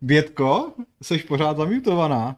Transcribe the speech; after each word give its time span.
Bětko, 0.00 0.72
jsi 1.02 1.18
pořád 1.18 1.56
zamutovaná. 1.56 2.36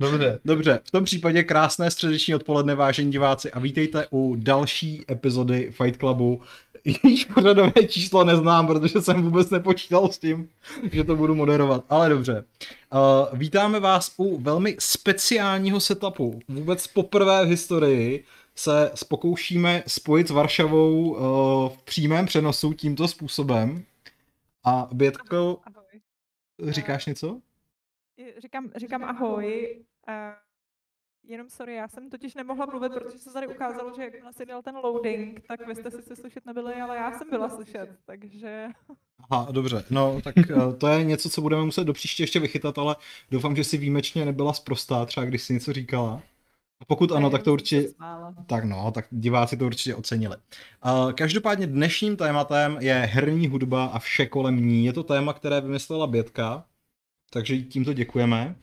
Dobře. 0.00 0.40
Dobře, 0.44 0.80
v 0.84 0.90
tom 0.90 1.04
případě 1.04 1.42
krásné 1.42 1.90
středeční 1.90 2.34
odpoledne, 2.34 2.74
vážení 2.74 3.10
diváci, 3.12 3.52
a 3.52 3.58
vítejte 3.58 4.06
u 4.10 4.36
další 4.38 5.04
epizody 5.10 5.72
Fight 5.72 6.00
Clubu. 6.00 6.40
Jejíž 7.04 7.24
pořadové 7.24 7.72
číslo 7.88 8.24
neznám, 8.24 8.66
protože 8.66 9.02
jsem 9.02 9.22
vůbec 9.22 9.50
nepočítal 9.50 10.08
s 10.12 10.18
tím, 10.18 10.48
že 10.92 11.04
to 11.04 11.16
budu 11.16 11.34
moderovat, 11.34 11.84
ale 11.88 12.08
dobře. 12.08 12.44
Uh, 12.92 13.38
vítáme 13.38 13.80
vás 13.80 14.12
u 14.16 14.40
velmi 14.40 14.76
speciálního 14.78 15.80
setupu. 15.80 16.40
Vůbec 16.48 16.86
poprvé 16.86 17.44
v 17.46 17.48
historii 17.48 18.24
se 18.54 18.90
pokoušíme 19.08 19.82
spojit 19.86 20.28
s 20.28 20.30
Varšavou 20.30 21.10
uh, 21.10 21.18
v 21.68 21.82
přímém 21.84 22.26
přenosu 22.26 22.72
tímto 22.72 23.08
způsobem. 23.08 23.84
A 24.64 24.88
Bětko. 24.92 25.58
Říkáš 26.60 27.06
něco? 27.06 27.40
Říkám, 28.38 28.70
říkám 28.76 29.04
ahoj. 29.04 29.78
Uh, 30.08 30.14
jenom 31.28 31.48
sorry, 31.48 31.74
já 31.74 31.88
jsem 31.88 32.10
totiž 32.10 32.34
nemohla 32.34 32.66
mluvit, 32.66 32.92
protože 32.92 33.18
se 33.18 33.32
tady 33.32 33.46
ukázalo, 33.46 33.92
že 33.96 34.02
jakmile 34.02 34.32
se 34.32 34.46
dělal 34.46 34.62
ten 34.62 34.76
loading, 34.76 35.40
tak 35.48 35.66
vy 35.66 35.74
jste 35.74 35.90
sice 35.90 36.16
slyšet 36.16 36.46
nebyli, 36.46 36.74
ale 36.74 36.96
já 36.96 37.18
jsem 37.18 37.30
byla 37.30 37.48
slyšet, 37.48 37.90
takže... 38.04 38.68
Aha, 39.30 39.48
dobře. 39.50 39.84
No, 39.90 40.20
tak 40.24 40.34
uh, 40.56 40.76
to 40.76 40.88
je 40.88 41.04
něco, 41.04 41.30
co 41.30 41.40
budeme 41.40 41.64
muset 41.64 41.84
do 41.84 41.92
příště 41.92 42.22
ještě 42.22 42.40
vychytat, 42.40 42.78
ale 42.78 42.96
doufám, 43.30 43.56
že 43.56 43.64
si 43.64 43.78
výjimečně 43.78 44.24
nebyla 44.24 44.52
sprostá, 44.52 45.06
třeba 45.06 45.26
když 45.26 45.42
si 45.42 45.54
něco 45.54 45.72
říkala. 45.72 46.22
A 46.80 46.84
pokud 46.84 47.12
ano, 47.12 47.30
tak 47.30 47.42
to 47.42 47.52
určitě... 47.52 47.88
Tak 48.46 48.64
no, 48.64 48.90
tak 48.90 49.06
diváci 49.10 49.56
to 49.56 49.66
určitě 49.66 49.94
ocenili. 49.94 50.36
Každopádně 51.14 51.66
dnešním 51.66 52.16
tématem 52.16 52.76
je 52.80 52.94
herní 52.94 53.48
hudba 53.48 53.86
a 53.86 53.98
vše 53.98 54.26
kolem 54.26 54.66
ní. 54.66 54.84
Je 54.84 54.92
to 54.92 55.02
téma, 55.02 55.32
které 55.32 55.60
vymyslela 55.60 56.06
Bětka, 56.06 56.64
takže 57.30 57.54
jí 57.54 57.64
tímto 57.64 57.92
děkujeme. 57.92 58.56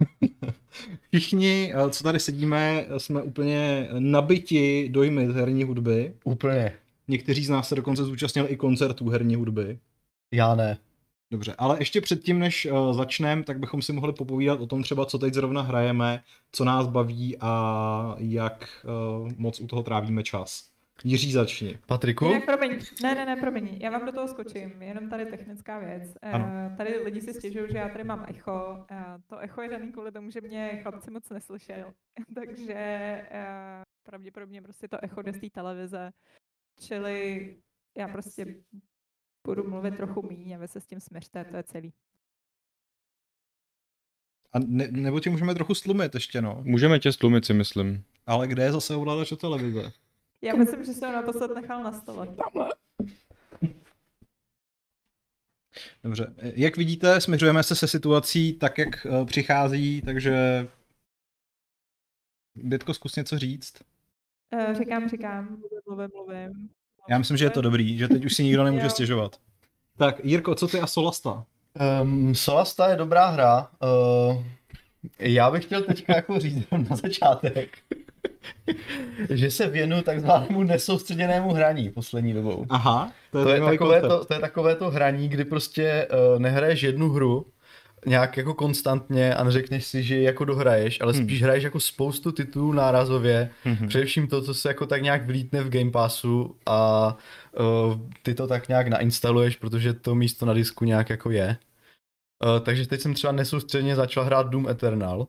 Všichni, 1.14 1.72
eh, 1.74 1.90
co 1.90 2.04
tady 2.04 2.20
sedíme, 2.20 2.86
jsme 2.98 3.22
úplně 3.22 3.88
nabiti 3.98 4.88
dojmy 4.88 5.32
z 5.32 5.34
herní 5.34 5.64
hudby. 5.64 6.14
Úplně. 6.24 6.72
Někteří 7.08 7.44
z 7.44 7.50
nás 7.50 7.68
se 7.68 7.74
dokonce 7.74 8.04
zúčastnili 8.04 8.48
i 8.48 8.56
koncertů 8.56 9.08
herní 9.08 9.34
hudby. 9.34 9.78
Já 10.32 10.54
ne. 10.54 10.78
Dobře, 11.30 11.54
ale 11.58 11.76
ještě 11.80 12.00
předtím, 12.00 12.38
než 12.38 12.66
uh, 12.66 12.92
začneme, 12.92 13.42
tak 13.42 13.58
bychom 13.58 13.82
si 13.82 13.92
mohli 13.92 14.12
popovídat 14.12 14.60
o 14.60 14.66
tom 14.66 14.82
třeba, 14.82 15.06
co 15.06 15.18
teď 15.18 15.34
zrovna 15.34 15.62
hrajeme, 15.62 16.22
co 16.52 16.64
nás 16.64 16.86
baví 16.86 17.36
a 17.40 18.14
jak 18.18 18.68
uh, 18.84 19.32
moc 19.36 19.60
u 19.60 19.66
toho 19.66 19.82
trávíme 19.82 20.22
čas. 20.22 20.70
Jiří 21.04 21.32
začni. 21.32 21.78
Patriku? 21.86 22.24
Jinak, 22.24 22.44
promiň, 22.44 22.78
ne, 23.02 23.14
ne, 23.14 23.26
ne, 23.26 23.36
promiň, 23.36 23.78
já 23.80 23.90
vám 23.90 24.06
do 24.06 24.12
toho 24.12 24.28
skočím, 24.28 24.82
jenom 24.82 25.10
tady 25.10 25.26
technická 25.26 25.78
věc. 25.78 26.02
Ano. 26.22 26.44
Uh, 26.44 26.76
tady 26.76 26.98
lidi 26.98 27.20
si 27.20 27.34
stěžují, 27.34 27.72
že 27.72 27.78
já 27.78 27.88
tady 27.88 28.04
mám 28.04 28.24
echo. 28.28 28.86
Uh, 28.90 28.96
to 29.26 29.38
echo 29.38 29.62
je 29.62 29.68
daný 29.68 29.92
kvůli 29.92 30.12
tomu, 30.12 30.30
že 30.30 30.40
mě 30.40 30.80
chlapci 30.82 31.10
moc 31.10 31.30
neslyšel, 31.30 31.92
takže 32.34 33.22
uh, 33.30 33.82
pravděpodobně 34.02 34.62
prostě 34.62 34.88
to 34.88 35.04
echo 35.04 35.22
jde 35.22 35.32
z 35.32 35.40
té 35.40 35.50
televize. 35.50 36.10
Čili 36.80 37.56
já 37.98 38.08
prostě 38.08 38.46
budu 39.46 39.70
mluvit 39.70 39.96
trochu 39.96 40.22
míň 40.22 40.52
a 40.52 40.58
vy 40.58 40.68
se 40.68 40.80
s 40.80 40.86
tím 40.86 41.00
směřte, 41.00 41.44
to 41.44 41.56
je 41.56 41.62
celý. 41.62 41.92
A 44.52 44.58
ne, 44.58 44.88
nebo 44.90 45.20
tě 45.20 45.30
můžeme 45.30 45.54
trochu 45.54 45.74
stlumit 45.74 46.14
ještě, 46.14 46.42
no. 46.42 46.60
Můžeme 46.64 46.98
tě 46.98 47.12
stlumit, 47.12 47.44
si 47.44 47.54
myslím. 47.54 48.04
Ale 48.26 48.48
kde 48.48 48.62
je 48.62 48.72
zase 48.72 48.94
ovladač 48.94 49.32
o 49.32 49.36
televize? 49.36 49.92
Já 50.42 50.56
myslím, 50.56 50.84
že 50.84 50.92
jsem 50.92 51.08
ho 51.08 51.16
naposled 51.16 51.54
nechal 51.54 51.82
na 51.82 51.92
stole. 51.92 52.36
Dobře, 56.04 56.34
jak 56.36 56.76
vidíte, 56.76 57.20
směřujeme 57.20 57.62
se 57.62 57.76
se 57.76 57.88
situací 57.88 58.52
tak, 58.52 58.78
jak 58.78 59.06
uh, 59.06 59.26
přichází, 59.26 60.02
takže... 60.02 60.68
Bětko, 62.54 62.94
zkus 62.94 63.16
něco 63.16 63.38
říct. 63.38 63.82
Uh, 64.54 64.74
říkám, 64.74 65.08
říkám, 65.08 65.48
mluvím, 65.48 65.80
mluvím, 65.86 66.08
mluvím. 66.14 66.70
Já 67.10 67.18
myslím, 67.18 67.36
že 67.36 67.44
je 67.44 67.50
to 67.50 67.60
dobrý, 67.60 67.98
že 67.98 68.08
teď 68.08 68.24
už 68.24 68.34
si 68.34 68.44
nikdo 68.44 68.64
nemůže 68.64 68.90
stěžovat. 68.90 69.36
Tak, 69.98 70.24
Jirko, 70.24 70.54
co 70.54 70.68
ty 70.68 70.80
a 70.80 70.86
Solasta? 70.86 71.44
Um, 72.02 72.34
Solasta 72.34 72.88
je 72.88 72.96
dobrá 72.96 73.26
hra. 73.26 73.68
Uh, 74.30 74.44
já 75.18 75.50
bych 75.50 75.64
chtěl 75.64 75.82
teďka 75.82 76.16
jako 76.16 76.38
říct 76.38 76.66
na 76.88 76.96
začátek, 76.96 77.78
že 79.30 79.50
se 79.50 79.68
věnu 79.68 80.02
takzvanému 80.02 80.62
nesoustředěnému 80.62 81.52
hraní 81.52 81.90
poslední 81.90 82.32
dobou. 82.32 82.66
Aha, 82.68 83.12
to 83.32 83.38
je, 83.38 83.44
To 83.44 83.50
je, 83.50 83.60
takové 83.60 83.76
koncept. 84.00 84.08
to, 84.08 84.24
to 84.24 84.34
je 84.34 84.40
takové 84.40 84.76
to 84.76 84.90
hraní, 84.90 85.28
kdy 85.28 85.44
prostě 85.44 86.08
uh, 86.32 86.38
nehraješ 86.40 86.82
jednu 86.82 87.10
hru 87.10 87.46
nějak 88.06 88.36
jako 88.36 88.54
konstantně 88.54 89.34
a 89.34 89.44
neřekneš 89.44 89.84
si, 89.84 90.02
že 90.02 90.20
jako 90.20 90.44
dohraješ, 90.44 91.00
ale 91.00 91.12
Hmm. 91.12 91.24
spíš 91.24 91.42
hraješ 91.42 91.64
jako 91.64 91.80
spoustu 91.80 92.32
titulů 92.32 92.72
nárazově, 92.72 93.50
Mhm. 93.64 93.88
Především 93.88 94.28
to, 94.28 94.42
co 94.42 94.54
se 94.54 94.68
jako 94.68 94.86
tak 94.86 95.02
nějak 95.02 95.26
vlítne 95.26 95.62
v 95.62 95.68
Game 95.70 95.90
Passu 95.90 96.56
a 96.66 97.16
uh, 97.58 97.98
ty 98.22 98.34
to 98.34 98.46
tak 98.46 98.68
nějak 98.68 98.88
nainstaluješ, 98.88 99.56
protože 99.56 99.92
to 99.94 100.14
místo 100.14 100.46
na 100.46 100.52
disku 100.54 100.84
nějak 100.84 101.10
jako 101.10 101.30
je. 101.30 101.56
Uh, 102.44 102.64
takže 102.64 102.86
teď 102.86 103.00
jsem 103.00 103.14
třeba 103.14 103.32
nesoustředně 103.32 103.96
začal 103.96 104.24
hrát 104.24 104.48
Doom 104.48 104.68
Eternal 104.68 105.26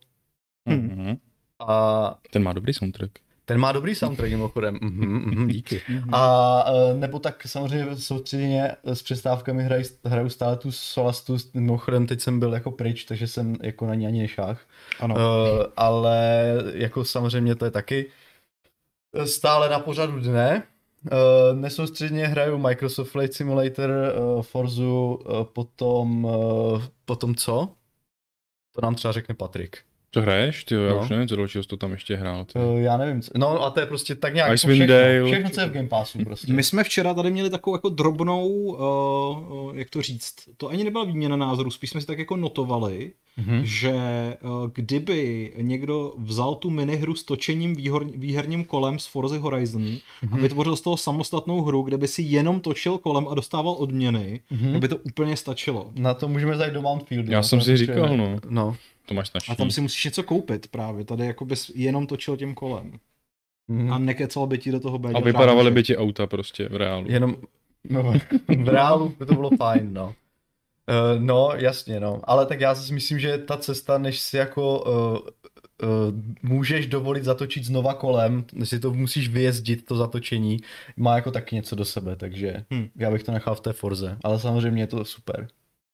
Hmm. 0.67 1.17
A 1.59 2.15
Ten 2.31 2.43
má 2.43 2.53
dobrý 2.53 2.73
soundtrack. 2.73 3.11
Ten 3.51 3.59
má 3.59 3.71
dobrý 3.71 3.95
soundtrack 3.95 4.31
mimochodem. 4.31 4.79
Mhm, 4.81 5.05
mhm, 5.07 5.47
díky. 5.47 5.81
Mhm. 5.89 6.13
A 6.13 6.63
uh, 6.71 6.99
nebo 6.99 7.19
tak 7.19 7.47
samozřejmě 7.47 7.95
soustředěně 7.95 8.75
s 8.83 9.01
přestávkami 9.01 9.63
hraju, 9.63 9.83
hraju 10.05 10.29
stále 10.29 10.57
tu 10.57 10.71
Solastu, 10.71 11.37
mimochodem 11.53 12.07
teď 12.07 12.21
jsem 12.21 12.39
byl 12.39 12.53
jako 12.53 12.71
pryč, 12.71 13.03
takže 13.03 13.27
jsem 13.27 13.55
jako 13.61 13.85
na 13.85 13.95
ní 13.95 14.07
ani 14.07 14.21
nešách. 14.21 14.61
Ano. 14.99 15.15
Uh, 15.15 15.21
ale 15.77 16.47
jako 16.73 17.05
samozřejmě 17.05 17.55
to 17.55 17.65
je 17.65 17.71
taky 17.71 18.11
stále 19.25 19.69
na 19.69 19.79
pořadu 19.79 20.19
dne. 20.19 20.63
Uh, 21.11 21.59
nesoustředně 21.59 22.27
hraju 22.27 22.57
Microsoft 22.57 23.11
Flight 23.11 23.33
Simulator, 23.33 23.89
uh, 23.89 24.41
Forzu, 24.41 25.19
uh, 25.29 25.43
potom, 25.43 26.25
uh, 26.25 26.83
potom 27.05 27.35
co? 27.35 27.69
To 28.75 28.81
nám 28.81 28.95
třeba 28.95 29.11
řekne 29.11 29.35
Patrik. 29.35 29.77
Co 30.13 30.21
hraješ? 30.21 30.63
Ty, 30.63 30.75
já 30.75 30.93
No. 30.93 30.99
už 31.01 31.09
nevím, 31.09 31.27
co 31.27 31.35
dalšího 31.35 31.63
jsi 31.63 31.67
to 31.67 31.77
tam 31.77 31.91
ještě 31.91 32.15
hrál. 32.15 32.45
Ty. 32.45 32.59
Uh, 32.59 32.79
já 32.79 32.97
nevím, 32.97 33.21
co. 33.21 33.31
no 33.37 33.63
a 33.63 33.69
to 33.69 33.79
je 33.79 33.85
prostě 33.85 34.15
tak 34.15 34.33
nějak 34.33 34.53
Icewind 34.53 34.79
jako 34.81 34.93
všechno, 34.93 35.17
Dale. 35.17 35.31
všechno, 35.31 35.49
co 35.49 35.61
je 35.61 35.67
v 35.67 35.71
Game 35.71 35.87
Passu 35.87 36.19
prostě. 36.25 36.53
My 36.53 36.63
jsme 36.63 36.83
včera 36.83 37.13
tady 37.13 37.31
měli 37.31 37.49
takovou 37.49 37.75
jako 37.75 37.89
drobnou, 37.89 38.47
uh, 38.47 38.79
uh, 39.65 39.75
jak 39.77 39.89
to 39.89 40.01
říct, 40.01 40.35
to 40.57 40.67
ani 40.69 40.83
nebyla 40.83 41.03
výměna 41.05 41.35
názorů, 41.35 41.71
spíš 41.71 41.89
jsme 41.89 42.01
si 42.01 42.07
tak 42.07 42.19
jako 42.19 42.35
notovali, 42.37 43.11
Mhm. 43.37 43.61
že 43.65 43.93
uh, 43.93 44.49
kdyby 44.73 45.53
někdo 45.57 46.13
vzal 46.17 46.55
tu 46.55 46.69
minihru 46.69 47.15
s 47.15 47.23
točením 47.23 47.75
výhor, 47.75 48.05
výherním 48.15 48.63
kolem 48.65 48.99
z 48.99 49.05
Forza 49.07 49.39
Horizon 49.39 49.83
a 49.87 50.25
Mhm. 50.25 50.41
vytvořil 50.41 50.75
z 50.75 50.81
toho 50.81 50.97
samostatnou 50.97 51.61
hru, 51.61 51.81
kde 51.81 51.97
by 51.97 52.07
si 52.07 52.21
jenom 52.21 52.59
točil 52.59 52.97
kolem 52.97 53.27
a 53.27 53.33
dostával 53.35 53.73
odměny, 53.79 54.39
Mhm. 54.51 54.71
tak 54.71 54.81
by 54.81 54.87
to 54.87 54.97
úplně 54.97 55.37
stačilo. 55.37 55.89
Na 55.95 56.13
to 56.13 56.27
můžeme 56.27 56.57
zajít 56.57 56.73
do 56.73 56.81
Mountfieldu. 56.81 57.31
Já 57.31 57.39
no, 57.39 57.43
jsem 57.43 57.59
to 57.59 57.65
si 57.65 57.71
potřebujeme. 57.71 58.07
říkal, 58.07 58.17
no. 58.17 58.39
No. 58.49 58.75
To 59.05 59.13
máš 59.13 59.29
snažší. 59.29 59.51
A 59.51 59.55
tam 59.55 59.71
si 59.71 59.81
musíš 59.81 60.05
něco 60.05 60.23
koupit 60.23 60.67
právě, 60.67 61.05
tady 61.05 61.25
jako 61.25 61.45
bys 61.45 61.71
jenom 61.75 62.07
točil 62.07 62.37
tím 62.37 62.55
kolem. 62.55 62.99
Mhm. 63.67 63.93
A 63.93 63.97
nekecal 63.97 64.47
by 64.47 64.57
ti 64.57 64.71
do 64.71 64.79
toho 64.79 64.99
být. 64.99 65.15
A 65.15 65.19
vypadávaly 65.19 65.71
by 65.71 65.83
ti 65.83 65.97
auta 65.97 66.27
prostě 66.27 66.69
v 66.69 66.75
reálu. 66.75 67.05
Jenom 67.09 67.35
no, 67.89 68.13
v 68.47 68.69
reálu 68.69 69.15
by 69.19 69.25
to 69.25 69.33
bylo 69.33 69.49
fajn, 69.57 69.93
no. 69.93 70.15
Uh, 70.89 71.23
no, 71.23 71.49
jasně, 71.55 71.99
no. 71.99 72.21
Ale 72.23 72.45
tak 72.45 72.61
já 72.61 72.75
si 72.75 72.93
myslím, 72.93 73.19
že 73.19 73.37
ta 73.37 73.57
cesta, 73.57 73.97
než 73.97 74.19
si 74.19 74.37
jako 74.37 74.79
uh, 74.79 74.93
uh, 74.93 75.19
můžeš 76.41 76.87
dovolit 76.87 77.23
zatočit 77.23 77.65
znova 77.65 77.93
kolem, 77.93 78.45
než 78.53 78.69
si 78.69 78.79
to 78.79 78.93
musíš 78.93 79.27
vyjezdit, 79.27 79.85
to 79.85 79.95
zatočení, 79.95 80.57
má 80.97 81.15
jako 81.15 81.31
taky 81.31 81.55
něco 81.55 81.75
do 81.75 81.85
sebe, 81.85 82.15
takže 82.15 82.65
Hm. 82.73 82.89
já 82.95 83.11
bych 83.11 83.23
to 83.23 83.31
nechal 83.31 83.55
v 83.55 83.61
té 83.61 83.73
Forze. 83.73 84.17
Ale 84.23 84.39
samozřejmě 84.39 84.83
je 84.83 84.87
to 84.87 85.05
super. 85.05 85.47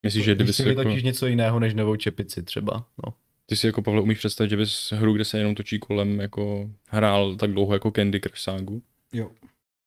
Myslíš, 0.03 0.25
že 0.25 0.35
kdyby 0.35 0.53
si 0.53 0.67
jako, 0.67 0.79
vytočíš 0.79 1.03
něco 1.03 1.27
jiného 1.27 1.59
než 1.59 1.73
novou 1.73 1.95
čepici 1.95 2.44
třeba, 2.44 2.85
no. 3.05 3.13
ty 3.45 3.55
si 3.55 3.67
jako 3.67 3.81
Pavle 3.81 4.01
umíš 4.01 4.17
představit, 4.17 4.49
že 4.49 4.57
bys 4.57 4.94
hru, 4.95 5.13
kde 5.13 5.25
se 5.25 5.38
jenom 5.38 5.55
točí 5.55 5.79
kolem, 5.79 6.19
jako 6.19 6.69
hrál 6.88 7.35
tak 7.35 7.51
dlouho 7.51 7.73
jako 7.73 7.91
Candy 7.91 8.19
Crush 8.19 8.38
Sagu? 8.38 8.81
Jo. 9.13 9.31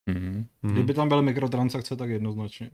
Mhm. 0.05 0.45
Mhm. 0.63 0.73
Kdyby 0.73 0.93
tam 0.93 1.09
byly 1.09 1.21
mikrotransakce, 1.21 1.95
tak 1.95 2.09
jednoznačně. 2.09 2.69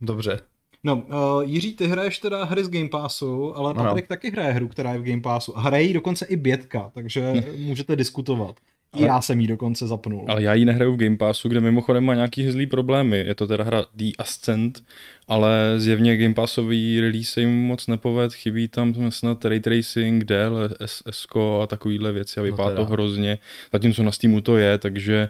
Dobře. 0.00 0.40
No, 0.84 0.96
uh, 0.96 1.42
Jiří, 1.42 1.74
ty 1.74 1.86
hraješ 1.86 2.18
teda 2.18 2.44
hry 2.44 2.64
z 2.64 2.68
Game 2.68 2.88
Passu, 2.88 3.56
ale. 3.56 3.74
Patrik 3.74 4.06
taky 4.06 4.30
hraje 4.30 4.52
hru, 4.52 4.68
která 4.68 4.92
je 4.92 4.98
v 4.98 5.02
Game 5.02 5.20
Passu. 5.20 5.58
A 5.58 5.60
hraje 5.60 5.84
ji 5.84 5.92
dokonce 5.94 6.26
i 6.26 6.36
Bětka, 6.36 6.90
takže 6.94 7.32
můžete 7.56 7.96
diskutovat. 7.96 8.60
Ale- 8.92 9.06
já 9.06 9.20
jsem 9.20 9.40
ji 9.40 9.46
dokonce 9.46 9.86
zapnul. 9.86 10.24
Ale 10.28 10.42
já 10.42 10.54
ji 10.54 10.64
nehraju 10.64 10.92
v 10.92 10.96
Game 10.96 11.16
Passu, 11.16 11.48
kde 11.48 11.60
mimochodem 11.60 12.04
má 12.04 12.14
nějaký 12.14 12.50
zlý 12.50 12.66
problémy. 12.66 13.18
Je 13.18 13.34
to 13.34 13.46
teda 13.46 13.64
hra 13.64 13.84
The 13.94 14.04
Ascent, 14.18 14.84
ale 15.28 15.74
zjevně 15.76 16.16
Game 16.16 16.34
Passový 16.34 17.00
release 17.00 17.30
se 17.32 17.40
jim 17.40 17.62
moc 17.62 17.86
nepoved, 17.86 18.34
chybí 18.34 18.68
tam 18.68 19.10
snad 19.10 19.44
ray 19.44 19.60
tracing, 19.60 20.24
Dell, 20.24 20.68
SSK 20.86 21.36
a 21.62 21.66
takovýhle 21.66 22.12
věci 22.12 22.40
a 22.40 22.42
No 22.42 22.44
vypadá 22.44 22.68
teda. 22.68 22.84
to 22.84 22.92
hrozně. 22.92 23.38
Zatímco 23.72 24.02
na 24.02 24.12
Steamu 24.12 24.40
to 24.40 24.56
je, 24.56 24.78
takže 24.78 25.28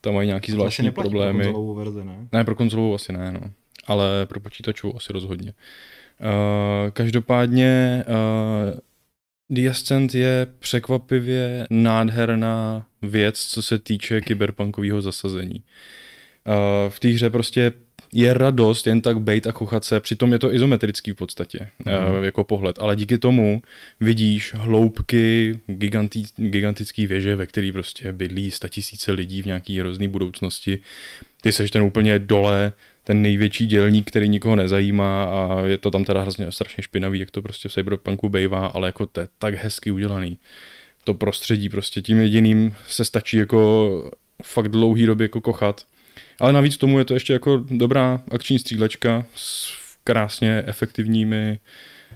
tam 0.00 0.14
mají 0.14 0.26
nějaký 0.26 0.52
zvláštní 0.52 0.84
neplatí 0.84 1.10
pro 1.10 1.10
problémy. 1.10 1.44
konzolovou 1.44 1.74
verzi, 1.74 2.04
ne? 2.04 2.28
Ne, 2.32 2.44
pro 2.44 2.54
konzolovou 2.54 2.94
asi 2.94 3.12
ne, 3.12 3.32
no. 3.32 3.40
ale 3.86 4.26
pro 4.26 4.40
počítačovou 4.40 4.96
asi 4.96 5.12
rozhodně. 5.12 5.52
Uh, 6.20 6.90
každopádně 6.90 8.04
uh, 8.08 8.78
The 9.50 9.70
Ascent 9.70 10.14
je 10.14 10.46
překvapivě 10.58 11.66
nádherná 11.70 12.86
věc, 13.02 13.40
co 13.40 13.62
se 13.62 13.78
týče 13.78 14.20
kyberpunkového 14.20 15.02
zasazení. 15.02 15.62
Uh, 16.46 16.90
v 16.90 17.00
té 17.00 17.08
hře 17.08 17.30
prostě 17.30 17.72
je 18.12 18.34
radost 18.34 18.86
jen 18.86 19.00
tak 19.00 19.20
bejt 19.20 19.46
a 19.46 19.52
kochat 19.52 19.84
se, 19.84 20.00
přitom 20.00 20.32
je 20.32 20.38
to 20.38 20.54
izometrický 20.54 21.10
v 21.10 21.14
podstatě, 21.14 21.68
mm. 21.84 22.24
jako 22.24 22.44
pohled, 22.44 22.78
ale 22.78 22.96
díky 22.96 23.18
tomu 23.18 23.62
vidíš 24.00 24.54
hloubky 24.54 25.58
giganti, 25.66 26.22
gigantický 26.36 27.06
věže, 27.06 27.36
ve 27.36 27.46
který 27.46 27.72
prostě 27.72 28.12
bydlí 28.12 28.50
statisíce 28.50 29.12
lidí 29.12 29.42
v 29.42 29.46
nějaký 29.46 29.80
hrozný 29.80 30.08
budoucnosti. 30.08 30.78
Ty 31.42 31.52
seš 31.52 31.70
ten 31.70 31.82
úplně 31.82 32.18
dole, 32.18 32.72
ten 33.08 33.22
největší 33.22 33.66
dělník, 33.66 34.08
který 34.08 34.28
nikoho 34.28 34.56
nezajímá 34.56 35.24
a 35.24 35.66
je 35.66 35.78
to 35.78 35.90
tam 35.90 36.04
teda 36.04 36.20
hrozně 36.20 36.52
strašně 36.52 36.82
špinavý, 36.82 37.18
jak 37.18 37.30
to 37.30 37.42
prostě 37.42 37.68
v 37.68 37.72
Cyberpunku 37.72 38.28
bejvá, 38.28 38.66
ale 38.66 38.88
jako 38.88 39.06
to 39.06 39.20
je 39.20 39.28
tak 39.38 39.54
hezky 39.54 39.90
udělaný. 39.90 40.38
To 41.04 41.14
prostředí 41.14 41.68
prostě 41.68 42.02
tím 42.02 42.20
jediným 42.20 42.74
se 42.88 43.04
stačí 43.04 43.36
jako 43.36 44.10
fakt 44.44 44.68
dlouhý 44.68 45.06
době 45.06 45.24
jako 45.24 45.40
kochat. 45.40 45.86
Ale 46.40 46.52
navíc 46.52 46.76
tomu 46.76 46.98
je 46.98 47.04
to 47.04 47.14
ještě 47.14 47.32
jako 47.32 47.64
dobrá 47.70 48.22
akční 48.30 48.58
střílečka 48.58 49.26
s 49.34 49.72
krásně 50.04 50.62
efektivními 50.66 51.58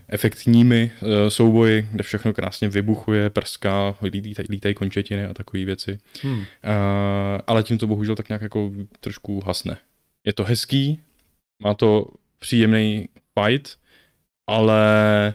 efektními 0.08 0.90
uh, 1.00 1.08
souboji, 1.28 1.88
kde 1.92 2.02
všechno 2.02 2.32
krásně 2.32 2.68
vybuchuje, 2.68 3.30
prská, 3.30 3.96
lítají, 4.02 4.46
lítají 4.50 4.74
končetiny 4.74 5.24
a 5.24 5.34
takové 5.34 5.64
věci. 5.64 5.98
Hmm. 6.22 6.38
Uh, 6.38 6.44
ale 7.46 7.62
tím 7.62 7.78
to 7.78 7.86
bohužel 7.86 8.16
tak 8.16 8.28
nějak 8.28 8.42
jako 8.42 8.72
trošku 9.00 9.40
hasne. 9.46 9.76
Je 10.24 10.32
to 10.32 10.44
hezký, 10.44 11.00
má 11.62 11.74
to 11.74 12.06
příjemný 12.38 13.08
fight, 13.38 13.78
ale 14.46 15.34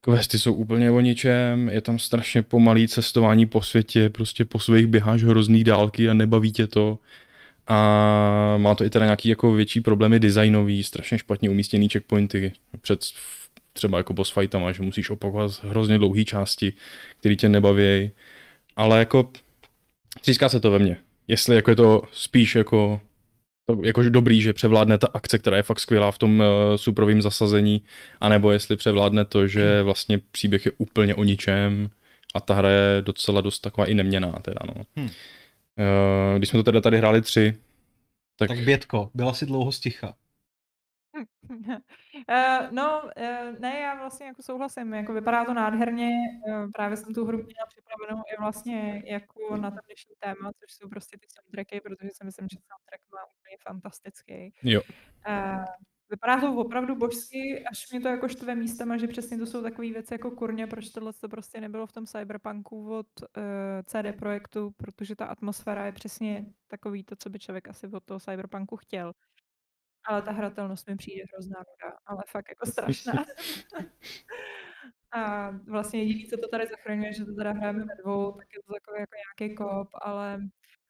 questy 0.00 0.38
jsou 0.38 0.54
úplně 0.54 0.90
o 0.90 1.00
ničem, 1.00 1.68
je 1.68 1.80
tam 1.80 1.98
strašně 1.98 2.42
pomalý 2.42 2.88
cestování 2.88 3.46
po 3.46 3.62
světě, 3.62 4.10
prostě 4.10 4.44
po 4.44 4.58
svých 4.58 4.86
běháš 4.86 5.22
hrozný 5.22 5.64
dálky 5.64 6.10
a 6.10 6.14
nebaví 6.14 6.52
tě 6.52 6.66
to. 6.66 6.98
A 7.66 8.56
má 8.58 8.74
to 8.74 8.84
i 8.84 8.90
teda 8.90 9.04
nějaký 9.04 9.28
jako 9.28 9.52
větší 9.52 9.80
problémy 9.80 10.20
designový, 10.20 10.84
strašně 10.84 11.18
špatně 11.18 11.50
umístěný 11.50 11.88
checkpointy 11.88 12.52
před 12.80 13.00
třeba 13.72 13.98
jako 13.98 14.12
boss 14.12 14.30
fightama, 14.30 14.72
že 14.72 14.82
musíš 14.82 15.10
opakovat 15.10 15.64
hrozně 15.64 15.98
dlouhé 15.98 16.24
části, 16.24 16.72
které 17.18 17.36
tě 17.36 17.48
nebaví. 17.48 18.10
Ale 18.76 18.98
jako 18.98 19.30
tříská 20.20 20.48
se 20.48 20.60
to 20.60 20.70
ve 20.70 20.78
mně. 20.78 20.96
Jestli 21.28 21.56
jako 21.56 21.70
je 21.70 21.76
to 21.76 22.02
spíš 22.12 22.54
jako 22.54 23.00
jakože 23.82 24.10
dobrý, 24.10 24.42
že 24.42 24.52
převládne 24.52 24.98
ta 24.98 25.08
akce, 25.14 25.38
která 25.38 25.56
je 25.56 25.62
fakt 25.62 25.80
skvělá 25.80 26.10
v 26.10 26.18
tom 26.18 26.40
uh, 26.40 26.46
suprovém 26.76 27.22
zasazení, 27.22 27.82
anebo 28.20 28.50
jestli 28.50 28.76
převládne 28.76 29.24
to, 29.24 29.46
že 29.46 29.82
vlastně 29.82 30.18
příběh 30.30 30.66
je 30.66 30.72
úplně 30.78 31.14
o 31.14 31.24
ničem 31.24 31.90
a 32.34 32.40
ta 32.40 32.54
hra 32.54 32.70
je 32.70 33.02
docela 33.02 33.40
dost 33.40 33.60
taková 33.60 33.86
i 33.86 33.94
neměná 33.94 34.32
teda, 34.32 34.60
no. 34.66 34.82
Hmm. 34.96 35.06
Uh, 35.06 36.38
když 36.38 36.48
jsme 36.48 36.58
to 36.58 36.62
teda 36.62 36.80
tady 36.80 36.98
hráli 36.98 37.22
tři, 37.22 37.58
tak... 38.36 38.48
Tak 38.48 38.58
Bětko, 38.58 39.10
byla 39.14 39.34
si 39.34 39.46
dlouho 39.46 39.72
sticha. 39.72 40.14
Uh, 41.14 41.24
no, 42.70 43.02
uh, 43.02 43.58
ne, 43.58 43.80
já 43.80 43.94
vlastně 43.94 44.26
jako 44.26 44.42
souhlasím, 44.42 44.94
jako 44.94 45.12
vypadá 45.12 45.44
to 45.44 45.54
nádherně, 45.54 46.10
uh, 46.48 46.70
právě 46.70 46.96
jsem 46.96 47.14
tu 47.14 47.24
hru 47.24 47.36
měla 47.36 47.66
připravenou 47.68 48.22
i 48.32 48.40
vlastně 48.40 49.02
jako 49.06 49.56
na 49.56 49.70
ten 49.70 49.80
dnešní 49.86 50.14
téma, 50.18 50.52
což 50.52 50.72
jsou 50.72 50.88
prostě 50.88 51.16
ty 51.20 51.26
soundtracky, 51.28 51.80
protože 51.80 52.10
si 52.12 52.24
myslím, 52.24 52.48
že 52.48 52.56
soundtrack 52.56 53.02
má 53.12 53.24
úplně 53.52 53.72
fantastický. 53.72 54.54
Jo. 54.62 54.80
Uh, 55.28 55.64
vypadá 56.10 56.40
to 56.40 56.54
opravdu 56.54 56.96
božsky, 56.96 57.64
až 57.70 57.90
mě 57.90 58.00
to 58.00 58.08
jako 58.08 58.28
štve 58.28 58.54
místem, 58.54 58.98
že 58.98 59.08
přesně 59.08 59.38
to 59.38 59.46
jsou 59.46 59.62
takové 59.62 59.90
věci 59.90 60.14
jako 60.14 60.30
kurně, 60.30 60.66
proč 60.66 60.90
tohle 60.90 61.12
to 61.12 61.28
prostě 61.28 61.60
nebylo 61.60 61.86
v 61.86 61.92
tom 61.92 62.06
cyberpunku 62.06 62.98
od 62.98 63.06
uh, 63.20 63.26
CD 63.84 64.18
Projektu, 64.18 64.70
protože 64.70 65.16
ta 65.16 65.26
atmosféra 65.26 65.86
je 65.86 65.92
přesně 65.92 66.46
takový 66.68 67.04
to, 67.04 67.16
co 67.16 67.30
by 67.30 67.38
člověk 67.38 67.68
asi 67.68 67.86
od 67.86 68.04
toho 68.04 68.20
cyberpunku 68.20 68.76
chtěl. 68.76 69.12
Ale 70.04 70.22
ta 70.22 70.32
hratelnost 70.32 70.88
mi 70.88 70.96
přijde 70.96 71.22
hrozná 71.32 71.58
nuda, 71.58 71.96
ale 72.06 72.22
fakt 72.28 72.48
jako 72.48 72.66
strašná. 72.66 73.12
a 75.12 75.50
vlastně 75.50 76.02
jediné, 76.02 76.28
co 76.30 76.36
to 76.36 76.48
tady 76.48 76.66
zachraňuje, 76.66 77.12
že 77.12 77.24
to 77.24 77.34
teda 77.34 77.52
hrajeme 77.52 77.84
ve 77.84 77.94
dvou, 78.02 78.32
tak 78.32 78.46
je 78.54 78.62
to 78.66 78.72
takový 78.72 79.00
jako 79.00 79.14
nějaký 79.22 79.54
kop, 79.54 79.88
ale, 79.92 80.40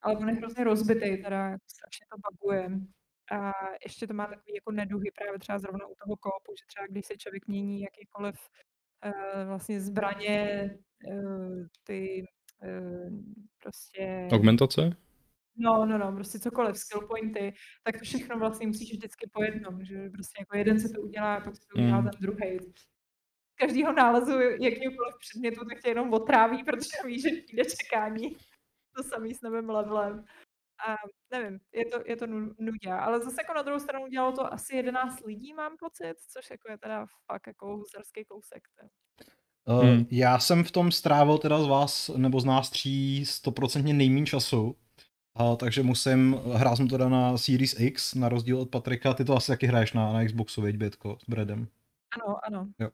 ale 0.02 0.16
on 0.16 0.28
je 0.28 0.34
hrozně 0.34 0.64
rozbitý, 0.64 1.22
teda 1.22 1.58
strašně 1.66 2.06
to 2.10 2.16
baguje. 2.30 2.70
A 3.32 3.52
ještě 3.84 4.06
to 4.06 4.14
má 4.14 4.26
takový 4.26 4.54
jako 4.54 4.72
neduhy 4.72 5.10
právě 5.10 5.38
třeba 5.38 5.58
zrovna 5.58 5.86
u 5.86 5.94
toho 5.94 6.16
kopu, 6.16 6.52
že 6.58 6.66
třeba 6.66 6.86
když 6.86 7.06
se 7.06 7.16
člověk 7.16 7.46
mění 7.48 7.80
jakýkoliv 7.80 8.34
uh, 9.06 9.48
vlastně 9.48 9.80
zbraně, 9.80 10.70
uh, 11.06 11.66
ty 11.84 12.24
uh, 12.62 13.10
prostě... 13.62 14.28
Augmentace? 14.32 14.90
No, 15.56 15.86
no, 15.86 15.98
no, 15.98 16.12
prostě 16.12 16.38
cokoliv, 16.38 16.76
skill 16.76 17.06
pointy, 17.06 17.52
tak 17.82 17.98
to 17.98 18.04
všechno 18.04 18.38
vlastně 18.38 18.66
musíš 18.66 18.92
vždycky 18.92 19.30
po 19.32 19.42
jednom, 19.42 19.84
že 19.84 20.10
prostě 20.10 20.42
jako 20.42 20.56
jeden 20.56 20.80
se 20.80 20.88
to 20.88 21.00
udělá, 21.00 21.40
pak 21.40 21.56
se 21.56 21.62
to 21.72 21.82
udělá 21.82 22.00
mm. 22.00 22.10
ten 22.10 22.20
druhý. 22.20 22.58
Každýho 23.54 23.92
nálezu 23.92 24.40
jakýkoliv 24.40 25.14
předmětu 25.20 25.64
tak 25.64 25.82
tě 25.82 25.88
jenom 25.88 26.12
otráví, 26.12 26.64
protože 26.64 26.90
víš, 27.06 27.22
že 27.22 27.30
přijde 27.46 27.64
čekání. 27.64 28.36
To 28.96 29.02
samý 29.02 29.34
s 29.34 29.42
novým 29.42 29.70
levelem. 29.70 30.24
A 30.88 30.96
nevím, 31.32 31.60
je 31.72 31.86
to, 31.86 32.00
je 32.06 32.16
to 32.16 32.26
nudě, 32.58 32.92
ale 32.92 33.20
zase 33.20 33.36
jako 33.40 33.54
na 33.54 33.62
druhou 33.62 33.80
stranu 33.80 34.06
dělalo 34.06 34.32
to 34.32 34.52
asi 34.52 34.76
11 34.76 35.20
lidí, 35.24 35.54
mám 35.54 35.76
pocit, 35.76 36.14
což 36.28 36.50
jako 36.50 36.70
je 36.70 36.78
teda 36.78 37.06
fakt 37.26 37.46
jako 37.46 37.76
husarský 37.76 38.24
kousek. 38.24 38.62
Uh, 39.68 39.84
hmm. 39.84 40.06
Já 40.10 40.38
jsem 40.38 40.64
v 40.64 40.70
tom 40.70 40.92
strávil 40.92 41.38
teda 41.38 41.62
z 41.62 41.66
vás, 41.66 42.08
nebo 42.16 42.40
z 42.40 42.44
nás 42.44 42.70
tří 42.70 43.26
stoprocentně 43.26 43.94
nejméně 43.94 44.26
času, 44.26 44.76
a, 45.34 45.56
takže 45.56 45.82
musím, 45.82 46.40
hrál 46.54 46.76
jsem 46.76 46.88
teda 46.88 47.08
na 47.08 47.38
Series 47.38 47.80
X, 47.80 48.14
na 48.14 48.28
rozdíl 48.28 48.58
od 48.58 48.70
Patrika, 48.70 49.14
ty 49.14 49.24
to 49.24 49.36
asi 49.36 49.52
taky 49.52 49.66
hraješ 49.66 49.92
na, 49.92 50.12
na 50.12 50.24
Xboxu, 50.24 50.62
veď, 50.62 50.76
Bětko, 50.76 51.18
s 51.20 51.28
Bredem. 51.28 51.68
Ano, 52.14 52.36
ano. 52.42 52.66
Jo. 52.78 52.88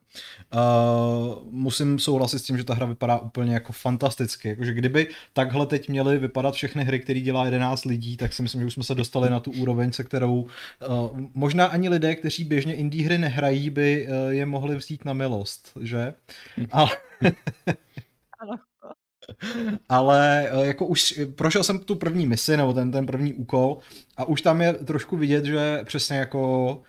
Uh, 0.54 1.44
musím 1.50 1.98
souhlasit 1.98 2.38
s 2.38 2.42
tím, 2.42 2.56
že 2.56 2.64
ta 2.64 2.74
hra 2.74 2.86
vypadá 2.86 3.18
úplně 3.18 3.54
jako 3.54 3.72
fantasticky. 3.72 4.48
Jakože 4.48 4.74
kdyby 4.74 5.08
takhle 5.32 5.66
teď 5.66 5.88
měly 5.88 6.18
vypadat 6.18 6.54
všechny 6.54 6.84
hry, 6.84 7.00
které 7.00 7.20
dělá 7.20 7.44
11 7.44 7.84
lidí, 7.84 8.16
tak 8.16 8.32
si 8.32 8.42
myslím, 8.42 8.60
že 8.60 8.66
už 8.66 8.74
jsme 8.74 8.82
se 8.82 8.94
dostali 8.94 9.30
na 9.30 9.40
tu 9.40 9.52
úroveň, 9.52 9.92
se 9.92 10.04
kterou 10.04 10.40
uh, 10.42 10.48
možná 11.34 11.66
ani 11.66 11.88
lidé, 11.88 12.14
kteří 12.14 12.44
běžně 12.44 12.74
indie 12.74 13.04
hry 13.04 13.18
nehrají, 13.18 13.70
by 13.70 14.08
uh, 14.08 14.28
je 14.28 14.46
mohli 14.46 14.76
vzít 14.76 15.04
na 15.04 15.12
milost, 15.12 15.72
že? 15.80 16.14
Ale... 16.70 16.90
ano. 18.38 18.58
Ale 19.88 20.50
jako 20.62 20.86
už 20.86 21.20
prošel 21.36 21.64
jsem 21.64 21.78
tu 21.78 21.96
první 21.96 22.26
misi, 22.26 22.56
nebo 22.56 22.72
ten, 22.72 22.92
ten 22.92 23.06
první 23.06 23.34
úkol 23.34 23.78
a 24.16 24.24
už 24.24 24.42
tam 24.42 24.60
je 24.60 24.72
trošku 24.72 25.16
vidět, 25.16 25.44
že 25.44 25.80
přesně 25.84 26.16
jako 26.16 26.82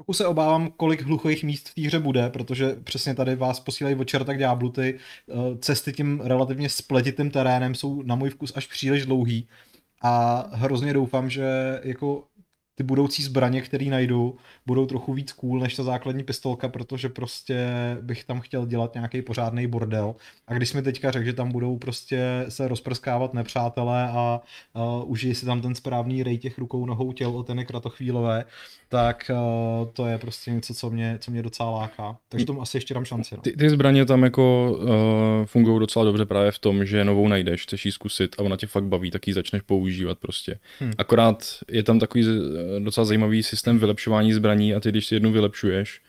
Trochu 0.00 0.12
se 0.12 0.26
obávám, 0.26 0.70
kolik 0.76 1.02
hluchých 1.02 1.44
míst 1.44 1.68
v 1.68 1.74
té 1.74 1.82
hře 1.82 1.98
bude, 1.98 2.30
protože 2.30 2.76
přesně 2.84 3.14
tady 3.14 3.36
vás 3.36 3.60
posílají 3.60 3.96
od 3.96 4.04
čerta 4.04 4.34
k 4.34 4.38
ďáblu. 4.38 4.70
Ty 4.70 4.98
eh, 4.98 5.58
cesty 5.58 5.92
tím 5.92 6.20
relativně 6.20 6.68
spletitým 6.68 7.30
terénem 7.30 7.74
jsou 7.74 8.02
na 8.02 8.14
můj 8.14 8.30
vkus 8.30 8.52
až 8.56 8.66
příliš 8.66 9.06
dlouhý 9.06 9.48
a 10.02 10.44
hrozně 10.52 10.92
doufám, 10.92 11.30
že 11.30 11.80
jako 11.82 12.24
ty 12.80 12.84
budoucí 12.84 13.22
zbraně, 13.22 13.60
které 13.60 13.84
najdu, 13.84 14.36
budou 14.66 14.86
trochu 14.86 15.12
víc 15.12 15.32
cool 15.32 15.60
než 15.60 15.76
ta 15.76 15.82
základní 15.82 16.24
pistolka, 16.24 16.68
protože 16.68 17.08
prostě 17.08 17.68
bych 18.00 18.24
tam 18.24 18.40
chtěl 18.40 18.66
dělat 18.66 18.94
nějaký 18.94 19.22
pořádný 19.22 19.66
bordel. 19.66 20.14
A 20.46 20.54
když 20.54 20.72
mi 20.72 20.82
teďka 20.82 21.10
řekl, 21.10 21.24
že 21.24 21.32
tam 21.32 21.52
budou 21.52 21.78
prostě 21.78 22.44
se 22.48 22.68
rozprskávat 22.68 23.34
nepřátelé 23.34 24.08
a 24.08 24.40
uh, 24.74 25.10
užije 25.10 25.34
si 25.34 25.46
tam 25.46 25.60
ten 25.60 25.74
správný 25.74 26.22
rej 26.22 26.38
těch 26.38 26.58
rukou, 26.58 26.86
nohou, 26.86 27.12
těl 27.12 27.30
o 27.30 27.42
ten 27.42 27.64
kratochvílové, 27.64 28.44
tak 28.88 29.30
uh, 29.30 29.88
to 29.92 30.06
je 30.06 30.18
prostě 30.18 30.50
něco, 30.50 30.74
co 30.74 30.90
mě, 30.90 31.18
co 31.20 31.30
mě 31.30 31.42
docela 31.42 31.70
láká. 31.70 32.16
Takže 32.28 32.46
tomu 32.46 32.62
asi 32.62 32.76
ještě 32.76 32.94
dám 32.94 33.04
šanci. 33.04 33.34
No. 33.36 33.42
Ty, 33.42 33.52
ty 33.52 33.70
zbraně 33.70 34.06
tam 34.06 34.22
jako 34.22 34.76
uh, 34.80 35.46
fungují 35.46 35.80
docela 35.80 36.04
dobře 36.04 36.26
právě 36.26 36.52
v 36.52 36.58
tom, 36.58 36.84
že 36.84 37.04
novou 37.04 37.28
najdeš, 37.28 37.62
chceš 37.62 37.86
ji 37.86 37.92
zkusit 37.92 38.36
a 38.38 38.42
ona 38.42 38.56
tě 38.56 38.66
fakt 38.66 38.84
baví, 38.84 39.10
tak 39.10 39.28
ji 39.28 39.34
začneš 39.34 39.62
používat 39.62 40.18
prostě. 40.18 40.58
Hmm. 40.78 40.92
Akorát 40.98 41.44
je 41.70 41.82
tam 41.82 41.98
takový 41.98 42.24
docela 42.78 43.04
zajímavý 43.04 43.42
systém 43.42 43.78
vylepšování 43.78 44.32
zbraní 44.32 44.74
a 44.74 44.80
ty, 44.80 44.88
když 44.88 45.06
si 45.06 45.14
jednu 45.14 45.32
vylepšuješ, 45.32 46.00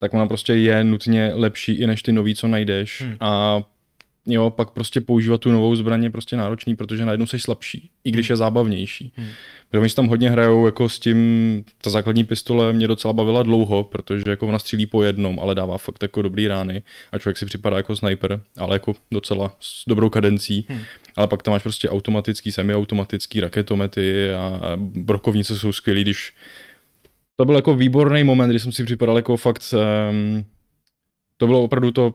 tak 0.00 0.14
ona 0.14 0.26
prostě 0.26 0.54
je 0.54 0.84
nutně 0.84 1.30
lepší 1.34 1.72
i 1.72 1.86
než 1.86 2.02
ty 2.02 2.12
nový, 2.12 2.34
co 2.34 2.48
najdeš. 2.48 3.00
Hmm. 3.00 3.16
A 3.20 3.62
jo, 4.26 4.50
pak 4.50 4.70
prostě 4.70 5.00
používat 5.00 5.40
tu 5.40 5.52
novou 5.52 5.76
zbraně 5.76 6.06
je 6.06 6.10
prostě 6.10 6.36
náročný, 6.36 6.76
protože 6.76 7.04
najednou 7.04 7.26
jsi 7.26 7.38
slabší, 7.38 7.90
i 8.04 8.10
když 8.10 8.28
hmm. 8.28 8.32
je 8.32 8.36
zábavnější. 8.36 9.12
Hmm. 9.16 9.28
Protože 9.70 9.80
oni 9.80 9.90
tam 9.90 10.06
hodně 10.06 10.30
hrajou 10.30 10.66
jako 10.66 10.88
s 10.88 10.98
tím, 10.98 11.64
ta 11.82 11.90
základní 11.90 12.24
pistole 12.24 12.72
mě 12.72 12.88
docela 12.88 13.12
bavila 13.12 13.42
dlouho, 13.42 13.84
protože 13.84 14.22
jako 14.26 14.46
ona 14.48 14.58
střílí 14.58 14.86
po 14.86 15.02
jednom, 15.02 15.40
ale 15.40 15.54
dává 15.54 15.78
fakt 15.78 16.02
jako 16.02 16.22
dobrý 16.22 16.48
rány 16.48 16.82
a 17.12 17.18
člověk 17.18 17.36
si 17.36 17.46
připadá 17.46 17.76
jako 17.76 17.96
sniper, 17.96 18.40
ale 18.56 18.74
jako 18.74 18.94
docela 19.12 19.56
s 19.60 19.82
dobrou 19.88 20.10
kadencí. 20.10 20.66
Hmm. 20.68 20.80
Ale 21.16 21.26
pak 21.26 21.42
tam 21.42 21.52
máš 21.52 21.62
prostě 21.62 21.88
automatický, 21.88 22.52
semiautomatický 22.52 23.40
raketomety 23.40 24.32
a 24.32 24.60
brokovnice 24.76 25.58
jsou 25.58 25.72
skvělý, 25.72 26.02
když 26.02 26.32
to 27.36 27.44
byl 27.44 27.56
jako 27.56 27.74
výborný 27.74 28.24
moment, 28.24 28.50
kdy 28.50 28.58
jsem 28.58 28.72
si 28.72 28.84
připadal 28.84 29.16
jako 29.16 29.36
fakt, 29.36 29.74
um, 30.10 30.44
to 31.36 31.46
bylo 31.46 31.62
opravdu 31.62 31.90
to 31.92 32.14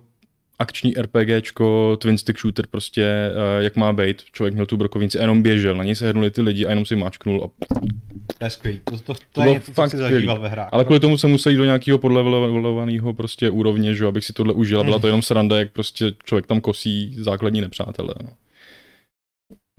akční 0.59 0.93
RPGčko, 0.93 1.97
twin 2.01 2.17
stick 2.17 2.39
shooter 2.39 2.67
prostě, 2.67 3.31
uh, 3.57 3.63
jak 3.63 3.75
má 3.75 3.93
být. 3.93 4.23
Člověk 4.23 4.53
měl 4.53 4.65
tu 4.65 4.77
brokovnici 4.77 5.17
a 5.17 5.21
jenom 5.21 5.41
běžel, 5.41 5.75
na 5.75 5.83
něj 5.83 5.95
se 5.95 6.07
hrnuli 6.09 6.31
ty 6.31 6.41
lidi 6.41 6.65
a 6.65 6.69
jenom 6.69 6.85
si 6.85 6.95
máčknul. 6.95 7.43
A... 7.43 7.65
To 8.37 8.45
je 8.45 8.49
skvělý. 8.49 8.81
To, 8.83 8.91
to, 8.91 9.13
to, 9.13 9.19
to 9.31 9.41
je 9.41 9.53
něco, 9.53 9.65
co 9.65 9.73
fakt 9.73 9.91
si 9.91 9.97
skvělý. 9.97 10.13
zažíval 10.13 10.39
ve 10.39 10.49
hrách. 10.49 10.69
Ale 10.71 10.85
kvůli 10.85 10.99
tomu 10.99 11.17
jsem 11.17 11.31
musel 11.31 11.51
jít 11.51 11.57
do 11.57 11.65
nějakého 11.65 11.97
podlevelovaného 11.97 13.13
prostě 13.13 13.49
úrovně, 13.49 13.95
že 13.95 14.03
jo, 14.03 14.07
abych 14.07 14.25
si 14.25 14.33
tohle 14.33 14.53
užil. 14.53 14.79
A 14.79 14.83
byla 14.83 14.99
to 14.99 15.07
jenom 15.07 15.21
sranda, 15.21 15.59
jak 15.59 15.71
prostě 15.71 16.11
člověk 16.23 16.47
tam 16.47 16.61
kosí 16.61 17.15
základní 17.19 17.61
nepřátelé. 17.61 18.13
No. 18.23 18.29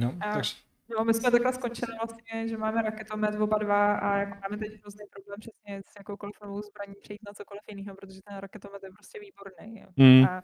No, 0.01 0.15
A- 0.21 0.33
takže, 0.33 0.53
No, 0.89 1.05
my 1.05 1.15
jsme 1.15 1.31
takhle 1.31 1.53
skončili 1.53 1.93
vlastně, 2.01 2.49
že 2.49 2.57
máme 2.57 2.83
raketomet 2.83 3.41
oba 3.41 3.59
dva 3.59 3.97
a 3.97 4.17
jako 4.17 4.39
máme 4.43 4.57
teď 4.57 4.81
hrozný 4.81 5.05
problém 5.13 5.41
přesně 5.41 5.83
s 5.87 5.93
jakoukoliv 5.99 6.35
novou 6.43 6.63
zbraní 6.63 6.95
přejít 7.03 7.21
na 7.27 7.33
cokoliv 7.33 7.63
jiného, 7.69 7.97
protože 7.97 8.21
ten 8.29 8.37
raketomet 8.37 8.83
je 8.83 8.91
prostě 8.91 9.21
výborný. 9.21 9.85
Hmm. 9.99 10.25
A 10.25 10.43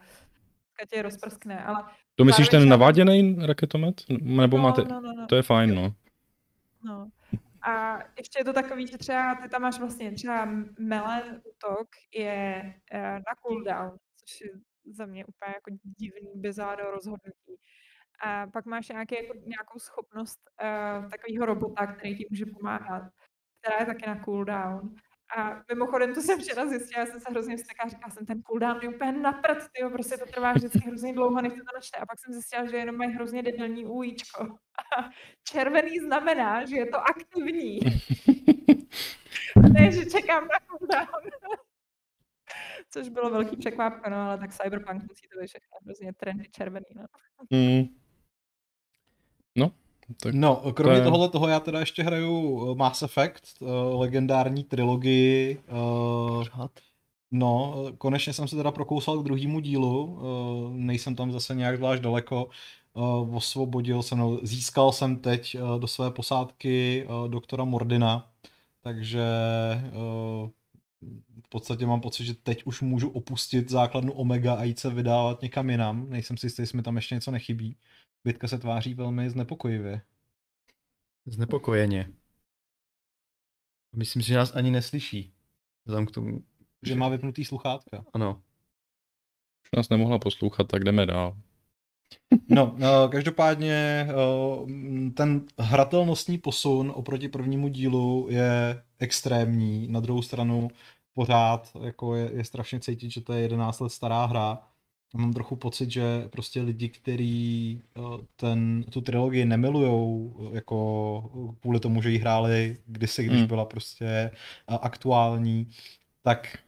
tě 0.90 0.96
je 0.96 1.02
rozprskne, 1.02 1.64
ale 1.64 1.84
To 2.14 2.24
myslíš 2.24 2.48
ten 2.48 2.68
naváděný 2.68 3.36
raketomet? 3.46 3.94
Nebo 4.20 4.56
no, 4.56 4.62
máte... 4.62 4.84
no, 4.84 5.00
no, 5.00 5.12
no. 5.12 5.26
To 5.26 5.36
je 5.36 5.42
fajn, 5.42 5.74
no. 5.74 5.94
No. 6.84 7.10
A 7.62 7.98
ještě 8.18 8.38
je 8.38 8.44
to 8.44 8.52
takový, 8.52 8.86
že 8.86 8.98
třeba 8.98 9.34
ty 9.42 9.48
tam 9.48 9.62
máš 9.62 9.78
vlastně 9.78 10.12
třeba 10.12 10.48
melen 10.78 11.42
útok 11.44 11.88
je 12.14 12.74
uh, 12.94 13.00
na 13.00 13.34
cooldown, 13.42 13.98
což 14.16 14.40
je 14.40 14.50
za 14.92 15.06
mě 15.06 15.24
úplně 15.24 15.54
jako 15.54 15.70
divný, 15.98 16.32
bizáro 16.34 16.90
rozhodnutí. 16.90 17.56
A 18.22 18.46
pak 18.46 18.66
máš 18.66 18.88
nějaký, 18.88 19.14
jako, 19.14 19.34
nějakou 19.46 19.78
schopnost 19.78 20.40
uh, 20.62 21.10
takového 21.10 21.46
robota, 21.46 21.86
který 21.86 22.16
ti 22.16 22.26
může 22.30 22.46
pomáhat, 22.46 23.02
která 23.60 23.78
je 23.80 23.86
taky 23.86 24.06
na 24.06 24.24
cooldown. 24.24 24.94
A 25.36 25.62
mimochodem, 25.74 26.14
to 26.14 26.20
jsem 26.20 26.40
včera 26.40 26.66
zjistila, 26.66 27.00
já 27.00 27.06
jsem 27.06 27.20
se 27.20 27.30
hrozně 27.30 27.56
vztekla, 27.56 27.88
říkala 27.88 28.10
jsem, 28.10 28.26
ten 28.26 28.42
cooldown 28.42 28.78
je 28.82 28.88
úplně 28.88 29.12
na 29.12 29.32
prd, 29.32 29.68
tyjo, 29.72 29.90
prostě 29.90 30.16
to 30.16 30.26
trvá 30.26 30.52
vždycky 30.52 30.78
hrozně 30.78 31.12
dlouho, 31.12 31.42
než 31.42 31.52
to 31.52 31.74
načte. 31.74 31.98
A 31.98 32.06
pak 32.06 32.20
jsem 32.20 32.32
zjistila, 32.32 32.66
že 32.66 32.76
jenom 32.76 32.96
mají 32.96 33.12
hrozně 33.12 33.42
debilní 33.42 33.86
ujíčko. 33.86 34.44
A 34.98 35.10
červený 35.48 35.98
znamená, 35.98 36.64
že 36.64 36.76
je 36.76 36.86
to 36.86 36.96
aktivní. 37.00 37.80
ne, 39.72 39.92
že 39.92 40.06
čekám 40.06 40.48
na 40.48 40.58
cooldown. 40.70 41.30
Což 42.90 43.08
bylo 43.08 43.30
velký 43.30 43.56
překvápko, 43.56 44.10
no, 44.10 44.16
ale 44.16 44.38
tak 44.38 44.52
Cyberpunk 44.52 45.02
musí 45.02 45.28
to 45.28 45.40
být 45.40 45.46
všechno 45.46 45.78
hrozně 45.84 46.12
trendy 46.12 46.48
červený, 46.50 46.86
no. 46.96 47.04
Mm. 47.50 48.01
No, 49.56 49.70
tak 50.22 50.34
no, 50.34 50.72
kromě 50.72 50.96
je- 50.98 51.04
tohohle 51.04 51.28
toho 51.28 51.48
já 51.48 51.60
teda 51.60 51.80
ještě 51.80 52.02
hraju 52.02 52.72
eh, 52.72 52.74
Mass 52.74 53.02
Effect, 53.02 53.42
eh, 53.62 53.64
legendární 53.94 54.64
trilogii. 54.64 55.60
Pořád. 56.28 56.70
No, 57.30 57.74
konečně 57.98 58.32
jsem 58.32 58.48
se 58.48 58.56
teda 58.56 58.70
prokousal 58.72 59.18
k 59.20 59.24
druhému 59.24 59.60
dílu, 59.60 60.18
eh, 60.22 60.70
nejsem 60.76 61.14
tam 61.16 61.32
zase 61.32 61.54
nějak 61.54 61.76
zvlášť 61.76 62.02
daleko, 62.02 62.48
eh, 62.96 63.00
osvobodil 63.36 64.02
jsem, 64.02 64.18
no, 64.18 64.38
získal 64.42 64.92
jsem 64.92 65.16
teď 65.16 65.54
eh, 65.54 65.78
do 65.80 65.86
své 65.86 66.10
posádky 66.10 67.06
eh, 67.06 67.28
doktora 67.28 67.64
Mordina, 67.64 68.30
takže 68.82 69.22
eh, 69.84 70.50
v 71.44 71.48
podstatě 71.48 71.86
mám 71.86 72.00
pocit, 72.00 72.24
že 72.24 72.34
teď 72.34 72.62
už 72.64 72.80
můžu 72.82 73.08
opustit 73.10 73.70
základnu 73.70 74.12
Omega 74.12 74.54
a 74.54 74.64
jít 74.64 74.78
se 74.78 74.90
vydávat 74.90 75.42
někam 75.42 75.70
jinam, 75.70 76.10
nejsem 76.10 76.36
si 76.36 76.46
jistý, 76.46 76.62
jestli 76.62 76.76
mi 76.76 76.82
tam 76.82 76.96
ještě 76.96 77.14
něco 77.14 77.30
nechybí. 77.30 77.76
Bitka 78.24 78.48
se 78.48 78.58
tváří 78.58 78.94
velmi 78.94 79.30
znepokojivě. 79.30 80.02
Znepokojeně. 81.26 82.08
Myslím 83.96 84.22
si, 84.22 84.28
že 84.28 84.36
nás 84.36 84.56
ani 84.56 84.70
neslyší. 84.70 85.32
Vzhledem 85.84 86.06
k 86.06 86.10
tomu, 86.10 86.44
Že 86.82 86.94
má 86.94 87.08
vypnutý 87.08 87.44
sluchátka. 87.44 88.04
ano. 88.12 88.42
už 89.64 89.70
nás 89.76 89.88
nemohla 89.88 90.18
poslouchat, 90.18 90.64
tak 90.68 90.84
jdeme 90.84 91.06
dál. 91.06 91.36
No, 92.48 92.76
eh, 92.78 93.08
každopádně 93.08 94.06
eh, 94.08 95.10
ten 95.10 95.46
hratelnostní 95.58 96.38
posun 96.38 96.92
oproti 96.96 97.28
prvnímu 97.28 97.68
dílu 97.68 98.26
je 98.30 98.82
extrémní. 98.98 99.88
Na 99.88 100.00
druhou 100.00 100.22
stranu 100.22 100.68
pořád 101.12 101.72
jako 101.82 102.14
je, 102.16 102.32
je 102.32 102.44
strašně 102.44 102.80
cítit, 102.80 103.10
že 103.10 103.20
to 103.20 103.32
je 103.32 103.40
11 103.42 103.80
let 103.80 103.90
stará 103.90 104.24
hra. 104.24 104.68
Mám 105.14 105.32
trochu 105.32 105.56
pocit, 105.56 105.90
že 105.90 106.28
prostě 106.30 106.62
lidi, 106.62 106.88
kteří 106.88 107.80
eh, 107.96 108.00
ten, 108.36 108.84
tu 108.90 109.00
trilogii 109.00 109.44
nemilujou 109.44 110.34
eh, 110.40 110.54
jako 110.54 111.54
kvůli 111.60 111.80
tomu, 111.80 112.02
že 112.02 112.10
ji 112.10 112.18
hráli 112.18 112.76
kdysi, 112.86 113.24
když 113.24 113.38
Hmm. 113.38 113.46
byla 113.46 113.64
prostě 113.64 114.06
eh, 114.06 114.30
aktuální, 114.66 115.70
tak 116.22 116.58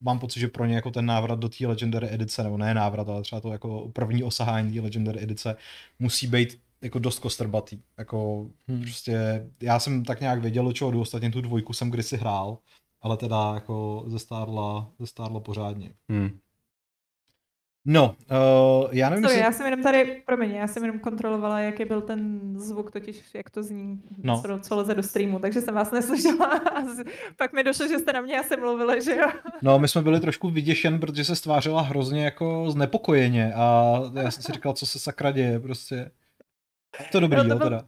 mám 0.00 0.18
pocit, 0.18 0.40
že 0.40 0.48
pro 0.48 0.64
ně 0.66 0.74
jako 0.74 0.90
ten 0.90 1.06
návrat 1.06 1.38
do 1.38 1.48
té 1.48 1.66
Legendary 1.66 2.08
edice, 2.10 2.42
nebo 2.42 2.58
ne 2.58 2.74
návrat, 2.74 3.08
ale 3.08 3.22
třeba 3.22 3.40
to 3.40 3.52
jako 3.52 3.90
první 3.92 4.22
osahání 4.24 4.72
té 4.72 4.80
Legendary 4.80 5.22
edice 5.22 5.56
musí 5.98 6.26
být 6.26 6.58
jako 6.82 6.98
dost 6.98 7.18
kostrbatý. 7.18 7.78
Jako 7.98 8.46
Hmm. 8.68 8.82
prostě, 8.82 9.46
já 9.60 9.78
jsem 9.78 10.04
tak 10.04 10.20
nějak 10.20 10.40
věděl, 10.40 10.64
do 10.64 10.72
čeho 10.72 10.90
jdu, 10.90 11.00
ostatně 11.00 11.30
tu 11.30 11.40
dvojku 11.40 11.72
jsem 11.72 11.90
kdysi 11.90 12.16
hrál, 12.16 12.58
ale 13.02 13.16
teda 13.16 13.54
jako 13.54 14.04
zestárla, 14.06 14.90
zestárla 14.98 15.40
pořádně. 15.40 15.90
Hm. 16.12 16.38
No, 17.84 18.14
uh, 18.84 18.88
já 18.92 19.08
nevím, 19.10 19.24
Sorry, 19.24 19.34
jestli... 19.36 19.44
já 19.46 19.52
jsem 19.52 19.66
jenom 19.66 19.82
tady, 19.82 20.22
promiň, 20.26 20.50
já 20.50 20.66
jsem 20.66 20.82
jenom 20.84 20.98
kontrolovala, 20.98 21.60
jaký 21.60 21.84
byl 21.84 22.00
ten 22.00 22.40
zvuk, 22.60 22.90
totiž 22.90 23.22
jak 23.34 23.50
to 23.50 23.62
zní, 23.62 24.00
No. 24.18 24.42
co, 24.42 24.58
co 24.62 24.76
leze 24.76 24.94
do 24.94 25.02
streamu, 25.02 25.38
takže 25.38 25.60
jsem 25.60 25.74
vás 25.74 25.90
neslyšela. 25.90 26.46
A 26.46 26.84
z- 26.84 27.04
pak 27.36 27.52
mi 27.52 27.64
došlo, 27.64 27.88
že 27.88 27.98
jste 27.98 28.12
na 28.12 28.20
mě 28.20 28.38
asi 28.40 28.56
mluvili, 28.56 29.02
že 29.02 29.16
jo. 29.16 29.26
No, 29.62 29.78
my 29.78 29.88
jsme 29.88 30.02
byli 30.02 30.20
trošku 30.20 30.50
vyděšen, 30.50 31.00
protože 31.00 31.24
se 31.24 31.36
stvářila 31.36 31.82
hrozně 31.82 32.24
jako 32.24 32.70
znepokojeně 32.70 33.54
a 33.54 33.92
já 34.22 34.30
jsem 34.30 34.42
si 34.42 34.52
říkal, 34.52 34.72
co 34.72 34.86
se 34.86 34.98
sakra 34.98 35.30
děje, 35.30 35.60
prostě. 35.60 36.10
To 37.12 37.20
dobrý, 37.20 37.36
No, 37.36 37.42
to 37.44 37.48
jo, 37.50 37.56
byl- 37.58 37.66
teda. 37.66 37.84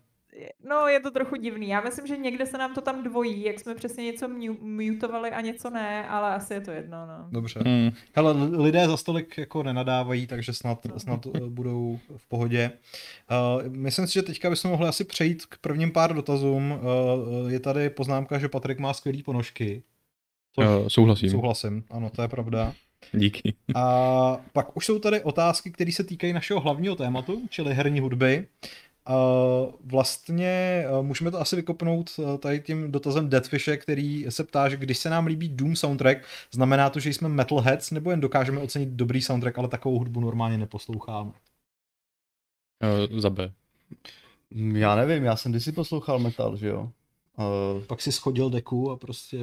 No, 0.68 0.86
je 0.88 1.00
to 1.00 1.10
trochu 1.10 1.36
divný. 1.36 1.68
Já 1.68 1.80
myslím, 1.80 2.06
že 2.06 2.16
někde 2.16 2.46
se 2.46 2.58
nám 2.58 2.74
to 2.74 2.80
tam 2.80 3.02
dvojí, 3.02 3.44
jak 3.44 3.60
jsme 3.60 3.74
přesně 3.74 4.04
něco 4.04 4.28
mu- 4.28 4.58
mutovali 4.60 5.30
a 5.30 5.40
něco 5.40 5.70
ne, 5.70 6.08
ale 6.08 6.34
asi 6.34 6.54
je 6.54 6.60
to 6.60 6.70
jedno, 6.70 7.06
no. 7.06 7.28
Dobře. 7.30 7.60
Hmm. 7.66 7.90
Hele, 8.12 8.32
li- 8.32 8.56
lidé 8.62 8.86
za 8.86 8.96
stolik 8.96 9.38
jako 9.38 9.62
nenadávají, 9.62 10.26
takže 10.26 10.52
snad, 10.52 10.86
snad 10.96 11.26
eh, 11.26 11.40
budou 11.48 11.98
v 12.16 12.28
pohodě. 12.28 12.70
Uh, 13.30 13.68
myslím 13.68 14.06
si, 14.06 14.12
že 14.14 14.22
teďka 14.22 14.50
bychom 14.50 14.70
mohli 14.70 14.88
asi 14.88 15.04
přejít 15.04 15.46
k 15.46 15.58
prvním 15.58 15.92
pár 15.92 16.14
dotazům. 16.14 16.72
Uh, 17.42 17.50
je 17.52 17.60
tady 17.60 17.90
poznámka, 17.90 18.38
že 18.38 18.48
Patrik 18.48 18.78
má 18.78 18.94
skvělý 18.94 19.22
ponožky. 19.22 19.82
Což 20.54 20.66
Uh, 20.66 20.88
souhlasím. 20.88 21.30
souhlasím, 21.30 21.84
ano, 21.90 22.10
to 22.10 22.22
je 22.22 22.28
pravda. 22.28 22.72
Díky. 23.12 23.54
A 23.74 24.36
pak 24.52 24.76
už 24.76 24.86
jsou 24.86 24.98
tady 24.98 25.20
otázky, 25.22 25.70
které 25.70 25.92
se 25.92 26.04
týkají 26.04 26.32
našeho 26.32 26.60
hlavního 26.60 26.96
tématu, 26.96 27.42
čili 27.50 27.74
herní 27.74 28.00
hudby. 28.00 28.46
Uh, 29.10 29.72
vlastně 29.84 30.84
uh, 30.90 31.06
můžeme 31.06 31.30
to 31.30 31.40
asi 31.40 31.56
vykopnout 31.56 32.10
uh, 32.18 32.36
tady 32.36 32.60
tím 32.60 32.92
dotazem 32.92 33.28
Deadfishe, 33.28 33.76
který 33.76 34.26
se 34.28 34.44
ptá, 34.44 34.68
že 34.68 34.76
když 34.76 34.98
se 34.98 35.10
nám 35.10 35.26
líbí 35.26 35.48
Doom 35.48 35.76
soundtrack, 35.76 36.24
znamená 36.52 36.90
to, 36.90 37.00
že 37.00 37.10
jsme 37.10 37.28
metalheads, 37.28 37.90
nebo 37.90 38.10
jen 38.10 38.20
dokážeme 38.20 38.60
ocenit 38.60 38.88
dobrý 38.88 39.22
soundtrack, 39.22 39.58
ale 39.58 39.68
takovou 39.68 39.98
hudbu 39.98 40.20
normálně 40.20 40.58
neposloucháme. 40.58 41.32
Uh, 43.10 43.20
za 43.20 43.30
B. 43.30 43.52
Já 44.50 44.96
nevím, 44.96 45.24
já 45.24 45.36
jsem 45.36 45.52
kdysi 45.52 45.72
poslouchal 45.72 46.18
metal, 46.18 46.56
že 46.56 46.68
jo. 46.68 46.90
Uh, 47.38 47.84
Pak 47.86 48.02
si 48.02 48.12
schodil 48.12 48.50
deku 48.50 48.90
a 48.90 48.96
prostě 48.96 49.38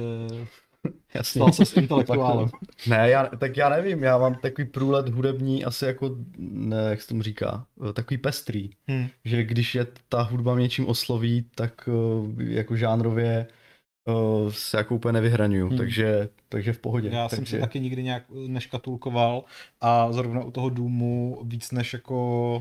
jasně. 1.14 1.38
stal 1.38 1.52
se 1.52 1.64
s 1.64 1.76
intelektuálem. 1.76 2.48
Ne, 2.86 3.10
já, 3.10 3.26
tak 3.38 3.56
já 3.56 3.68
nevím, 3.68 4.02
já 4.02 4.18
mám 4.18 4.34
takový 4.34 4.68
průlet 4.68 5.08
hudební, 5.08 5.64
asi 5.64 5.84
jako, 5.84 6.16
ne, 6.38 6.76
jak 6.90 7.02
se 7.02 7.08
tomu 7.08 7.22
říká, 7.22 7.66
eh, 7.88 7.92
takový 7.92 8.18
pestrý, 8.18 8.70
Hmm. 8.88 9.06
že 9.24 9.44
když 9.44 9.74
je 9.74 9.86
ta 10.08 10.22
hudba 10.22 10.54
mě 10.54 10.62
něčím 10.62 10.86
osloví, 10.86 11.46
tak 11.54 11.88
eh, 11.88 12.44
jako 12.52 12.76
žánrově 12.76 13.46
eh, 14.08 14.52
se 14.52 14.76
jako 14.76 14.94
úplně 14.94 15.12
nevyhraňuju, 15.12 15.68
Hmm. 15.68 15.78
takže, 15.78 16.28
takže 16.48 16.72
v 16.72 16.78
pohodě. 16.78 17.08
Já 17.12 17.28
jsem 17.28 17.38
takže, 17.38 17.56
se 17.56 17.60
taky 17.60 17.80
nikdy 17.80 18.02
nějak 18.02 18.22
neškatulkoval 18.46 19.44
a 19.80 20.12
zrovna 20.12 20.44
u 20.44 20.50
toho 20.50 20.68
Doomu 20.70 21.38
víc 21.44 21.70
než 21.70 21.92
jako 21.92 22.56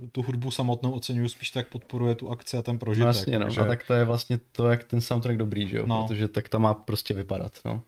uh, 0.00 0.08
tu 0.12 0.22
hudbu 0.22 0.50
samotnou 0.50 0.92
oceňuju, 0.92 1.28
spíš 1.28 1.50
tak 1.50 1.68
podporuje 1.68 2.14
tu 2.14 2.30
akci 2.30 2.56
a 2.56 2.62
ten 2.62 2.78
prožitek. 2.78 3.02
No 3.04 3.08
jasně, 3.08 3.38
no. 3.38 3.44
takže- 3.44 3.60
A 3.60 3.64
tak 3.64 3.86
to 3.86 3.94
je 3.94 4.04
vlastně 4.04 4.38
to, 4.52 4.68
jak 4.70 4.84
ten 4.84 5.00
soundtrack 5.00 5.36
dobrý, 5.38 5.68
že 5.68 5.76
jo? 5.76 5.86
No. 5.86 6.04
Protože 6.08 6.28
tak 6.28 6.48
to 6.48 6.58
má 6.58 6.74
prostě 6.74 7.14
vypadat, 7.14 7.52
no. 7.64 7.82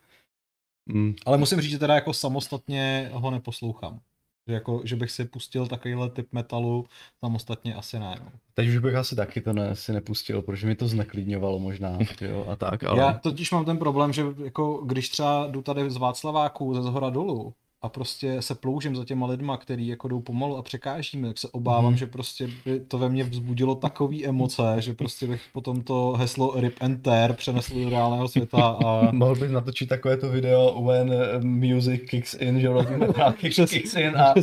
Mm, 0.86 1.14
Ale 1.26 1.38
musím 1.38 1.60
říct, 1.60 1.70
že 1.70 1.78
teda 1.78 1.94
jako 1.94 2.12
samostatně 2.12 3.10
ho 3.12 3.30
neposlouchám. 3.30 4.00
Že, 4.48 4.54
jako, 4.54 4.80
že 4.84 4.96
bych 4.96 5.10
si 5.10 5.24
pustil 5.24 5.66
takovýhle 5.66 6.10
typ 6.10 6.28
metalu, 6.32 6.86
samostatně 7.24 7.74
asi 7.74 7.98
ne. 7.98 8.14
No. 8.20 8.32
teď 8.54 8.68
už 8.68 8.78
bych 8.78 8.94
asi 8.94 9.16
taky 9.16 9.40
to 9.40 9.52
ne, 9.52 9.76
si 9.76 9.92
nepustil, 9.92 10.42
protože 10.42 10.66
mi 10.66 10.74
to 10.74 10.88
zneklidňovalo 10.88 11.58
možná, 11.58 11.98
jo, 12.20 12.46
a 12.48 12.56
tak, 12.56 12.84
ale... 12.84 13.00
Já 13.00 13.12
totiž 13.12 13.52
mám 13.52 13.64
ten 13.64 13.78
problém, 13.78 14.12
že 14.12 14.24
jako 14.44 14.76
když 14.76 15.08
třeba 15.08 15.46
jdu 15.46 15.62
tady 15.62 15.90
z 15.90 15.96
Václaváku 15.96 16.74
ze 16.74 16.82
zhora 16.82 17.10
dolů 17.10 17.54
a 17.82 17.88
prostě 17.88 18.42
se 18.42 18.54
ploužím 18.54 18.96
za 18.96 19.04
těma 19.04 19.26
lidma, 19.26 19.56
který 19.56 19.86
jako 19.86 20.08
jdou 20.08 20.20
pomalu 20.20 20.56
a 20.56 20.62
překážíme, 20.62 21.28
tak 21.28 21.38
se 21.38 21.48
obávám, 21.52 21.84
Mhm. 21.84 21.96
že 21.96 22.06
prostě 22.06 22.48
by 22.64 22.80
to 22.80 22.98
ve 22.98 23.08
mně 23.08 23.24
vzbudilo 23.24 23.74
takový 23.74 24.26
emoce, 24.26 24.62
že 24.78 24.94
prostě 24.94 25.26
bych 25.26 25.40
potom 25.52 25.80
to 25.82 26.12
heslo 26.18 26.52
Rip 26.60 26.74
and 26.80 27.02
Tear 27.02 27.32
přenesl 27.32 27.82
do 27.84 27.90
reálného 27.90 28.28
světa 28.28 28.58
a 28.84 29.08
Mohl 29.12 29.34
bys 29.36 29.50
natočit 29.50 29.88
takovéto 29.88 30.28
video 30.28 30.82
when 30.86 31.12
eh, 31.12 31.40
music 31.44 32.02
kicks 32.10 32.34
in, 32.34 32.60
že 32.60 32.68
vlastně 32.68 32.96
metal 32.96 33.32
kicks, 33.32 33.70
kicks 33.70 33.94
in 33.96 34.16
a, 34.16 34.34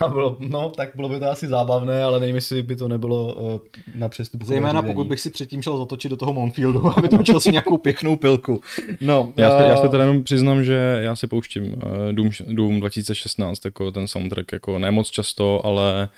a 0.04 0.08
bylo, 0.08 0.36
no, 0.40 0.70
tak 0.70 0.90
bylo 0.96 1.08
by 1.08 1.18
to 1.18 1.30
asi 1.30 1.46
zábavné, 1.48 2.04
ale 2.04 2.20
nevím, 2.20 2.34
jestli 2.34 2.62
by 2.62 2.76
to 2.76 2.88
nebylo 2.88 3.34
uh, 3.34 3.60
na 3.94 4.08
přestupu. 4.08 4.44
Zejména 4.46 4.82
pokud 4.82 5.06
bych 5.06 5.20
si 5.20 5.30
předtím 5.30 5.62
šel 5.62 5.78
zatočit 5.78 6.10
do 6.10 6.16
toho 6.16 6.32
Monfieldu, 6.32 6.86
aby 6.98 7.08
točil 7.08 7.40
si 7.40 7.50
nějakou 7.52 7.78
pěknou 7.78 8.16
pilku. 8.16 8.60
No, 9.00 9.32
Já 9.36 9.58
se, 9.58 9.64
já 9.64 9.76
se 9.76 9.86
eh, 9.86 9.88
teda 9.88 10.02
jenom 10.04 10.22
přiznám, 10.24 10.64
že 10.64 10.98
já 11.02 11.16
si 11.16 11.26
pouštím 11.26 11.64
uh, 11.64 12.12
Doom, 12.12 12.30
Doom 12.48 12.81
2016, 12.82 13.64
jako 13.64 13.92
ten 13.92 14.08
soundtrack, 14.08 14.52
jako 14.52 14.78
ne 14.78 14.90
moc 14.90 15.10
často, 15.10 15.66
ale 15.66 16.08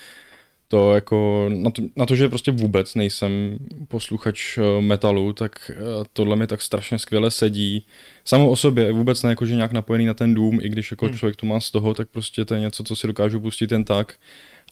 to 0.69 0.95
jako, 0.95 1.51
na 1.55 1.71
to, 1.71 1.83
na 1.97 2.07
to, 2.07 2.17
že 2.17 2.29
prostě 2.29 2.51
vůbec 2.51 2.95
nejsem 2.95 3.59
posluchač 3.89 4.59
eh, 4.59 4.81
metalu, 4.81 5.33
tak 5.33 5.71
eh, 5.71 5.75
tohle 6.13 6.37
mi 6.37 6.47
tak 6.47 6.63
strašně 6.63 6.99
skvěle 6.99 7.31
sedí. 7.31 7.87
Samo 8.25 8.51
o 8.51 8.57
sobě, 8.57 8.93
vůbec 8.93 9.23
ne 9.23 9.31
jako, 9.31 9.47
že 9.47 9.55
nějak 9.55 9.73
napojený 9.73 10.07
na 10.07 10.15
ten 10.15 10.35
Doom, 10.35 10.59
i 10.63 10.69
když 10.69 10.91
jako 10.91 11.07
Hmm. 11.07 11.19
člověk 11.19 11.37
to 11.37 11.47
má 11.47 11.61
z 11.61 11.71
toho, 11.71 11.95
tak 11.95 12.09
prostě 12.09 12.45
to 12.45 12.55
je 12.55 12.61
něco, 12.61 12.85
co 12.85 12.97
si 12.97 13.07
dokážu 13.07 13.41
pustit 13.41 13.73
jen 13.73 13.85
tak. 13.85 14.15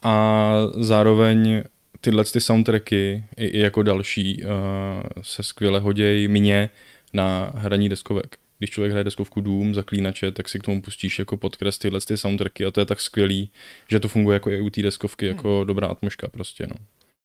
A 0.02 0.52
zároveň 0.76 1.62
tyhle 2.00 2.24
ty 2.24 2.40
soundtracky 2.40 3.24
i, 3.36 3.46
i 3.46 3.58
jako 3.58 3.82
další 3.82 4.42
uh, 4.44 4.50
se 5.22 5.42
skvěle 5.42 5.80
hodějí 5.80 6.28
mně 6.28 6.70
na 7.12 7.52
hraní 7.54 7.88
deskovek. 7.88 8.41
Když 8.62 8.70
člověk 8.70 8.90
hraje 8.90 9.04
deskovku 9.04 9.40
Doom, 9.40 9.74
zaklínače, 9.74 10.32
tak 10.32 10.48
si 10.48 10.58
k 10.58 10.62
tomu 10.62 10.82
pustíš 10.82 11.18
jako 11.18 11.36
podkres 11.36 11.78
tyhle 11.78 12.00
ty 12.00 12.16
soundtracky 12.16 12.66
a 12.66 12.70
to 12.70 12.80
je 12.80 12.86
tak 12.86 13.00
skvělý, 13.00 13.50
že 13.88 14.00
to 14.00 14.08
funguje 14.08 14.34
jako 14.34 14.50
i 14.50 14.60
u 14.60 14.70
té 14.70 14.82
deskovky, 14.82 15.26
jako 15.26 15.64
dobrá 15.64 15.88
atmoška 15.88 16.28
prostě, 16.28 16.66
no. 16.66 16.74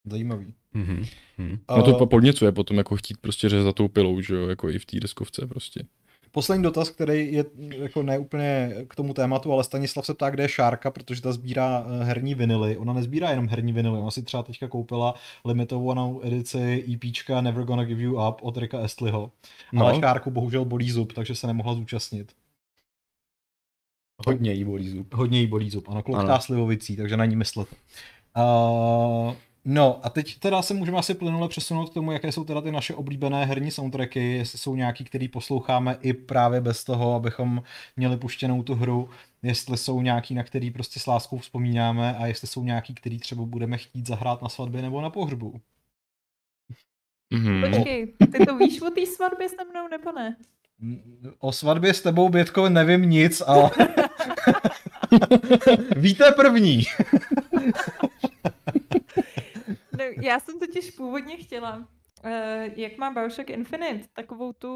Zajímavý. 0.06 0.54
Mm-hmm. 0.76 1.08
Mm. 1.38 1.60
No 1.70 1.84
to 1.84 1.94
po- 1.94 2.06
podněcuje 2.06 2.52
potom 2.52 2.78
jako 2.78 2.98
chtít 2.98 3.18
prostě 3.18 3.50
řezat 3.50 3.76
tou 3.76 3.88
pilou, 3.88 4.22
že 4.22 4.36
jo, 4.36 4.48
jako 4.48 4.70
i 4.70 4.80
v 4.80 4.86
té 4.86 5.00
deskovce 5.00 5.48
prostě. 5.48 5.84
Poslední 6.32 6.64
dotaz, 6.64 6.90
který 6.90 7.34
je 7.34 7.46
jako 7.78 8.04
ne 8.04 8.20
úplně 8.20 8.76
k 8.88 8.96
tomu 8.96 9.14
tématu, 9.14 9.54
ale 9.54 9.64
Stanislav 9.64 10.06
se 10.06 10.14
ptá, 10.14 10.30
kde 10.30 10.44
je 10.44 10.50
Šárka, 10.50 10.92
protože 10.92 11.22
ta 11.22 11.32
sbírá 11.32 11.86
eh, 11.88 12.04
herní 12.04 12.36
vinily. 12.36 12.78
Ona 12.78 12.94
nezbírá 12.94 13.30
jenom 13.30 13.48
herní 13.48 13.74
vinily, 13.74 14.00
ona 14.00 14.12
si 14.12 14.24
třeba 14.24 14.44
teďka 14.44 14.68
koupila 14.68 15.14
limitovanou 15.46 16.22
edici 16.24 16.86
EPčka 16.94 17.42
Never 17.42 17.64
Gonna 17.64 17.84
Give 17.84 18.04
You 18.04 18.28
Up 18.30 18.36
od 18.42 18.58
Rika 18.58 18.80
Estliho. 18.80 19.32
No. 19.74 19.86
Ale 19.86 20.00
Šárku 20.00 20.32
bohužel 20.32 20.66
bolí 20.66 20.92
zub, 20.92 21.14
takže 21.14 21.36
se 21.36 21.48
nemohla 21.48 21.74
zúčastnit. 21.74 22.32
Hodně 24.28 24.52
jí 24.54 24.64
bolí 24.64 24.90
zub. 24.90 25.14
Hodně 25.14 25.40
jí 25.40 25.48
bolí 25.48 25.70
zub, 25.70 25.90
ano, 25.90 26.04
kloktá 26.04 26.40
slivovicí, 26.40 26.96
takže 26.96 27.18
na 27.18 27.26
ní 27.26 27.36
myslete. 27.36 27.76
Uh, 28.38 29.34
no 29.68 30.06
a 30.06 30.10
teď 30.10 30.40
teda 30.40 30.62
se 30.62 30.74
můžeme 30.74 30.98
asi 30.98 31.14
plynule 31.14 31.50
přesunout 31.50 31.90
k 31.90 31.94
tomu, 31.94 32.12
jaké 32.12 32.32
jsou 32.32 32.44
teda 32.44 32.62
ty 32.62 32.72
naše 32.72 32.96
oblíbené 32.96 33.46
herní 33.46 33.72
soundtracky, 33.72 34.34
jestli 34.34 34.60
jsou 34.60 34.76
nějaký, 34.76 35.04
který 35.04 35.28
posloucháme 35.28 35.98
i 36.02 36.14
právě 36.14 36.62
bez 36.62 36.84
toho, 36.84 37.14
abychom 37.14 37.64
měli 37.98 38.18
puštěnou 38.18 38.64
tu 38.64 38.76
hru, 38.76 39.10
jestli 39.44 39.78
jsou 39.78 40.02
nějaký, 40.02 40.36
na 40.36 40.44
který 40.44 40.72
prostě 40.72 41.00
s 41.00 41.08
láskou 41.08 41.38
vzpomínáme 41.38 42.16
a 42.16 42.28
jestli 42.28 42.48
jsou 42.48 42.64
nějaký, 42.64 42.96
který 42.96 43.20
třeba 43.20 43.46
budeme 43.46 43.78
chtít 43.78 44.08
zahrát 44.08 44.42
na 44.42 44.50
svatbě 44.50 44.82
nebo 44.82 45.02
na 45.02 45.10
pohřbu. 45.10 45.62
Mhm. 47.30 47.72
Počkej, 47.72 48.08
ty 48.32 48.46
to 48.46 48.58
víš 48.58 48.82
o 48.82 48.90
té 48.90 49.06
svatbě 49.06 49.50
se 49.50 49.56
mnou 49.72 49.88
nebo 49.88 50.12
ne? 50.12 50.36
Mm, 50.80 51.00
O 51.40 51.52
svatbě 51.52 51.94
s 51.94 52.02
tebou, 52.02 52.30
Bětko, 52.30 52.70
nevím 52.70 53.02
nic, 53.02 53.42
ale... 53.48 53.72
Víte 55.96 56.32
první. 56.32 56.84
No, 59.98 60.04
já 60.22 60.40
jsem 60.40 60.60
totiž 60.60 60.92
původně 60.92 61.38
chtěla, 61.38 61.88
uh, 62.26 62.32
jak 62.76 62.98
má 62.98 63.12
Bioshock 63.12 63.50
Infinite, 63.50 64.08
takovou 64.14 64.54
tu... 64.54 64.70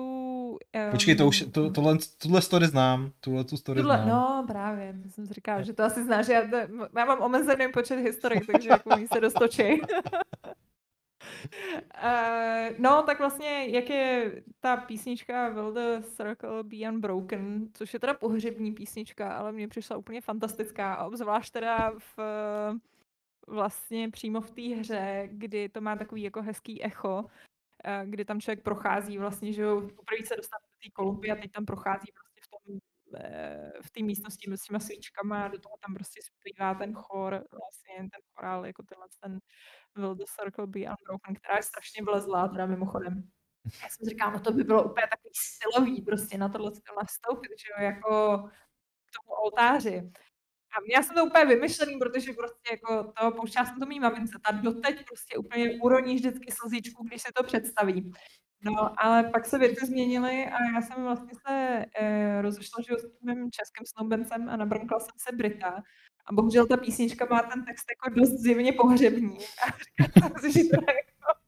Um, 0.52 0.92
Počkej, 0.92 1.16
to 1.16 1.28
už, 1.28 1.46
to, 1.52 1.72
tohle, 1.72 1.98
tuhle 2.18 2.42
story 2.42 2.68
znám, 2.68 3.12
tuhle 3.20 3.44
tu 3.44 3.58
story 3.58 3.82
Tuhle, 3.82 3.96
znám. 3.98 4.10
no 4.10 4.44
právě, 4.48 4.96
jsem 5.10 5.28
si 5.28 5.34
říkala, 5.34 5.62
že 5.62 5.74
to 5.74 5.84
asi 5.84 6.04
znáš, 6.04 6.28
já, 6.28 6.42
já 6.98 7.06
mám 7.06 7.22
omezený 7.22 7.72
počet 7.72 8.00
historií, 8.00 8.42
takže 8.52 8.70
jako 8.70 8.96
mi 8.98 9.08
se 9.08 9.20
dostočí. 9.20 9.82
Uh, 9.82 9.88
no, 12.78 13.04
tak 13.04 13.20
vlastně, 13.20 13.66
jak 13.68 13.90
je 13.90 14.32
ta 14.60 14.78
písnička 14.78 15.50
Will 15.50 15.74
the 15.74 16.06
Circle 16.16 16.64
Be 16.64 16.90
Unbroken, 16.92 17.68
což 17.74 17.94
je 17.94 18.00
teda 18.00 18.14
pohřební 18.14 18.72
písnička, 18.72 19.34
ale 19.34 19.52
mně 19.52 19.68
přišla 19.68 19.98
úplně 19.98 20.22
fantastická 20.22 20.94
a 20.94 21.06
obzvlášť 21.06 21.54
teda 21.54 21.92
v 21.98 22.20
vlastně 23.52 24.10
přímo 24.10 24.42
v 24.42 24.52
té 24.52 24.62
hře, 24.62 25.30
kdy 25.32 25.70
to 25.70 25.82
má 25.82 25.96
takový 25.96 26.22
jako 26.22 26.42
hezký 26.42 26.84
echo, 26.84 27.26
eh, 27.84 28.04
kdy 28.06 28.26
tam 28.26 28.42
člověk 28.42 28.64
prochází 28.64 29.18
vlastně, 29.18 29.54
že 29.54 29.62
jo, 29.62 29.82
poprvé 29.82 30.26
se 30.26 30.36
dostane 30.36 30.62
do 30.62 30.78
té 30.84 30.92
kolupy 30.92 31.32
a 31.32 31.36
teď 31.36 31.52
tam 31.52 31.66
prochází 31.66 32.12
prostě 32.12 32.42
v 32.42 32.48
tom 32.50 32.80
eh, 33.16 33.72
v 33.82 33.92
té 33.92 34.04
místnosti 34.04 34.52
s 34.58 34.64
těma 34.64 34.80
svíčkama 34.80 35.46
a 35.46 35.48
do 35.48 35.60
toho 35.60 35.76
tam 35.86 35.94
prostě 35.94 36.20
zpívá 36.22 36.74
ten 36.74 36.94
chor, 36.94 37.32
vlastně 37.52 37.96
ten 37.96 38.22
chorál, 38.34 38.66
jako 38.66 38.84
tenhle 38.84 39.08
ten 39.20 39.40
Will 39.96 40.16
the 40.16 40.24
Circle 40.40 40.68
Be 40.68 40.80
Unbroken, 40.80 41.36
která 41.36 41.58
je 41.58 41.64
strašně 41.64 42.04
vlezlá, 42.04 42.48
teda 42.48 42.66
mimochodem. 42.66 43.24
Já 43.66 43.90
jsem 43.90 44.10
říkala, 44.10 44.32
no 44.32 44.40
to 44.40 44.52
by 44.52 44.64
bylo 44.64 44.84
úplně 44.84 45.08
takový 45.08 45.32
silový 45.34 46.02
prostě 46.02 46.38
na 46.38 46.50
tohle 46.50 46.72
to 46.72 46.96
nastoupit, 47.02 47.52
že 47.60 47.68
jo, 47.72 47.86
jako 47.86 48.10
k 49.06 49.12
tomu 49.16 49.36
oltáři. 49.44 50.12
Já 50.94 51.04
jsem 51.04 51.16
to 51.16 51.26
úplně 51.26 51.46
vymyšlený, 51.46 51.98
protože 51.98 52.34
prostě 52.34 52.72
jako 52.72 53.14
to, 53.20 53.32
pouštěla 53.32 53.66
jsem 53.66 53.80
to 53.80 53.86
mý 53.86 54.00
mamince, 54.00 54.38
ta 54.46 54.52
doteď 54.52 55.06
prostě 55.06 55.38
úplně 55.38 55.72
uroní 55.82 56.16
vždycky 56.16 56.52
slzičku, 56.52 57.04
když 57.04 57.22
se 57.22 57.30
to 57.36 57.44
představí. 57.44 58.12
No, 58.64 59.04
ale 59.04 59.24
pak 59.24 59.46
se 59.46 59.58
věci 59.58 59.86
změnily 59.86 60.46
a 60.46 60.58
já 60.76 60.82
jsem 60.82 61.04
vlastně 61.04 61.32
se 61.48 61.86
eh, 62.00 62.42
rozešla 62.42 62.84
že 62.88 62.96
s 62.96 63.02
tím 63.02 63.36
mým 63.36 63.52
českým 63.52 63.86
snoubencem 63.86 64.50
a 64.50 64.58
nabrnkla 64.58 65.00
jsem 65.00 65.16
se 65.18 65.36
Brita. 65.36 65.84
A 66.26 66.34
bohužel 66.34 66.68
ta 66.68 66.78
písnička 66.78 67.28
má 67.30 67.42
ten 67.42 67.66
text 67.66 67.86
jako 67.90 68.20
dost 68.20 68.42
zjevně 68.42 68.74
pohřební. 68.74 69.38
A 69.64 69.66
říkala 69.68 70.40
jsem 70.40 70.52
si, 70.52 70.60
že 70.60 70.70
to 70.70 70.76
jako 70.76 71.40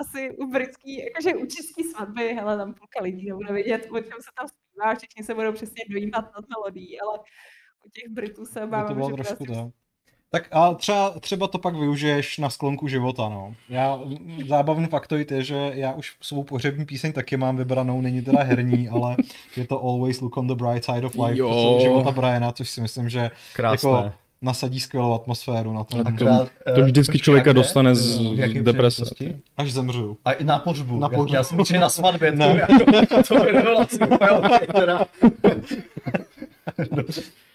asi 0.00 0.36
u 0.36 0.46
britský, 0.46 1.04
jakože 1.04 1.34
u 1.34 1.46
český 1.46 1.84
svatby, 1.84 2.34
hele, 2.34 2.56
tam 2.56 2.74
půlka 2.74 3.02
lidí 3.02 3.28
nebude 3.28 3.52
vědět, 3.52 3.88
o 3.90 4.00
čem 4.00 4.18
se 4.20 4.30
tam 4.36 4.48
zpívá, 4.48 4.94
všichni 4.94 5.24
se 5.24 5.34
budou 5.34 5.52
přesně 5.52 5.84
dojímat 5.90 6.24
nad 6.34 6.44
melodií, 6.48 7.00
ale 7.00 7.18
u 7.86 7.90
těch 7.90 8.08
Britů 8.12 8.46
se 8.46 8.64
obávám, 8.64 8.88
to 8.88 8.94
bylo 8.94 9.08
že 9.08 9.14
trošku 9.14 9.44
to. 9.46 9.70
Tak 10.30 10.48
a 10.52 10.74
třeba, 10.74 11.10
třeba 11.20 11.46
to 11.48 11.58
pak 11.58 11.74
využiješ 11.76 12.38
na 12.38 12.50
sklonku 12.50 12.88
života, 12.88 13.28
no. 13.28 13.54
Já, 13.68 13.98
zábavný 14.48 14.86
faktoid 14.86 15.32
je, 15.32 15.42
že 15.42 15.70
já 15.74 15.92
už 15.92 16.16
svou 16.20 16.42
pohřební 16.44 16.84
píseň 16.86 17.12
taky 17.12 17.36
mám 17.36 17.56
vybranou, 17.56 18.00
není 18.00 18.22
teda 18.22 18.42
herní, 18.42 18.88
ale 18.92 19.16
je 19.56 19.66
to 19.66 19.82
Always 19.82 20.20
Look 20.20 20.36
on 20.36 20.46
the 20.46 20.54
Bright 20.54 20.84
Side 20.84 21.06
of 21.06 21.14
Life, 21.14 21.38
Jo. 21.38 21.48
prostě 21.48 21.80
života 21.88 22.10
Briana, 22.10 22.52
což 22.52 22.70
si 22.70 22.80
myslím, 22.80 23.08
že 23.08 23.30
Krásné. 23.52 23.90
jako 23.90 24.12
nasadí 24.42 24.80
skvělou 24.80 25.14
atmosféru 25.14 25.72
na 25.72 25.84
to, 25.84 25.98
A 26.00 26.04
tak 26.04 26.18
to- 26.18 26.24
to 26.74 26.82
vždycky 26.84 27.12
počkej, 27.12 27.24
člověka 27.24 27.52
kde? 27.52 27.60
dostane 27.60 27.94
z- 27.94 28.20
deprese. 28.62 29.04
až 29.56 29.72
zemřu. 29.72 30.18
A 30.24 30.32
i 30.32 30.44
na 30.44 30.58
pohřbu. 30.58 30.98
Na 30.98 31.08
Já- 31.12 31.16
pohřbu. 31.18 31.34
Já 31.34 31.44
jsem 31.44 31.60
určitě 31.60 31.78
na 31.78 31.88
svatbě. 31.88 32.32
Ne. 32.32 32.66
To, 32.84 32.96
jako, 32.96 33.22
to 33.28 33.34
by 33.44 33.52
nebylo 33.52 33.84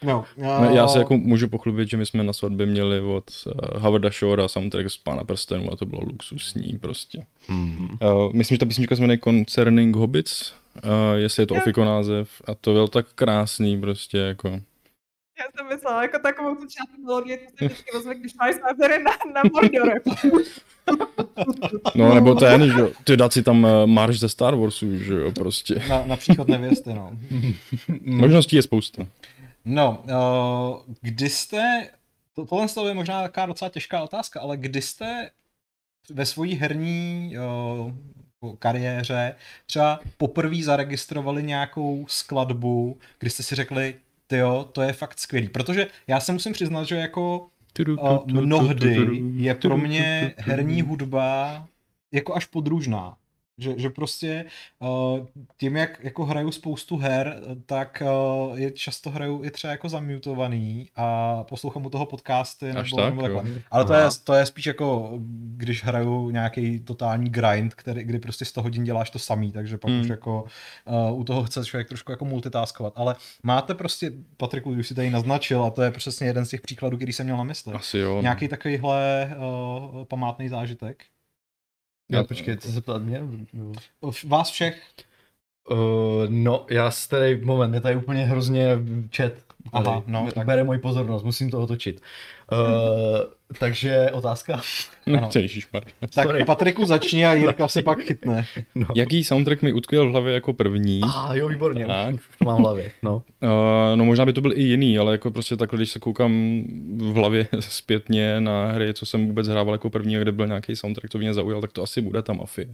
No, 0.04 0.26
Ne, 0.38 0.76
já 0.76 0.88
se 0.88 1.00
jako 1.00 1.18
můžu 1.18 1.48
pochlubit, 1.48 1.90
že 1.90 1.98
my 1.98 2.06
jsme 2.06 2.24
na 2.24 2.34
svatbě 2.34 2.66
měli 2.66 3.00
od 3.00 3.24
uh, 3.46 3.82
Howarda 3.82 4.10
Shora 4.10 4.48
soundtrack 4.48 4.90
z 4.90 4.98
Pána 4.98 5.24
prstenů 5.24 5.74
a 5.74 5.76
to 5.76 5.86
bylo 5.86 6.02
luxusní 6.02 6.80
prostě. 6.82 7.26
Mm. 7.50 7.90
Uh, 8.02 8.34
myslím, 8.34 8.56
že 8.56 8.60
ta 8.60 8.66
písnička 8.66 8.96
se 8.96 9.02
jmenuje 9.02 9.18
Concerning 9.24 9.96
Hobbits, 9.96 10.54
uh, 10.84 10.92
jestli 11.16 11.44
je 11.44 11.48
to 11.48 11.56
ofiko 11.56 11.86
název 11.86 12.30
a 12.46 12.56
to 12.56 12.74
byl 12.74 12.88
tak 12.88 13.06
krásný 13.16 13.82
prostě 13.82 14.18
jako. 14.18 14.48
Já 14.50 15.46
jsem 15.58 15.68
myslela 15.68 16.02
jako 16.02 16.20
takovou 16.20 16.56
tu 16.56 16.62
část 16.62 16.98
melodie, 17.06 17.38
to 17.38 17.44
se 17.58 17.66
vždycky 17.66 17.92
ozve, 17.92 18.16
když 18.16 18.34
máš 18.34 18.56
názory 18.70 19.04
na, 19.04 19.12
na 19.34 19.42
Mordor. 19.54 20.02
No 21.96 22.16
nebo 22.16 22.36
ten, 22.36 22.68
že 22.68 22.88
ty 23.04 23.18
dát 23.18 23.34
si 23.34 23.44
tam 23.44 23.64
uh, 23.64 23.70
marš 23.86 24.20
ze 24.20 24.30
Star 24.30 24.56
Warsu, 24.56 24.98
že 24.98 25.14
jo, 25.14 25.32
prostě. 25.32 25.84
na, 25.90 26.04
na 26.06 26.16
příchod 26.16 26.48
nevěsty, 26.48 26.94
no. 26.94 27.12
Možností 28.02 28.56
je 28.56 28.62
spousta. 28.62 29.08
No, 29.66 30.04
uh, 30.04 30.94
kdy 31.02 31.30
jste, 31.30 31.90
to, 32.34 32.46
tohle 32.46 32.68
je 32.88 32.94
možná 32.94 33.22
taková 33.22 33.46
docela 33.46 33.70
těžká 33.70 34.04
otázka, 34.04 34.40
ale 34.42 34.58
kdy 34.58 34.82
jste 34.82 35.30
ve 36.10 36.26
svojí 36.26 36.56
herní 36.56 37.36
uh, 38.42 38.56
kariéře 38.60 39.36
třeba 39.66 40.00
poprvé 40.18 40.64
zaregistrovali 40.64 41.44
nějakou 41.44 42.06
skladbu, 42.08 42.98
kdy 43.20 43.30
jste 43.30 43.44
si 43.44 43.56
řekli, 43.56 43.96
jo, 44.32 44.70
to 44.72 44.82
je 44.82 44.94
fakt 44.94 45.20
skvělý. 45.20 45.50
Protože 45.50 45.88
já 46.08 46.20
se 46.20 46.34
musím 46.34 46.54
přiznat, 46.54 46.84
že 46.84 46.96
jako 46.96 47.48
uh, 47.88 48.28
mnohdy 48.28 49.22
je 49.36 49.56
pro 49.56 49.78
mě 49.78 50.34
herní 50.38 50.82
hudba 50.82 51.68
jako 52.12 52.36
až 52.36 52.46
podružná. 52.46 53.18
Že, 53.58 53.74
že 53.78 53.90
prostě 53.90 54.46
uh, 54.80 55.28
tím, 55.58 55.76
jak 55.76 56.04
jako 56.04 56.26
hraju 56.26 56.52
spoustu 56.52 56.98
her, 56.98 57.42
tak 57.66 58.04
uh, 58.50 58.60
je 58.60 58.72
často 58.72 59.10
hraju 59.10 59.44
i 59.44 59.52
třeba 59.52 59.72
jako 59.72 59.90
zamutovaný 59.90 60.90
a 60.96 61.44
poslouchám 61.44 61.86
u 61.86 61.90
toho 61.90 62.06
podcasty 62.06 62.70
Až 62.70 62.92
nebo, 62.92 63.02
tak, 63.02 63.16
nebo 63.16 63.28
jo. 63.28 63.36
takhle. 63.36 63.62
Ale 63.72 63.86
to 63.86 63.94
je, 63.94 64.04
to 64.24 64.34
je 64.34 64.46
spíš 64.46 64.66
jako, 64.66 65.12
když 65.58 65.84
hraju 65.84 66.30
nějaký 66.30 66.80
totální 66.80 67.30
grind, 67.30 67.74
který, 67.74 68.04
kdy 68.04 68.20
prostě 68.20 68.46
100 68.46 68.62
hodin 68.62 68.84
děláš 68.84 69.10
to 69.10 69.20
samý, 69.20 69.52
takže 69.52 69.78
pak 69.78 69.92
Hmm. 69.92 70.02
už 70.02 70.08
jako 70.08 70.46
uh, 71.12 71.20
u 71.20 71.24
toho 71.24 71.44
chce 71.44 71.66
člověk 71.66 71.88
trošku 71.88 72.12
jako 72.12 72.26
multitaskovat. 72.26 72.94
Ale 72.96 73.16
máte 73.44 73.76
prostě, 73.76 74.12
Patriku, 74.38 74.70
už 74.70 74.88
si 74.88 74.96
tady 74.96 75.10
naznačil, 75.10 75.64
a 75.64 75.70
to 75.70 75.82
je 75.82 75.92
přesně 75.92 76.28
jeden 76.28 76.46
z 76.46 76.50
těch 76.50 76.62
příkladů, 76.62 76.98
který 76.98 77.14
jsem 77.14 77.26
měl 77.26 77.38
na 77.38 77.44
mysli. 77.44 77.74
Asi 77.74 77.98
jo. 77.98 78.16
no. 78.16 78.22
Nějaký 78.22 78.48
takovýhle 78.48 79.32
uh, 79.38 80.04
památný 80.06 80.50
zážitek? 80.50 81.04
Já 82.12 82.24
počkej, 82.24 82.58
co 82.58 82.72
se 82.72 82.82
ptát 82.82 83.02
mě? 83.02 83.22
Vás 84.28 84.50
všech? 84.52 84.82
Uh, 85.70 85.78
no, 86.30 86.66
já 86.70 86.92
se 86.92 87.10
tady, 87.10 87.38
moment, 87.46 87.74
je 87.74 87.82
tady 87.82 87.96
úplně 87.96 88.26
hrozně 88.26 88.80
chat. 89.16 89.34
Aha, 89.74 90.04
no, 90.08 90.28
tak- 90.36 90.48
Bere 90.48 90.64
moji 90.64 90.80
pozornost, 90.80 91.24
musím 91.24 91.52
to 91.52 91.62
otočit. 91.62 92.02
Uh, 92.52 92.58
takže 93.60 94.10
otázka. 94.12 94.62
No, 95.08 95.18
ano. 95.18 95.30
Tak 96.00 96.24
Sorry. 96.26 96.46
Patriku 96.46 96.86
začni 96.86 97.26
a 97.26 97.34
Jirka 97.34 97.68
se 97.68 97.82
pak 97.82 98.00
chytne. 98.00 98.46
No. 98.76 98.86
Jaký 98.96 99.24
soundtrack 99.24 99.62
mi 99.62 99.74
utkvěl 99.74 100.08
v 100.08 100.12
hlavě 100.12 100.34
jako 100.34 100.54
první? 100.54 101.02
A 101.04 101.08
ah, 101.08 101.34
jo, 101.36 101.48
výborně, 101.48 101.86
Tak. 101.86 102.16
to 102.40 102.46
mám 102.46 102.58
v 102.58 102.60
hlavě. 102.60 102.92
No. 103.04 103.16
Uh, 103.16 103.50
no 103.96 104.06
možná 104.06 104.26
by 104.26 104.34
to 104.34 104.42
byl 104.42 104.54
i 104.54 104.62
jiný, 104.62 104.98
ale 104.98 105.12
jako 105.12 105.32
prostě 105.32 105.58
takhle, 105.58 105.78
když 105.78 105.92
se 105.92 106.00
koukám 106.00 106.64
v 106.98 107.14
hlavě 107.14 107.48
zpětně 107.60 108.42
na 108.42 108.72
hry, 108.72 108.94
co 108.94 109.06
jsem 109.06 109.28
vůbec 109.28 109.48
hrával 109.48 109.74
jako 109.74 109.90
první, 109.90 110.18
a 110.18 110.20
kde 110.20 110.32
byl 110.32 110.48
nějaký 110.48 110.76
soundtrack, 110.76 111.12
co 111.12 111.18
mě 111.18 111.34
zaujal, 111.34 111.62
tak 111.62 111.72
to 111.72 111.84
asi 111.84 112.02
bude 112.02 112.22
ta 112.22 112.34
Mafie. 112.34 112.68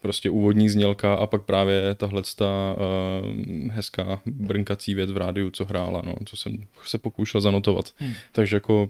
Prostě 0.00 0.30
úvodní 0.30 0.68
znělka 0.68 1.14
a 1.14 1.26
pak 1.26 1.42
právě 1.42 1.94
tahle 1.94 2.22
ta 2.36 2.76
uh, 2.76 3.72
hezká 3.72 4.20
brnkací 4.26 4.94
věc 4.94 5.10
v 5.10 5.16
rádiu, 5.16 5.50
co 5.50 5.64
hrála, 5.64 6.02
no, 6.04 6.14
co 6.24 6.36
jsem 6.36 6.58
se 6.84 6.98
pokoušel 6.98 7.40
zanotovat. 7.40 7.84
Hmm. 7.98 8.12
Takže 8.32 8.56
jako 8.56 8.88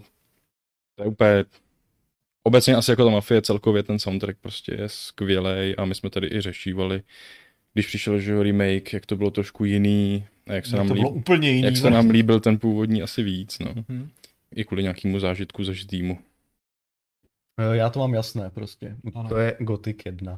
to 0.95 1.03
je 1.03 1.07
úplně 1.09 1.45
obecně 2.43 2.75
asi 2.75 2.91
jako 2.91 3.05
ta 3.05 3.11
Mafie 3.11 3.41
celkově 3.41 3.83
ten 3.83 3.99
soundtrack 3.99 4.37
prostě 4.41 4.73
je 4.79 4.89
skvělý 4.89 5.75
a 5.77 5.85
my 5.85 5.95
jsme 5.95 6.09
tady 6.09 6.27
i 6.27 6.41
řešívali, 6.41 7.01
když 7.73 7.87
přišel 7.87 8.19
že 8.19 8.43
remake, 8.43 8.93
jak 8.93 9.05
to 9.05 9.15
bylo 9.15 9.31
trošku 9.31 9.65
jiný 9.65 10.25
a 10.47 10.53
jak 10.53 10.65
se 10.65 10.77
nám 10.77 10.87
to 10.87 10.93
líbí 10.93 11.01
bylo 11.03 11.13
úplně 11.13 11.49
jiný. 11.49 11.61
jak 11.61 11.77
se 11.77 11.89
nám 11.89 12.09
líbil 12.09 12.39
ten 12.39 12.59
původní 12.59 13.01
asi 13.01 13.23
víc, 13.23 13.59
no. 13.59 13.73
Mhm. 13.89 14.09
I 14.55 14.63
kvůli 14.63 14.83
nějakému 14.83 15.19
zážitku 15.19 15.63
zažitýmu. 15.63 16.19
Eh, 17.59 17.75
Já 17.77 17.89
to 17.89 17.99
mám 17.99 18.13
jasné 18.13 18.49
prostě. 18.49 18.95
Ano. 19.15 19.29
To 19.29 19.37
je 19.37 19.55
Gothic 19.59 19.97
1. 20.05 20.37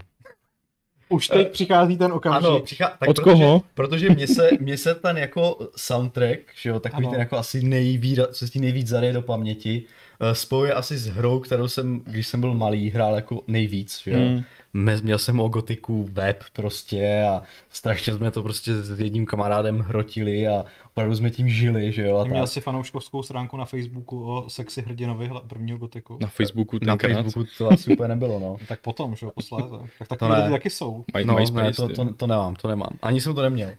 Už 1.09 1.27
teď 1.27 1.51
přichází 1.51 1.97
ten 1.97 2.11
okamžik. 2.11 2.47
Ano, 2.47 2.59
přichá, 2.59 2.87
tak 2.99 3.09
Od 3.09 3.15
protože, 3.15 3.23
koho? 3.33 3.63
Protože 3.73 4.09
mě 4.09 4.27
se, 4.27 4.49
mě 4.59 4.77
se 4.77 4.95
ten 4.95 5.17
jako 5.17 5.69
soundtrack, 5.75 6.39
že 6.61 6.69
jo, 6.69 6.79
takový 6.79 7.03
Ano. 7.03 7.11
ten 7.11 7.19
jako 7.19 7.37
asi 7.37 7.63
nejvíc, 7.63 8.19
co 8.31 8.47
si 8.47 8.59
nejvíc 8.59 8.87
zaryje 8.87 9.13
do 9.13 9.21
paměti, 9.21 9.83
eh, 9.85 10.04
spojuje 10.33 10.73
asi 10.73 10.97
s 10.97 11.07
hrou, 11.07 11.39
kterou 11.39 11.67
jsem, 11.67 11.99
když 11.99 12.27
jsem 12.27 12.41
byl 12.41 12.53
malý, 12.53 12.89
hrál 12.89 13.15
jako 13.15 13.41
nejvíc, 13.47 13.99
že 14.03 14.11
jo. 14.11 14.41
Me- 14.73 15.01
Měl 15.01 15.17
jsem 15.19 15.39
o 15.39 15.47
gotiku 15.49 16.09
web 16.11 16.43
prostě 16.53 17.23
a 17.29 17.41
strašně 17.69 18.13
jsme 18.13 18.31
to 18.31 18.43
prostě 18.43 18.75
s 18.75 18.99
jedním 18.99 19.25
kamarádem 19.25 19.79
hrotili 19.79 20.47
a 20.47 20.65
opravdu 20.91 21.15
jsme 21.15 21.29
tím 21.31 21.49
žili, 21.49 21.91
že 21.91 22.07
jo. 22.07 22.17
A 22.17 22.23
Měl 22.23 22.43
tak. 22.43 22.49
si 22.53 22.61
fanouškovskou 22.61 23.23
stránku 23.23 23.57
na 23.57 23.65
Facebooku 23.65 24.25
o 24.25 24.49
sexy 24.49 24.81
hrdinovi 24.81 25.29
hla- 25.29 25.41
prvního 25.47 25.77
gotiku. 25.77 26.17
Na 26.21 26.27
Facebooku 26.27 26.79
Na 26.81 26.97
tenkrát. 26.97 27.23
Facebooku 27.23 27.49
to 27.57 27.71
asi 27.71 27.93
úplně 27.93 28.07
nebylo, 28.09 28.39
no. 28.39 28.57
Tak 28.67 28.79
potom, 28.81 29.15
že 29.15 29.25
jo, 29.25 29.31
posléze. 29.35 29.69
Tak 29.99 30.07
To 30.07 30.15
takové 30.15 30.35
ne. 30.35 30.41
lidi 30.41 30.51
taky 30.51 30.69
jsou. 30.69 31.05
No, 31.25 31.35
MySpace, 31.35 31.63
ne, 31.65 31.73
to, 31.73 32.05
to, 32.05 32.13
to 32.13 32.27
nemám, 32.27 32.55
to 32.55 32.67
nemám. 32.67 32.89
Ani 33.01 33.21
jsem 33.21 33.35
to 33.35 33.41
neměl. 33.41 33.69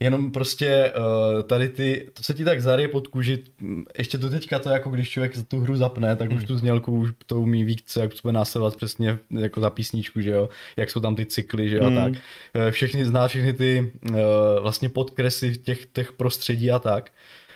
Jenom 0.00 0.32
prostě 0.32 0.92
uh, 0.96 1.42
tady 1.42 1.68
ty, 1.68 2.08
to 2.12 2.22
se 2.22 2.34
ti 2.34 2.44
tak 2.44 2.60
zaryje 2.62 2.88
pod 2.88 3.06
kůži, 3.06 3.44
mm, 3.60 3.84
ještě 3.98 4.18
do 4.18 4.30
teďka 4.30 4.58
to 4.58 4.70
jako 4.70 4.90
když 4.90 5.10
člověk 5.10 5.32
tu 5.48 5.60
hru 5.60 5.76
zapne, 5.76 6.16
tak 6.16 6.32
už 6.32 6.44
tu 6.44 6.58
znělku 6.58 6.92
už 6.92 7.10
to 7.26 7.40
umí 7.40 7.64
víc, 7.64 7.96
jak 8.00 8.10
to 8.14 8.18
bude 8.22 8.32
následovat 8.32 8.76
přesně 8.76 9.18
jako 9.30 9.60
za 9.60 9.70
písničku, 9.70 10.20
že 10.20 10.30
jo, 10.30 10.48
jak 10.76 10.90
jsou 10.90 11.00
tam 11.00 11.16
ty 11.16 11.26
cykly, 11.26 11.68
že 11.68 11.76
jo, 11.76 11.84
Hmm. 11.84 11.98
a 11.98 12.04
tak. 12.04 12.12
Eh, 12.54 12.70
Všechny 12.70 13.04
zná 13.04 13.28
všechny 13.28 13.52
ty 13.52 13.92
uh, 14.10 14.16
vlastně 14.60 14.88
podkresy 14.88 15.58
těch, 15.58 15.86
těch 15.86 16.12
prostředí 16.12 16.70
a 16.70 16.78
tak. 16.78 17.10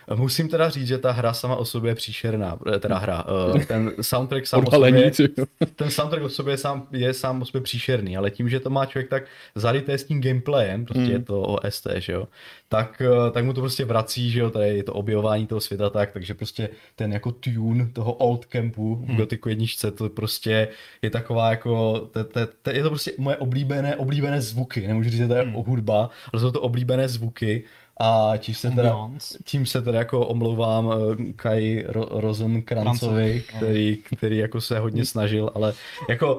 Eh, 0.08 0.14
Musím 0.16 0.48
teda 0.48 0.70
říct, 0.70 0.86
že 0.86 0.98
ta 0.98 1.10
hra 1.12 1.32
sama 1.32 1.56
o 1.56 1.64
sobě 1.64 1.90
je 1.90 1.94
příšerná, 1.94 2.58
eh, 2.74 2.78
teda 2.78 2.98
hra, 2.98 3.24
uh, 3.54 3.62
ten 3.64 3.92
soundtrack 4.00 4.46
sám 4.46 4.64
o 4.66 4.70
sobě, 4.70 5.10
ten 5.76 5.90
soundtrack 5.90 6.22
o 6.24 6.28
sobě 6.28 6.52
je 6.52 6.58
sám, 6.58 6.86
je 6.92 7.14
sám 7.14 7.42
o 7.42 7.44
sobě 7.44 7.60
příšerný, 7.60 8.16
ale 8.16 8.30
tím, 8.30 8.48
že 8.48 8.60
to 8.60 8.70
má 8.70 8.86
člověk 8.86 9.10
tak 9.10 9.22
zaryté 9.54 9.98
s 9.98 10.04
tím 10.04 10.20
gameplayem, 10.22 10.84
prostě 10.84 11.02
Mm. 11.02 11.10
je 11.10 11.18
to 11.18 11.40
OST, 11.42 11.86
že 11.98 12.12
jo, 12.12 12.28
tak, 12.68 13.02
eh, 13.04 13.30
tak 13.30 13.44
mu 13.44 13.52
to 13.52 13.60
prostě 13.60 13.84
vrací, 13.84 14.30
že 14.30 14.40
jo, 14.40 14.50
tady 14.50 14.76
je 14.76 14.84
to 14.84 14.92
objevování 14.92 15.46
toho 15.46 15.60
světa 15.60 15.90
tak, 15.90 16.12
takže 16.12 16.34
prostě 16.34 16.68
ten 16.96 17.12
jako 17.12 17.32
tune 17.32 17.86
toho 17.92 18.12
old 18.12 18.44
campu 18.46 18.94
v 18.96 19.08
Mm. 19.08 19.16
Gothicu 19.16 19.48
jedničce, 19.48 19.90
to 19.90 20.08
prostě 20.08 20.68
je 21.02 21.10
taková 21.10 21.50
jako, 21.50 21.98
te, 22.12 22.24
te, 22.24 22.46
te, 22.62 22.72
je 22.72 22.82
to 22.82 22.88
prostě 22.88 23.12
moje 23.18 23.36
oblíbené, 23.36 23.96
oblíbené 23.96 24.40
zvuky, 24.40 24.86
nemůžu 24.88 25.10
říct, 25.10 25.18
že 25.18 25.28
to 25.28 25.34
je 25.34 25.44
Mm. 25.44 25.52
hudba, 25.52 26.10
ale 26.32 26.42
jsou 26.42 26.50
to 26.50 26.60
oblíbené 26.60 27.08
zvuky 27.08 27.64
a 28.00 28.32
tím 28.38 28.54
se 28.54 28.70
teda, 28.70 29.10
tím 29.44 29.66
se 29.66 29.82
teda 29.82 29.98
jako 29.98 30.26
omlouvám 30.26 30.92
eh, 30.92 31.32
Kai 31.32 31.84
Ro- 31.88 32.20
Rosenkrancovi, 32.20 33.40
Krancovi, 33.40 33.40
který, 33.40 33.96
který 34.16 34.38
jako 34.38 34.60
se 34.60 34.78
hodně 34.78 35.04
snažil, 35.04 35.50
ale 35.54 35.72
jako 36.08 36.38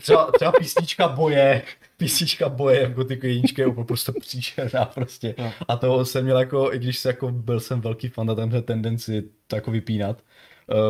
třeba, 0.00 0.30
třeba 0.32 0.52
písnička 0.52 1.08
boje, 1.08 1.62
písnička 1.96 2.48
boje 2.48 2.86
v 2.86 2.94
Gothicu 2.94 3.26
jedničky 3.26 3.60
je 3.60 3.66
úplně 3.66 3.84
prostě 3.84 4.12
příšerná 4.20 4.84
prostě. 4.84 5.34
A 5.68 5.76
to 5.76 6.04
jsem 6.04 6.24
měl 6.24 6.38
jako, 6.38 6.72
i 6.72 6.78
když 6.78 6.98
se 6.98 7.08
jako 7.08 7.30
byl 7.30 7.60
jsem 7.60 7.80
velký 7.80 8.08
fan 8.08 8.26
na 8.26 8.34
tenhle 8.34 8.62
tendenci 8.62 9.24
to 9.46 9.56
jako 9.56 9.70
vypínat, 9.70 10.18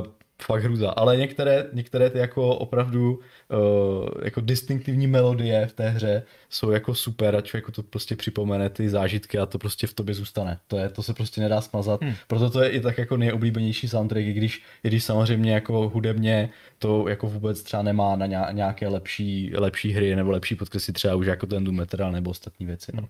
uh, 0.00 0.06
fakt 0.46 0.62
hruza. 0.62 0.90
Ale 0.90 1.16
některé, 1.16 1.66
některé 1.72 2.11
ty 2.11 2.18
jako 2.18 2.57
opravdu 2.57 3.14
uh, 3.14 4.09
jako 4.24 4.40
distinktivní 4.40 5.07
melodie 5.07 5.66
v 5.66 5.72
té 5.72 5.88
hře 5.88 6.22
jsou 6.50 6.70
jako 6.70 6.94
super 6.94 7.37
a 7.37 7.40
člověku 7.40 7.72
to 7.72 7.83
prostě 7.83 8.16
připomene 8.16 8.70
ty 8.70 8.88
zážitky 8.88 9.38
a 9.38 9.46
to 9.46 9.59
prostě 9.59 9.87
v 9.87 9.94
tobě 9.94 10.14
zůstane. 10.14 10.59
To, 10.66 10.78
je, 10.78 10.88
to 10.88 11.02
se 11.02 11.14
prostě 11.14 11.40
nedá 11.40 11.61
smazat. 11.61 12.02
Hmm. 12.02 12.14
Proto 12.26 12.50
to 12.50 12.62
je 12.62 12.70
i 12.70 12.80
tak 12.80 12.98
jako 12.98 13.16
nejoblíbenější 13.16 13.88
soundtrack, 13.88 14.26
i 14.26 14.33
když, 14.33 14.62
i 14.85 14.88
když 14.88 15.04
samozřejmě 15.04 15.52
jako 15.52 15.88
hudebně 15.88 16.50
to 16.78 17.09
jako 17.09 17.26
vůbec 17.26 17.62
třeba 17.62 17.83
nemá 17.83 18.16
na 18.16 18.26
ně- 18.26 18.52
nějaké 18.52 18.88
lepší, 18.88 19.52
lepší 19.57 19.92
hry 19.92 20.16
nebo 20.16 20.30
lepší 20.30 20.54
podkresy 20.54 20.92
třeba 20.92 21.14
už 21.14 21.26
jako 21.26 21.46
ten 21.46 21.64
Doom 21.64 21.80
Eternal 21.80 22.12
nebo 22.12 22.30
ostatní 22.30 22.66
věci. 22.66 22.92
No. 22.94 23.09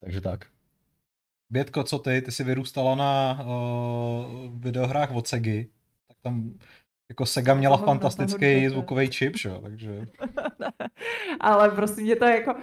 Takže 0.00 0.20
tak. 0.20 0.46
Bětko, 1.50 1.84
co 1.84 1.98
ty? 1.98 2.22
Ty 2.22 2.32
jsi 2.32 2.44
vyrůstala 2.44 2.94
na 2.94 3.44
uh, 3.44 4.60
videohrách 4.60 5.14
od 5.14 5.28
Segy. 5.28 5.68
Tam 6.26 6.58
jako 7.08 7.26
Sega 7.26 7.54
měla 7.54 7.76
fantastický 7.76 8.54
hudby, 8.54 8.70
zvukový 8.70 9.10
čip, 9.10 9.36
že? 9.36 9.50
Takže... 9.62 10.06
Ale 11.40 11.70
prostě 11.70 12.02
mě 12.02 12.16
to 12.16 12.24
jako, 12.24 12.54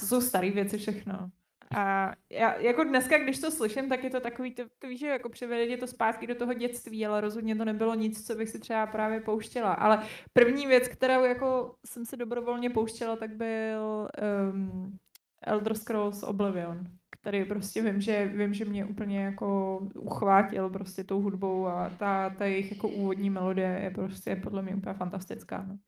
to 0.00 0.06
jsou 0.06 0.20
staré 0.20 0.50
věci 0.50 0.78
všechno. 0.78 1.30
A 1.76 2.12
já, 2.30 2.54
jako 2.54 2.84
dneska, 2.84 3.18
když 3.18 3.38
to 3.38 3.50
slyším, 3.50 3.88
tak 3.88 4.04
je 4.04 4.10
to 4.10 4.20
takový, 4.20 4.54
to, 4.54 4.62
to 4.78 4.88
víš, 4.88 5.00
že 5.00 5.06
jako 5.06 5.28
přivede 5.28 5.76
to 5.76 5.86
zpátky 5.86 6.26
do 6.26 6.34
toho 6.34 6.54
dětství, 6.54 7.06
ale 7.06 7.20
rozhodně 7.20 7.56
to 7.56 7.64
nebylo 7.64 7.94
nic, 7.94 8.26
co 8.26 8.34
bych 8.34 8.48
si 8.48 8.58
třeba 8.58 8.86
právě 8.86 9.20
pouštěla. 9.20 9.72
Ale 9.72 10.02
první 10.32 10.66
věc, 10.66 10.88
kterou 10.88 11.24
jako 11.24 11.74
jsem 11.86 12.04
se 12.04 12.16
dobrovolně 12.16 12.70
pouštěla, 12.70 13.16
tak 13.16 13.36
byl 13.36 14.08
um, 14.52 14.98
Elder 15.42 15.74
Scrolls 15.74 16.22
Oblivion, 16.22 16.84
který 17.26 17.44
prostě 17.44 17.82
vím, 17.82 18.00
že, 18.00 18.26
vím, 18.26 18.54
že 18.54 18.64
mě 18.64 18.84
úplně 18.84 19.20
jako 19.24 19.78
uchvátil 19.94 20.70
prostě 20.70 21.04
tou 21.04 21.22
hudbou 21.22 21.66
a 21.66 21.90
ta, 21.90 22.30
ta 22.30 22.44
jejich 22.44 22.70
jako 22.72 22.88
úvodní 22.88 23.30
melodie 23.30 23.80
je 23.82 23.90
prostě 23.90 24.36
podle 24.36 24.62
mě 24.62 24.74
úplně 24.74 24.94
fantastická. 24.94 25.62
No. 25.68 25.78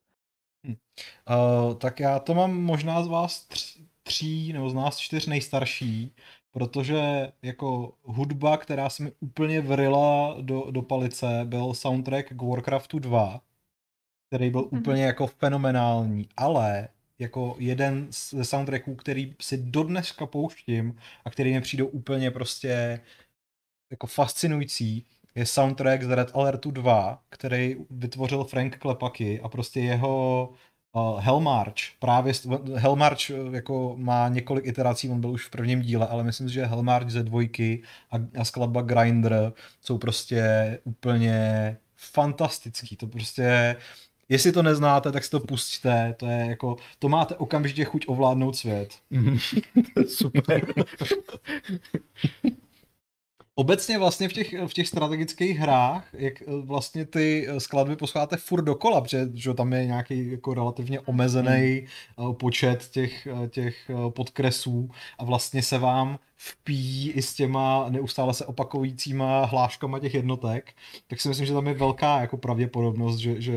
Uh, 0.66 1.74
tak 1.74 2.00
já 2.00 2.18
to 2.18 2.34
mám 2.34 2.62
možná 2.62 3.02
z 3.02 3.06
vás 3.08 3.46
tři, 3.46 3.88
tří 4.02 4.52
nebo 4.52 4.70
z 4.70 4.74
nás 4.74 4.98
čtyř 4.98 5.26
nejstarší, 5.26 6.14
protože 6.50 7.32
jako 7.42 7.92
hudba, 8.02 8.56
která 8.56 8.90
se 8.90 9.02
mi 9.02 9.12
úplně 9.20 9.60
vrila 9.60 10.36
do, 10.40 10.70
do 10.70 10.82
palice, 10.82 11.40
byl 11.44 11.74
soundtrack 11.74 12.32
k 12.32 12.42
Warcraftu 12.42 12.98
2, 12.98 13.40
který 14.28 14.50
byl 14.50 14.68
Mhm. 14.72 14.80
úplně 14.80 15.04
jako 15.04 15.26
fenomenální, 15.26 16.28
ale 16.36 16.88
jako 17.18 17.56
jeden 17.58 18.06
ze 18.10 18.44
soundtracků, 18.44 18.94
který 18.94 19.34
si 19.40 19.56
dodneska 19.56 20.26
pouštím 20.26 20.98
a 21.24 21.30
který 21.30 21.52
mi 21.52 21.60
přijdou 21.60 21.86
úplně 21.86 22.30
prostě 22.30 23.00
jako 23.90 24.06
fascinující, 24.06 25.06
je 25.34 25.46
soundtrack 25.46 26.02
z 26.02 26.10
Red 26.10 26.30
Alertu 26.34 26.70
2, 26.70 27.22
který 27.30 27.76
vytvořil 27.90 28.44
Frank 28.44 28.78
Klepaki 28.78 29.40
a 29.40 29.48
prostě 29.48 29.80
jeho 29.80 30.48
uh, 30.92 31.20
Hellmarch, 31.20 31.74
právě 31.98 32.32
Hellmarch 32.74 33.30
uh, 33.30 33.54
jako 33.54 33.94
má 33.96 34.28
několik 34.28 34.66
iterací, 34.66 35.08
on 35.08 35.20
byl 35.20 35.30
už 35.30 35.46
v 35.46 35.50
prvním 35.50 35.82
díle, 35.82 36.06
ale 36.06 36.24
myslím 36.24 36.48
že 36.48 36.64
Hellmarch 36.66 37.10
ze 37.10 37.22
dvojky 37.22 37.82
a, 38.10 38.40
a 38.40 38.44
skladba 38.44 38.82
Grinder 38.82 39.52
jsou 39.80 39.98
prostě 39.98 40.78
úplně 40.84 41.76
fantastický, 41.96 42.96
to 42.96 43.06
prostě 43.06 43.76
Jestli 44.28 44.52
to 44.52 44.62
neznáte, 44.62 45.12
tak 45.12 45.24
si 45.24 45.30
to 45.30 45.40
pustíte, 45.40 46.14
to 46.18 46.26
je 46.26 46.46
jako, 46.48 46.76
to 46.98 47.08
máte 47.08 47.36
okamžitě 47.36 47.84
chuť 47.84 48.04
ovládnout 48.08 48.56
svět. 48.56 48.94
To 49.94 50.00
je 50.00 50.06
super. 50.06 50.66
Obecně 53.58 53.98
vlastně 53.98 54.28
v 54.28 54.32
těch, 54.32 54.54
v 54.66 54.72
těch 54.72 54.88
strategických 54.88 55.58
hrách, 55.58 56.08
jak 56.12 56.42
eh, 56.42 56.44
vlastně 56.64 57.04
ty 57.04 57.46
eh, 57.48 57.60
skladby 57.60 57.96
posloucháte 57.96 58.36
furt 58.36 58.62
dokola, 58.62 59.00
protože 59.00 59.28
že 59.34 59.54
tam 59.54 59.72
je 59.72 59.86
nějaký 59.86 60.30
jako 60.30 60.54
relativně 60.54 61.00
omezený 61.00 61.86
hmm. 62.18 62.34
počet 62.34 62.88
těch, 62.90 63.28
těch 63.50 63.90
podkresů 64.14 64.90
a 65.18 65.24
vlastně 65.24 65.62
se 65.62 65.78
vám 65.78 66.18
vpíjí 66.36 67.10
i 67.10 67.22
s 67.22 67.34
těma 67.34 67.86
neustále 67.88 68.34
se 68.34 68.46
opakujícíma 68.46 69.44
hláškama 69.44 69.98
těch 69.98 70.14
jednotek, 70.14 70.72
tak 71.06 71.20
si 71.20 71.28
myslím, 71.28 71.46
že 71.46 71.52
tam 71.52 71.66
je 71.66 71.74
velká 71.74 72.20
jako 72.20 72.36
pravděpodobnost, 72.36 73.18
že, 73.18 73.40
že 73.40 73.52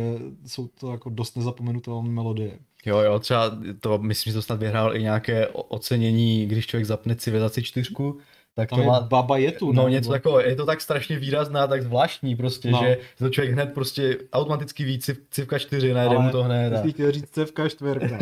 jsou 0.45 0.67
to 0.67 0.91
jako 0.91 1.09
dost 1.09 1.37
nezapomenutelné 1.37 2.09
melodie. 2.09 2.59
Jo, 2.85 2.99
jo, 2.99 3.19
třeba 3.19 3.51
to, 3.79 3.97
myslím, 3.97 4.31
že 4.31 4.37
to 4.37 4.41
snad 4.41 4.59
vyhrál 4.59 4.95
i 4.95 5.01
nějaké 5.01 5.47
ocenění, 5.47 6.45
když 6.45 6.67
člověk 6.67 6.85
zapne 6.85 7.15
civilizaci 7.15 7.63
čtyřku, 7.63 8.19
tak 8.55 8.69
Tam 8.69 8.77
to 8.79 8.83
je 8.83 8.87
má, 8.87 9.01
Baba 9.01 9.37
Jetu, 9.37 9.71
No 9.71 9.85
ne? 9.85 9.91
něco 9.91 10.09
takového, 10.11 10.49
je 10.49 10.55
to 10.55 10.65
tak 10.65 10.81
strašně 10.81 11.19
výrazná, 11.19 11.67
tak 11.67 11.81
zvláštní 11.83 12.35
prostě, 12.35 12.71
No. 12.71 12.79
že 12.83 12.97
to 13.17 13.29
člověk 13.29 13.53
hned 13.53 13.73
prostě 13.73 14.17
automaticky 14.33 14.83
ví 14.83 14.99
civ, 14.99 15.21
civka 15.31 15.59
4, 15.59 15.93
najde 15.93 16.17
mu 16.17 16.29
to 16.31 16.43
hned. 16.43 16.73
A... 16.73 16.75
Jestli 16.75 16.91
chtěl 16.91 17.11
říct 17.11 17.39
čtverka. 17.69 18.17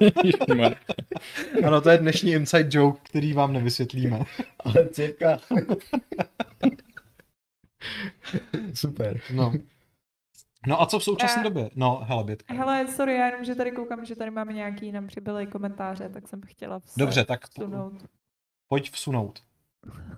Ježišmar. 0.00 0.74
ano, 1.66 1.80
to 1.80 1.90
je 1.90 1.98
dnešní 1.98 2.32
inside 2.32 2.68
joke, 2.70 3.00
který 3.02 3.32
vám 3.32 3.52
nevysvětlíme. 3.52 4.20
Ale 4.60 4.88
civka. 4.88 5.38
Super. 8.74 9.20
No. 9.32 9.52
No 10.66 10.82
a 10.82 10.86
co 10.86 10.98
v 10.98 11.04
současné 11.04 11.40
Eh, 11.40 11.44
době? 11.44 11.70
No, 11.74 12.00
hele, 12.04 12.24
Bětka. 12.24 12.54
Hele, 12.54 12.86
sorry, 12.88 13.14
já 13.14 13.26
jenom, 13.26 13.44
že 13.44 13.54
tady 13.54 13.70
koukám, 13.72 14.04
že 14.04 14.16
tady 14.16 14.30
máme 14.30 14.52
nějaký 14.52 14.92
nám 14.92 15.06
přibyly 15.06 15.46
komentáře, 15.46 16.08
tak 16.08 16.28
jsem 16.28 16.40
chtěla 16.46 16.78
vse, 16.78 17.00
Dobře, 17.00 17.24
tak 17.24 17.48
vsunout. 17.48 17.92
pojď 18.68 18.90
vsunout. 18.90 19.42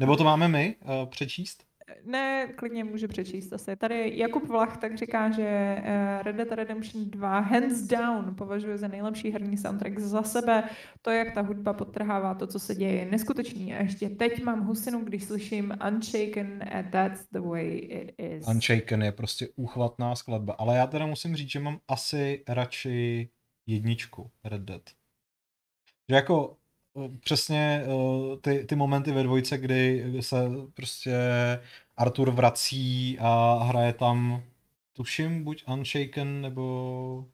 Nebo 0.00 0.16
to 0.16 0.24
máme 0.24 0.48
my 0.48 0.76
uh, 0.82 1.10
přečíst? 1.10 1.64
Ne, 2.04 2.46
klidně 2.56 2.84
můžu 2.84 3.08
přečíst 3.08 3.52
asi. 3.52 3.76
Tady 3.76 4.12
Jakub 4.18 4.48
Vlach 4.48 4.76
tak 4.76 4.98
říká, 4.98 5.30
že 5.30 5.46
eh, 5.46 6.22
Red 6.22 6.36
Dead 6.36 6.52
Redemption 6.52 7.10
2 7.10 7.38
hands 7.38 7.82
down 7.82 8.34
považuje 8.34 8.78
za 8.78 8.88
nejlepší 8.88 9.30
herní 9.30 9.56
soundtrack 9.56 9.98
za 9.98 10.22
sebe. 10.22 10.64
To, 11.02 11.10
jak 11.10 11.34
ta 11.34 11.40
hudba 11.40 11.72
podtrhává 11.72 12.34
to, 12.34 12.46
co 12.46 12.58
se 12.58 12.74
děje, 12.74 12.92
je 12.92 13.06
neskutečný. 13.06 13.74
A 13.74 13.82
ještě 13.82 14.08
teď 14.08 14.44
mám 14.44 14.66
husinu, 14.66 15.04
když 15.04 15.24
slyším 15.24 15.74
Unshaken 15.88 16.64
and 16.72 16.90
that's 16.90 17.26
the 17.32 17.40
way 17.40 17.78
it 17.78 18.14
is. 18.18 18.48
Unshaken 18.48 19.02
je 19.02 19.12
prostě 19.12 19.48
úchvatná 19.56 20.14
skladba, 20.16 20.52
ale 20.52 20.76
já 20.76 20.86
teda 20.86 21.06
musím 21.06 21.36
říct, 21.36 21.50
že 21.50 21.60
mám 21.60 21.80
asi 21.88 22.44
radši 22.48 23.28
jedničku 23.66 24.30
Red 24.44 24.62
Dead. 24.62 24.82
Že 26.08 26.14
jako 26.14 26.56
eh, 26.56 26.59
přesně 27.20 27.82
eh, 27.84 28.36
ty, 28.40 28.64
ty 28.64 28.76
momenty 28.76 29.12
ve 29.12 29.22
dvojce, 29.22 29.58
kdy 29.58 30.04
se 30.20 30.50
prostě 30.74 31.18
Artur 31.96 32.30
vrací 32.30 33.18
a 33.20 33.62
hraje 33.62 33.92
tam, 33.92 34.42
tuším, 34.92 35.44
buď 35.44 35.64
Unshaken 35.68 36.40
nebo 36.40 37.24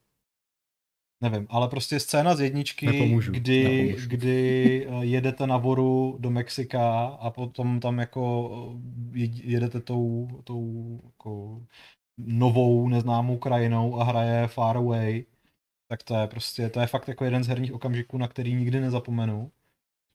nevím, 1.20 1.46
ale 1.50 1.68
prostě 1.68 2.00
scéna 2.00 2.34
z 2.34 2.40
jedničky, 2.40 2.86
Nepomůžu, 2.86 3.32
kdy, 3.32 3.64
nepomůžu. 3.64 4.08
kdy 4.08 4.86
eh, 4.88 5.04
jedete 5.04 5.46
na 5.46 5.56
voru 5.56 6.16
do 6.20 6.30
Mexika 6.30 7.06
a 7.06 7.30
potom 7.30 7.80
tam 7.80 7.98
jako 7.98 8.50
eh, 9.14 9.18
jed- 9.18 9.40
jedete 9.44 9.80
tou, 9.80 10.28
tou 10.44 11.00
jako 11.04 11.62
novou 12.18 12.88
neznámou 12.88 13.38
krajinou 13.38 14.00
a 14.00 14.04
hraje 14.04 14.48
Far 14.48 14.76
Away, 14.76 15.24
tak 15.88 16.02
to 16.02 16.14
je 16.16 16.26
prostě, 16.26 16.68
to 16.68 16.80
je 16.80 16.86
fakt 16.86 17.08
jako 17.08 17.24
jeden 17.24 17.44
z 17.44 17.46
herních 17.46 17.72
okamžiků, 17.72 18.18
na 18.18 18.28
který 18.28 18.54
nikdy 18.54 18.80
nezapomenu. 18.80 19.50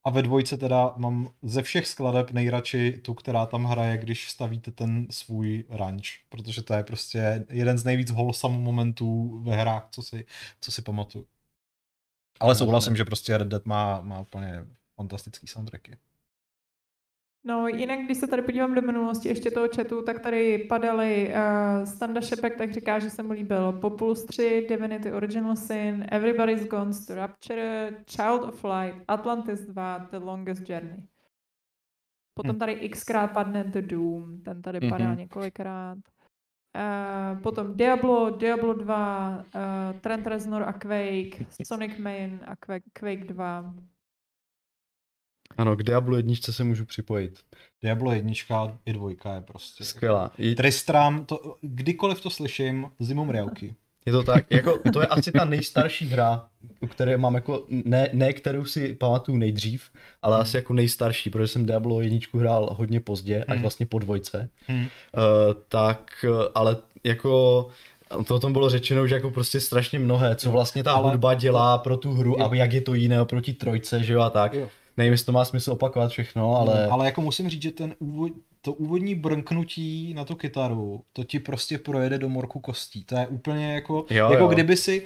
A 0.03 0.09
ve 0.09 0.21
dvojce 0.21 0.57
teda 0.57 0.93
mám 0.97 1.33
ze 1.41 1.61
všech 1.61 1.87
skladeb 1.87 2.31
nejradši 2.31 2.91
tu, 2.91 3.13
která 3.13 3.45
tam 3.45 3.65
hraje, 3.65 3.97
když 3.97 4.29
stavíte 4.31 4.71
ten 4.71 5.07
svůj 5.11 5.65
ranč, 5.69 6.19
protože 6.29 6.61
to 6.61 6.73
je 6.73 6.83
prostě 6.83 7.45
jeden 7.49 7.77
z 7.77 7.83
nejvíc 7.83 8.11
wholesome 8.11 8.57
momentů 8.57 9.39
ve 9.43 9.55
hrách, 9.55 9.87
co 9.91 10.01
si, 10.01 10.25
co 10.61 10.71
si 10.71 10.81
pamatuju. 10.81 11.27
Ale 12.39 12.55
souhlasím, 12.55 12.95
že 12.95 13.05
prostě 13.05 13.37
Red 13.37 13.47
Dead 13.47 13.65
má, 13.65 14.01
má 14.01 14.19
úplně 14.19 14.65
fantastický 14.95 15.47
soundtracky. 15.47 15.97
No, 17.43 17.67
jinak, 17.67 17.99
když 17.99 18.17
se 18.17 18.27
tady 18.27 18.41
podívám 18.41 18.75
do 18.75 18.81
minulosti 18.81 19.29
ještě 19.29 19.51
toho 19.51 19.67
chatu, 19.75 20.01
tak 20.03 20.19
tady 20.19 20.57
padaly 20.57 21.33
uh, 21.33 21.85
Standa 21.85 22.21
Šepek, 22.21 22.57
tak 22.57 22.71
říká, 22.73 22.99
že 22.99 23.09
se 23.09 23.23
mu 23.23 23.31
líbil 23.31 23.71
Populus 23.71 24.25
3, 24.25 24.65
Divinity 24.69 25.11
Original 25.13 25.55
Sin, 25.55 26.05
Everybody's 26.11 26.67
Gone 26.67 26.91
to 27.07 27.15
Rapture, 27.15 27.91
Child 28.05 28.43
of 28.43 28.63
Light, 28.63 29.03
Atlantis 29.07 29.59
2, 29.65 29.97
The 30.11 30.17
Longest 30.17 30.69
Journey. 30.69 31.03
Potom 32.33 32.55
Hm. 32.55 32.59
tady 32.59 32.89
xkrát 32.89 33.31
padne 33.33 33.63
The 33.63 33.81
Doom, 33.81 34.41
ten 34.41 34.61
tady 34.61 34.89
padá 34.89 35.07
Mhm. 35.09 35.17
několikrát. 35.17 35.97
Uh, 36.75 37.41
potom 37.41 37.77
Diablo, 37.77 38.29
Diablo 38.29 38.73
2, 38.73 39.37
uh, 39.55 39.99
Trent 39.99 40.27
Reznor 40.27 40.63
a 40.63 40.73
Quake, 40.73 41.45
Sonic 41.67 41.97
Main 41.97 42.39
a 42.47 42.55
Quake, 42.55 42.89
Quake 42.99 43.23
2. 43.23 43.73
Ano, 45.61 45.75
k 45.75 45.83
Diablo 45.83 46.17
jedničce 46.17 46.53
se 46.53 46.63
můžu 46.63 46.85
připojit. 46.85 47.39
Diablo 47.83 48.11
jednička 48.13 48.77
i 48.85 48.93
dvojka 48.93 49.33
je 49.35 49.41
prostě. 49.41 49.83
Skvělá. 49.83 50.31
Je, 50.37 50.55
Tristram, 50.55 51.25
to, 51.25 51.55
kdykoliv 51.61 52.21
to 52.21 52.29
slyším, 52.29 52.87
zimom 52.99 53.29
Ryauky. 53.29 53.75
je 54.05 54.11
to 54.13 54.23
tak, 54.23 54.45
jako, 54.49 54.79
to 54.93 55.01
je 55.01 55.07
asi 55.07 55.31
ta 55.31 55.45
nejstarší 55.45 56.05
hra, 56.07 56.45
u 56.81 56.87
které 56.87 57.17
mám 57.17 57.35
jako, 57.35 57.65
ne, 57.69 58.09
ne 58.13 58.33
kterou 58.33 58.65
si 58.65 58.93
pamatuju 58.93 59.37
nejdřív, 59.37 59.83
ale 60.21 60.37
asi 60.37 60.57
jako 60.57 60.73
nejstarší, 60.73 61.29
protože 61.29 61.47
jsem 61.47 61.65
Diablo 61.65 62.01
jedničku 62.01 62.37
hrál 62.39 62.69
hodně 62.77 62.99
pozdě, 62.99 63.43
až 63.43 63.53
Hmm. 63.55 63.61
vlastně 63.61 63.85
po 63.85 63.99
dvojce. 63.99 64.49
Hmm. 64.67 64.79
Uh, 64.81 64.87
tak, 65.67 66.25
ale 66.55 66.77
jako 67.03 67.67
to 68.27 68.35
o 68.35 68.39
tom 68.39 68.53
bylo 68.53 68.69
řečeno, 68.69 69.07
že 69.07 69.15
jako 69.15 69.31
prostě 69.31 69.59
strašně 69.59 69.99
mnohé, 69.99 70.35
co 70.35 70.51
vlastně 70.51 70.83
ta 70.83 70.93
Ale- 70.93 71.09
hudba 71.11 71.33
dělá 71.33 71.77
pro 71.77 71.97
tu 71.97 72.11
hru 72.13 72.35
Jo. 72.39 72.45
a 72.51 72.55
jak 72.55 72.73
je 72.73 72.81
to 72.81 72.93
jiné 72.93 73.21
oproti 73.21 73.53
trojce, 73.53 74.03
že 74.03 74.13
jo 74.13 74.21
a 74.21 74.29
tak. 74.29 74.53
Jo. 74.53 74.69
Nevím, 75.01 75.11
jestli 75.11 75.25
to 75.25 75.31
má 75.31 75.45
smysl 75.45 75.71
opakovat 75.71 76.11
všechno, 76.11 76.55
ale... 76.55 76.87
ale 76.87 77.05
jako 77.05 77.21
musím 77.21 77.49
říct, 77.49 77.61
že 77.61 77.71
ten 77.71 77.95
úvod, 77.99 78.31
to 78.61 78.73
úvodní 78.73 79.15
brnknutí 79.15 80.13
na 80.13 80.25
tu 80.25 80.35
kytaru, 80.35 81.03
to 81.13 81.23
ti 81.23 81.39
prostě 81.39 81.77
projede 81.77 82.17
do 82.17 82.29
morku 82.29 82.59
kostí. 82.59 83.03
To 83.03 83.15
je 83.15 83.27
úplně 83.27 83.73
jako, 83.73 84.05
Jo, 84.09 84.31
jako 84.31 84.43
jo. 84.43 84.49
kdyby 84.49 84.77
si 84.77 85.03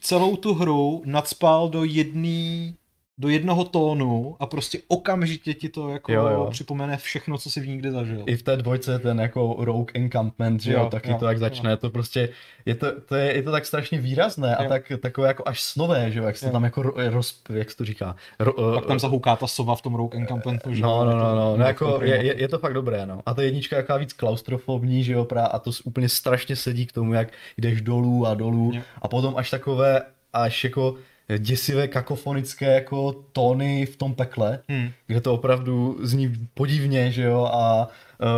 celou 0.00 0.36
tu 0.36 0.54
hru 0.54 1.02
nadspal 1.04 1.68
do 1.68 1.84
jedný 1.84 2.74
do 3.18 3.28
jednoho 3.28 3.64
tónu 3.64 4.36
a 4.40 4.46
prostě 4.46 4.78
okamžitě 4.88 5.54
ti 5.54 5.68
to 5.68 5.88
jako 5.88 6.12
Jo, 6.12 6.26
jo. 6.28 6.48
připomene 6.50 6.96
všechno, 6.96 7.38
co 7.38 7.50
jsi 7.50 7.60
v 7.60 7.68
ní 7.68 7.78
kdy 7.78 7.90
zažil. 7.90 8.22
I 8.26 8.36
v 8.36 8.42
té 8.42 8.56
dvojce 8.56 8.98
ten 8.98 9.20
jako 9.20 9.56
Rogue 9.58 9.92
Encampment, 9.94 10.62
že 10.62 10.72
jo, 10.72 10.80
Jo, 10.80 10.88
taky 10.90 11.10
jo, 11.10 11.16
to 11.18 11.26
jak 11.26 11.36
jo. 11.36 11.40
začne, 11.40 11.76
to 11.76 11.90
prostě, 11.90 12.28
je 12.66 12.74
to, 12.74 13.00
to 13.00 13.14
je, 13.14 13.36
je 13.36 13.42
to 13.42 13.50
tak 13.52 13.66
strašně 13.66 13.98
výrazné 14.00 14.56
a 14.56 14.62
Jo. 14.62 14.68
tak, 14.68 14.92
takové 15.00 15.28
jako 15.28 15.42
až 15.46 15.62
snové, 15.62 16.10
že 16.10 16.18
jo, 16.18 16.24
jak 16.24 16.36
se 16.36 16.46
Jo. 16.46 16.52
tam 16.52 16.64
jako 16.64 16.82
ro- 16.82 17.10
roz, 17.10 17.42
jak 17.52 17.70
se 17.70 17.76
to 17.76 17.84
říká, 17.84 18.16
ro, 18.40 18.74
Pak 18.74 18.86
tam 18.86 18.98
zahouká 18.98 19.36
ta 19.36 19.46
sova 19.46 19.74
v 19.76 19.82
tom 19.82 19.94
Rogue 19.94 20.20
Encampentu. 20.20 20.74
že 20.74 20.82
jo, 20.82 20.88
No, 20.88 21.04
no, 21.04 21.18
no, 21.18 21.34
no, 21.34 21.56
no 21.56 21.64
jako 21.64 21.84
jako 21.90 22.04
je, 22.04 22.24
je, 22.24 22.40
je, 22.40 22.48
to 22.48 22.58
fakt 22.58 22.74
dobré, 22.74 23.06
no. 23.06 23.20
A 23.26 23.34
ta 23.34 23.42
jednička 23.42 23.76
je 23.76 23.82
taková 23.82 23.98
víc 23.98 24.12
klaustrofobní, 24.12 25.04
že 25.04 25.12
jo, 25.12 25.26
a 25.50 25.58
to 25.58 25.70
úplně 25.84 26.08
strašně 26.08 26.56
sedí 26.56 26.86
k 26.86 26.92
tomu, 26.92 27.12
jak 27.14 27.28
jdeš 27.58 27.80
dolů 27.82 28.26
a 28.26 28.34
dolů 28.34 28.70
Jo. 28.74 28.82
a 29.02 29.08
potom 29.08 29.36
až 29.36 29.50
takové, 29.50 30.02
až 30.32 30.64
jako 30.64 30.94
děsivé 31.38 31.88
kakofonické 31.88 32.74
jako 32.74 33.12
tóny 33.32 33.86
v 33.86 33.96
tom 33.96 34.14
pekle, 34.14 34.58
Hmm. 34.68 34.90
kde 35.06 35.20
to 35.20 35.34
opravdu 35.34 35.98
zní 36.02 36.32
podivně, 36.54 37.12
že 37.12 37.22
jo, 37.22 37.50
a 37.52 37.88
uh, 37.88 38.28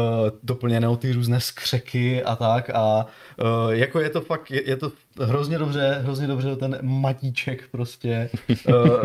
doplněné 0.42 0.88
o 0.88 0.96
ty 0.96 1.12
různé 1.12 1.40
skřeky 1.40 2.22
a 2.22 2.36
tak 2.36 2.70
a 2.70 3.06
uh, 3.66 3.70
jako 3.70 4.00
je 4.00 4.10
to 4.10 4.20
fakt, 4.20 4.50
je, 4.50 4.68
je 4.70 4.76
to 4.76 4.92
hrozně 5.20 5.58
dobře, 5.58 5.98
hrozně 6.02 6.26
dobře 6.26 6.56
ten 6.56 6.78
matíček 6.82 7.68
prostě 7.70 8.30
uh, 8.68 9.02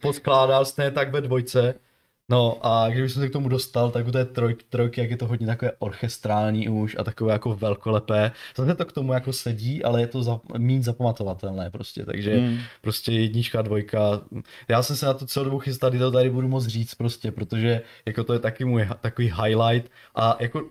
poskládal 0.00 0.64
stejně 0.64 0.90
tak 0.90 1.12
ve 1.12 1.20
dvojce. 1.20 1.74
No 2.28 2.66
a 2.66 2.88
když 2.88 3.12
jsem 3.12 3.22
se 3.22 3.28
k 3.28 3.32
tomu 3.32 3.48
dostal, 3.48 3.90
tak 3.90 4.06
u 4.06 4.10
té 4.10 4.24
troj, 4.24 4.56
trojky, 4.68 5.00
jak 5.00 5.10
je 5.10 5.16
to 5.16 5.26
hodně 5.26 5.46
takové 5.46 5.72
orchestrální 5.78 6.68
už 6.68 6.96
a 6.98 7.04
takové 7.04 7.32
jako 7.32 7.56
velkolepé. 7.56 8.32
Zase 8.56 8.74
to 8.74 8.84
k 8.84 8.92
tomu 8.92 9.12
jako 9.12 9.32
sedí, 9.32 9.84
ale 9.84 10.00
je 10.00 10.06
to 10.06 10.22
za, 10.22 10.40
méně 10.58 10.82
zapamatovatelné 10.82 11.70
prostě, 11.70 12.04
takže 12.04 12.36
Hmm. 12.38 12.58
prostě 12.80 13.12
jednička, 13.12 13.62
dvojka. 13.62 14.20
Já 14.68 14.82
jsem 14.82 14.96
se 14.96 15.06
na 15.06 15.14
to 15.14 15.26
celou 15.26 15.44
dobu 15.44 15.58
chystal, 15.58 15.90
kdy 15.90 15.98
to 15.98 16.10
tady 16.10 16.30
budu 16.30 16.48
moc 16.48 16.66
říct 16.66 16.94
prostě, 16.94 17.32
protože 17.32 17.82
jako 18.06 18.24
to 18.24 18.32
je 18.32 18.38
taky 18.38 18.64
můj 18.64 18.88
takový 19.00 19.32
highlight 19.44 19.90
a 20.14 20.36
jako 20.40 20.62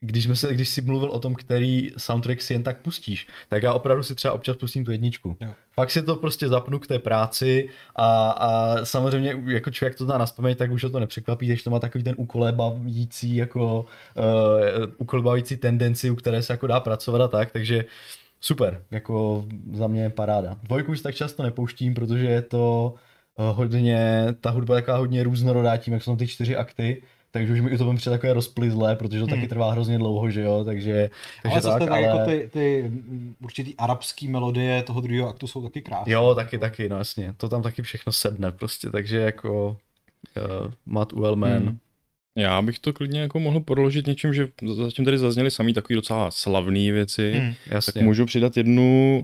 když, 0.00 0.24
jsme 0.24 0.36
se, 0.36 0.54
když 0.54 0.68
jsi 0.68 0.80
mluvil 0.80 1.10
o 1.10 1.20
tom, 1.20 1.34
který 1.34 1.90
soundtrack 1.96 2.42
si 2.42 2.52
jen 2.52 2.62
tak 2.62 2.82
pustíš, 2.82 3.28
tak 3.48 3.62
já 3.62 3.72
opravdu 3.72 4.02
si 4.02 4.14
třeba 4.14 4.34
občas 4.34 4.56
pustím 4.56 4.84
tu 4.84 4.90
jedničku. 4.90 5.36
Jo. 5.40 5.50
Fakt 5.74 5.90
si 5.90 6.02
to 6.02 6.16
prostě 6.16 6.48
zapnu 6.48 6.78
k 6.78 6.86
té 6.86 6.98
práci 6.98 7.68
a, 7.96 8.30
a 8.30 8.84
samozřejmě 8.84 9.42
jako 9.46 9.70
člověk 9.70 9.98
to 9.98 10.04
zná 10.04 10.18
na 10.18 10.26
tak 10.54 10.70
už 10.70 10.84
ho 10.84 10.90
to 10.90 11.00
nepřekvapí, 11.00 11.46
když 11.46 11.62
to 11.62 11.70
má 11.70 11.78
takový 11.78 12.04
ten 12.04 12.14
ukolébající 12.18 13.36
jako 13.36 13.86
uh, 14.14 14.92
ukolébající 14.98 15.56
tendenci, 15.56 16.10
u 16.10 16.16
které 16.16 16.42
se 16.42 16.52
jako 16.52 16.66
dá 16.66 16.80
pracovat 16.80 17.20
a 17.20 17.28
tak, 17.28 17.52
takže 17.52 17.84
super, 18.40 18.82
jako 18.90 19.44
za 19.72 19.86
mě 19.86 20.10
paráda. 20.10 20.56
Dvojku 20.62 20.92
už 20.92 21.00
tak 21.00 21.14
často 21.14 21.42
nepouštím, 21.42 21.94
protože 21.94 22.26
je 22.26 22.42
to 22.42 22.94
uh, 23.38 23.56
hodně, 23.56 24.26
ta 24.40 24.50
hudba 24.50 24.76
je 24.76 24.82
taková 24.82 24.98
hodně 24.98 25.22
různorodá 25.22 25.76
tím, 25.76 25.94
jak 25.94 26.02
jsou 26.02 26.16
ty 26.16 26.26
čtyři 26.26 26.56
akty, 26.56 27.02
takže 27.38 27.52
už 27.52 27.60
mi 27.60 27.78
to 27.78 27.94
přijde 27.94 28.16
takové 28.16 28.32
rozplizlé, 28.32 28.96
protože 28.96 29.20
to 29.20 29.26
Hmm. 29.26 29.34
taky 29.34 29.48
trvá 29.48 29.72
hrozně 29.72 29.98
dlouho, 29.98 30.30
že 30.30 30.40
jo, 30.40 30.64
takže, 30.64 31.10
takže 31.42 31.60
ale 31.60 31.78
tak, 31.78 31.78
tak, 31.78 31.90
ale... 31.90 32.02
jako 32.02 32.18
ty, 32.30 32.50
ty 32.52 32.90
určitý 33.42 33.74
arabský 33.76 34.28
melodie 34.28 34.82
toho 34.82 35.00
druhého 35.00 35.28
aktu 35.28 35.46
jsou 35.46 35.62
taky 35.62 35.82
krásné. 35.82 36.12
Jo, 36.12 36.34
taky, 36.34 36.58
taky, 36.58 36.88
no 36.88 36.98
jasně, 36.98 37.34
to 37.36 37.48
tam 37.48 37.62
taky 37.62 37.82
všechno 37.82 38.12
sedne 38.12 38.52
prostě, 38.52 38.90
takže 38.90 39.16
jako 39.16 39.76
uh, 40.36 40.72
Matt 40.86 41.12
Uelman, 41.12 41.52
Hmm. 41.62 41.78
Já 42.38 42.62
bych 42.62 42.78
to 42.78 42.92
klidně 42.92 43.20
jako 43.20 43.40
mohl 43.40 43.60
proložit 43.60 44.06
něčím, 44.06 44.34
že 44.34 44.48
zatím 44.74 45.04
tady 45.04 45.18
zazněly 45.18 45.50
samý 45.50 45.74
takový 45.74 45.94
docela 45.94 46.30
slavné 46.30 46.92
věci. 46.92 47.32
Hmm. 47.32 47.54
jasně. 47.66 47.92
Tak 47.92 48.02
můžu 48.02 48.26
přidat 48.26 48.56
jednu, 48.56 49.22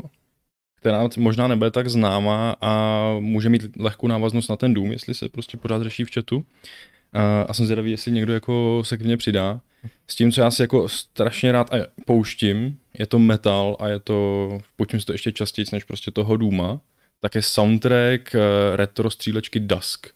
která 0.76 1.08
možná 1.18 1.48
nebude 1.48 1.70
tak 1.70 1.88
známá 1.88 2.56
a 2.60 3.02
může 3.20 3.48
mít 3.48 3.62
lehkou 3.78 4.06
návaznost 4.06 4.50
na 4.50 4.56
ten 4.56 4.74
dům, 4.74 4.92
jestli 4.92 5.14
se 5.14 5.28
prostě 5.28 5.56
pořád 5.56 5.82
řeší 5.82 6.04
v 6.04 6.10
chatu. 6.14 6.44
A, 7.12 7.42
a 7.42 7.54
jsem 7.54 7.66
zvědavý, 7.66 7.90
jestli 7.90 8.12
někdo 8.12 8.32
jako 8.32 8.82
se 8.84 8.96
k 8.96 9.02
mně 9.02 9.16
přidá. 9.16 9.60
S 10.08 10.14
tím, 10.14 10.32
co 10.32 10.40
já 10.40 10.50
si 10.50 10.62
jako 10.62 10.88
strašně 10.88 11.52
rád 11.52 11.74
a 11.74 11.76
pouštím, 12.06 12.76
je 12.98 13.06
to 13.06 13.18
metal 13.18 13.76
a 13.80 13.88
je 13.88 13.98
to, 14.00 14.48
pouštím 14.76 15.00
si 15.00 15.06
to 15.06 15.12
ještě 15.12 15.32
častěji 15.32 15.66
než 15.72 15.84
prostě 15.84 16.10
toho 16.10 16.36
důma, 16.36 16.80
tak 17.20 17.34
je 17.34 17.42
soundtrack 17.42 18.34
eh, 18.34 18.40
retro 18.76 19.10
střílečky 19.10 19.60
Dusk 19.60 20.06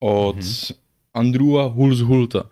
od 0.00 0.36
Mhm. 0.36 0.44
mm-hmm. 0.44 0.74
Andrewa 1.14 1.64
Hulshulta. 1.64 2.44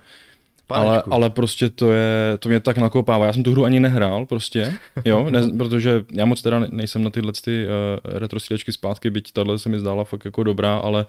Ale, 0.69 1.03
ale 1.11 1.31
prostě 1.31 1.71
to 1.71 1.93
je, 1.93 2.39
to 2.39 2.49
mě 2.49 2.61
tak 2.61 2.79
nakopává. 2.79 3.27
Já 3.27 3.33
jsem 3.33 3.43
tu 3.43 3.53
hru 3.53 3.65
ani 3.65 3.81
nehrál 3.81 4.27
prostě, 4.27 4.75
jo, 5.05 5.31
ne, 5.31 5.41
protože 5.59 6.05
já 6.13 6.25
moc 6.25 6.43
teda 6.43 6.59
ne- 6.59 6.69
nejsem 6.71 7.05
na 7.05 7.11
tyhle 7.11 7.33
ty 7.45 7.67
uh, 7.67 8.11
retro 8.19 8.41
střílečky 8.41 8.73
zpátky, 8.73 9.11
byť 9.11 9.33
tahle 9.33 9.59
se 9.59 9.69
mi 9.69 9.79
zdála 9.81 10.05
fakt 10.05 10.25
jako 10.25 10.43
dobrá, 10.43 10.77
ale 10.77 11.07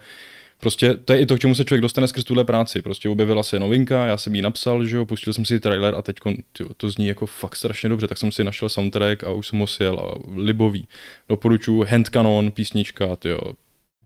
prostě 0.64 0.94
to 0.94 1.14
je 1.14 1.20
i 1.20 1.26
to, 1.26 1.36
k 1.36 1.40
čemu 1.40 1.56
se 1.56 1.66
člověk 1.66 1.82
dostane 1.82 2.08
skrz 2.08 2.24
tuhle 2.24 2.46
práci. 2.46 2.82
Prostě 2.82 3.10
objevila 3.10 3.44
se 3.44 3.60
novinka, 3.60 4.06
já 4.06 4.18
jsem 4.18 4.36
ji 4.36 4.42
napsal, 4.42 4.86
že 4.86 4.98
jo, 4.98 5.06
pustil 5.06 5.34
jsem 5.34 5.46
si 5.46 5.60
trailer 5.60 5.96
a 5.96 6.02
teď 6.02 6.18
to 6.78 6.90
zní 6.90 7.08
jako 7.08 7.26
fakt 7.26 7.56
strašně 7.56 7.90
dobře, 7.90 8.08
tak 8.08 8.18
jsem 8.18 8.32
si 8.32 8.44
našel 8.44 8.70
soundtrack 8.70 9.24
a 9.24 9.32
už 9.32 9.48
jsem 9.48 9.60
ho 9.60 9.68
sjel 9.68 10.00
a 10.00 10.30
libový. 10.36 10.88
Doporučuji 11.30 11.84
Hand 11.84 12.10
Cannon, 12.10 12.52
písnička, 12.52 13.06
jo, 13.26 13.40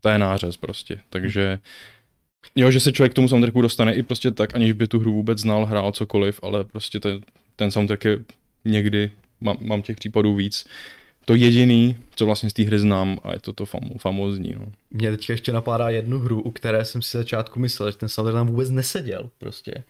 to 0.02 0.10
je 0.10 0.17
nářez 0.17 0.58
prostě, 0.58 1.00
takže 1.10 1.60
Jo, 2.56 2.72
že 2.72 2.80
se 2.80 2.91
člověk 2.91 3.12
k 3.12 3.15
tomu 3.15 3.28
soundtracku 3.28 3.62
dostane 3.62 3.93
i 3.93 4.04
prostě 4.04 4.32
tak, 4.32 4.56
aniž 4.56 4.72
by 4.72 4.88
tu 4.88 5.00
hru 5.00 5.13
vůbec 5.13 5.39
znal, 5.39 5.65
hrál 5.65 5.91
cokoliv, 5.91 6.39
ale 6.43 6.63
prostě 6.63 7.00
ten, 7.00 7.22
ten 7.56 7.72
soundtrack 7.72 8.06
je 8.06 8.20
někdy, 8.65 9.12
mám, 9.41 9.58
mám 9.62 9.82
těch 9.82 9.96
případů 9.96 10.36
víc, 10.36 10.65
to 11.28 11.36
jediný, 11.36 11.98
co 12.16 12.26
vlastně 12.26 12.50
z 12.50 12.54
té 12.54 12.63
hry 12.63 12.80
znám 12.80 13.20
a 13.24 13.34
je 13.34 13.40
to 13.40 13.54
to 13.54 13.66
famo, 13.66 13.98
famózní. 13.98 14.56
No. 14.60 14.66
Mě 14.92 15.12
teďka 15.12 15.34
ještě 15.34 15.52
napadá 15.52 15.90
jednu 15.90 16.20
hru, 16.20 16.42
u 16.42 16.52
které 16.52 16.86
jsem 16.86 17.02
si 17.02 17.18
začátku 17.18 17.60
myslel, 17.60 17.92
že 17.92 17.98
ten 17.98 18.10
soundtrack 18.10 18.36
tam 18.36 18.48
vůbec 18.48 18.70
neseděl 18.70 19.30
prostě. 19.38 19.84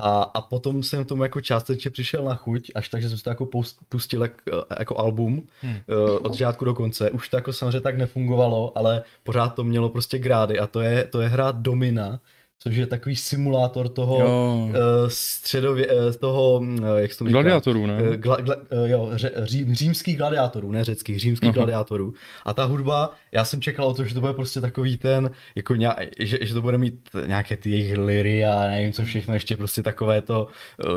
A, 0.00 0.22
a 0.22 0.40
potom 0.40 0.82
jsem 0.82 1.04
tomu 1.04 1.22
jako 1.22 1.40
částečně 1.40 1.90
přišel 1.90 2.24
na 2.24 2.34
chuť, 2.34 2.70
až 2.74 2.88
tak, 2.88 3.02
že 3.02 3.08
jsem 3.08 3.18
si 3.18 3.24
to 3.24 3.30
jako 3.30 3.48
pustil 3.88 4.22
jak, 4.22 4.42
jako 4.78 4.98
album 4.98 5.46
Hmm. 5.62 5.72
hmm. 5.72 5.82
od 6.22 6.32
začátku 6.32 6.64
do 6.64 6.74
konce. 6.74 7.10
Už 7.10 7.28
to 7.28 7.36
jako 7.36 7.52
samozřejmě 7.52 7.80
tak 7.80 7.98
nefungovalo, 7.98 8.78
ale 8.78 9.02
pořád 9.22 9.48
to 9.48 9.64
mělo 9.64 9.88
prostě 9.88 10.18
grády 10.18 10.58
a 10.58 10.66
to 10.66 10.80
je, 10.80 11.04
to 11.04 11.20
je 11.20 11.28
hra 11.28 11.52
Domina, 11.52 12.20
což 12.60 12.76
je 12.76 12.86
takový 12.86 13.16
simulátor 13.16 13.88
toho 13.88 14.20
Jo, 14.20 14.66
uh, 14.68 14.74
středově, 15.08 15.86
uh, 15.86 16.12
toho, 16.12 16.54
uh, 16.58 16.80
jak 16.96 17.12
se 17.12 17.18
to 17.18 17.24
říká? 17.24 17.32
gladiátorů, 17.32 17.86
ne? 17.86 17.98
Gla, 18.16 18.36
gla, 18.36 18.56
eh, 18.70 18.88
jo, 18.90 19.10
ře, 19.12 19.32
řím, 19.36 19.74
římských 19.74 20.16
gladiátorů, 20.16 20.72
ne 20.72 20.84
řeckých, 20.84 21.20
římských 21.20 21.48
Aha. 21.48 21.54
gladiátorů. 21.54 22.14
A 22.44 22.54
ta 22.54 22.64
hudba, 22.64 23.12
já 23.32 23.44
jsem 23.44 23.60
čekal 23.60 23.86
o 23.86 23.94
to, 23.94 24.04
že 24.04 24.14
to 24.14 24.20
bude 24.20 24.32
prostě 24.32 24.60
takový 24.60 24.96
ten, 24.96 25.30
jako 25.54 25.74
nějak, 25.74 25.98
že, 26.18 26.38
že, 26.42 26.54
to 26.54 26.62
bude 26.62 26.78
mít 26.78 27.08
nějaké 27.26 27.56
ty 27.56 27.70
jejich 27.70 27.98
liry 27.98 28.44
a 28.44 28.60
nevím 28.66 28.92
co 28.92 29.04
všechno, 29.04 29.34
ještě 29.34 29.56
prostě 29.56 29.82
takové 29.82 30.22
to, 30.22 30.46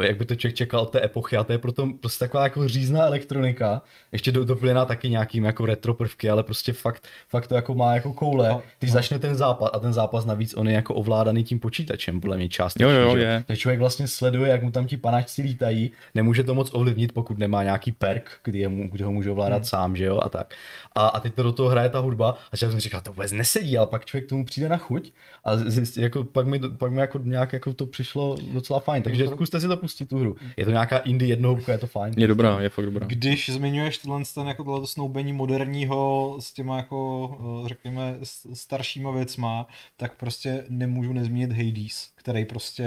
eh, 0.02 0.08
jak 0.08 0.18
by 0.18 0.26
to 0.26 0.36
člověk 0.36 0.56
čekal 0.56 0.80
od 0.82 0.90
té 0.92 1.06
epochy 1.06 1.38
a 1.38 1.44
to 1.44 1.52
je 1.52 1.58
proto 1.58 1.88
prostě 2.02 2.20
taková 2.26 2.44
jako 2.44 2.68
řízná 2.68 3.06
elektronika, 3.06 3.82
ještě 4.12 4.32
do, 4.32 4.46
doplněná 4.46 4.86
taky 4.86 5.10
nějakým 5.10 5.44
jako 5.46 5.66
retro 5.66 5.94
prvky, 5.94 6.30
ale 6.30 6.44
prostě 6.44 6.74
fakt, 6.74 7.04
fakt 7.30 7.48
to 7.48 7.56
jako 7.56 7.76
má 7.76 7.94
jako 7.94 8.14
koule, 8.14 8.50
No, 8.50 8.62
když 8.80 8.92
no. 8.92 8.94
začne 8.94 9.20
ten 9.20 9.36
zápas 9.36 9.70
a 9.74 9.80
ten 9.80 9.94
zápas 9.94 10.26
navíc 10.26 10.54
on 10.58 10.68
je 10.68 10.76
jako 10.76 10.94
ovládaný 10.96 11.44
tím 11.52 11.60
počítačem, 11.60 12.22
podle 12.22 12.38
mě 12.38 12.50
částečně. 12.50 12.86
Jo, 12.86 13.02
jo, 13.02 13.18
že 13.18 13.24
je. 13.24 13.44
tak 13.48 13.58
člověk 13.58 13.80
vlastně 13.80 14.08
sleduje, 14.08 14.52
jak 14.52 14.64
mu 14.64 14.72
tam 14.72 14.88
ti 14.88 14.98
panáčci 14.98 15.42
lítají, 15.42 15.92
nemůže 16.16 16.44
to 16.44 16.56
moc 16.56 16.70
ovlivnit, 16.74 17.12
pokud 17.12 17.38
nemá 17.38 17.64
nějaký 17.64 17.92
perk, 17.92 18.32
kdy, 18.44 18.60
je 18.60 18.70
mu, 18.70 18.90
kdy 18.90 19.04
ho 19.04 19.12
může 19.12 19.32
ovládat 19.32 19.56
hmm. 19.56 19.66
sám, 19.66 19.96
že 19.96 20.06
jo, 20.06 20.20
a 20.24 20.30
tak. 20.30 20.56
A, 20.96 21.08
a 21.08 21.20
teď 21.20 21.34
to 21.34 21.44
do 21.44 21.52
toho 21.52 21.70
hraje 21.70 21.90
ta 21.90 22.00
hudba 22.00 22.30
a 22.30 22.52
já 22.52 22.58
jsem 22.58 22.72
si 22.72 22.80
říkal, 22.80 23.02
to 23.02 23.12
vůbec 23.12 23.32
nesedí, 23.32 23.78
ale 23.78 23.88
pak 23.88 24.06
člověk 24.06 24.30
tomu 24.30 24.46
přijde 24.46 24.70
na 24.70 24.78
chuť 24.78 25.12
a 25.44 25.58
zjistí, 25.58 26.02
jako, 26.02 26.24
pak, 26.24 26.48
mi, 26.48 26.60
pak 26.60 26.92
mi 26.92 27.02
jako 27.02 27.20
nějak 27.24 27.54
jako 27.54 27.74
to 27.74 27.86
přišlo 27.86 28.38
docela 28.54 28.80
fajn, 28.80 29.04
takže 29.04 29.28
zkuste 29.28 29.60
si 29.60 29.68
to 29.68 29.78
pustit 29.78 30.10
tu 30.10 30.20
hru. 30.20 30.36
Je 30.58 30.66
to 30.66 30.72
nějaká 30.72 30.98
indie 30.98 31.30
jednohubka, 31.30 31.72
je 31.72 31.78
to 31.78 31.88
fajn. 31.88 32.14
Je 32.18 32.28
dobrá, 32.28 32.62
je 32.62 32.70
fakt 32.70 32.86
dobrá. 32.86 33.06
Když 33.06 33.50
zmiňuješ 33.50 33.98
tohle, 33.98 34.24
ten, 34.36 34.48
jako 34.48 34.64
tohleto 34.64 34.88
snoubení 34.88 35.34
moderního 35.34 36.36
s 36.40 36.54
těma 36.54 36.78
jako, 36.78 37.30
eh, 37.66 37.70
řekněme, 37.70 38.18
staršíma 38.54 39.12
věcma, 39.12 39.68
tak 39.98 40.16
prostě 40.16 40.66
nemůžu 40.70 41.14
nezmínit 41.14 41.41
Hades, 41.50 42.12
který 42.16 42.46
prostě 42.46 42.86